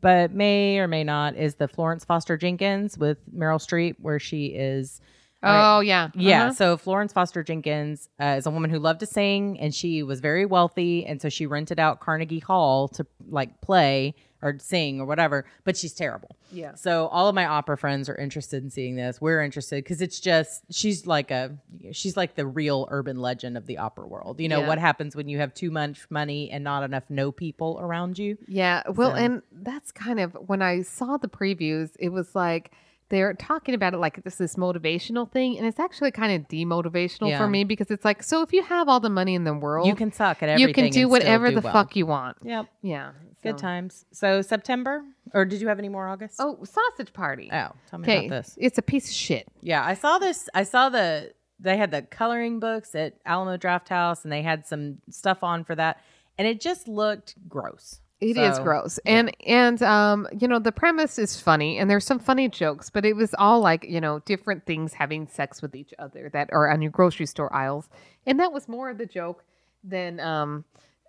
but 0.00 0.32
may 0.32 0.78
or 0.78 0.88
may 0.88 1.04
not, 1.04 1.36
is 1.36 1.54
the 1.54 1.68
Florence 1.68 2.04
Foster 2.04 2.36
Jenkins 2.36 2.98
with 2.98 3.18
Meryl 3.34 3.58
Streep, 3.58 3.94
where 4.00 4.18
she 4.18 4.46
is. 4.46 5.00
Oh 5.42 5.80
yeah, 5.80 6.08
Yeah. 6.14 6.44
Uh-huh. 6.46 6.52
So 6.54 6.76
Florence 6.76 7.12
Foster 7.12 7.42
Jenkins 7.42 8.08
uh, 8.20 8.36
is 8.38 8.46
a 8.46 8.50
woman 8.50 8.70
who 8.70 8.78
loved 8.78 9.00
to 9.00 9.06
sing, 9.06 9.58
and 9.60 9.74
she 9.74 10.02
was 10.02 10.20
very 10.20 10.46
wealthy, 10.46 11.06
and 11.06 11.20
so 11.20 11.28
she 11.28 11.46
rented 11.46 11.78
out 11.78 12.00
Carnegie 12.00 12.38
Hall 12.40 12.88
to 12.88 13.06
like 13.28 13.60
play 13.60 14.14
or 14.42 14.56
sing 14.58 15.00
or 15.00 15.04
whatever. 15.06 15.44
But 15.64 15.76
she's 15.76 15.92
terrible. 15.92 16.34
yeah. 16.50 16.74
So 16.74 17.08
all 17.08 17.28
of 17.28 17.34
my 17.34 17.44
opera 17.44 17.76
friends 17.76 18.08
are 18.08 18.14
interested 18.16 18.62
in 18.64 18.70
seeing 18.70 18.96
this. 18.96 19.20
We're 19.20 19.42
interested 19.42 19.84
because 19.84 20.00
it's 20.00 20.18
just 20.18 20.62
she's 20.70 21.06
like 21.06 21.30
a 21.30 21.58
she's 21.92 22.16
like 22.16 22.34
the 22.36 22.46
real 22.46 22.88
urban 22.90 23.18
legend 23.20 23.58
of 23.58 23.66
the 23.66 23.76
opera 23.78 24.06
world. 24.06 24.40
You 24.40 24.48
know 24.48 24.60
Yeah. 24.60 24.68
what 24.68 24.78
happens 24.78 25.14
when 25.14 25.28
you 25.28 25.38
have 25.38 25.52
too 25.52 25.70
much 25.70 26.06
money 26.10 26.50
and 26.50 26.64
not 26.64 26.82
enough 26.84 27.04
no 27.10 27.30
people 27.32 27.78
around 27.82 28.18
you. 28.18 28.38
Yeah, 28.48 28.82
well, 28.94 29.10
So- 29.10 29.16
and 29.16 29.42
that's 29.52 29.92
kind 29.92 30.18
of 30.18 30.32
when 30.48 30.62
I 30.62 30.82
saw 30.82 31.18
the 31.18 31.28
previews, 31.28 31.90
it 31.98 32.08
was 32.08 32.34
like 32.34 32.72
they're 33.10 33.34
talking 33.34 33.74
about 33.74 33.92
it 33.92 33.98
like 33.98 34.22
this 34.24 34.36
this 34.36 34.56
motivational 34.56 35.30
thing, 35.30 35.58
and 35.58 35.66
it's 35.66 35.78
actually 35.78 36.10
kind 36.12 36.32
of 36.32 36.48
demotivational 36.48 37.28
Yeah. 37.30 37.38
for 37.38 37.46
me 37.48 37.64
because 37.64 37.90
it's 37.90 38.04
like, 38.04 38.22
so 38.22 38.40
if 38.42 38.52
you 38.52 38.62
have 38.62 38.88
all 38.88 39.00
the 39.00 39.10
money 39.10 39.34
in 39.34 39.44
the 39.44 39.52
world, 39.52 39.86
You 39.86 39.94
can 39.94 40.12
suck 40.12 40.42
at 40.42 40.48
everything. 40.48 40.68
you 40.68 40.74
can 40.74 40.90
do 40.90 41.08
whatever 41.08 41.48
do 41.50 41.56
the 41.56 41.60
well. 41.60 41.72
fuck 41.72 41.94
you 41.96 42.06
want. 42.06 42.38
Yep. 42.42 42.66
Yeah, 42.82 43.10
Good 43.42 43.58
times. 43.58 44.04
So 44.12 44.42
September, 44.42 45.02
or 45.34 45.44
did 45.44 45.60
you 45.60 45.68
have 45.68 45.78
any 45.78 45.88
more 45.88 46.06
August? 46.08 46.36
Oh, 46.38 46.58
sausage 46.64 47.12
party. 47.12 47.50
Oh, 47.52 47.70
tell 47.88 47.98
me 47.98 48.26
about 48.26 48.30
this. 48.30 48.54
it's 48.60 48.78
a 48.78 48.82
piece 48.82 49.08
of 49.08 49.14
shit. 49.14 49.48
Yeah, 49.60 49.84
I 49.84 49.94
saw 49.94 50.18
this. 50.18 50.48
I 50.54 50.62
saw 50.62 50.88
the 50.88 51.32
they 51.58 51.76
had 51.76 51.90
the 51.90 52.02
coloring 52.02 52.58
books 52.60 52.94
at 52.94 53.14
Alamo 53.26 53.56
Drafthouse, 53.58 54.24
and 54.24 54.32
they 54.32 54.42
had 54.42 54.66
some 54.66 54.98
stuff 55.10 55.42
on 55.42 55.64
for 55.64 55.74
that, 55.74 56.00
and 56.38 56.46
it 56.48 56.60
just 56.60 56.86
looked 56.88 57.34
gross. 57.48 58.00
It 58.20 58.36
is 58.36 58.56
So, 58.56 58.62
gross. 58.62 58.98
And 59.06 59.34
and 59.46 59.82
um 59.82 60.28
you 60.38 60.46
know 60.46 60.58
the 60.58 60.72
premise 60.72 61.18
is 61.18 61.40
funny 61.40 61.78
and 61.78 61.90
there's 61.90 62.04
some 62.04 62.18
funny 62.18 62.48
jokes, 62.48 62.90
but 62.90 63.04
it 63.04 63.16
was 63.16 63.34
all 63.38 63.60
like, 63.60 63.84
you 63.88 64.00
know, 64.00 64.18
different 64.26 64.66
things 64.66 64.92
having 64.94 65.26
sex 65.26 65.62
with 65.62 65.74
each 65.74 65.94
other 65.98 66.28
that 66.32 66.50
are 66.52 66.70
on 66.70 66.82
your 66.82 66.90
grocery 66.90 67.26
store 67.26 67.52
aisles. 67.54 67.88
And 68.26 68.38
that 68.38 68.52
was 68.52 68.68
more 68.68 68.90
of 68.90 68.98
the 68.98 69.06
joke 69.06 69.44
than 69.82 70.20
um 70.20 70.64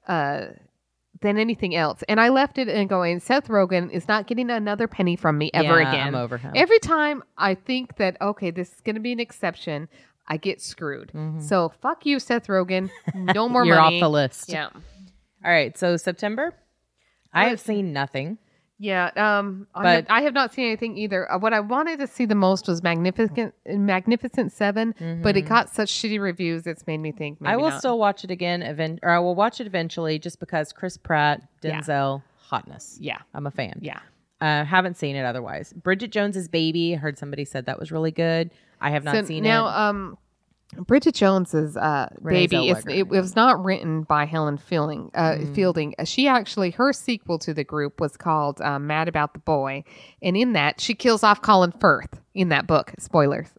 uh 0.07 0.45
than 1.19 1.37
anything 1.37 1.75
else. 1.75 2.01
And 2.09 2.19
I 2.19 2.29
left 2.29 2.57
it 2.57 2.67
and 2.67 2.89
going, 2.89 3.19
Seth 3.19 3.47
Rogen 3.47 3.91
is 3.91 4.07
not 4.07 4.25
getting 4.25 4.49
another 4.49 4.87
penny 4.87 5.15
from 5.15 5.37
me 5.37 5.51
ever 5.53 5.79
Yeah, 5.79 5.89
again. 5.91 6.07
I'm 6.07 6.15
over 6.15 6.37
him. 6.37 6.53
Every 6.55 6.79
time 6.79 7.23
I 7.37 7.53
think 7.55 7.97
that 7.97 8.17
okay, 8.21 8.51
this 8.51 8.71
is 8.73 8.81
going 8.81 8.95
to 8.95 9.01
be 9.01 9.11
an 9.11 9.19
exception, 9.19 9.87
I 10.27 10.37
get 10.37 10.61
screwed. 10.61 11.11
Mhm. 11.13 11.41
So 11.41 11.73
fuck 11.81 12.05
you, 12.05 12.19
Seth 12.19 12.47
Rogen. 12.47 12.89
No 13.13 13.49
more 13.55 13.65
You're 13.65 13.75
money. 13.75 13.97
off 13.97 13.99
the 14.05 14.09
list. 14.09 14.49
Yeah. 14.49 14.69
All 15.43 15.51
right, 15.51 15.75
so 15.77 15.97
September, 15.97 16.53
I 17.33 17.49
have 17.49 17.59
seen 17.59 17.93
nothing. 17.93 18.37
Yeah, 18.83 19.11
um, 19.15 19.67
I, 19.75 19.83
But- 19.83 19.89
have, 19.89 20.05
I 20.09 20.21
have 20.23 20.33
not 20.33 20.53
seen 20.55 20.65
anything 20.65 20.97
either. 20.97 21.31
Uh, 21.31 21.37
what 21.37 21.53
I 21.53 21.59
wanted 21.59 21.99
to 21.99 22.07
see 22.07 22.25
the 22.25 22.33
most 22.35 22.67
was 22.67 22.81
Magnificent 22.81 23.53
Magnificent 23.67 24.51
7 24.51 24.95
but 25.21 25.37
it 25.37 25.45
Mhm. 25.45 25.49
got 25.49 25.69
such 25.69 25.91
shitty 25.91 26.19
reviews. 26.19 26.65
It's 26.65 26.87
made 26.87 26.97
me 26.97 27.11
think. 27.11 27.39
Maybe 27.39 27.53
I 27.53 27.57
will 27.57 27.69
not. 27.69 27.79
still 27.79 27.99
watch 27.99 28.23
it 28.23 28.31
again, 28.31 28.61
event, 28.63 28.99
or 29.03 29.11
I 29.11 29.19
will 29.19 29.35
watch 29.35 29.61
it 29.61 29.67
eventually, 29.67 30.17
just 30.17 30.39
because 30.39 30.73
Chris 30.73 30.97
Pratt, 30.97 31.41
Yeah. 31.61 31.79
Denzel, 31.79 32.23
hotness. 32.37 32.97
Yeah, 32.99 33.19
I'm 33.35 33.45
a 33.47 33.51
fan. 33.51 33.77
yeah. 33.81 33.99
Uh, 34.41 34.65
haven't 34.65 34.97
seen 34.97 35.15
it 35.15 35.23
otherwise. 35.23 35.71
Bridget 35.73 36.11
Jones's 36.11 36.47
Baby. 36.47 36.93
Heard 36.95 37.19
somebody 37.19 37.45
said 37.45 37.67
that 37.67 37.77
was 37.79 37.91
really 37.91 38.09
good. 38.11 38.49
I 38.79 38.89
have 38.89 39.03
not 39.03 39.13
So 39.15 39.23
seen 39.25 39.43
now, 39.43 39.67
it. 39.67 39.73
um, 39.75 40.17
Bridget 40.77 41.15
Jones's 41.15 41.75
uh, 41.75 42.07
baby. 42.23 42.69
Is, 42.69 42.85
it, 42.85 42.97
it 42.97 43.07
was 43.09 43.35
not 43.35 43.63
written 43.63 44.03
by 44.03 44.25
Helen 44.25 44.57
Fielding. 44.57 45.11
Uh, 45.13 45.31
Mm. 45.31 45.55
Fielding. 45.55 45.95
She 46.05 46.27
actually 46.27 46.71
her 46.71 46.93
sequel 46.93 47.39
to 47.39 47.53
the 47.53 47.63
group 47.63 47.99
was 47.99 48.17
called 48.17 48.61
uh, 48.61 48.79
Mad 48.79 49.07
About 49.07 49.33
the 49.33 49.39
Boy, 49.39 49.83
and 50.21 50.35
in 50.35 50.53
that 50.53 50.79
she 50.81 50.93
kills 50.93 51.23
off 51.23 51.41
Colin 51.41 51.71
Firth 51.71 52.21
in 52.33 52.49
that 52.49 52.67
book. 52.67 52.93
Spoilers. 52.99 53.49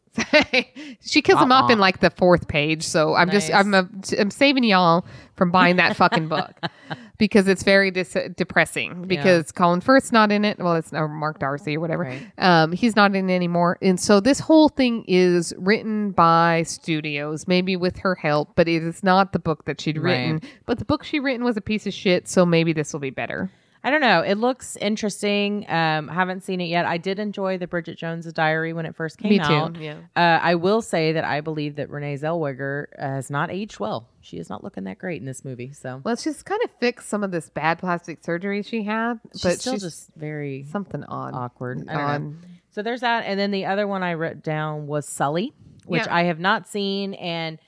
She 1.00 1.22
kills 1.22 1.40
him 1.40 1.52
off 1.52 1.70
in 1.70 1.78
Uh-uh. 1.78 1.80
like 1.80 2.00
the 2.00 2.10
fourth 2.10 2.48
page. 2.48 2.82
So 2.82 3.14
I'm 3.14 3.30
just 3.30 3.52
I'm 3.52 3.72
a, 3.74 3.88
I'm 4.18 4.30
saving 4.30 4.64
y'all 4.64 5.04
from 5.36 5.50
buying 5.50 5.76
that 5.76 5.96
fucking 5.96 6.28
book 6.28 6.52
because 7.18 7.48
it's 7.48 7.62
very 7.62 7.90
dis- 7.90 8.16
depressing. 8.36 9.06
Because 9.06 9.52
Colin 9.52 9.80
Firth's 9.80 10.12
not 10.12 10.30
in 10.30 10.44
it. 10.44 10.58
Well, 10.58 10.74
it's 10.76 10.92
or 10.92 11.08
Mark 11.08 11.38
Darcy 11.38 11.76
or 11.76 11.80
whatever. 11.80 12.02
Right. 12.04 12.22
Um, 12.38 12.72
he's 12.72 12.94
not 12.94 13.14
in 13.14 13.30
it 13.30 13.34
anymore. 13.34 13.78
And 13.80 13.98
so 13.98 14.20
this 14.20 14.38
whole 14.40 14.68
thing 14.68 15.04
is 15.08 15.54
written 15.56 16.10
by 16.10 16.64
studios, 16.64 17.48
maybe 17.48 17.76
with 17.76 17.98
her 17.98 18.14
help, 18.14 18.54
but 18.54 18.68
it 18.68 18.82
is 18.82 19.02
not 19.02 19.32
the 19.32 19.38
book 19.38 19.64
that 19.64 19.80
she'd 19.80 19.98
written. 19.98 20.34
Right. 20.34 20.44
But 20.66 20.78
the 20.78 20.84
book 20.84 21.04
she 21.04 21.20
written 21.20 21.44
was 21.44 21.56
a 21.56 21.62
piece 21.62 21.86
of 21.86 21.94
shit. 21.94 22.28
So 22.28 22.44
maybe 22.44 22.72
this 22.72 22.92
will 22.92 23.00
be 23.00 23.10
better. 23.10 23.50
I 23.84 23.90
don't 23.90 24.00
know. 24.00 24.20
It 24.20 24.36
looks 24.36 24.76
interesting. 24.76 25.68
Um, 25.68 26.06
haven't 26.08 26.42
seen 26.44 26.60
it 26.60 26.66
yet. 26.66 26.84
I 26.86 26.98
did 26.98 27.18
enjoy 27.18 27.58
the 27.58 27.66
Bridget 27.66 27.98
Jones' 27.98 28.32
Diary 28.32 28.72
when 28.72 28.86
it 28.86 28.94
first 28.94 29.18
came 29.18 29.30
Me 29.30 29.38
too, 29.38 29.44
out. 29.44 29.76
yeah. 29.76 29.96
Uh, 30.14 30.38
I 30.40 30.54
will 30.54 30.82
say 30.82 31.12
that 31.12 31.24
I 31.24 31.40
believe 31.40 31.76
that 31.76 31.90
Renee 31.90 32.16
Zellweger 32.16 32.86
has 32.98 33.28
not 33.28 33.50
aged 33.50 33.80
well. 33.80 34.08
She 34.20 34.38
is 34.38 34.48
not 34.48 34.62
looking 34.62 34.84
that 34.84 34.98
great 34.98 35.20
in 35.20 35.26
this 35.26 35.44
movie. 35.44 35.72
So 35.72 36.00
Well, 36.04 36.14
she's 36.14 36.42
kind 36.44 36.60
of 36.64 36.70
fixed 36.78 37.08
some 37.08 37.24
of 37.24 37.32
this 37.32 37.48
bad 37.50 37.78
plastic 37.80 38.22
surgery 38.22 38.62
she 38.62 38.84
had, 38.84 39.18
she's 39.32 39.42
but 39.42 39.60
still 39.60 39.72
she's 39.74 39.82
just 39.82 40.10
very 40.14 40.64
something 40.70 41.02
odd. 41.04 41.34
awkward. 41.34 41.88
I 41.88 41.92
don't 41.92 42.22
know. 42.22 42.28
Odd. 42.38 42.46
So 42.70 42.82
there's 42.82 43.00
that, 43.00 43.24
and 43.26 43.38
then 43.38 43.50
the 43.50 43.66
other 43.66 43.86
one 43.88 44.02
I 44.02 44.14
wrote 44.14 44.42
down 44.42 44.86
was 44.86 45.06
Sully, 45.08 45.52
which 45.86 46.06
Yeah. 46.06 46.14
I 46.14 46.22
have 46.24 46.38
not 46.38 46.68
seen 46.68 47.14
and 47.14 47.58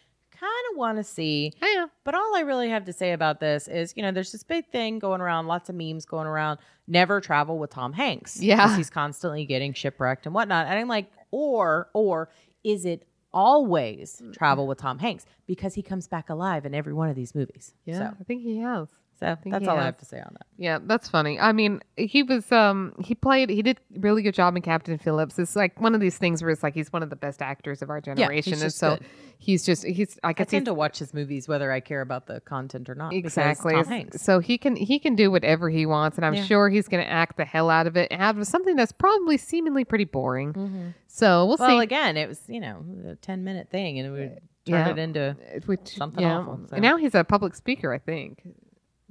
kind 0.45 0.73
of 0.73 0.77
want 0.79 0.99
to 0.99 1.05
see. 1.05 1.53
Oh, 1.63 1.73
yeah. 1.75 1.87
But 2.05 2.15
all 2.15 2.37
I 2.37 2.41
really 2.41 2.69
have 2.71 2.85
to 2.85 2.93
say 2.93 3.13
about 3.13 3.41
this 3.41 3.69
is, 3.69 3.95
you 3.97 4.03
know, 4.03 4.13
there's 4.13 4.33
this 4.33 4.43
big 4.43 4.69
thing 4.71 4.99
going 4.99 5.21
around, 5.21 5.47
lots 5.47 5.69
of 5.69 5.75
memes 5.75 6.05
going 6.05 6.27
around. 6.27 6.59
Never 6.87 7.21
travel 7.21 7.59
with 7.59 7.71
Tom 7.71 7.93
Hanks. 7.93 8.41
Yeah. 8.41 8.77
he's 8.77 8.91
constantly 8.91 9.47
getting 9.47 9.73
shipwrecked 9.73 10.27
and 10.27 10.35
whatnot. 10.35 10.67
And 10.67 10.79
I'm 10.79 10.89
like, 10.89 11.11
or 11.31 11.89
or 11.95 12.29
is 12.63 12.85
it 12.85 13.07
always 13.33 14.21
mm, 14.23 14.33
travel 14.33 14.67
mm. 14.67 14.69
with 14.69 14.79
Tom 14.79 14.99
Hanks 14.99 15.25
because 15.47 15.75
he 15.75 15.83
comes 15.83 16.07
back 16.07 16.31
alive 16.31 16.65
in 16.67 16.75
every 16.75 16.93
one 16.93 17.09
of 17.09 17.17
these 17.17 17.35
movies? 17.35 17.75
Yeah, 17.85 17.99
So, 17.99 18.17
I 18.21 18.25
think 18.25 18.43
he 18.43 18.59
has. 18.59 18.89
So 19.25 19.51
that's 19.51 19.67
all 19.69 19.79
I 19.79 19.85
have 19.85 19.97
to 19.99 20.05
say 20.05 20.19
on 20.19 20.31
that. 20.33 20.47
Yeah, 20.57 20.79
that's 20.85 21.09
funny. 21.09 21.39
I 21.41 21.53
mean, 21.53 21.81
he 21.97 22.23
was 22.23 22.51
um 22.53 22.95
he 23.03 23.15
played 23.15 23.51
he 23.51 23.63
did 23.63 23.81
really 23.97 24.23
good 24.23 24.35
job 24.35 24.55
in 24.57 24.63
Captain 24.63 24.99
Phillips. 24.99 25.39
It's 25.39 25.57
like 25.57 25.81
one 25.81 25.95
of 25.95 26.01
these 26.01 26.17
things 26.19 26.43
where 26.43 26.51
it's 26.51 26.63
like 26.63 26.75
he's 26.75 26.93
one 26.93 27.03
of 27.03 27.11
the 27.11 27.17
best 27.17 27.43
actors 27.43 27.83
of 27.83 27.91
our 27.91 28.01
generation. 28.01 28.61
and 28.63 28.73
so 28.73 28.97
good. 28.97 29.07
he's 29.39 29.65
just 29.65 29.85
he's 29.85 30.19
I 30.23 30.29
I 30.29 30.33
guess 30.33 30.49
tend 30.49 30.63
he's 30.63 30.67
to 30.67 30.75
watch 30.75 30.99
his 30.99 31.13
movies 31.15 31.49
whether 31.49 31.73
I 31.73 31.81
care 31.81 32.01
about 32.03 32.27
the 32.27 32.41
content 32.41 32.89
or 32.89 32.95
not. 32.95 33.13
exactly 33.13 33.75
so 34.17 34.39
he 34.41 34.59
can 34.59 34.77
he 34.77 34.99
can 34.99 35.15
do 35.17 35.31
whatever 35.31 35.69
he 35.71 35.87
wants 35.87 36.17
and 36.19 36.25
I'm 36.27 36.35
Yeah. 36.35 36.45
sure 36.45 36.69
he's 36.69 36.89
going 36.89 37.03
to 37.05 37.11
act 37.11 37.37
the 37.37 37.45
hell 37.45 37.71
out 37.71 37.87
of 37.87 37.97
it 37.97 38.13
out 38.13 38.39
of 38.39 38.47
something 38.47 38.77
that's 38.77 38.93
probably 38.93 39.37
seemingly 39.39 39.85
pretty 39.85 40.05
boring. 40.05 40.95
So 41.07 41.47
we'll 41.47 41.57
Mm-hmm. 41.57 41.63
Well, 41.65 41.79
see. 41.81 41.85
again, 41.85 42.17
it 42.17 42.29
was 42.29 42.41
you 42.49 42.61
know 42.61 42.85
a 43.09 43.15
ten 43.17 43.45
minute 43.45 43.71
thing, 43.71 43.99
and 43.99 44.09
it 44.09 44.11
would 44.11 44.41
turn 44.67 44.87
Yeah. 44.87 44.89
it 44.91 44.99
into 44.99 45.37
would- 45.67 45.87
something 45.89 46.23
yeah. 46.23 46.39
awful, 46.39 46.61
so. 46.69 46.75
And 46.77 46.83
now 46.83 46.97
he's 46.97 47.15
a 47.15 47.23
public 47.23 47.55
speaker, 47.55 47.93
I 47.93 47.99
think. 47.99 48.43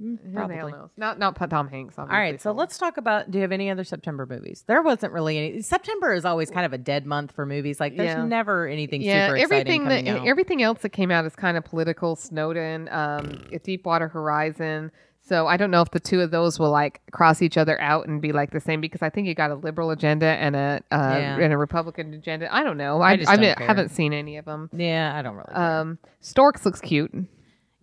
Who 0.00 0.18
hell 0.32 0.48
probably. 0.48 0.72
knows? 0.72 0.90
Not 0.96 1.18
not 1.18 1.36
Tom 1.50 1.68
Hanks. 1.68 1.98
All 1.98 2.06
right, 2.06 2.40
so 2.40 2.50
let's 2.52 2.78
talk 2.78 2.96
about. 2.96 3.30
Do 3.30 3.38
you 3.38 3.42
have 3.42 3.52
any 3.52 3.70
other 3.70 3.84
September 3.84 4.26
movies? 4.28 4.64
There 4.66 4.82
wasn't 4.82 5.12
really 5.12 5.38
any. 5.38 5.62
September 5.62 6.12
is 6.12 6.24
always 6.24 6.50
kind 6.50 6.66
of 6.66 6.72
a 6.72 6.78
dead 6.78 7.06
month 7.06 7.30
for 7.32 7.46
movies. 7.46 7.78
Like 7.78 7.96
there's 7.96 8.08
Yeah. 8.16 8.24
never 8.24 8.66
anything 8.66 9.02
yeah, 9.02 9.28
super 9.28 9.36
exciting 9.36 9.82
everything 9.86 10.04
that 10.06 10.20
out. 10.20 10.26
everything 10.26 10.62
else 10.62 10.80
that 10.82 10.90
came 10.90 11.10
out 11.12 11.24
is 11.24 11.36
kind 11.36 11.56
of 11.56 11.64
political. 11.64 12.16
Snowden, 12.16 12.88
um, 12.90 13.44
Deepwater 13.62 14.08
Horizon. 14.08 14.90
So 15.26 15.46
I 15.46 15.56
don't 15.56 15.70
know 15.70 15.80
if 15.80 15.90
the 15.90 16.00
two 16.00 16.20
of 16.20 16.30
those 16.30 16.58
will 16.58 16.70
like 16.70 17.00
cross 17.12 17.40
each 17.40 17.56
other 17.56 17.80
out 17.80 18.06
and 18.08 18.20
be 18.20 18.32
like 18.32 18.50
the 18.50 18.60
same 18.60 18.82
because 18.82 19.00
I 19.00 19.08
think 19.08 19.26
you 19.26 19.34
got 19.34 19.50
a 19.50 19.54
liberal 19.54 19.90
agenda 19.90 20.26
and 20.26 20.54
a 20.54 20.82
uh, 20.90 20.96
Yeah. 21.18 21.38
and 21.38 21.50
a 21.52 21.56
Republican 21.56 22.12
agenda. 22.12 22.54
I 22.54 22.62
don't 22.62 22.76
know. 22.76 23.00
I, 23.00 23.12
I 23.12 23.16
just 23.16 23.30
I, 23.30 23.36
care. 23.36 23.54
haven't 23.66 23.88
seen 23.90 24.12
any 24.12 24.36
of 24.36 24.44
them. 24.44 24.68
yeah, 24.74 25.14
I 25.16 25.22
don't 25.22 25.36
really. 25.36 25.52
Um, 25.54 25.98
Storks 26.20 26.66
looks 26.66 26.80
cute. 26.82 27.10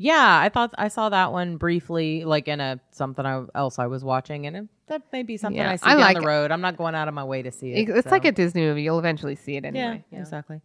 Yeah, 0.01 0.39
I 0.39 0.49
thought 0.49 0.73
I 0.79 0.87
saw 0.87 1.09
that 1.09 1.31
one 1.31 1.57
briefly, 1.57 2.25
like 2.25 2.47
in 2.47 2.59
a 2.59 2.79
something 2.89 3.23
I, 3.23 3.45
else 3.53 3.77
I 3.77 3.85
was 3.85 4.03
watching, 4.03 4.47
and 4.47 4.57
it, 4.57 4.67
that 4.87 5.03
may 5.13 5.21
be 5.21 5.37
something 5.37 5.61
Yeah, 5.61 5.69
I 5.71 5.75
see 5.75 5.85
I 5.85 5.91
down 5.91 5.99
like 5.99 6.17
the 6.17 6.23
it. 6.23 6.25
road. 6.25 6.51
I'm 6.51 6.61
not 6.61 6.75
going 6.75 6.95
out 6.95 7.07
of 7.07 7.13
my 7.13 7.23
way 7.23 7.43
to 7.43 7.51
see 7.51 7.73
it. 7.73 7.87
It's 7.87 8.05
so. 8.05 8.09
like 8.09 8.25
a 8.25 8.31
Disney 8.31 8.61
movie. 8.63 8.81
You'll 8.81 8.97
eventually 8.97 9.35
see 9.35 9.57
it 9.57 9.63
anyway. 9.65 10.03
yeah, 10.11 10.19
exactly. 10.19 10.59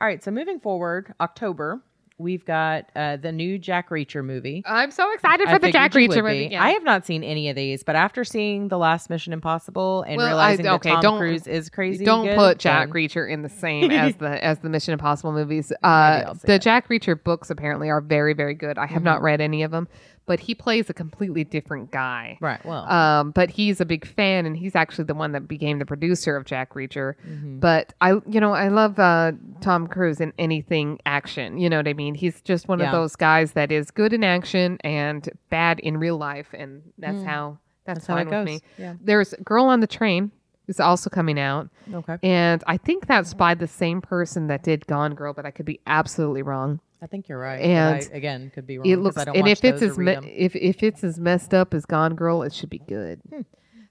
All 0.00 0.06
right, 0.06 0.24
so 0.24 0.30
moving 0.30 0.58
forward, 0.58 1.12
October, 1.20 1.82
we've 2.18 2.44
got 2.44 2.90
uh, 2.96 3.16
the 3.16 3.30
new 3.32 3.58
Jack 3.58 3.90
Reacher 3.90 4.24
movie. 4.24 4.62
I'm 4.66 4.90
so 4.90 5.10
excited 5.12 5.46
I 5.48 5.52
for 5.52 5.58
the 5.60 5.70
Jack 5.72 5.92
Reacher 5.92 6.22
movie. 6.22 6.48
Yeah. 6.50 6.62
I 6.62 6.70
have 6.70 6.82
not 6.82 7.06
seen 7.06 7.22
any 7.22 7.48
of 7.48 7.56
these, 7.56 7.82
but 7.84 7.94
after 7.96 8.24
seeing 8.24 8.68
the 8.68 8.76
last 8.78 9.08
Mission 9.08 9.32
Impossible 9.32 10.02
and 10.02 10.16
Well, 10.16 10.26
I- 10.26 10.30
realizing 10.30 10.66
okay, 10.66 10.90
that 10.90 11.02
Tom 11.02 11.18
Cruise 11.18 11.46
is 11.46 11.70
crazy, 11.70 12.04
Don't 12.04 12.26
good, 12.26 12.36
put 12.36 12.58
Jack 12.58 12.88
then- 12.88 12.92
Reacher 12.94 13.30
in 13.30 13.42
the 13.42 13.48
same 13.48 13.90
as 13.92 14.16
the 14.16 14.44
as 14.44 14.58
the 14.58 14.68
Mission 14.68 14.92
Impossible 14.92 15.32
movies. 15.32 15.72
Uh, 15.82 16.34
the 16.44 16.54
it. 16.54 16.62
Jack 16.62 16.88
Reacher 16.88 17.22
books 17.22 17.50
apparently 17.50 17.88
are 17.88 18.00
very 18.00 18.34
very 18.34 18.54
good. 18.54 18.78
I 18.78 18.86
have 18.86 18.98
Mm-hmm. 18.98 19.04
not 19.04 19.22
read 19.22 19.40
any 19.40 19.62
of 19.62 19.70
them, 19.70 19.86
but 20.28 20.38
he 20.38 20.54
plays 20.54 20.88
a 20.88 20.94
completely 20.94 21.42
different 21.42 21.90
guy. 21.90 22.38
Right. 22.40 22.64
Well, 22.64 22.84
Um, 22.88 23.32
but 23.32 23.50
he's 23.50 23.80
a 23.80 23.84
big 23.84 24.06
fan, 24.06 24.46
and 24.46 24.56
he's 24.56 24.76
actually 24.76 25.04
the 25.04 25.14
one 25.14 25.32
that 25.32 25.48
became 25.48 25.80
the 25.80 25.86
producer 25.86 26.36
of 26.36 26.44
Jack 26.44 26.74
Reacher. 26.74 27.14
Mm-hmm. 27.26 27.58
But 27.58 27.94
I, 28.00 28.12
you 28.28 28.40
know, 28.40 28.52
I 28.52 28.68
love 28.68 28.98
uh, 29.00 29.32
Tom 29.60 29.88
Cruise 29.88 30.20
in 30.20 30.32
anything 30.38 31.00
action. 31.04 31.58
You 31.58 31.68
know 31.68 31.78
what 31.78 31.88
I 31.88 31.94
mean? 31.94 32.14
He's 32.14 32.40
just 32.42 32.68
one 32.68 32.78
Yeah. 32.78 32.86
of 32.86 32.92
those 32.92 33.16
guys 33.16 33.52
that 33.52 33.72
is 33.72 33.90
good 33.90 34.12
in 34.12 34.22
action 34.22 34.78
and 34.84 35.28
bad 35.50 35.80
in 35.80 35.96
real 35.96 36.16
life, 36.18 36.48
and 36.52 36.82
that's 36.98 37.22
how 37.24 37.58
that's, 37.84 38.00
Mm. 38.04 38.06
That's 38.06 38.06
how 38.06 38.16
it 38.18 38.30
goes. 38.30 38.44
me. 38.46 38.60
Yeah. 38.76 38.94
There's 39.00 39.34
Girl 39.42 39.64
on 39.64 39.80
the 39.80 39.86
Train 39.86 40.30
is 40.66 40.78
also 40.78 41.08
coming 41.08 41.40
out. 41.40 41.70
okay. 41.94 42.18
And 42.22 42.62
I 42.66 42.76
think 42.76 43.06
that's 43.06 43.32
by 43.32 43.54
the 43.54 43.66
same 43.66 44.02
person 44.02 44.48
that 44.48 44.62
did 44.62 44.86
Gone 44.86 45.14
Girl, 45.14 45.32
but 45.32 45.46
I 45.46 45.50
could 45.50 45.64
be 45.64 45.80
absolutely 45.86 46.42
wrong. 46.42 46.80
I 47.00 47.06
think 47.06 47.28
you're 47.28 47.38
right. 47.38 47.60
And 47.60 47.96
I, 47.96 48.16
again, 48.16 48.50
could 48.54 48.66
be 48.66 48.78
wrong. 48.78 48.86
It 48.86 48.96
looks, 48.96 49.16
I 49.16 49.24
don't 49.24 49.36
and 49.36 49.48
if 49.48 49.64
it's 49.64 49.82
as 49.82 49.96
me- 49.98 50.12
if 50.12 50.56
if 50.56 50.82
it's 50.82 51.04
as 51.04 51.18
messed 51.18 51.54
up 51.54 51.74
as 51.74 51.86
Gone 51.86 52.14
Girl, 52.14 52.42
it 52.42 52.52
should 52.52 52.70
be 52.70 52.80
good. 52.80 53.20
Hmm. 53.30 53.40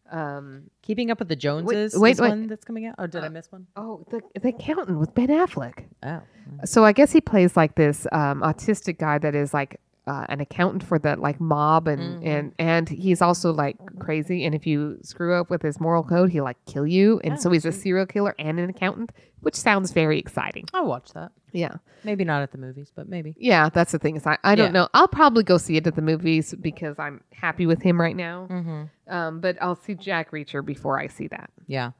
Um, 0.09 0.63
Keeping 0.83 1.11
Up 1.11 1.19
with 1.19 1.27
the 1.27 1.35
Joneses 1.35 1.99
wait, 1.99 2.11
is 2.11 2.21
wait. 2.21 2.29
one 2.29 2.47
that's 2.47 2.63
coming 2.63 2.85
out. 2.85 2.95
Or 2.97 3.07
did 3.07 3.23
I 3.23 3.29
miss 3.29 3.51
one? 3.51 3.67
oh, 3.75 4.05
the 4.09 4.21
the 4.39 4.49
accountant 4.49 4.99
with 4.99 5.13
Ben 5.13 5.27
Affleck. 5.27 5.85
Oh, 6.03 6.21
So 6.65 6.85
I 6.85 6.93
guess 6.93 7.11
he 7.11 7.19
plays 7.19 7.57
like 7.57 7.75
this 7.75 8.07
um, 8.11 8.41
autistic 8.41 8.99
guy 8.99 9.17
that 9.17 9.35
is 9.35 9.53
like 9.53 9.81
uh, 10.07 10.25
an 10.29 10.39
accountant 10.39 10.83
for 10.83 10.97
the 10.97 11.15
like 11.17 11.39
mob, 11.39 11.87
and 11.87 12.01
Mm-hmm. 12.01 12.27
and 12.27 12.53
and 12.57 12.89
he's 12.89 13.21
also 13.21 13.51
like 13.51 13.75
crazy. 13.99 14.45
And 14.45 14.55
if 14.55 14.65
you 14.65 14.97
screw 15.03 15.33
up 15.35 15.49
with 15.49 15.61
his 15.61 15.79
moral 15.79 16.03
code, 16.03 16.31
he'll 16.31 16.43
like 16.45 16.57
kill 16.65 16.87
you. 16.87 17.19
And 17.23 17.33
Oh, 17.33 17.37
so 17.37 17.51
he's 17.51 17.65
a 17.65 17.71
serial 17.71 18.05
killer 18.05 18.33
and 18.39 18.59
an 18.59 18.69
accountant, 18.69 19.11
which 19.41 19.55
sounds 19.55 19.91
very 19.91 20.17
exciting. 20.17 20.65
I'll 20.73 20.87
watch 20.87 21.11
that. 21.13 21.31
Yeah. 21.51 21.75
Maybe 22.03 22.23
not 22.23 22.41
at 22.41 22.51
the 22.51 22.57
movies, 22.57 22.91
but 22.95 23.09
maybe. 23.09 23.35
Yeah, 23.37 23.69
that's 23.69 23.91
the 23.91 23.99
thing. 23.99 24.15
Is 24.15 24.25
I, 24.25 24.37
I 24.43 24.55
don't 24.55 24.67
Yeah. 24.67 24.71
know. 24.81 24.89
I'll 24.93 25.07
probably 25.07 25.43
go 25.43 25.57
see 25.57 25.75
it 25.77 25.87
at 25.87 25.95
the 25.95 26.01
movies 26.01 26.53
because 26.59 26.97
I'm 26.99 27.21
happy 27.33 27.65
with 27.65 27.81
him 27.81 27.99
right 27.99 28.15
now. 28.15 28.47
Mm-hmm. 28.49 29.13
Um, 29.13 29.39
but 29.41 29.57
I'll 29.61 29.75
see 29.75 29.95
Jack 29.95 30.31
Reacher 30.31 30.63
before 30.65 30.99
I 30.99 31.07
see 31.07 31.27
that. 31.29 31.49
Yeah. 31.67 31.91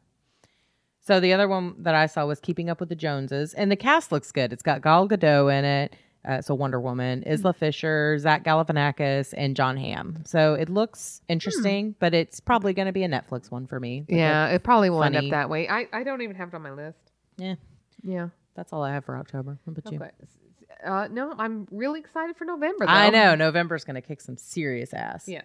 So 1.01 1.19
the 1.21 1.31
other 1.33 1.47
one 1.47 1.75
that 1.79 1.95
I 1.95 2.05
saw 2.05 2.25
was 2.25 2.39
Keeping 2.41 2.69
Up 2.69 2.79
with 2.81 2.89
the 2.89 2.95
Joneses, 2.95 3.53
and 3.53 3.71
the 3.71 3.77
cast 3.77 4.11
looks 4.11 4.31
good. 4.31 4.51
It's 4.51 4.61
got 4.63 4.81
Gal 4.81 5.07
Gadot 5.07 5.57
in 5.57 5.63
it, 5.63 5.95
uh, 6.27 6.41
so 6.41 6.53
Wonder 6.53 6.79
Woman, 6.81 7.23
Isla 7.25 7.53
Fisher, 7.53 8.17
Zach 8.19 8.43
Galifianakis, 8.43 9.33
and 9.37 9.55
Jon 9.55 9.77
Hamm. 9.77 10.23
So 10.25 10.53
it 10.55 10.69
looks 10.69 11.21
interesting, 11.29 11.95
but 11.99 12.13
it's 12.13 12.39
probably 12.39 12.73
going 12.73 12.87
to 12.87 12.91
be 12.91 13.03
a 13.03 13.07
Netflix 13.09 13.49
one 13.49 13.65
for 13.65 13.79
me. 13.79 14.01
Like, 14.09 14.17
yeah, 14.17 14.47
it 14.49 14.63
probably 14.63 14.89
will 14.89 15.03
end 15.03 15.15
up 15.15 15.23
that 15.31 15.49
way. 15.49 15.67
I, 15.69 15.87
I 15.93 16.03
don't 16.03 16.21
even 16.21 16.35
have 16.35 16.49
it 16.49 16.53
on 16.53 16.61
my 16.61 16.71
list. 16.71 16.99
Yeah, 17.37 17.55
Yeah. 18.03 18.29
that's 18.55 18.73
all 18.73 18.83
I 18.83 18.91
have 18.93 19.05
for 19.05 19.15
October. 19.17 19.57
What 19.63 19.77
about 19.77 19.91
you? 19.93 19.99
Okay. 19.99 20.11
Uh, 20.85 21.07
no, 21.09 21.33
I'm 21.39 21.67
really 21.71 21.99
excited 21.99 22.35
for 22.37 22.45
November. 22.45 22.85
Though. 22.85 22.91
I 22.91 23.09
know 23.09 23.33
November's 23.35 23.83
going 23.83 23.95
to 23.95 24.01
kick 24.01 24.21
some 24.21 24.37
serious 24.37 24.93
ass. 24.93 25.27
Yeah. 25.27 25.41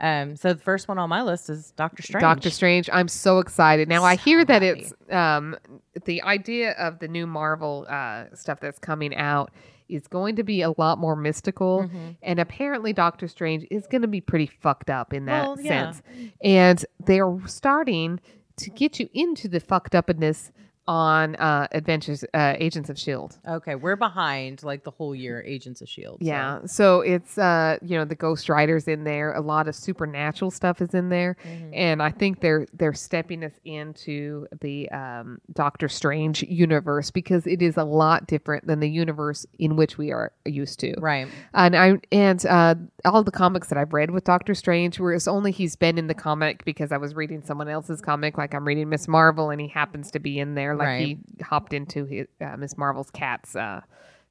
Um. 0.00 0.36
So 0.36 0.52
the 0.52 0.60
first 0.60 0.86
one 0.88 0.98
on 0.98 1.08
my 1.08 1.22
list 1.22 1.50
is 1.50 1.72
Doctor 1.72 2.02
Strange. 2.02 2.20
Doctor 2.22 2.50
Strange. 2.50 2.88
I'm 2.92 3.08
so 3.08 3.38
excited. 3.40 3.88
Now 3.88 4.04
I 4.04 4.14
hear 4.16 4.44
that 4.44 4.62
happy. 4.62 4.80
it's 4.82 4.92
um 5.12 5.56
the 6.04 6.22
idea 6.22 6.72
of 6.72 7.00
the 7.00 7.08
new 7.08 7.26
Marvel 7.26 7.84
uh 7.88 8.26
stuff 8.34 8.60
that's 8.60 8.78
coming 8.78 9.14
out 9.16 9.50
is 9.88 10.06
going 10.06 10.36
to 10.36 10.42
be 10.42 10.62
a 10.62 10.70
lot 10.78 10.98
more 10.98 11.16
mystical 11.16 11.84
Mm-hmm. 11.84 12.10
and 12.22 12.38
apparently 12.38 12.92
Doctor 12.92 13.28
Strange 13.28 13.66
is 13.70 13.86
going 13.86 14.02
to 14.02 14.08
be 14.08 14.20
pretty 14.20 14.46
fucked 14.46 14.90
up 14.90 15.12
in 15.12 15.26
that 15.26 15.46
Well, 15.46 15.60
yeah. 15.60 15.92
sense. 15.92 16.02
And 16.42 16.84
they're 17.04 17.38
starting 17.46 18.20
to 18.56 18.70
get 18.70 18.98
you 19.00 19.08
into 19.14 19.48
the 19.48 19.60
fucked 19.60 19.94
upness 19.94 20.50
on 20.88 21.36
uh, 21.36 21.68
Adventures 21.72 22.24
uh, 22.34 22.54
Agents 22.58 22.88
of 22.90 22.98
Shield. 22.98 23.38
Okay, 23.46 23.74
we're 23.76 23.94
behind 23.94 24.62
like 24.64 24.82
the 24.84 24.90
whole 24.90 25.14
year. 25.14 25.44
Agents 25.46 25.80
of 25.82 25.88
Shield. 25.88 26.18
E 26.20 26.24
so- 26.24 26.28
Yeah, 26.30 26.58
so 26.64 27.00
it's 27.02 27.36
uh 27.38 27.76
you 27.82 27.96
know 27.96 28.04
the 28.06 28.14
Ghost 28.14 28.48
Riders 28.48 28.88
in 28.88 29.04
there. 29.04 29.34
A 29.34 29.40
lot 29.40 29.68
of 29.68 29.74
supernatural 29.76 30.50
stuff 30.50 30.80
is 30.82 30.94
in 30.94 31.10
there, 31.10 31.36
Mm-hmm. 31.46 31.74
and 31.74 32.02
I 32.02 32.10
think 32.10 32.40
they're 32.40 32.66
they're 32.72 32.94
stepping 32.94 33.44
us 33.44 33.52
into 33.66 34.46
the 34.62 34.90
um, 34.90 35.40
Doctor 35.52 35.88
Strange 35.88 36.42
universe 36.44 37.10
because 37.10 37.46
it 37.46 37.60
is 37.60 37.76
a 37.76 37.84
lot 37.84 38.26
different 38.26 38.66
than 38.66 38.80
the 38.80 38.88
universe 38.88 39.44
in 39.58 39.76
which 39.76 39.98
we 39.98 40.10
are 40.10 40.32
used 40.46 40.80
to. 40.80 40.94
Right. 40.98 41.28
And 41.52 41.76
I 41.76 41.98
and 42.10 42.44
uh, 42.46 42.74
all 43.04 43.22
the 43.22 43.30
comics 43.30 43.68
that 43.68 43.76
I've 43.76 43.92
read 43.92 44.10
with 44.10 44.24
Doctor 44.24 44.54
Strange, 44.54 44.98
whereas 44.98 45.28
only 45.28 45.52
he's 45.52 45.76
been 45.76 45.98
in 45.98 46.06
the 46.06 46.14
comic 46.14 46.64
because 46.64 46.92
I 46.92 46.96
was 46.96 47.14
reading 47.14 47.42
someone 47.42 47.68
else's 47.68 48.00
comic, 48.00 48.38
like 48.38 48.54
I'm 48.54 48.66
reading 48.66 48.88
Miss 48.88 49.06
Marvel, 49.06 49.50
and 49.50 49.60
he 49.60 49.68
happens 49.68 50.10
to 50.12 50.18
be 50.18 50.38
in 50.38 50.54
there, 50.54 50.74
like 50.78 50.86
Right. 50.86 51.06
he 51.36 51.42
hopped 51.42 51.72
into 51.72 52.04
his, 52.04 52.26
uh, 52.40 52.56
Miss 52.56 52.76
Marvel's 52.78 53.10
cat's 53.10 53.54
uh, 53.56 53.82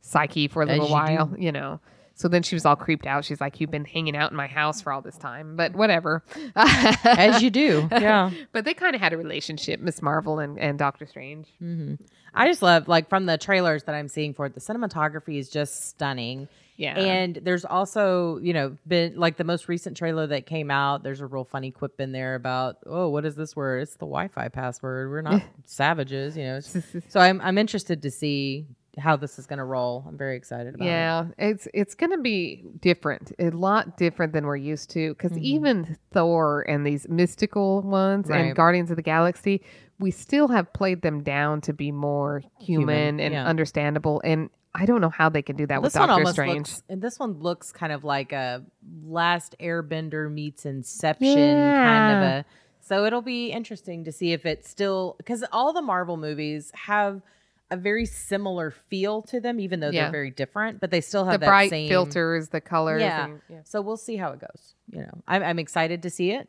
psyche 0.02 0.48
for 0.48 0.64
a 0.64 0.66
little 0.66 0.88
you 0.88 0.92
while, 0.92 1.34
you 1.38 1.52
know. 1.52 1.80
So 2.16 2.28
then 2.28 2.42
she 2.42 2.56
was 2.56 2.66
all 2.66 2.76
creeped 2.76 3.06
out. 3.06 3.26
She's 3.26 3.40
like, 3.40 3.60
"You've 3.62 3.70
been 3.70 3.86
hanging 3.86 4.16
out 4.18 4.32
in 4.32 4.38
my 4.38 4.48
house 4.48 4.82
for 4.82 4.92
all 4.92 5.02
this 5.04 5.18
time," 5.20 5.56
but 5.56 5.76
whatever. 5.76 6.24
As 6.56 7.44
you 7.44 7.50
do. 7.52 7.88
Yeah. 7.92 8.32
but 8.52 8.66
they 8.66 8.74
kind 8.74 8.96
of 8.96 9.02
had 9.02 9.14
a 9.14 9.18
relationship, 9.18 9.80
Miss 9.80 10.02
Marvel 10.02 10.40
and, 10.40 10.58
and 10.60 10.80
Doctor 10.80 11.06
Strange. 11.06 11.48
hmm 11.60 11.96
I 12.34 12.48
just 12.48 12.62
love 12.62 12.88
like 12.88 13.10
from 13.10 13.26
the 13.26 13.38
trailers 13.38 13.84
that 13.84 13.96
I'm 13.96 14.08
seeing 14.08 14.34
for 14.34 14.46
it. 14.48 14.54
The 14.56 14.60
cinematography 14.62 15.40
is 15.40 15.50
just 15.50 15.90
stunning. 15.90 16.48
Yeah, 16.78 16.98
And 17.00 17.40
there's 17.42 17.66
also, 17.66 18.38
you 18.38 18.54
know, 18.54 18.78
been 18.88 19.16
like 19.20 19.38
the 19.38 19.44
most 19.44 19.68
recent 19.68 19.98
trailer 19.98 20.28
that 20.28 20.46
came 20.46 20.70
out. 20.70 21.02
There's 21.04 21.22
a 21.22 21.26
real 21.26 21.44
funny 21.44 21.72
quip 21.72 22.00
in 22.00 22.12
there 22.12 22.36
about, 22.36 22.78
oh, 22.86 23.10
what 23.10 23.26
is 23.26 23.36
this 23.36 23.56
word? 23.56 23.82
It's 23.82 23.94
the 23.96 24.06
Wi-Fi 24.06 24.50
password. 24.50 25.10
We're 25.10 25.22
not 25.24 25.42
savages, 25.66 26.38
you 26.38 26.44
know. 26.44 26.60
So 27.10 27.20
I'm 27.20 27.42
I'm 27.42 27.58
interested 27.58 28.02
to 28.04 28.12
see 28.12 28.68
how 29.00 29.16
this 29.16 29.38
is 29.38 29.46
going 29.46 29.58
to 29.60 29.64
roll. 29.64 30.04
I'm 30.08 30.18
very 30.18 30.36
excited 30.38 30.74
about 30.76 30.86
it. 30.86 30.90
yeah, 30.90 31.26
it's 31.38 31.68
it's 31.74 31.94
gonna 31.96 32.18
be 32.18 32.64
different, 32.82 33.32
a 33.40 33.50
lot 33.52 33.96
different 33.98 34.34
than 34.34 34.46
we're 34.46 34.56
used 34.56 34.90
to. 34.92 35.14
Because 35.14 35.34
Mhm. 35.34 35.42
even 35.42 35.98
Thor 36.12 36.64
and 36.68 36.86
these 36.86 37.08
mystical 37.10 37.82
ones 37.84 38.28
Right. 38.28 38.40
and 38.40 38.56
Guardians 38.56 38.90
of 38.90 38.96
the 38.96 39.04
Galaxy, 39.04 39.62
we 40.00 40.10
still 40.12 40.48
have 40.48 40.72
played 40.74 41.02
them 41.02 41.22
down 41.24 41.62
to 41.62 41.74
be 41.74 41.92
more 41.92 42.42
human, 42.60 42.88
Human, 43.18 43.20
and 43.20 43.34
yeah. 43.34 43.46
understandable. 43.46 44.22
And 44.24 44.50
I 44.80 44.86
don't 44.86 45.02
know 45.02 45.10
how 45.10 45.30
they 45.30 45.42
can 45.42 45.56
do 45.56 45.66
that 45.68 45.82
with 45.82 45.94
this 45.94 46.00
one 46.00 46.08
Doctor 46.10 46.32
Strange. 46.34 46.58
looks, 46.70 46.84
and 46.88 47.02
this 47.02 47.18
one 47.20 47.34
looks 47.40 47.72
kind 47.72 47.92
of 47.92 48.04
like 48.04 48.32
a 48.32 48.64
Last 49.04 49.56
Airbender 49.60 50.32
meets 50.32 50.66
Inception 50.66 51.36
kind 51.36 52.16
of 52.16 52.24
a. 52.24 52.46
So 52.82 53.06
it'll 53.06 53.22
be 53.24 53.48
interesting 53.52 54.06
to 54.06 54.12
see 54.12 54.32
if 54.34 54.46
it's 54.46 54.70
still 54.70 55.16
because 55.18 55.44
all 55.52 55.74
the 55.74 55.82
Marvel 55.82 56.16
movies 56.16 56.72
have 56.76 57.22
a 57.70 57.76
very 57.76 58.06
similar 58.06 58.72
feel 58.72 59.22
to 59.24 59.42
them, 59.42 59.60
even 59.60 59.82
though 59.82 59.90
Yeah. 59.90 60.04
they're 60.04 60.12
very 60.12 60.32
different. 60.32 60.80
But 60.80 60.90
they 60.92 61.02
still 61.02 61.26
have 61.26 61.34
the 61.34 61.38
that 61.40 61.48
bright 61.48 61.70
same 61.70 61.90
filters, 61.90 62.48
the 62.50 62.62
colors. 62.62 63.02
Yeah. 63.02 63.26
and- 63.26 63.42
yeah. 63.50 63.60
So 63.66 63.82
we'll 63.82 63.98
see 63.98 64.16
how 64.16 64.32
it 64.32 64.40
goes. 64.40 64.76
You 64.90 65.02
know, 65.02 65.22
I'm, 65.28 65.44
I'm 65.44 65.60
excited 65.60 66.04
to 66.04 66.10
see 66.10 66.32
it. 66.32 66.48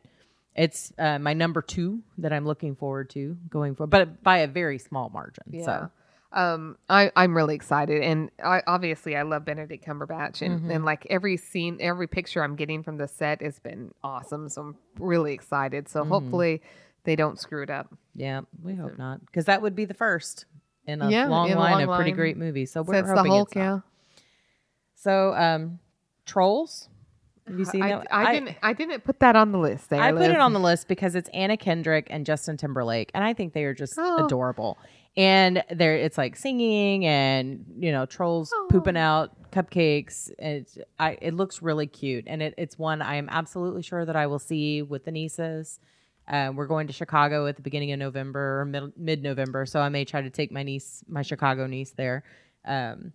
It's 0.55 0.93
uh, 0.97 1.19
my 1.19 1.33
number 1.33 1.61
two 1.61 2.03
that 2.19 2.31
I'm 2.31 2.45
looking 2.45 2.75
forward 2.75 3.09
to 3.11 3.37
going 3.49 3.75
for, 3.75 3.85
but 3.87 4.23
by 4.23 4.37
a 4.39 4.47
very 4.47 4.77
small 4.79 5.09
margin. 5.09 5.43
Yeah. 5.49 5.65
So 5.65 5.89
Um, 6.31 6.77
I, 6.87 7.11
I'm 7.15 7.35
really 7.35 7.55
excited, 7.55 8.03
and 8.03 8.29
I 8.43 8.61
obviously 8.67 9.15
I 9.17 9.23
love 9.23 9.45
Benedict 9.45 9.83
Cumberbatch, 9.83 10.43
and, 10.45 10.61
Mhm. 10.61 10.75
and 10.75 10.85
like 10.85 11.07
every 11.09 11.37
scene, 11.37 11.77
every 11.79 12.05
picture 12.07 12.43
I'm 12.43 12.55
getting 12.55 12.83
from 12.83 12.97
the 12.97 13.07
set 13.07 13.41
has 13.41 13.59
been 13.59 13.93
awesome. 14.03 14.47
So 14.49 14.61
I'm 14.61 14.75
really 14.99 15.33
excited. 15.33 15.89
So 15.89 16.03
Mhm. 16.03 16.07
hopefully 16.09 16.61
they 17.03 17.15
don't 17.15 17.39
screw 17.39 17.63
it 17.63 17.69
up. 17.71 17.91
yeah, 18.13 18.41
we 18.61 18.75
hope 18.75 18.97
not, 18.97 19.25
because 19.25 19.45
that 19.45 19.61
would 19.61 19.75
be 19.75 19.85
the 19.85 19.93
first 19.95 20.45
in 20.85 21.01
a 21.01 21.09
Yeah, 21.09 21.27
long 21.27 21.49
in 21.49 21.57
a 21.57 21.59
line 21.59 21.71
long 21.73 21.83
of 21.89 21.95
pretty 21.95 22.11
great 22.11 22.37
movies. 22.37 22.69
So 22.71 22.81
we're 22.83 22.95
Sets 22.95 23.07
the 23.09 23.15
hoping 23.15 23.31
Hulk, 23.31 23.47
it's 23.49 23.55
not. 23.55 23.61
yeah. 23.63 23.79
So, 24.95 25.33
um, 25.33 25.79
Trolls. 26.25 26.89
Have 27.47 27.57
you 27.57 27.65
seen 27.65 27.81
I, 27.81 27.89
that? 27.89 28.07
I, 28.11 28.33
didn't. 28.33 28.57
I 28.61 28.73
didn't 28.73 29.03
put 29.03 29.19
that 29.21 29.35
on 29.35 29.51
the 29.51 29.57
list. 29.57 29.89
There, 29.89 29.99
I 29.99 30.11
put 30.11 30.29
it 30.29 30.39
on 30.39 30.53
the 30.53 30.59
list 30.59 30.87
because 30.87 31.15
it's 31.15 31.29
Anna 31.29 31.57
Kendrick 31.57 32.05
and 32.11 32.23
Justin 32.23 32.57
Timberlake, 32.57 33.09
and 33.15 33.23
I 33.23 33.33
think 33.33 33.53
they 33.53 33.63
are 33.63 33.73
just 33.73 33.95
Oh. 33.97 34.25
adorable. 34.25 34.77
And 35.19 35.65
there, 35.69 35.95
it's 35.95 36.17
like 36.17 36.37
singing 36.37 37.05
and 37.05 37.65
you 37.77 37.91
know 37.91 38.05
trolls 38.05 38.53
pooping 38.69 38.95
out 38.95 39.51
cupcakes. 39.51 40.31
And 40.39 40.65
I, 40.97 41.17
it 41.21 41.33
looks 41.33 41.61
really 41.61 41.87
cute, 41.87 42.23
and 42.25 42.41
it, 42.41 42.53
it's 42.57 42.79
one 42.79 43.01
I 43.01 43.15
am 43.15 43.27
absolutely 43.29 43.81
sure 43.81 44.05
that 44.05 44.15
I 44.15 44.27
will 44.27 44.39
see 44.39 44.81
with 44.81 45.03
the 45.03 45.11
nieces. 45.11 45.79
Uh, 46.25 46.53
we're 46.55 46.67
going 46.67 46.87
to 46.87 46.93
Chicago 46.93 47.47
at 47.47 47.57
the 47.57 47.61
beginning 47.61 47.91
of 47.91 47.99
November 47.99 48.61
or 48.61 48.91
mid 48.95 49.21
November, 49.21 49.65
so 49.65 49.81
I 49.81 49.89
may 49.89 50.05
try 50.05 50.21
to 50.21 50.29
take 50.29 50.53
my 50.53 50.63
niece, 50.63 51.03
my 51.07 51.21
Chicago 51.21 51.67
niece, 51.67 51.91
there. 51.91 52.23
Um, 52.63 53.11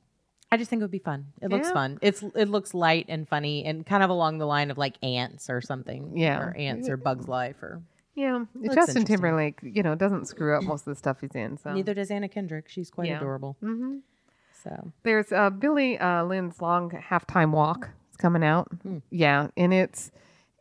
I 0.53 0.57
just 0.59 0.69
think 0.69 0.81
it 0.81 0.85
would 0.85 0.91
be 0.91 0.99
fun. 0.99 1.29
It 1.41 1.51
looks 1.51 1.71
fun. 1.71 1.99
It's 2.03 2.23
it 2.23 2.49
looks 2.51 2.75
light 2.75 3.07
and 3.09 3.27
funny 3.27 3.65
and 3.65 3.87
kind 3.87 4.03
of 4.03 4.11
along 4.11 4.39
the 4.39 4.47
line 4.47 4.71
of 4.71 4.77
like 4.77 4.97
ants 5.03 5.49
or 5.49 5.61
something. 5.63 6.19
Yeah. 6.19 6.39
or 6.39 6.55
ants 6.57 6.89
or 6.89 6.97
Bugs 6.97 7.27
Life 7.27 7.63
or 7.63 7.83
Yeah, 8.15 8.45
Looks 8.55 8.75
Justin 8.75 8.99
interesting. 9.03 9.05
Timberlake, 9.07 9.59
you 9.63 9.83
know, 9.83 9.95
doesn't 9.95 10.27
screw 10.27 10.57
up 10.57 10.63
most 10.65 10.87
of 10.87 10.93
the 10.93 10.99
stuff 10.99 11.21
he's 11.21 11.35
in. 11.35 11.57
So 11.59 11.73
neither 11.73 11.95
does 11.95 12.11
Anna 12.11 12.29
Kendrick. 12.29 12.69
She's 12.69 12.91
quite 12.91 13.09
Yeah. 13.09 13.17
adorable. 13.17 13.57
hmm 13.61 13.99
So 14.63 14.93
There's 15.03 15.33
uh, 15.33 15.51
Billy 15.51 15.99
uh, 15.99 16.25
Lynn's 16.25 16.61
long 16.63 16.91
halftime 16.91 17.51
walk. 17.51 17.91
It's 18.09 18.17
coming 18.17 18.45
out. 18.45 18.69
Hmm. 18.83 18.99
Yeah, 19.11 19.49
and 19.57 19.75
it's 19.75 20.11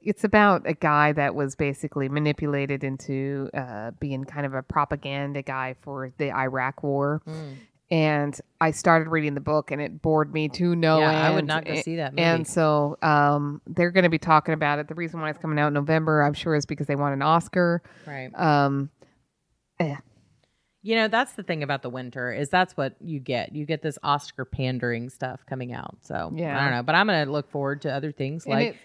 it's 0.02 0.24
about 0.26 0.68
a 0.68 0.74
guy 0.74 1.14
that 1.14 1.34
was 1.36 1.56
basically 1.56 2.10
manipulated 2.10 2.84
into 2.84 3.50
uh, 3.54 3.92
being 4.00 4.26
kind 4.26 4.46
of 4.46 4.54
a 4.54 4.62
propaganda 4.62 5.42
guy 5.42 5.76
for 5.82 6.12
the 6.18 6.32
Iraq 6.32 6.84
War. 6.84 7.22
mm. 7.28 7.56
And 7.94 8.36
I 8.60 8.72
started 8.72 9.10
reading 9.10 9.36
the 9.36 9.40
book, 9.40 9.70
and 9.70 9.80
it 9.80 10.02
bored 10.02 10.34
me 10.34 10.50
to 10.50 10.76
no 10.76 10.98
yeah, 10.98 11.10
end. 11.10 11.18
I 11.18 11.36
would 11.36 11.46
not 11.46 11.64
go 11.64 11.76
see 11.76 11.98
that 11.98 12.14
movie. 12.14 12.24
And 12.24 12.48
so 12.48 12.98
um, 13.04 13.62
they're 13.68 13.92
going 13.92 14.06
to 14.06 14.10
be 14.10 14.18
talking 14.18 14.56
about 14.56 14.80
it. 14.80 14.88
The 14.88 14.96
reason 14.96 15.22
why 15.22 15.30
it's 15.30 15.38
coming 15.38 15.60
out 15.60 15.68
in 15.68 15.76
November, 15.76 16.24
I'm 16.24 16.34
sure, 16.34 16.56
is 16.56 16.66
because 16.66 16.88
they 16.88 16.96
want 16.96 17.14
an 17.14 17.22
Oscar. 17.22 17.84
right. 18.08 18.32
Um, 18.34 18.90
You 20.82 20.96
know, 20.96 21.08
that's 21.08 21.34
the 21.34 21.44
thing 21.44 21.62
about 21.62 21.84
the 21.84 21.90
winter 21.92 22.34
is 22.34 22.50
that's 22.50 22.76
what 22.76 22.96
you 23.00 23.20
get. 23.20 23.54
You 23.54 23.66
get 23.66 23.84
this 23.84 24.00
Oscar 24.02 24.44
pandering 24.44 25.10
stuff 25.10 25.46
coming 25.46 25.72
out. 25.72 25.98
So 26.02 26.32
Yeah. 26.36 26.60
I 26.60 26.64
don't 26.64 26.74
know, 26.74 26.84
but 26.84 26.96
I'm 26.96 27.06
gonna 27.06 27.32
look 27.32 27.50
forward 27.52 27.84
to 27.84 27.94
other 27.94 28.12
things 28.12 28.46
and 28.46 28.54
like 28.54 28.68
it- 28.70 28.78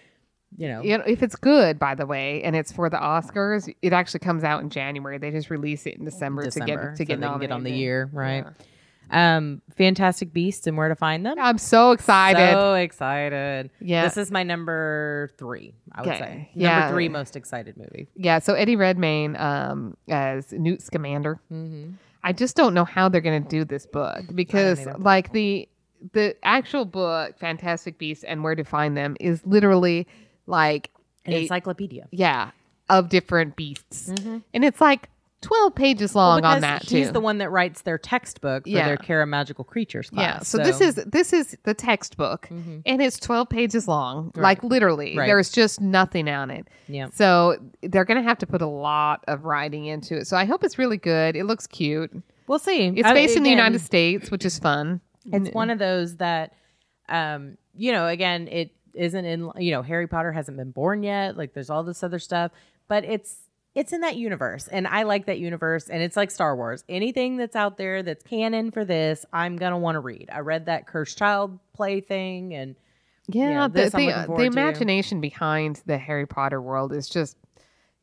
you 0.55 0.67
know. 0.67 0.81
You 0.81 0.97
know, 0.99 1.03
if 1.05 1.21
it's 1.23 1.35
good, 1.35 1.77
by 1.77 1.95
the 1.95 2.05
way, 2.05 2.41
and 2.43 2.55
it's 2.55 2.71
for 2.71 2.89
the 2.89 2.97
Oscars, 2.97 3.73
it 3.81 3.91
actually 3.91 4.21
comes 4.21 4.43
out 4.43 4.61
in 4.61 4.69
January. 4.69 5.17
They 5.17 5.31
just 5.31 5.49
release 5.49 5.85
it 5.85 5.95
in 5.95 6.05
December, 6.05 6.43
December, 6.45 6.65
to 6.65 6.75
get 6.75 6.81
to 6.81 6.95
so 6.97 7.05
get 7.05 7.19
can 7.19 7.39
get 7.39 7.51
on 7.51 7.63
the 7.63 7.71
year, 7.71 8.09
right? 8.13 8.45
Yeah. 8.45 8.65
Um, 9.11 9.61
Fantastic 9.75 10.31
Beasts 10.33 10.67
and 10.67 10.77
Where 10.77 10.89
to 10.89 10.95
Find 10.95 11.25
Them. 11.25 11.35
I'm 11.39 11.57
so 11.57 11.91
excited. 11.91 12.51
So 12.53 12.73
excited. 12.75 13.71
yeah, 13.81 14.03
This 14.03 14.17
is 14.17 14.31
my 14.31 14.43
number 14.43 15.31
three, 15.37 15.73
I 15.91 16.01
would 16.01 16.09
Okay. 16.09 16.19
say. 16.19 16.49
Yeah. 16.55 16.79
Number 16.79 16.93
three 16.95 17.09
most 17.09 17.35
excited 17.35 17.77
movie. 17.77 18.07
yeah. 18.15 18.39
So 18.39 18.53
Eddie 18.53 18.75
Redmayne 18.75 19.35
um, 19.37 19.97
as 20.07 20.51
Newt 20.51 20.81
Scamander. 20.81 21.39
Mm-hmm. 21.51 21.91
I 22.23 22.33
just 22.33 22.55
don't 22.55 22.73
know 22.73 22.85
how 22.85 23.07
they're 23.09 23.21
going 23.21 23.41
to 23.43 23.49
do 23.49 23.63
this 23.65 23.85
book 23.85 24.23
because, 24.35 24.85
like 24.97 25.31
the 25.31 25.67
the 26.13 26.35
actual 26.43 26.85
book, 26.85 27.37
Fantastic 27.39 27.97
Beasts 27.97 28.23
and 28.23 28.43
Where 28.43 28.55
to 28.55 28.63
Find 28.63 28.95
Them, 28.97 29.15
is 29.19 29.41
literally 29.45 30.05
like 30.47 30.91
An 31.25 31.33
a- 31.33 31.41
encyclopedia. 31.43 32.07
yeah 32.11 32.51
of 32.89 33.07
different 33.09 33.55
beasts, 33.55 34.09
Mm-hmm. 34.09 34.37
and 34.53 34.65
it's 34.65 34.81
like 34.81 35.09
twelve 35.41 35.73
pages 35.75 36.15
long 36.15 36.43
on 36.43 36.61
that 36.61 36.85
too. 36.87 36.97
he's 36.97 37.11
the 37.11 37.19
one 37.19 37.37
that 37.39 37.49
writes 37.49 37.81
their 37.83 37.97
textbook 37.97 38.63
for 38.63 38.69
Yeah. 38.69 38.85
their 38.87 38.97
Kara 38.97 39.25
Magical 39.25 39.63
Creatures 39.63 40.09
class. 40.09 40.21
Yeah. 40.21 40.39
So, 40.39 40.57
this 40.57 40.81
is 40.81 40.95
this 40.95 41.31
is 41.33 41.57
the 41.63 41.73
textbook, 41.73 42.47
Mhm. 42.51 42.81
and 42.85 43.01
it's 43.01 43.19
twelve 43.19 43.49
pages 43.49 43.87
long. 43.87 44.31
Right. 44.35 44.43
Like 44.43 44.63
literally, 44.63 45.17
Right. 45.17 45.27
there's 45.27 45.49
just 45.51 45.79
nothing 45.81 46.27
on 46.27 46.49
it. 46.51 46.67
yeah. 46.87 47.09
So 47.13 47.57
they're 47.81 48.05
gonna 48.05 48.23
have 48.23 48.37
to 48.39 48.47
put 48.47 48.61
a 48.61 48.67
lot 48.67 49.23
of 49.27 49.45
writing 49.45 49.85
into 49.85 50.17
it. 50.17 50.27
So 50.27 50.35
I 50.37 50.45
hope 50.45 50.63
it's 50.63 50.77
really 50.77 50.97
good. 50.97 51.35
It 51.35 51.45
looks 51.45 51.67
cute. 51.67 52.11
We'll 52.47 52.59
see. 52.59 52.87
It's 52.87 53.07
I- 53.07 53.13
based 53.13 53.37
in 53.37 53.43
the 53.43 53.49
United 53.49 53.79
States, 53.81 54.31
which 54.31 54.43
is 54.45 54.57
fun. 54.59 55.01
It's 55.31 55.51
one 55.53 55.69
of 55.69 55.77
those 55.79 56.17
that, 56.17 56.53
um, 57.07 57.57
you 57.75 57.91
know, 57.91 58.07
again, 58.07 58.47
it 58.47 58.71
isn't 58.95 59.23
in. 59.25 59.51
You 59.57 59.71
know, 59.71 59.81
Harry 59.83 60.07
Potter 60.07 60.31
hasn't 60.31 60.57
been 60.57 60.71
born 60.71 61.03
yet. 61.03 61.37
Like, 61.37 61.53
there's 61.53 61.69
all 61.69 61.83
this 61.83 62.01
other 62.03 62.17
stuff, 62.19 62.51
but 62.87 63.05
it's 63.05 63.37
it's 63.79 63.93
in 63.93 64.01
that 64.01 64.17
universe, 64.17 64.67
and 64.67 64.85
I 64.87 65.03
like 65.03 65.25
that 65.27 65.39
universe. 65.39 65.89
And 65.89 66.01
it's 66.03 66.17
like 66.17 66.31
Star 66.31 66.55
Wars. 66.55 66.83
Anything 66.89 67.37
that's 67.37 67.55
out 67.55 67.77
there 67.77 68.03
that's 68.03 68.23
canon 68.23 68.71
for 68.71 68.83
this, 68.83 69.25
I'm 69.31 69.55
gonna 69.55 69.79
want 69.79 69.95
to 69.95 69.99
read. 70.01 70.29
I 70.33 70.39
read 70.39 70.65
that 70.65 70.85
Cursed 70.87 71.17
Child 71.17 71.57
play 71.73 72.01
thing, 72.01 72.53
and 72.53 72.75
Yeah, 73.27 73.67
the 73.67 73.73
this 73.83 73.95
I'm 73.95 74.05
the, 74.05 74.27
the 74.27 74.35
to. 74.37 74.43
imagination 74.43 75.21
behind 75.21 75.81
the 75.85 75.97
Harry 75.97 76.25
Potter 76.25 76.61
world 76.61 76.91
is 76.93 77.07
just 77.07 77.37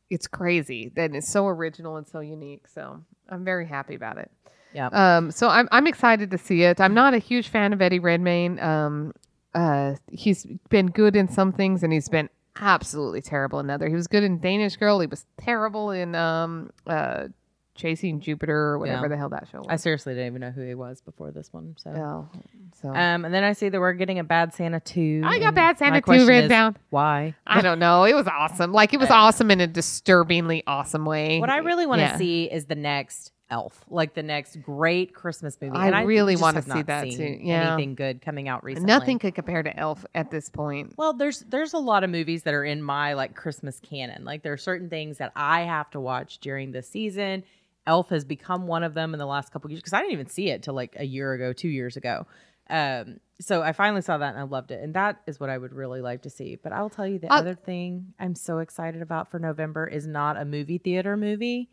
it's 0.09 0.25
crazy. 0.27 0.91
That 0.95 1.13
it's 1.13 1.29
so 1.29 1.47
original 1.47 1.97
and 1.97 2.07
so 2.07 2.21
unique. 2.21 2.67
So 2.67 3.01
I'm 3.29 3.43
very 3.43 3.67
happy 3.67 3.93
about 3.95 4.17
it. 4.17 4.31
yeah, 4.73 4.87
Um, 4.87 5.31
so 5.31 5.47
I'm 5.49 5.67
I'm 5.71 5.85
excited 5.85 6.31
to 6.31 6.37
see 6.37 6.63
it. 6.63 6.79
I'm 6.81 6.93
not 6.93 7.13
a 7.13 7.19
huge 7.19 7.49
fan 7.49 7.71
of 7.73 7.81
Eddie 7.81 7.99
Redmayne. 7.99 8.59
Um, 8.59 9.13
uh, 9.53 9.95
he's 10.11 10.45
been 10.69 10.87
good 10.87 11.15
in 11.15 11.27
some 11.27 11.51
things, 11.51 11.83
and 11.83 11.91
he's 11.93 12.09
been 12.09 12.29
absolutely 12.59 13.21
terrible 13.21 13.59
in 13.59 13.69
other. 13.69 13.87
He 13.87 13.95
was 13.95 14.07
good 14.07 14.23
in 14.23 14.39
Danish 14.39 14.75
Girl. 14.77 14.99
He 14.99 15.07
was 15.07 15.25
terrible 15.37 15.91
in 15.91 16.15
um, 16.15 16.69
uh, 16.85 17.27
Chasing 17.75 18.19
Jupiter 18.19 18.55
or 18.55 18.79
whatever 18.79 19.03
Yeah. 19.03 19.07
the 19.09 19.17
hell 19.17 19.29
that 19.29 19.47
show 19.51 19.59
was. 19.59 19.67
I 19.69 19.75
seriously 19.75 20.13
didn't 20.15 20.27
even 20.27 20.41
know 20.41 20.49
who 20.51 20.61
he 20.61 20.73
was 20.73 21.01
before 21.01 21.29
this 21.31 21.53
one. 21.53 21.75
So, 21.77 21.91
Oh, 21.91 22.39
so 22.81 22.89
um, 22.89 23.23
and 23.25 23.31
then 23.33 23.43
I 23.43 23.53
see 23.53 23.69
that 23.69 23.79
we're 23.79 23.93
getting 23.93 24.17
a 24.19 24.23
Bad 24.23 24.53
Santa 24.53 24.79
two. 24.79 25.21
I 25.23 25.37
got 25.39 25.53
Bad 25.53 25.77
Santa 25.77 25.97
2 25.97 26.01
question 26.01 26.27
written 26.27 26.49
down. 26.49 26.75
Why? 26.89 27.35
I 27.45 27.61
don't 27.61 27.77
know. 27.79 28.03
It 28.05 28.13
was 28.15 28.27
awesome. 28.27 28.71
Like 28.71 28.93
it 28.93 28.99
was 28.99 29.09
awesome 29.11 29.51
in 29.51 29.61
a 29.61 29.67
disturbingly 29.67 30.63
awesome 30.65 31.05
way. 31.05 31.39
What 31.39 31.49
I 31.51 31.57
really 31.57 31.85
want 31.85 31.99
to 31.99 32.05
Yeah. 32.05 32.17
see 32.17 32.45
is 32.45 32.65
the 32.65 32.75
next 32.75 33.31
Elf, 33.49 33.85
like 33.89 34.13
the 34.13 34.23
next 34.23 34.61
great 34.61 35.13
Christmas 35.13 35.57
movie. 35.61 35.75
I 35.75 35.87
and 35.99 36.07
really 36.07 36.35
wanna 36.35 36.61
see 36.61 36.81
that 36.81 37.09
too. 37.09 37.39
Yeah. 37.41 37.73
anything 37.73 37.95
good 37.95 38.21
coming 38.21 38.49
out 38.49 38.63
recently. 38.63 38.87
Nothing 38.87 39.19
could 39.19 39.35
compare 39.35 39.63
to 39.63 39.75
Elf 39.77 40.05
at 40.13 40.29
this 40.31 40.49
point. 40.49 40.93
Well, 40.97 41.13
there's 41.13 41.39
there's 41.41 41.73
a 41.73 41.77
lot 41.77 42.03
of 42.03 42.09
movies 42.09 42.43
that 42.43 42.53
are 42.53 42.65
in 42.65 42.81
my 42.81 43.13
like 43.13 43.35
Christmas 43.35 43.79
canon. 43.79 44.25
Like 44.25 44.43
there 44.43 44.51
are 44.53 44.57
certain 44.57 44.89
things 44.89 45.19
that 45.19 45.31
I 45.35 45.61
have 45.61 45.89
to 45.91 45.99
watch 45.99 46.39
during 46.39 46.71
the 46.71 46.81
season. 46.81 47.43
Elf 47.85 48.09
has 48.09 48.25
become 48.25 48.67
one 48.67 48.83
of 48.83 48.93
them 48.93 49.13
in 49.13 49.17
the 49.17 49.25
last 49.25 49.53
couple 49.53 49.69
years 49.71 49.79
because 49.79 49.93
I 49.93 49.99
didn't 50.01 50.11
even 50.13 50.27
see 50.27 50.49
it 50.49 50.61
till 50.63 50.73
like 50.73 50.97
a 50.99 51.05
year 51.05 51.31
ago, 51.31 51.53
two 51.53 51.69
years 51.69 51.95
ago. 51.95 52.27
Um, 52.69 53.21
so 53.39 53.61
I 53.61 53.71
finally 53.71 54.01
saw 54.01 54.17
that 54.17 54.31
and 54.31 54.39
I 54.39 54.43
loved 54.43 54.71
it, 54.71 54.83
and 54.83 54.93
that 54.95 55.21
is 55.25 55.39
what 55.39 55.49
I 55.49 55.57
would 55.57 55.71
really 55.71 56.01
like 56.01 56.23
to 56.23 56.29
see. 56.29 56.57
But 56.61 56.73
I'll 56.73 56.89
tell 56.89 57.07
you 57.07 57.17
the 57.17 57.31
Uh, 57.31 57.37
other 57.37 57.55
thing 57.55 58.13
I'm 58.19 58.35
so 58.35 58.59
excited 58.59 59.01
about 59.01 59.31
for 59.31 59.39
November 59.39 59.87
is 59.87 60.05
not 60.05 60.35
a 60.35 60.43
movie 60.43 60.79
theater 60.79 61.15
movie. 61.15 61.69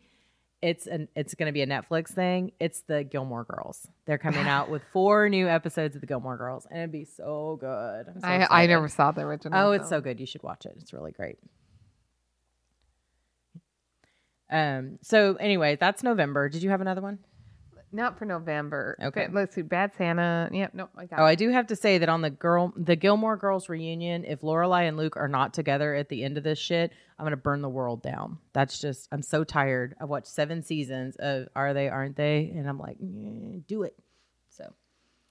It's 0.65 0.87
an 0.87 1.09
it's 1.15 1.35
going 1.35 1.45
to 1.45 1.53
be 1.53 1.61
a 1.61 1.67
Netflix 1.67 2.09
thing. 2.09 2.51
It's 2.59 2.81
the 2.87 3.03
Gilmore 3.03 3.43
Girls. 3.43 3.87
They're 4.07 4.17
coming 4.17 4.47
out 4.47 4.67
with 4.67 4.81
four 4.91 5.29
new 5.29 5.47
episodes 5.47 5.93
of 5.93 6.01
the 6.01 6.07
Gilmore 6.07 6.37
Girls, 6.37 6.65
and 6.71 6.79
it'd 6.79 6.91
be 6.91 7.05
so 7.05 7.59
good. 7.61 8.07
So 8.19 8.27
I 8.27 8.63
I 8.63 8.65
never 8.65 8.87
saw 8.87 9.11
the 9.11 9.21
original. 9.21 9.59
Oh, 9.59 9.71
it's 9.73 9.89
so 9.89 10.01
good. 10.01 10.19
You 10.19 10.25
should 10.25 10.41
watch 10.41 10.65
it. 10.65 10.75
It's 10.81 10.91
really 10.91 11.11
great. 11.11 11.37
Um. 14.49 14.97
So 15.03 15.35
anyway, 15.35 15.77
that's 15.79 16.01
November. 16.01 16.49
Did 16.49 16.63
you 16.63 16.71
have 16.71 16.81
another 16.81 17.01
one? 17.01 17.19
Not 17.91 18.17
for 18.19 18.25
November. 18.25 18.97
Okay. 19.01 19.27
Let's 19.31 19.55
see. 19.55 19.61
Bad 19.61 19.91
Santa. 19.97 20.49
Yep. 20.51 20.73
No, 20.73 20.89
I 20.97 21.05
got. 21.05 21.19
Oh, 21.19 21.25
it. 21.25 21.29
I 21.29 21.35
do 21.35 21.49
have 21.49 21.67
to 21.67 21.75
say 21.75 21.97
that 21.99 22.09
on 22.09 22.21
the 22.21 22.29
girl, 22.29 22.73
the 22.75 22.95
Gilmore 22.95 23.37
Girls 23.37 23.69
reunion, 23.69 24.25
if 24.25 24.41
Lorelai 24.41 24.87
and 24.87 24.97
Luke 24.97 25.15
are 25.17 25.27
not 25.27 25.53
together 25.53 25.95
at 25.95 26.09
the 26.09 26.23
end 26.23 26.37
of 26.37 26.43
this 26.43 26.59
shit, 26.59 26.91
I'm 27.17 27.25
gonna 27.25 27.37
burn 27.37 27.61
the 27.61 27.69
world 27.69 28.01
down. 28.01 28.37
That's 28.53 28.79
just. 28.79 29.07
I'm 29.11 29.21
so 29.21 29.43
tired. 29.43 29.95
I've 30.01 30.09
watched 30.09 30.27
seven 30.27 30.61
seasons 30.63 31.15
of 31.17 31.47
Are 31.55 31.73
They? 31.73 31.87
Aren't 31.89 32.17
They? 32.17 32.51
And 32.55 32.67
I'm 32.67 32.77
like, 32.79 32.97
mm, 32.99 33.65
do 33.67 33.83
it. 33.83 33.95
So. 34.49 34.73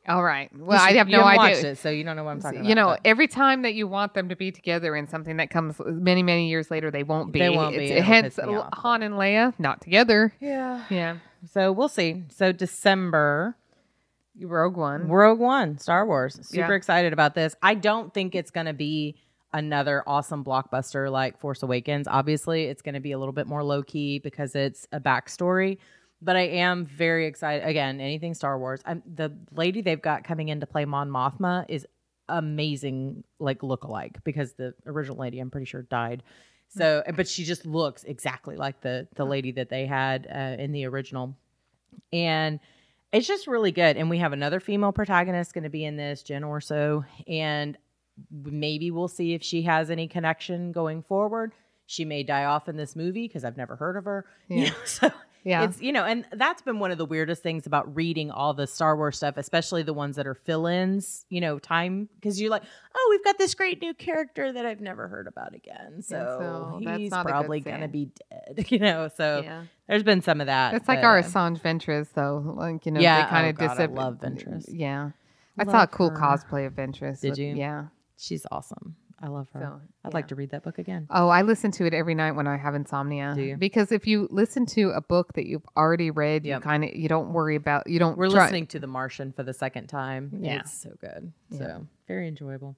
All 0.06 0.22
right. 0.22 0.50
Well, 0.54 0.78
You 0.78 0.84
I 0.84 0.92
have 0.98 1.08
you 1.08 1.16
no 1.16 1.24
haven't 1.24 1.40
idea. 1.40 1.54
Watched 1.56 1.64
it, 1.64 1.78
so 1.78 1.88
you 1.88 2.04
don't 2.04 2.16
know 2.16 2.24
what 2.24 2.32
I'm 2.32 2.40
talking 2.42 2.58
about. 2.60 2.68
you 2.68 2.74
know, 2.74 2.88
but- 2.88 3.00
every 3.06 3.26
time 3.26 3.62
that 3.62 3.72
you 3.74 3.86
want 3.88 4.12
them 4.12 4.28
to 4.28 4.36
be 4.36 4.52
together 4.52 4.94
in 4.96 5.06
something 5.08 5.38
that 5.38 5.48
comes 5.50 5.76
many, 5.84 6.22
many 6.22 6.48
years 6.50 6.70
later, 6.70 6.90
they 6.90 7.02
won't 7.04 7.32
be. 7.32 7.38
They 7.38 7.48
won't 7.48 7.74
be. 7.76 7.88
Hence, 7.90 8.36
piss 8.36 8.46
me 8.46 8.54
off. 8.54 8.68
Han 8.74 9.02
and 9.02 9.14
Leia 9.14 9.54
not 9.58 9.80
together. 9.80 10.34
yeah. 10.40 10.84
Yeah. 10.90 11.16
So 11.46 11.72
we'll 11.72 11.88
see. 11.88 12.24
So 12.30 12.52
December. 12.52 13.56
Rogue 14.40 14.76
One. 14.76 15.06
Rogue 15.08 15.38
One, 15.38 15.78
Star 15.78 16.04
Wars. 16.06 16.34
Super 16.42 16.72
Yeah. 16.72 16.76
excited 16.76 17.12
about 17.12 17.34
this. 17.34 17.54
I 17.62 17.74
don't 17.74 18.12
think 18.12 18.34
it's 18.34 18.50
going 18.50 18.66
to 18.66 18.72
be 18.72 19.16
another 19.52 20.02
awesome 20.08 20.42
blockbuster 20.44 21.08
like 21.10 21.38
Force 21.38 21.62
Awakens. 21.62 22.08
Obviously, 22.08 22.64
it's 22.64 22.82
going 22.82 22.94
to 22.94 23.00
be 23.00 23.12
a 23.12 23.18
little 23.18 23.32
bit 23.32 23.46
more 23.46 23.62
low 23.62 23.82
key 23.84 24.18
because 24.18 24.56
it's 24.56 24.88
a 24.90 24.98
backstory. 24.98 25.78
But 26.20 26.34
I 26.34 26.40
am 26.48 26.84
very 26.86 27.26
excited. 27.26 27.64
Again, 27.64 28.00
anything 28.00 28.34
Star 28.34 28.58
Wars. 28.58 28.80
I'm, 28.84 29.02
the 29.14 29.32
lady 29.52 29.82
they've 29.82 30.02
got 30.02 30.24
coming 30.24 30.48
in 30.48 30.58
to 30.60 30.66
play 30.66 30.84
Mon 30.84 31.08
Mothma 31.10 31.66
is 31.68 31.86
amazing, 32.28 33.22
like 33.38 33.62
look-alike 33.62 34.16
because 34.24 34.54
the 34.54 34.74
original 34.86 35.18
lady, 35.18 35.38
I'm 35.38 35.50
pretty 35.50 35.66
sure, 35.66 35.82
died. 35.82 36.22
So, 36.76 37.02
but 37.14 37.28
she 37.28 37.44
just 37.44 37.64
looks 37.66 38.04
exactly 38.04 38.56
like 38.56 38.80
the 38.80 39.06
the 39.14 39.24
lady 39.24 39.52
that 39.52 39.68
they 39.68 39.86
had 39.86 40.26
uh, 40.32 40.60
in 40.62 40.72
the 40.72 40.84
original, 40.86 41.36
and 42.12 42.58
it's 43.12 43.26
just 43.28 43.46
really 43.46 43.70
good. 43.72 43.96
And 43.96 44.10
we 44.10 44.18
have 44.18 44.32
another 44.32 44.58
female 44.60 44.92
protagonist 44.92 45.54
going 45.54 45.64
to 45.64 45.70
be 45.70 45.84
in 45.84 45.96
this, 45.96 46.22
Jyn 46.22 46.42
Erso, 46.42 47.04
and 47.28 47.78
maybe 48.30 48.90
we'll 48.90 49.08
see 49.08 49.34
if 49.34 49.42
she 49.42 49.62
has 49.62 49.90
any 49.90 50.08
connection 50.08 50.72
going 50.72 51.02
forward. 51.02 51.52
She 51.86 52.04
may 52.04 52.22
die 52.22 52.44
off 52.44 52.68
in 52.68 52.76
this 52.76 52.96
movie 52.96 53.26
because 53.28 53.44
I've 53.44 53.56
never 53.56 53.76
heard 53.76 53.96
of 53.96 54.04
her. 54.06 54.24
You 54.48 54.64
Yeah. 54.64 54.68
know, 54.70 54.74
so 54.84 55.12
Yeah. 55.44 55.64
it's 55.64 55.80
you 55.80 55.92
know, 55.92 56.04
and 56.04 56.24
that's 56.32 56.62
been 56.62 56.78
one 56.78 56.90
of 56.90 56.98
the 56.98 57.04
weirdest 57.04 57.42
things 57.42 57.66
about 57.66 57.94
reading 57.94 58.30
all 58.30 58.54
the 58.54 58.66
Star 58.66 58.96
Wars 58.96 59.18
stuff, 59.18 59.36
especially 59.36 59.82
the 59.82 59.92
ones 59.92 60.16
that 60.16 60.26
are 60.26 60.34
fill-ins. 60.34 61.26
You 61.28 61.40
know, 61.40 61.58
time 61.58 62.08
because 62.14 62.40
you're 62.40 62.50
like, 62.50 62.62
oh, 62.96 63.08
we've 63.10 63.24
got 63.24 63.36
this 63.38 63.54
great 63.54 63.80
new 63.82 63.92
character 63.94 64.52
that 64.52 64.64
I've 64.64 64.80
never 64.80 65.06
heard 65.06 65.26
about 65.26 65.54
again. 65.54 66.02
So, 66.02 66.78
so 66.82 66.96
he's 66.96 67.10
probably 67.10 67.60
gonna 67.60 67.88
be 67.88 68.10
dead. 68.30 68.66
You 68.70 68.78
know, 68.78 69.08
so 69.14 69.42
yeah. 69.44 69.64
there's 69.86 70.02
been 70.02 70.22
some 70.22 70.40
of 70.40 70.46
that. 70.46 70.74
It's 70.74 70.88
like 70.88 71.02
but, 71.02 71.06
our 71.06 71.22
Asajj 71.22 71.60
Ventress, 71.60 72.08
though. 72.14 72.54
Like 72.56 72.86
you 72.86 72.92
know, 72.92 73.00
Yeah, 73.00 73.24
they 73.24 73.30
kind 73.30 73.46
oh 73.46 73.50
of 73.50 73.56
God, 73.56 73.80
I 73.80 73.84
love 73.86 74.18
Ventress. 74.20 74.64
Yeah, 74.68 75.10
I 75.58 75.64
Love 75.64 75.72
saw 75.72 75.82
a 75.82 75.86
cool 75.86 76.10
her. 76.10 76.16
cosplay 76.16 76.66
of 76.66 76.72
Ventress. 76.72 77.20
Did 77.20 77.30
with- 77.30 77.38
you? 77.38 77.54
Yeah. 77.54 77.86
She's 78.16 78.46
awesome. 78.50 78.96
I 79.24 79.28
love 79.28 79.48
her. 79.54 79.60
So, 79.60 79.66
I'd 80.04 80.08
yeah. 80.10 80.14
like 80.14 80.28
to 80.28 80.34
read 80.34 80.50
that 80.50 80.62
book 80.62 80.78
again. 80.78 81.06
Oh, 81.08 81.28
I 81.28 81.40
listen 81.42 81.70
to 81.72 81.86
it 81.86 81.94
every 81.94 82.14
night 82.14 82.32
when 82.32 82.46
I 82.46 82.58
have 82.58 82.74
insomnia. 82.74 83.32
Do 83.34 83.40
you? 83.42 83.56
Because 83.56 83.90
if 83.90 84.06
you 84.06 84.28
listen 84.30 84.66
to 84.66 84.90
a 84.90 85.00
book 85.00 85.32
that 85.32 85.46
you've 85.46 85.64
already 85.76 86.10
read, 86.10 86.44
Yep. 86.44 86.58
you 86.58 86.62
kind 86.62 86.84
of 86.84 86.90
you 86.94 87.08
don't 87.08 87.32
worry 87.32 87.56
about 87.56 87.88
you 87.88 87.98
don't. 87.98 88.18
We're 88.18 88.28
try- 88.28 88.42
listening 88.44 88.66
to 88.68 88.78
The 88.78 88.86
Martian 88.86 89.32
for 89.32 89.42
the 89.42 89.54
second 89.54 89.86
time. 89.86 90.30
Yeah. 90.40 90.60
It's 90.60 90.74
so 90.82 90.90
good. 91.00 91.32
Yeah. 91.50 91.58
So 91.58 91.86
very 92.06 92.28
enjoyable. 92.28 92.76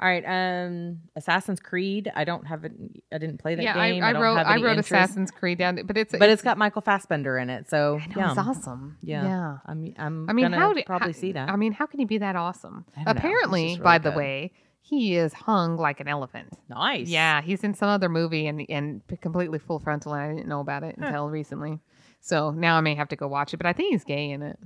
All 0.00 0.08
right. 0.08 0.24
Um 0.26 0.98
Assassin's 1.14 1.60
Creed. 1.60 2.10
I 2.14 2.24
don't 2.24 2.44
have 2.46 2.64
it 2.64 2.72
I 3.12 3.18
didn't 3.18 3.38
play 3.38 3.54
that 3.54 3.62
Yeah, 3.62 3.74
game. 3.74 4.02
I, 4.02 4.08
I 4.08 4.12
don't 4.12 4.22
wrote 4.22 4.36
I 4.38 4.54
wrote 4.56 4.70
interest, 4.78 4.90
Assassin's 4.92 5.30
Creed 5.30 5.58
down, 5.58 5.80
but 5.84 5.96
it's 5.96 6.12
But 6.18 6.28
it's 6.28 6.42
got 6.42 6.58
Michael 6.58 6.82
Fassbender 6.82 7.38
in 7.38 7.50
it. 7.50 7.68
So 7.70 8.00
I 8.02 8.06
know, 8.06 8.14
yeah. 8.16 8.30
it's 8.30 8.38
awesome. 8.38 8.98
Yeah. 9.02 9.22
yeah. 9.24 9.58
I'm 9.66 9.94
I'm 9.98 10.30
I 10.30 10.32
mean, 10.32 10.52
how 10.52 10.72
did 10.72 10.86
probably 10.86 11.12
how- 11.12 11.18
see 11.18 11.32
that. 11.32 11.48
I 11.50 11.56
mean, 11.56 11.72
how 11.72 11.86
can 11.86 12.00
he 12.00 12.04
be 12.06 12.18
that 12.18 12.34
awesome? 12.36 12.84
I 12.96 13.04
don't 13.04 13.06
know. 13.06 13.12
He's 13.12 13.18
Apparently, 13.18 13.68
just 13.70 13.82
by 13.82 13.96
really 13.96 14.10
the 14.10 14.16
way, 14.16 14.52
he 14.84 15.16
is 15.16 15.32
hung 15.32 15.76
like 15.76 16.00
an 16.00 16.08
elephant. 16.08 16.52
nice. 16.68 17.08
Yeah, 17.08 17.40
he's 17.40 17.62
in 17.64 17.72
some 17.74 17.88
other 17.88 18.08
movie 18.08 18.46
and 18.46 18.66
and 18.68 19.00
completely 19.20 19.58
full 19.58 19.78
frontal, 19.78 20.12
and 20.12 20.22
I 20.22 20.34
didn't 20.34 20.48
know 20.48 20.60
about 20.60 20.82
it 20.82 20.96
until 20.98 21.28
recently. 21.30 21.78
So 22.20 22.50
now 22.50 22.76
I 22.76 22.80
may 22.82 22.94
have 22.94 23.08
to 23.08 23.16
go 23.16 23.26
watch 23.28 23.54
it, 23.54 23.56
but 23.56 23.66
I 23.66 23.72
think 23.72 23.92
he's 23.92 24.04
gay 24.04 24.30
in 24.30 24.42
it. 24.42 24.58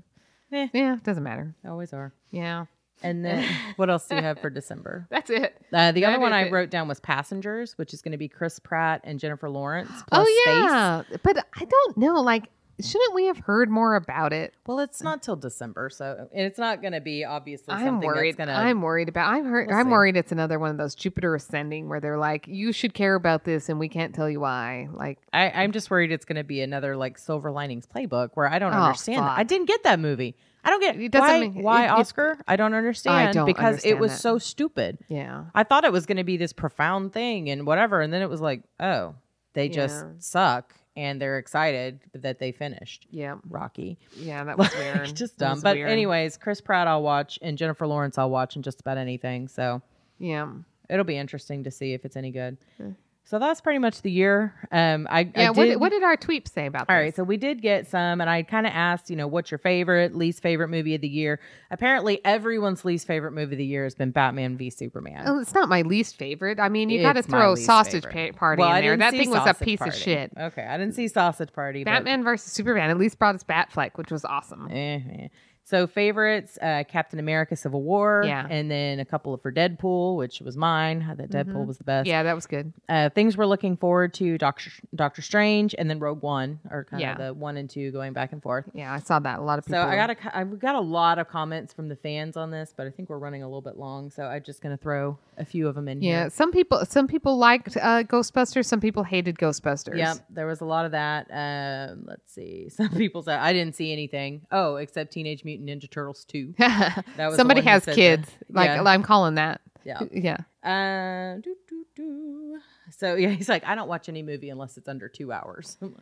Eh. 0.53 0.69
Yeah, 0.73 0.97
doesn't 1.03 1.23
matter. 1.23 1.55
Always 1.67 1.93
are. 1.93 2.13
Yeah, 2.31 2.67
And 3.03 3.25
then 3.25 3.45
what 3.77 3.89
else 3.91 4.07
do 4.07 4.15
you 4.17 4.23
have 4.23 4.39
for 4.41 4.51
December? 4.51 5.07
that's 5.11 5.31
it. 5.31 5.57
Uh, 5.73 5.93
the 5.93 6.05
other 6.05 6.21
one 6.21 6.33
I 6.33 6.47
it. 6.47 6.53
wrote 6.53 6.71
down 6.71 6.87
was 6.89 7.01
Passengers, 7.01 7.77
which 7.79 7.93
is 7.95 8.01
going 8.03 8.13
to 8.13 8.19
be 8.19 8.29
Chris 8.29 8.59
Pratt 8.59 9.01
and 9.05 9.19
Jennifer 9.19 9.49
Lawrence 9.51 9.91
plus 10.09 10.27
oh 10.29 10.43
Space. 10.45 10.55
yeah, 10.71 11.03
but 11.23 11.47
I 11.57 11.65
don't 11.65 11.97
know. 11.97 12.21
Like, 12.21 12.45
shouldn't 12.81 13.15
we 13.15 13.27
have 13.27 13.39
heard 13.39 13.71
more 13.71 13.95
about 13.95 14.33
it? 14.33 14.55
Well, 14.67 14.79
it's 14.81 15.03
not 15.03 15.23
till 15.23 15.37
December, 15.37 15.89
so 15.91 16.29
and 16.33 16.47
it's 16.47 16.59
not 16.59 16.81
going 16.83 16.93
to 16.93 17.01
be 17.01 17.25
obviously 17.25 17.75
I'm 17.75 18.01
worried. 18.01 18.37
to. 18.37 18.51
I'm 18.51 18.83
worried 18.83 19.09
about. 19.09 19.33
I'm 19.33 19.45
heard, 19.45 19.69
We'll 19.69 19.77
I'm 19.77 19.87
see. 19.87 19.91
worried 19.93 20.17
it's 20.17 20.33
another 20.33 20.59
one 20.59 20.71
of 20.71 20.77
those 20.77 20.95
Jupiter 20.95 21.35
ascending 21.35 21.89
where 21.89 22.01
they're 22.01 22.19
like, 22.19 22.47
you 22.49 22.73
should 22.73 22.95
care 22.95 23.15
about 23.15 23.45
this, 23.45 23.69
and 23.69 23.79
we 23.79 23.89
can't 23.89 24.15
tell 24.15 24.29
you 24.29 24.41
why. 24.41 24.89
Like, 24.93 25.19
I, 25.33 25.51
I'm 25.51 25.73
just 25.73 25.91
worried 25.91 26.13
it's 26.13 26.25
going 26.25 26.37
to 26.37 26.45
be 26.45 26.61
another 26.61 26.97
like 26.97 27.19
Silver 27.19 27.51
Linings 27.51 27.87
Playbook 27.87 28.31
where 28.35 28.49
I 28.49 28.59
don't 28.59 28.73
Oh, 28.75 28.77
understand. 28.79 29.25
I 29.25 29.43
didn't 29.45 29.67
get 29.67 29.83
that 29.85 29.99
movie. 30.01 30.37
I 30.65 30.71
don't 30.71 30.81
get 30.81 30.97
It 31.01 31.15
why. 31.15 31.41
make- 31.41 31.55
why 31.65 31.85
it- 31.85 31.91
Oscar? 31.91 32.39
I 32.49 32.57
don't 32.57 32.75
understand 32.75 33.35
don't 33.35 33.47
because 33.47 33.85
it 33.85 33.99
was 34.01 34.11
that. 34.11 34.19
so 34.19 34.39
stupid. 34.39 34.99
yeah, 35.09 35.45
I 35.55 35.63
thought 35.63 35.85
it 35.85 35.93
was 35.93 36.07
going 36.07 36.17
to 36.17 36.25
be 36.25 36.37
this 36.37 36.53
profound 36.53 37.13
thing 37.13 37.49
and 37.51 37.67
whatever, 37.67 38.01
and 38.01 38.13
then 38.13 38.21
it 38.21 38.29
was 38.29 38.41
like, 38.41 38.63
oh, 38.81 39.15
they 39.53 39.69
just 39.69 40.05
suck 40.19 40.75
and 40.97 41.21
they're 41.21 41.39
excited 41.39 42.01
that 42.15 42.39
they 42.39 42.53
finished 42.53 43.07
yeah, 43.11 43.37
Rocky. 43.49 43.99
yeah. 44.17 44.45
That 44.45 44.59
was 44.59 44.75
weird. 44.75 45.15
just 45.15 45.39
dumb. 45.39 45.61
But 45.61 45.77
weird. 45.77 45.91
anyways, 45.91 46.37
Chris 46.37 46.61
Pratt 46.61 46.89
I'll 46.89 47.03
watch 47.03 47.39
and 47.43 47.59
Jennifer 47.59 47.87
Lawrence 47.87 48.19
I'll 48.19 48.31
watch 48.31 48.57
and 48.57 48.65
just 48.65 48.81
about 48.81 48.99
anything. 48.99 49.49
So 49.49 49.83
yeah. 50.19 50.51
it'll 50.89 51.05
be 51.05 51.19
interesting 51.19 51.65
to 51.65 51.71
see 51.71 51.93
if 51.93 52.05
it's 52.05 52.17
any 52.17 52.31
good. 52.31 52.57
Hmm. 52.79 52.93
So 53.29 53.41
that's 53.41 53.61
pretty 53.61 53.81
much 53.81 54.03
the 54.03 54.11
year. 54.11 54.55
Um, 54.71 55.09
I, 55.11 55.29
Yeah, 55.35 55.49
I 55.49 55.51
what, 55.51 55.65
did, 55.65 55.81
what 55.81 55.89
did 55.91 56.05
our 56.05 56.17
tweet 56.17 56.47
say 56.47 56.67
about 56.67 56.83
all 56.89 56.95
this? 56.97 57.03
right, 57.03 57.17
so 57.17 57.25
we 57.25 57.37
did 57.37 57.61
get 57.61 57.89
some, 57.89 58.21
and 58.21 58.31
I 58.31 58.45
kind 58.45 58.69
of 58.69 58.73
asked, 58.73 59.11
you 59.11 59.17
know, 59.17 59.27
what's 59.27 59.51
your 59.51 59.59
favorite, 59.59 60.15
least 60.15 60.43
favorite 60.43 60.69
movie 60.69 60.95
of 60.95 61.01
the 61.01 61.09
year? 61.09 61.41
Apparently, 61.73 62.25
everyone's 62.25 62.85
least 62.85 63.05
favorite 63.09 63.33
movie 63.33 63.55
of 63.57 63.59
the 63.59 63.65
year 63.65 63.83
has 63.83 63.97
been 63.97 64.13
Batman 64.13 64.57
v 64.57 64.71
Superman. 64.71 65.25
Oh, 65.27 65.41
it's 65.41 65.55
not 65.55 65.69
my 65.69 65.83
least 65.83 66.17
favorite. 66.17 66.61
I 66.61 66.69
mean, 66.69 66.89
you 66.89 67.03
got 67.03 67.15
to 67.15 67.23
throw 67.25 67.57
sausage 67.57 68.05
favorite. 68.05 68.37
party 68.37 68.61
Well, 68.61 68.73
in 68.77 68.85
there. 68.85 68.97
That 68.97 69.11
thing 69.11 69.29
was 69.31 69.45
a 69.45 69.55
piece 69.55 69.81
Party. 69.81 69.91
of 69.91 69.97
shit. 70.01 70.33
Okay, 70.39 70.63
I 70.65 70.79
didn't 70.79 70.95
see 70.95 71.09
Sausage 71.09 71.53
Party. 71.53 71.83
but- 71.83 71.91
Batman 71.91 72.23
versus 72.23 72.53
Superman 72.53 72.91
at 72.91 72.97
least 72.97 73.19
brought 73.19 73.35
us 73.35 73.43
Batfleck, 73.43 73.97
which 73.97 74.13
was 74.13 74.25
awesome. 74.25 74.69
Eh, 74.71 75.01
eh. 75.25 75.29
So 75.69 75.89
favorites: 75.89 76.59
uh, 76.63 76.85
Captain 76.89 77.19
America: 77.19 77.57
Civil 77.57 77.83
War, 77.83 78.23
Yeah. 78.25 78.47
and 78.49 78.71
then 78.71 79.01
a 79.01 79.05
couple 79.05 79.35
of 79.35 79.43
for 79.43 79.51
Deadpool, 79.51 80.17
which 80.17 80.41
was 80.41 80.57
mine. 80.57 81.05
I 81.11 81.17
thought 81.17 81.29
Deadpool 81.29 81.67
was 81.67 81.77
the 81.77 81.83
best. 81.83 82.07
Yeah, 82.07 82.23
that 82.23 82.35
was 82.37 82.47
good. 82.47 82.73
Uh, 82.89 83.09
things 83.11 83.37
we're 83.37 83.47
looking 83.47 83.77
forward 83.77 84.15
to: 84.15 84.39
Doctor 84.39 84.71
Doctor 84.95 85.23
Strange, 85.23 85.75
and 85.77 85.91
then 85.91 85.99
Rogue 85.99 86.23
One, 86.23 86.61
are 86.71 86.85
kind 86.85 87.01
Yeah. 87.01 87.13
of 87.13 87.19
the 87.19 87.35
one 87.35 87.57
and 87.57 87.69
two 87.69 87.91
going 87.91 88.13
back 88.13 88.31
and 88.33 88.41
forth. 88.41 88.65
Yeah, 88.75 88.93
I 88.95 89.01
saw 89.01 89.19
that. 89.19 89.41
A 89.41 89.43
lot 89.43 89.59
of 89.59 89.65
So. 89.65 89.83
I 89.83 89.97
got 89.97 90.11
a, 90.11 90.37
I 90.39 90.45
got 90.45 90.77
a 90.77 90.81
lot 90.81 91.19
of 91.19 91.27
comments 91.29 91.73
from 91.75 91.89
the 91.89 91.97
fans 91.97 92.37
on 92.37 92.53
this, 92.53 92.73
but 92.77 92.87
I 92.87 92.91
think 92.91 93.09
we're 93.09 93.19
running 93.19 93.43
a 93.43 93.47
little 93.47 93.61
bit 93.61 93.77
long, 93.77 94.09
so 94.11 94.23
I'm 94.23 94.45
just 94.45 94.63
gonna 94.63 94.77
throw 94.77 95.19
a 95.37 95.45
few 95.45 95.67
of 95.67 95.75
them 95.75 95.89
in 95.89 96.01
Yeah, 96.01 96.21
here. 96.23 96.31
some 96.31 96.53
people 96.53 96.85
some 96.87 97.09
people 97.09 97.39
liked 97.39 97.77
uh, 97.77 98.05
Ghostbusters. 98.05 98.67
Some 98.67 98.81
people 98.81 99.03
hated 99.03 99.37
Ghostbusters. 99.37 99.99
Yep, 99.99 100.19
there 100.31 100.47
was 100.47 100.61
a 100.61 100.65
lot 100.65 100.85
of 100.87 100.93
that. 100.93 101.27
Um, 101.33 102.05
let's 102.07 102.33
see. 102.33 102.69
Some 102.77 102.91
people 102.91 103.23
said 103.25 103.41
I 103.41 103.53
didn't 103.53 103.75
see 103.75 103.93
anything. 103.93 104.43
Oh, 104.53 104.77
except 104.77 105.13
Teenage 105.13 105.43
Mutant 105.45 105.56
Ninja 105.61 105.91
Turtles 105.91 106.25
two. 106.25 106.55
was 106.59 107.37
Somebody 107.37 107.63
has 107.63 107.85
kids. 107.85 108.27
that. 108.27 108.55
Like 108.55 108.69
Yeah. 108.69 108.83
I'm 108.83 109.03
calling 109.03 109.35
that. 109.37 109.61
Yeah. 109.85 110.01
Yeah. 110.13 110.39
Uh, 110.63 111.41
doo, 111.41 111.55
doo, 111.69 111.85
doo. 111.95 112.59
So 112.91 113.15
yeah, 113.15 113.29
he's 113.31 113.49
like, 113.49 113.65
I 113.65 113.75
don't 113.75 113.89
watch 113.89 114.09
any 114.09 114.23
movie 114.23 114.51
unless 114.51 114.77
it's 114.77 114.89
under 114.89 115.09
two 115.09 115.33
hours. 115.33 115.77
Like, 115.87 115.93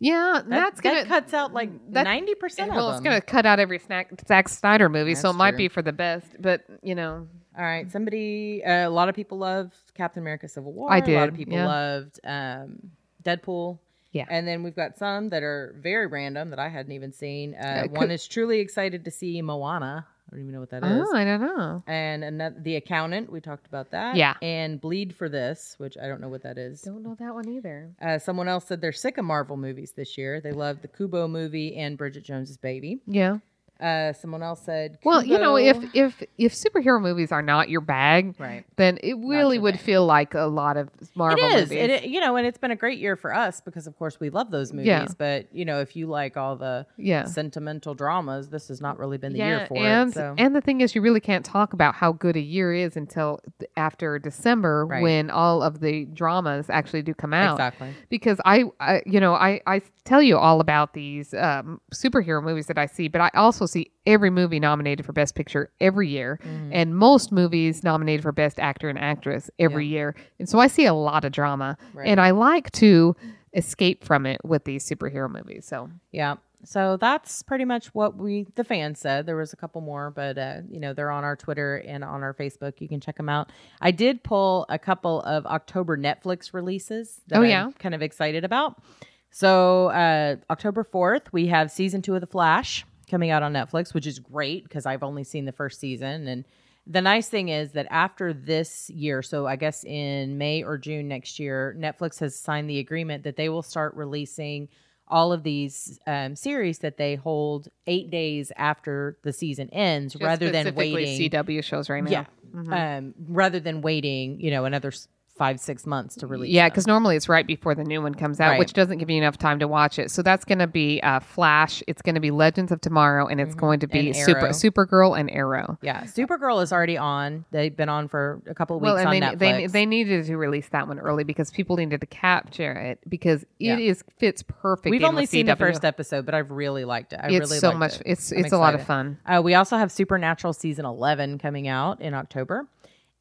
Yeah, 0.00 0.40
that, 0.44 0.48
that's 0.48 0.80
gonna 0.80 1.00
that 1.02 1.08
cuts 1.08 1.34
out 1.34 1.52
like 1.52 1.70
ninety 1.88 2.34
percent 2.34 2.70
of 2.70 2.76
well, 2.76 2.86
them. 2.88 2.96
it's 2.96 3.04
gonna 3.04 3.20
cut 3.20 3.46
out 3.46 3.58
every 3.58 3.78
snack 3.78 4.12
Zack 4.26 4.48
Snyder 4.48 4.88
movie, 4.88 5.14
so 5.14 5.28
it 5.28 5.32
That's 5.32 5.38
might 5.38 5.56
be 5.56 5.68
for 5.68 5.82
the 5.82 5.92
best. 5.92 6.26
But 6.40 6.64
you 6.82 6.94
know, 6.94 7.26
All 7.56 7.64
right, 7.64 7.90
somebody. 7.90 8.62
Uh, 8.64 8.88
a 8.88 8.90
lot 8.90 9.08
of 9.08 9.16
people 9.16 9.38
loved 9.38 9.74
Captain 9.94 10.22
America: 10.22 10.48
Civil 10.48 10.72
War. 10.72 10.92
I 10.92 11.00
did. 11.00 11.16
A 11.16 11.18
lot 11.18 11.28
of 11.28 11.34
people 11.34 11.54
yeah. 11.54 11.66
loved 11.66 12.20
um, 12.24 12.90
Deadpool. 13.24 13.78
Yeah. 14.12 14.24
And 14.30 14.46
then 14.48 14.62
we've 14.62 14.76
got 14.76 14.96
some 14.98 15.28
that 15.30 15.42
are 15.42 15.74
very 15.80 16.06
random 16.06 16.50
that 16.50 16.58
I 16.58 16.68
hadn't 16.68 16.92
even 16.92 17.12
seen. 17.12 17.54
Uh, 17.54 17.58
Yeah, 17.92 17.98
one 18.00 18.10
is 18.10 18.26
truly 18.26 18.60
excited 18.60 19.04
to 19.04 19.10
see 19.10 19.40
Moana. 19.42 20.06
I 20.30 20.30
don't 20.36 20.40
even 20.42 20.52
know 20.52 20.60
what 20.60 20.70
that 20.70 20.84
is. 20.84 21.08
oh, 21.10 21.16
I 21.16 21.24
don't 21.24 21.40
know. 21.40 21.82
And 21.86 22.22
another, 22.22 22.56
the 22.60 22.76
accountant. 22.76 23.32
We 23.32 23.40
talked 23.40 23.66
about 23.66 23.90
that. 23.92 24.14
Yeah. 24.16 24.34
And 24.42 24.78
Bleed 24.78 25.14
for 25.16 25.30
this, 25.30 25.74
which 25.78 25.96
I 25.96 26.06
don't 26.06 26.20
know 26.20 26.28
what 26.28 26.42
that 26.42 26.58
is. 26.58 26.82
Don't 26.82 27.02
know 27.02 27.16
that 27.18 27.32
one 27.34 27.48
either. 27.48 27.94
Uh, 28.00 28.18
someone 28.18 28.46
else 28.46 28.66
said 28.66 28.82
they're 28.82 28.92
sick 28.92 29.16
of 29.16 29.24
Marvel 29.24 29.56
movies 29.56 29.92
this 29.96 30.18
year. 30.18 30.40
They 30.42 30.52
love 30.52 30.82
the 30.82 30.88
Kubo 30.88 31.28
movie 31.28 31.76
and 31.76 31.96
Bridget 31.96 32.24
Jones's 32.24 32.58
Baby. 32.58 33.00
Yeah. 33.06 33.38
Uh, 33.80 34.12
someone 34.12 34.42
else 34.42 34.60
said, 34.64 34.98
Well, 35.04 35.22
you 35.24 35.38
know, 35.38 35.56
if 35.56 35.76
if 35.94 36.20
if 36.36 36.52
superhero 36.52 37.00
movies 37.00 37.30
are 37.30 37.42
not 37.42 37.68
your 37.68 37.80
bag, 37.80 38.34
right. 38.38 38.64
then 38.74 38.98
it 39.04 39.14
really 39.18 39.58
would 39.58 39.74
bag. 39.74 39.80
feel 39.82 40.04
like 40.04 40.34
a 40.34 40.46
lot 40.46 40.76
of 40.76 40.88
Marvel 41.14 41.44
it 41.44 41.54
is. 41.54 41.70
movies. 41.70 42.02
It, 42.02 42.04
you 42.08 42.20
know, 42.20 42.34
and 42.34 42.44
it's 42.44 42.58
been 42.58 42.72
a 42.72 42.76
great 42.76 42.98
year 42.98 43.14
for 43.14 43.32
us 43.32 43.60
because, 43.60 43.86
of 43.86 43.96
course, 43.96 44.18
we 44.18 44.30
love 44.30 44.50
those 44.50 44.72
movies. 44.72 44.88
Yeah. 44.88 45.06
But 45.16 45.46
you 45.52 45.64
know, 45.64 45.80
if 45.80 45.94
you 45.94 46.08
like 46.08 46.36
all 46.36 46.56
the 46.56 46.86
yeah. 46.96 47.24
sentimental 47.24 47.94
dramas, 47.94 48.48
this 48.48 48.66
has 48.66 48.80
not 48.80 48.98
really 48.98 49.16
been 49.16 49.32
the 49.32 49.38
year 49.38 49.66
for 49.68 49.76
and 49.76 50.10
it. 50.10 50.14
So 50.14 50.34
and 50.36 50.56
the 50.56 50.60
thing 50.60 50.80
is, 50.80 50.96
you 50.96 51.00
really 51.00 51.20
can't 51.20 51.44
talk 51.44 51.72
about 51.72 51.94
how 51.94 52.10
good 52.12 52.34
a 52.36 52.40
year 52.40 52.74
is 52.74 52.96
until 52.96 53.40
after 53.76 54.18
December 54.18 54.86
Right. 54.86 55.02
when 55.02 55.30
all 55.30 55.62
of 55.62 55.78
the 55.80 56.04
dramas 56.06 56.66
actually 56.68 57.02
do 57.02 57.14
come 57.14 57.32
out. 57.32 57.54
exactly. 57.54 57.94
Because 58.08 58.40
I, 58.44 58.64
I, 58.80 59.02
you 59.06 59.20
know, 59.20 59.34
I 59.34 59.60
I 59.66 59.82
tell 60.04 60.22
you 60.22 60.36
all 60.36 60.60
about 60.60 60.94
these 60.94 61.32
um, 61.34 61.80
superhero 61.94 62.42
movies 62.42 62.66
that 62.66 62.78
I 62.78 62.86
see, 62.86 63.06
but 63.08 63.20
I 63.20 63.30
also 63.34 63.66
see 63.68 63.90
every 64.06 64.30
movie 64.30 64.58
nominated 64.60 65.04
for 65.06 65.12
Best 65.12 65.34
Picture 65.34 65.70
every 65.80 66.08
year, 66.08 66.40
Mm-hmm. 66.42 66.70
and 66.72 66.96
most 66.96 67.30
movies 67.32 67.84
nominated 67.84 68.22
for 68.22 68.32
Best 68.32 68.58
Actor 68.58 68.88
and 68.88 68.98
Actress 68.98 69.50
every 69.58 69.86
year. 69.86 70.14
And 70.38 70.48
so 70.48 70.58
I 70.58 70.66
see 70.66 70.86
a 70.86 70.94
lot 70.94 71.24
of 71.24 71.32
drama, 71.32 71.76
Right. 71.94 72.08
and 72.08 72.20
I 72.20 72.30
like 72.32 72.70
to 72.72 73.14
escape 73.54 74.04
from 74.04 74.26
it 74.26 74.40
with 74.44 74.64
these 74.64 74.88
superhero 74.88 75.30
movies. 75.30 75.64
So 75.66 75.90
Yeah. 76.12 76.36
So 76.64 76.96
that's 76.96 77.44
pretty 77.44 77.64
much 77.64 77.94
what 77.94 78.16
we 78.16 78.44
the 78.56 78.64
fans 78.64 78.98
said. 78.98 79.26
There 79.26 79.36
was 79.36 79.52
a 79.52 79.56
couple 79.56 79.80
more, 79.80 80.10
but 80.10 80.36
uh, 80.36 80.56
you 80.68 80.80
know 80.80 80.92
they're 80.92 81.12
on 81.12 81.22
our 81.22 81.36
Twitter 81.36 81.76
and 81.76 82.02
on 82.02 82.24
our 82.24 82.34
Facebook. 82.34 82.80
You 82.80 82.88
can 82.88 83.00
check 83.00 83.16
them 83.16 83.28
out. 83.28 83.52
I 83.80 83.92
did 83.92 84.24
pull 84.24 84.66
a 84.68 84.76
couple 84.76 85.22
of 85.22 85.46
October 85.46 85.96
Netflix 85.96 86.52
releases. 86.52 87.20
That 87.28 87.38
Oh, 87.38 87.42
I'm 87.44 87.48
yeah? 87.48 87.70
kind 87.78 87.94
of 87.94 88.02
excited 88.02 88.44
about. 88.44 88.82
So 89.30 89.86
uh, 89.90 90.36
October 90.50 90.82
fourth, 90.82 91.32
we 91.32 91.46
have 91.46 91.70
season 91.70 92.02
two 92.02 92.16
of 92.16 92.20
The 92.20 92.26
Flash 92.26 92.84
coming 93.08 93.30
out 93.30 93.42
on 93.42 93.52
Netflix, 93.52 93.94
which 93.94 94.06
is 94.06 94.18
great 94.18 94.64
because 94.64 94.86
I've 94.86 95.02
only 95.02 95.24
seen 95.24 95.44
the 95.44 95.52
first 95.52 95.80
season. 95.80 96.28
And 96.28 96.44
the 96.86 97.02
nice 97.02 97.28
thing 97.28 97.48
is 97.48 97.72
that 97.72 97.86
after 97.90 98.32
this 98.32 98.88
year, 98.90 99.22
so 99.22 99.46
I 99.46 99.56
guess 99.56 99.84
in 99.84 100.38
May 100.38 100.62
or 100.62 100.78
June 100.78 101.08
next 101.08 101.38
year, 101.38 101.76
Netflix 101.78 102.18
has 102.20 102.34
signed 102.34 102.68
the 102.70 102.78
agreement 102.78 103.24
that 103.24 103.36
they 103.36 103.48
will 103.48 103.62
start 103.62 103.94
releasing 103.94 104.68
all 105.10 105.32
of 105.32 105.42
these 105.42 105.98
um, 106.06 106.36
series 106.36 106.78
that 106.80 106.96
they 106.96 107.14
hold 107.14 107.68
eight 107.86 108.10
days 108.10 108.52
after 108.56 109.18
the 109.22 109.32
season 109.32 109.68
ends, 109.70 110.14
Just 110.14 110.24
rather 110.24 110.50
than 110.50 110.74
waiting. 110.74 111.30
CW 111.30 111.64
shows 111.64 111.88
right 111.88 112.04
now. 112.04 112.10
Yeah. 112.10 112.96
Um, 112.98 113.14
rather 113.26 113.60
than 113.60 113.82
waiting, 113.82 114.40
you 114.40 114.50
know, 114.50 114.64
another 114.64 114.92
five 115.38 115.60
six 115.60 115.86
months 115.86 116.16
to 116.16 116.26
release. 116.26 116.50
Yeah, 116.50 116.68
because 116.68 116.86
normally 116.86 117.16
it's 117.16 117.28
right 117.28 117.46
before 117.46 117.74
the 117.74 117.84
new 117.84 118.02
one 118.02 118.14
comes 118.14 118.40
out, 118.40 118.50
Right. 118.50 118.58
which 118.58 118.72
doesn't 118.72 118.98
give 118.98 119.08
you 119.08 119.16
enough 119.18 119.38
time 119.38 119.58
to 119.60 119.68
watch 119.68 119.98
it. 119.98 120.10
So 120.10 120.22
that's 120.22 120.44
going 120.44 120.58
to 120.58 120.66
be 120.66 121.00
uh, 121.02 121.20
Flash. 121.20 121.82
It's 121.86 122.02
going 122.02 122.16
to 122.16 122.20
be 122.20 122.30
Legends 122.30 122.72
of 122.72 122.80
Tomorrow, 122.80 123.26
and 123.28 123.40
it's 123.40 123.54
going 123.54 123.80
to 123.80 123.86
be 123.86 124.10
Mm-hmm. 124.10 124.24
Super 124.24 124.48
Supergirl 124.48 125.18
and 125.18 125.30
Arrow. 125.30 125.78
yeah, 125.82 126.02
Supergirl 126.02 126.62
is 126.62 126.72
already 126.72 126.96
on. 126.98 127.44
They've 127.50 127.74
been 127.74 127.88
on 127.88 128.08
for 128.08 128.42
a 128.48 128.54
couple 128.54 128.76
of 128.76 128.82
weeks 128.82 128.94
Well, 128.94 129.06
on 129.08 129.14
and 129.14 129.24
Netflix. 129.24 129.38
they, 129.38 129.52
they 129.52 129.66
they 129.68 129.86
needed 129.86 130.26
to 130.26 130.36
release 130.36 130.68
that 130.70 130.88
one 130.88 130.98
early 130.98 131.24
because 131.24 131.50
people 131.50 131.76
needed 131.76 132.00
to 132.00 132.06
capture 132.06 132.72
it 132.72 132.98
because 133.08 133.44
Yeah. 133.58 133.74
it 133.74 133.80
is 133.80 134.02
fits 134.18 134.42
perfect. 134.42 134.90
We've 134.90 135.04
only 135.04 135.22
with 135.22 135.30
seen 135.30 135.46
the 135.46 135.56
first 135.56 135.84
episode, 135.84 136.26
but 136.26 136.34
I've 136.34 136.50
really 136.50 136.84
liked 136.84 137.12
it. 137.12 137.20
I 137.22 137.28
It's 137.28 137.38
really 137.50 137.58
so 137.58 137.68
liked 137.68 137.78
much. 137.78 137.94
It. 138.00 138.02
It's 138.06 138.32
I'm 138.32 138.38
it's 138.38 138.52
a 138.52 138.58
lot 138.58 138.74
of 138.74 138.82
fun. 138.84 139.18
Uh, 139.24 139.40
we 139.44 139.54
also 139.54 139.76
have 139.76 139.92
Supernatural 139.92 140.52
season 140.52 140.84
eleven 140.84 141.38
coming 141.38 141.68
out 141.68 142.00
in 142.00 142.14
October, 142.14 142.66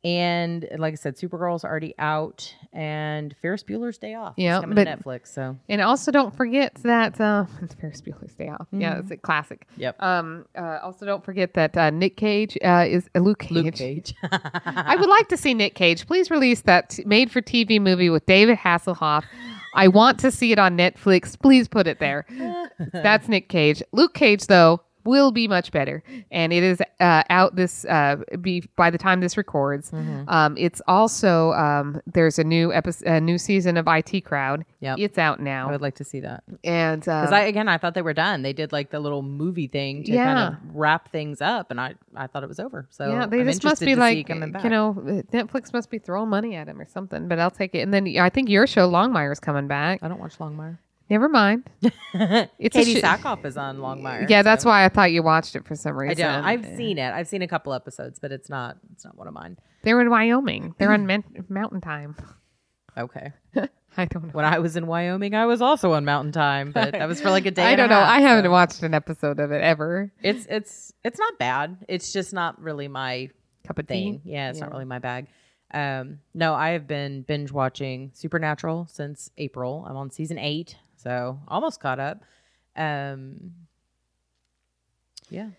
and 0.03 0.67
like 0.77 0.93
I 0.93 0.95
said, 0.95 1.17
Supergirl's 1.17 1.63
already 1.65 1.93
out, 1.99 2.53
and 2.71 3.35
Ferris 3.41 3.63
Bueller's 3.63 3.97
Day 3.97 4.13
Off. 4.15 4.35
Yeah, 4.37 4.61
coming 4.61 4.75
but- 4.75 4.85
to 4.85 4.97
Netflix. 4.97 5.27
So 5.33 5.57
And 5.67 5.81
also 5.81 6.11
don't 6.11 6.35
forget 6.35 6.75
that 6.83 7.19
uh, 7.19 7.45
Ferris 7.81 8.01
Bueller's 8.01 8.35
Day 8.35 8.49
Off. 8.49 8.67
Yeah, 8.71 8.99
it's 8.99 9.11
a 9.11 9.17
classic. 9.17 9.67
Mm-hmm. 9.73 9.81
Yep. 9.81 10.01
Um. 10.03 10.45
Uh, 10.57 10.79
also 10.83 11.05
don't 11.05 11.23
forget 11.25 11.53
that 11.55 11.75
uh, 11.77 11.89
Nick 11.89 12.17
Cage 12.17 12.57
uh, 12.63 12.85
is 12.87 13.09
uh, 13.15 13.19
Luke 13.19 13.39
Cage. 13.39 13.55
Luke 13.55 13.75
Cage. 13.75 14.13
I 14.31 14.95
would 14.99 15.09
like 15.09 15.27
to 15.29 15.37
see 15.37 15.53
Nick 15.53 15.75
Cage. 15.75 16.05
Please 16.07 16.29
release 16.31 16.61
that 16.61 16.91
t- 16.91 17.03
made 17.05 17.31
for 17.31 17.41
TV 17.41 17.81
movie 17.81 18.09
with 18.09 18.25
David 18.25 18.57
Hasselhoff. 18.57 19.23
I 19.75 19.89
want 19.89 20.19
to 20.21 20.31
see 20.31 20.51
it 20.51 20.57
on 20.59 20.75
Netflix. 20.77 21.39
Please 21.39 21.67
put 21.67 21.85
it 21.87 21.99
there. 21.99 22.25
That's 22.93 23.27
Nick 23.27 23.49
Cage. 23.49 23.83
Luke 23.91 24.13
Cage, 24.15 24.47
though, 24.47 24.81
will 25.07 25.31
be 25.31 25.47
much 25.47 25.71
better, 25.71 26.03
and 26.31 26.53
it 26.53 26.63
is 26.63 26.81
uh, 26.99 27.23
out 27.29 27.55
this 27.55 27.85
uh, 27.85 28.17
be 28.41 28.63
by 28.75 28.89
the 28.91 28.97
time 28.97 29.21
this 29.21 29.37
records. 29.37 29.91
Mm-hmm. 29.91 30.29
Um, 30.29 30.55
it's 30.57 30.81
also 30.87 31.53
um, 31.53 32.01
there's 32.05 32.37
a 32.37 32.43
new 32.43 32.73
episode, 32.73 33.07
a 33.07 33.21
new 33.21 33.37
season 33.37 33.77
of 33.77 33.87
IT 33.87 34.25
Crowd. 34.25 34.65
Yep. 34.81 34.99
It's 34.99 35.17
out 35.17 35.39
now. 35.39 35.69
I 35.69 35.71
would 35.71 35.81
like 35.81 35.95
to 35.95 36.03
see 36.03 36.19
that 36.19 36.43
and 36.63 37.01
because 37.01 37.29
um, 37.29 37.33
I 37.33 37.41
again 37.41 37.67
I 37.67 37.77
thought 37.77 37.93
they 37.93 38.01
were 38.01 38.13
done. 38.13 38.41
They 38.41 38.53
did 38.53 38.71
like 38.71 38.91
the 38.91 38.99
little 38.99 39.21
movie 39.21 39.67
thing 39.67 40.03
to 40.03 40.11
kind 40.11 40.39
of 40.39 40.75
wrap 40.75 41.11
things 41.11 41.41
up, 41.41 41.71
and 41.71 41.79
I 41.79 41.95
I 42.15 42.27
thought 42.27 42.43
it 42.43 42.49
was 42.49 42.59
over. 42.59 42.87
So 42.89 43.09
yeah, 43.09 43.25
they 43.25 43.41
I'm 43.41 43.47
just 43.47 43.63
must 43.63 43.81
be 43.81 43.95
like, 43.95 44.29
you 44.29 44.35
know, 44.35 44.93
Netflix 45.31 45.73
must 45.73 45.89
be 45.89 45.99
throwing 45.99 46.29
money 46.29 46.55
at 46.55 46.67
him 46.67 46.79
or 46.79 46.87
something. 46.87 47.27
But 47.27 47.39
I'll 47.39 47.51
take 47.51 47.75
it. 47.75 47.79
And 47.79 47.93
then 47.93 48.17
I 48.19 48.29
think 48.29 48.49
your 48.49 48.67
show 48.67 48.89
Longmire's 48.89 49.39
coming 49.39 49.67
back. 49.67 50.03
I 50.03 50.07
don't 50.07 50.19
watch 50.19 50.37
Longmire. 50.37 50.79
Never 51.09 51.29
mind. 51.29 51.69
It's 52.59 52.75
Katee 52.75 52.85
shi- 52.95 53.01
Sackhoff 53.01 53.45
is 53.45 53.57
on 53.57 53.77
Longmire. 53.77 54.27
Yeah, 54.29 54.41
that's 54.41 54.63
so- 54.63 54.69
why 54.69 54.83
I 54.85 54.89
thought 54.89 55.11
you 55.11 55.21
watched 55.23 55.55
it 55.55 55.65
for 55.65 55.75
some 55.75 55.95
reason. 55.95 56.25
I 56.25 56.35
don't. 56.35 56.45
I've 56.45 56.77
seen 56.77 56.97
it. 56.97 57.13
I've 57.13 57.27
seen 57.27 57.41
a 57.41 57.47
couple 57.47 57.73
episodes, 57.73 58.19
but 58.19 58.31
it's 58.31 58.49
not. 58.49 58.77
It's 58.93 59.05
not 59.05 59.17
one 59.17 59.27
of 59.27 59.33
mine. 59.33 59.57
They're 59.83 60.01
in 60.01 60.09
Wyoming. 60.09 60.73
They're 60.79 60.91
on 60.91 61.05
men- 61.11 61.23
Mountain 61.49 61.81
Time. 61.81 62.15
Okay. 62.97 63.31
I 63.99 64.05
don't 64.05 64.25
know. 64.25 64.29
When 64.31 64.45
I 64.45 64.59
was 64.59 64.75
in 64.75 64.85
Wyoming, 64.87 65.33
I 65.33 65.45
was 65.45 65.61
also 65.61 65.93
on 65.93 66.05
Mountain 66.05 66.31
Time, 66.33 66.71
but 66.71 66.91
that 66.91 67.07
was 67.07 67.19
for 67.21 67.29
like 67.31 67.45
a 67.45 67.51
day. 67.51 67.63
I 67.63 67.75
don't 67.75 67.89
know. 67.89 67.95
half, 67.95 68.09
I 68.09 68.19
haven't 68.21 68.45
so- 68.45 68.51
watched 68.51 68.83
an 68.83 68.93
episode 68.93 69.39
of 69.39 69.51
it 69.51 69.61
ever. 69.61 70.11
It's 70.21 70.45
it's 70.49 70.93
it's 71.03 71.19
not 71.19 71.37
bad. 71.39 71.77
It's 71.87 72.11
just 72.13 72.33
not 72.33 72.61
really 72.61 72.87
my 72.87 73.29
Cup 73.65 73.79
of 73.79 73.87
thing. 73.87 74.21
tea. 74.23 74.31
Yeah, 74.31 74.49
it's 74.49 74.59
not 74.59 74.71
really 74.71 74.85
my 74.85 74.99
bag. 74.99 75.27
Um, 75.73 76.19
no, 76.33 76.53
I 76.53 76.69
have 76.69 76.87
been 76.87 77.23
binge 77.23 77.51
watching 77.51 78.11
Supernatural 78.13 78.87
since 78.89 79.29
April. 79.37 79.85
I'm 79.87 79.97
on 79.97 80.11
season 80.11 80.37
eight, 80.39 80.75
so 80.97 81.39
almost 81.47 81.79
caught 81.79 81.99
up. 81.99 82.23
Um, 82.75 83.53
yeah. 85.29 85.49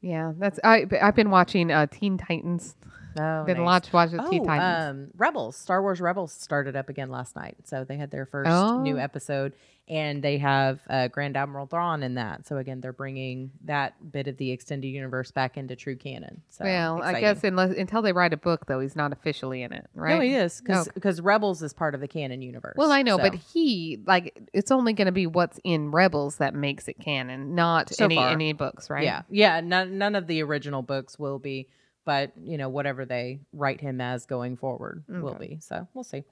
Yeah, 0.00 0.32
that's 0.38 0.60
I. 0.62 0.86
I've 1.02 1.16
been 1.16 1.30
watching 1.30 1.72
uh, 1.72 1.86
Teen 1.90 2.18
Titans. 2.18 2.76
Oh, 3.18 3.44
Didn't 3.46 3.64
nice. 3.64 3.90
watch 3.90 3.92
watch 3.92 4.10
the 4.10 4.28
Teen 4.30 4.42
Oh, 4.42 4.44
Titans. 4.46 4.90
um, 4.90 5.10
Rebels, 5.16 5.56
Star 5.56 5.82
Wars 5.82 6.00
Rebels 6.00 6.32
started 6.32 6.76
up 6.76 6.88
again 6.88 7.10
last 7.10 7.36
night. 7.36 7.56
So 7.64 7.84
they 7.84 7.96
had 7.96 8.10
their 8.10 8.26
first 8.26 8.50
Oh. 8.50 8.80
new 8.82 8.98
episode, 8.98 9.54
and 9.88 10.22
they 10.22 10.36
have 10.36 10.80
uh, 10.90 11.08
Grand 11.08 11.34
Admiral 11.36 11.66
Thrawn 11.66 12.02
in 12.02 12.14
that. 12.16 12.46
So 12.46 12.58
again, 12.58 12.82
they're 12.82 12.92
bringing 12.92 13.50
that 13.64 13.94
bit 14.12 14.28
of 14.28 14.36
the 14.36 14.50
extended 14.50 14.88
universe 14.88 15.30
back 15.30 15.56
into 15.56 15.74
true 15.76 15.96
canon. 15.96 16.42
So 16.50 16.64
well, 16.66 17.02
I 17.02 17.20
guess 17.20 17.42
unless 17.42 17.74
until 17.76 18.02
they 18.02 18.12
write 18.12 18.34
a 18.34 18.36
book, 18.36 18.66
though, 18.66 18.80
he's 18.80 18.94
not 18.96 19.12
officially 19.12 19.62
in 19.62 19.72
it, 19.72 19.86
right? 19.94 20.16
no, 20.16 20.20
he 20.20 20.34
is 20.34 20.62
Okay. 20.68 20.90
because 20.92 21.20
Rebels 21.22 21.62
is 21.62 21.72
part 21.72 21.94
of 21.94 22.00
the 22.02 22.08
canon 22.08 22.42
universe. 22.42 22.74
Well, 22.76 22.92
I 22.92 23.00
know, 23.02 23.16
So- 23.16 23.22
but 23.22 23.34
he 23.34 24.02
like 24.06 24.38
it's 24.52 24.70
only 24.70 24.92
going 24.92 25.06
to 25.06 25.12
be 25.12 25.26
what's 25.26 25.58
in 25.64 25.90
Rebels 25.90 26.36
that 26.36 26.54
makes 26.54 26.86
it 26.88 27.00
canon, 27.00 27.54
not 27.54 27.88
So 27.94 28.04
any 28.04 28.16
far. 28.16 28.28
any 28.28 28.52
books, 28.52 28.90
right? 28.90 29.04
Yeah, 29.04 29.22
yeah. 29.30 29.60
None 29.60 29.96
none 29.96 30.14
of 30.14 30.26
the 30.26 30.42
original 30.42 30.82
books 30.82 31.18
will 31.18 31.38
be, 31.38 31.66
but 32.08 32.32
you 32.42 32.56
know 32.56 32.70
whatever 32.70 33.04
they 33.04 33.38
write 33.52 33.82
him 33.82 34.00
as 34.00 34.24
going 34.24 34.56
forward 34.56 35.04
will 35.08 35.34
be. 35.34 35.58
So 35.60 35.86
we'll 35.92 36.04
see. 36.04 36.24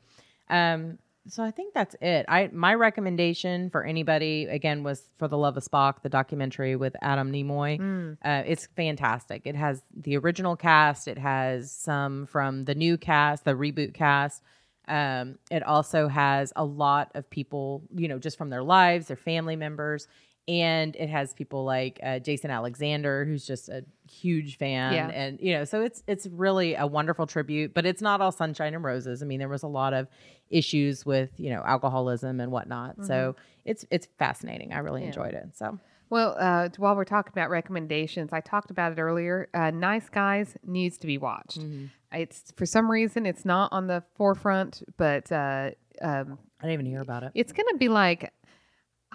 Um, 0.49 0.97
so 1.29 1.43
I 1.43 1.51
think 1.51 1.75
that's 1.75 1.95
it. 2.01 2.25
I 2.29 2.49
my 2.51 2.73
recommendation 2.73 3.69
for 3.69 3.85
anybody 3.85 4.47
again 4.47 4.85
was 4.85 5.11
for 5.19 5.29
the 5.29 5.37
Love 5.37 5.59
of 5.59 5.65
Spock, 5.65 6.01
the 6.01 6.09
documentary 6.09 6.77
with 6.77 6.97
Adam 7.03 7.31
Nimoy. 7.31 7.79
Mm. 7.79 8.17
Uh, 8.25 8.43
it's 8.47 8.69
fantastic. 8.75 9.43
It 9.45 9.55
has 9.55 9.83
the 9.95 10.17
original 10.17 10.57
cast. 10.57 11.09
It 11.09 11.19
has 11.19 11.71
some 11.71 12.25
from 12.25 12.65
the 12.65 12.75
new 12.75 12.97
cast, 12.97 13.45
the 13.45 13.51
reboot 13.51 13.93
cast. 13.93 14.43
Um, 14.89 15.39
it 15.51 15.63
also 15.63 16.09
has 16.09 16.55
a 16.57 16.65
lot 16.65 17.11
of 17.15 17.29
people, 17.29 17.83
you 17.95 18.09
know, 18.09 18.19
just 18.19 18.39
from 18.39 18.49
their 18.49 18.63
lives, 18.63 19.09
their 19.09 19.17
family 19.19 19.57
members, 19.57 20.09
and 20.49 20.95
it 20.97 21.09
has 21.09 21.35
people 21.35 21.65
like 21.65 21.99
uh, 22.03 22.19
Jason 22.21 22.51
Alexander, 22.51 23.25
who's 23.25 23.47
just 23.47 23.69
a 23.69 23.85
huge 24.11 24.59
fan, 24.59 24.93
Yeah. 24.95 25.09
and 25.09 25.41
you 25.41 25.55
know, 25.55 25.65
so 25.65 25.83
it's 25.83 26.03
it's 26.07 26.27
really 26.29 26.75
a 26.75 26.87
wonderful 26.87 27.27
tribute. 27.27 27.75
But 27.75 27.87
it's 27.87 28.01
not 28.03 28.21
all 28.21 28.33
sunshine 28.33 28.75
and 28.75 28.85
roses. 28.85 29.23
I 29.23 29.27
mean, 29.27 29.39
there 29.39 29.49
was 29.49 29.63
a 29.65 29.69
lot 29.69 29.93
of 29.93 30.07
issues 30.51 31.05
with 31.05 31.31
you 31.39 31.51
know 31.51 31.63
alcoholism 31.65 32.39
and 32.41 32.53
whatnot. 32.53 33.05
So 33.05 33.35
it's 33.65 33.85
it's 33.91 34.07
fascinating. 34.19 34.73
I 34.73 34.79
really 34.79 35.01
Mm-hmm. 35.03 35.19
Yeah. 35.21 35.25
enjoyed 35.27 35.35
it. 35.35 35.57
So 35.57 35.79
Well, 36.09 36.37
uh, 36.39 36.69
while 36.77 36.95
we're 36.95 37.05
talking 37.05 37.33
about 37.33 37.51
recommendations, 37.51 38.33
I 38.33 38.41
talked 38.41 38.71
about 38.71 38.93
it 38.93 39.01
earlier. 39.01 39.49
Uh, 39.53 39.73
nice 39.73 40.09
Guys 40.09 40.57
needs 40.65 40.97
to 40.99 41.07
be 41.09 41.19
watched. 41.19 41.59
Mm-hmm. 41.61 41.87
It's 42.13 42.53
for 42.57 42.65
some 42.67 42.89
reason 42.89 43.27
it's 43.27 43.45
not 43.45 43.73
on 43.73 43.89
the 43.89 44.05
forefront, 44.15 44.85
but 44.97 45.31
uh, 45.33 45.71
um, 46.01 46.39
I 46.61 46.67
didn't 46.67 46.73
even 46.75 46.87
hear 46.87 47.01
about 47.01 47.25
it. 47.25 47.33
it's 47.35 47.53
going 47.53 47.67
to 47.73 47.77
be 47.79 47.89
like 47.89 48.33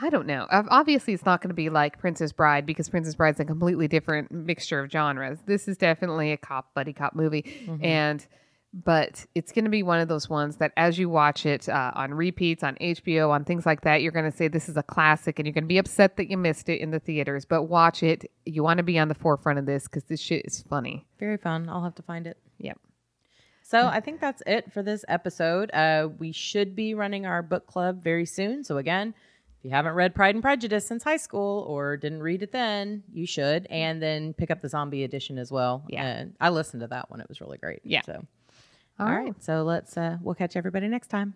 I 0.02 0.10
don't 0.10 0.26
know. 0.26 0.48
Obviously, 0.50 1.14
it's 1.14 1.26
not 1.26 1.42
going 1.42 1.50
to 1.50 1.54
be 1.56 1.70
like 1.70 2.00
Princess 2.00 2.32
Bride 2.32 2.66
because 2.66 2.90
Princess 2.90 3.14
Bride's 3.16 3.40
a 3.40 3.46
completely 3.46 3.88
different 3.88 4.32
mixture 4.32 4.80
of 4.80 4.92
genres. 4.92 5.38
This 5.46 5.68
is 5.68 5.78
definitely 5.78 6.32
a 6.32 6.38
cop 6.38 6.74
buddy 6.74 6.94
cop 6.94 7.14
movie, 7.16 7.44
Mm-hmm. 7.44 7.86
and 7.86 8.26
but 8.74 9.26
it's 9.36 9.52
going 9.52 9.66
to 9.66 9.70
be 9.70 9.84
one 9.84 10.00
of 10.00 10.08
those 10.08 10.30
ones 10.30 10.56
that 10.58 10.72
as 10.78 10.98
you 10.98 11.10
watch 11.10 11.46
it 11.46 11.68
uh, 11.68 11.92
on 11.94 12.14
repeats 12.14 12.64
on 12.64 12.76
HBO 12.80 13.30
on 13.30 13.44
things 13.44 13.66
like 13.66 13.82
that, 13.82 14.02
you're 14.02 14.14
going 14.14 14.32
to 14.32 14.36
say 14.36 14.48
this 14.48 14.70
is 14.70 14.78
a 14.78 14.84
classic, 14.84 15.38
and 15.40 15.46
you're 15.46 15.54
going 15.54 15.66
to 15.66 15.68
be 15.68 15.78
upset 15.78 16.16
that 16.16 16.32
you 16.32 16.38
missed 16.38 16.70
it 16.70 16.80
in 16.80 16.90
the 16.92 17.00
theaters. 17.00 17.44
But 17.44 17.64
watch 17.64 18.02
it. 18.02 18.32
You 18.46 18.64
want 18.64 18.78
to 18.78 18.84
be 18.84 18.98
on 18.98 19.10
the 19.10 19.14
forefront 19.14 19.60
of 19.60 19.66
this 19.66 19.84
because 19.90 20.06
this 20.06 20.22
shit 20.22 20.46
is 20.46 20.62
funny. 20.70 21.06
Very 21.20 21.36
fun. 21.38 21.68
I'll 21.70 21.84
have 21.84 21.96
to 21.96 22.02
find 22.02 22.26
it. 22.28 22.38
Yep. 22.60 22.80
So 23.64 23.88
I 23.88 24.00
think 24.00 24.20
that's 24.22 24.42
it 24.48 24.72
for 24.72 24.82
this 24.84 25.04
episode. 25.10 25.70
Uh, 25.74 26.08
we 26.18 26.32
should 26.32 26.74
be 26.76 26.94
running 26.94 27.26
our 27.26 27.42
book 27.42 27.68
club 27.68 28.02
very 28.02 28.26
soon. 28.26 28.64
So 28.64 28.78
again, 28.78 29.14
if 29.62 29.66
you 29.66 29.72
haven't 29.72 29.94
read 29.94 30.16
Pride 30.16 30.34
and 30.34 30.42
Prejudice 30.42 30.88
since 30.88 31.04
high 31.04 31.18
school 31.18 31.64
or 31.68 31.96
didn't 31.96 32.24
read 32.24 32.42
it 32.42 32.52
then, 32.52 33.04
you 33.14 33.28
should, 33.28 33.68
and 33.70 34.02
then 34.02 34.34
pick 34.34 34.50
up 34.50 34.60
the 34.60 34.68
zombie 34.70 35.04
edition 35.04 35.38
as 35.38 35.52
well. 35.52 35.84
Yeah. 35.88 36.04
And 36.04 36.34
I 36.42 36.50
listened 36.50 36.82
to 36.82 36.88
that 36.88 37.12
one; 37.12 37.22
it 37.22 37.30
was 37.30 37.42
really 37.42 37.60
great. 37.60 37.82
Yeah. 37.84 38.02
So 38.04 38.26
All 39.00 39.08
all 39.08 39.14
right. 39.14 39.26
right. 39.26 39.44
So 39.44 39.62
let's. 39.62 39.96
Uh, 39.96 40.18
we'll 40.20 40.34
catch 40.34 40.56
everybody 40.56 40.88
next 40.88 41.10
time. 41.10 41.36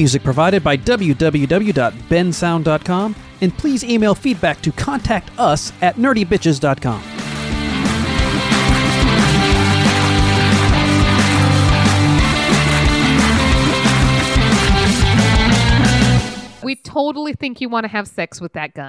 Music 0.00 0.24
provided 0.24 0.64
by 0.64 0.78
www.bensound.com, 0.78 3.16
and 3.42 3.58
please 3.58 3.84
email 3.84 4.14
feedback 4.14 4.62
to 4.62 4.72
contact 4.72 5.30
us 5.38 5.74
at 5.82 5.96
nerdybitches.com. 5.96 7.02
We 16.62 16.76
totally 16.76 17.34
think 17.34 17.60
you 17.60 17.68
want 17.68 17.84
to 17.84 17.88
have 17.88 18.08
sex 18.08 18.40
with 18.40 18.54
that 18.54 18.72
gun. 18.72 18.88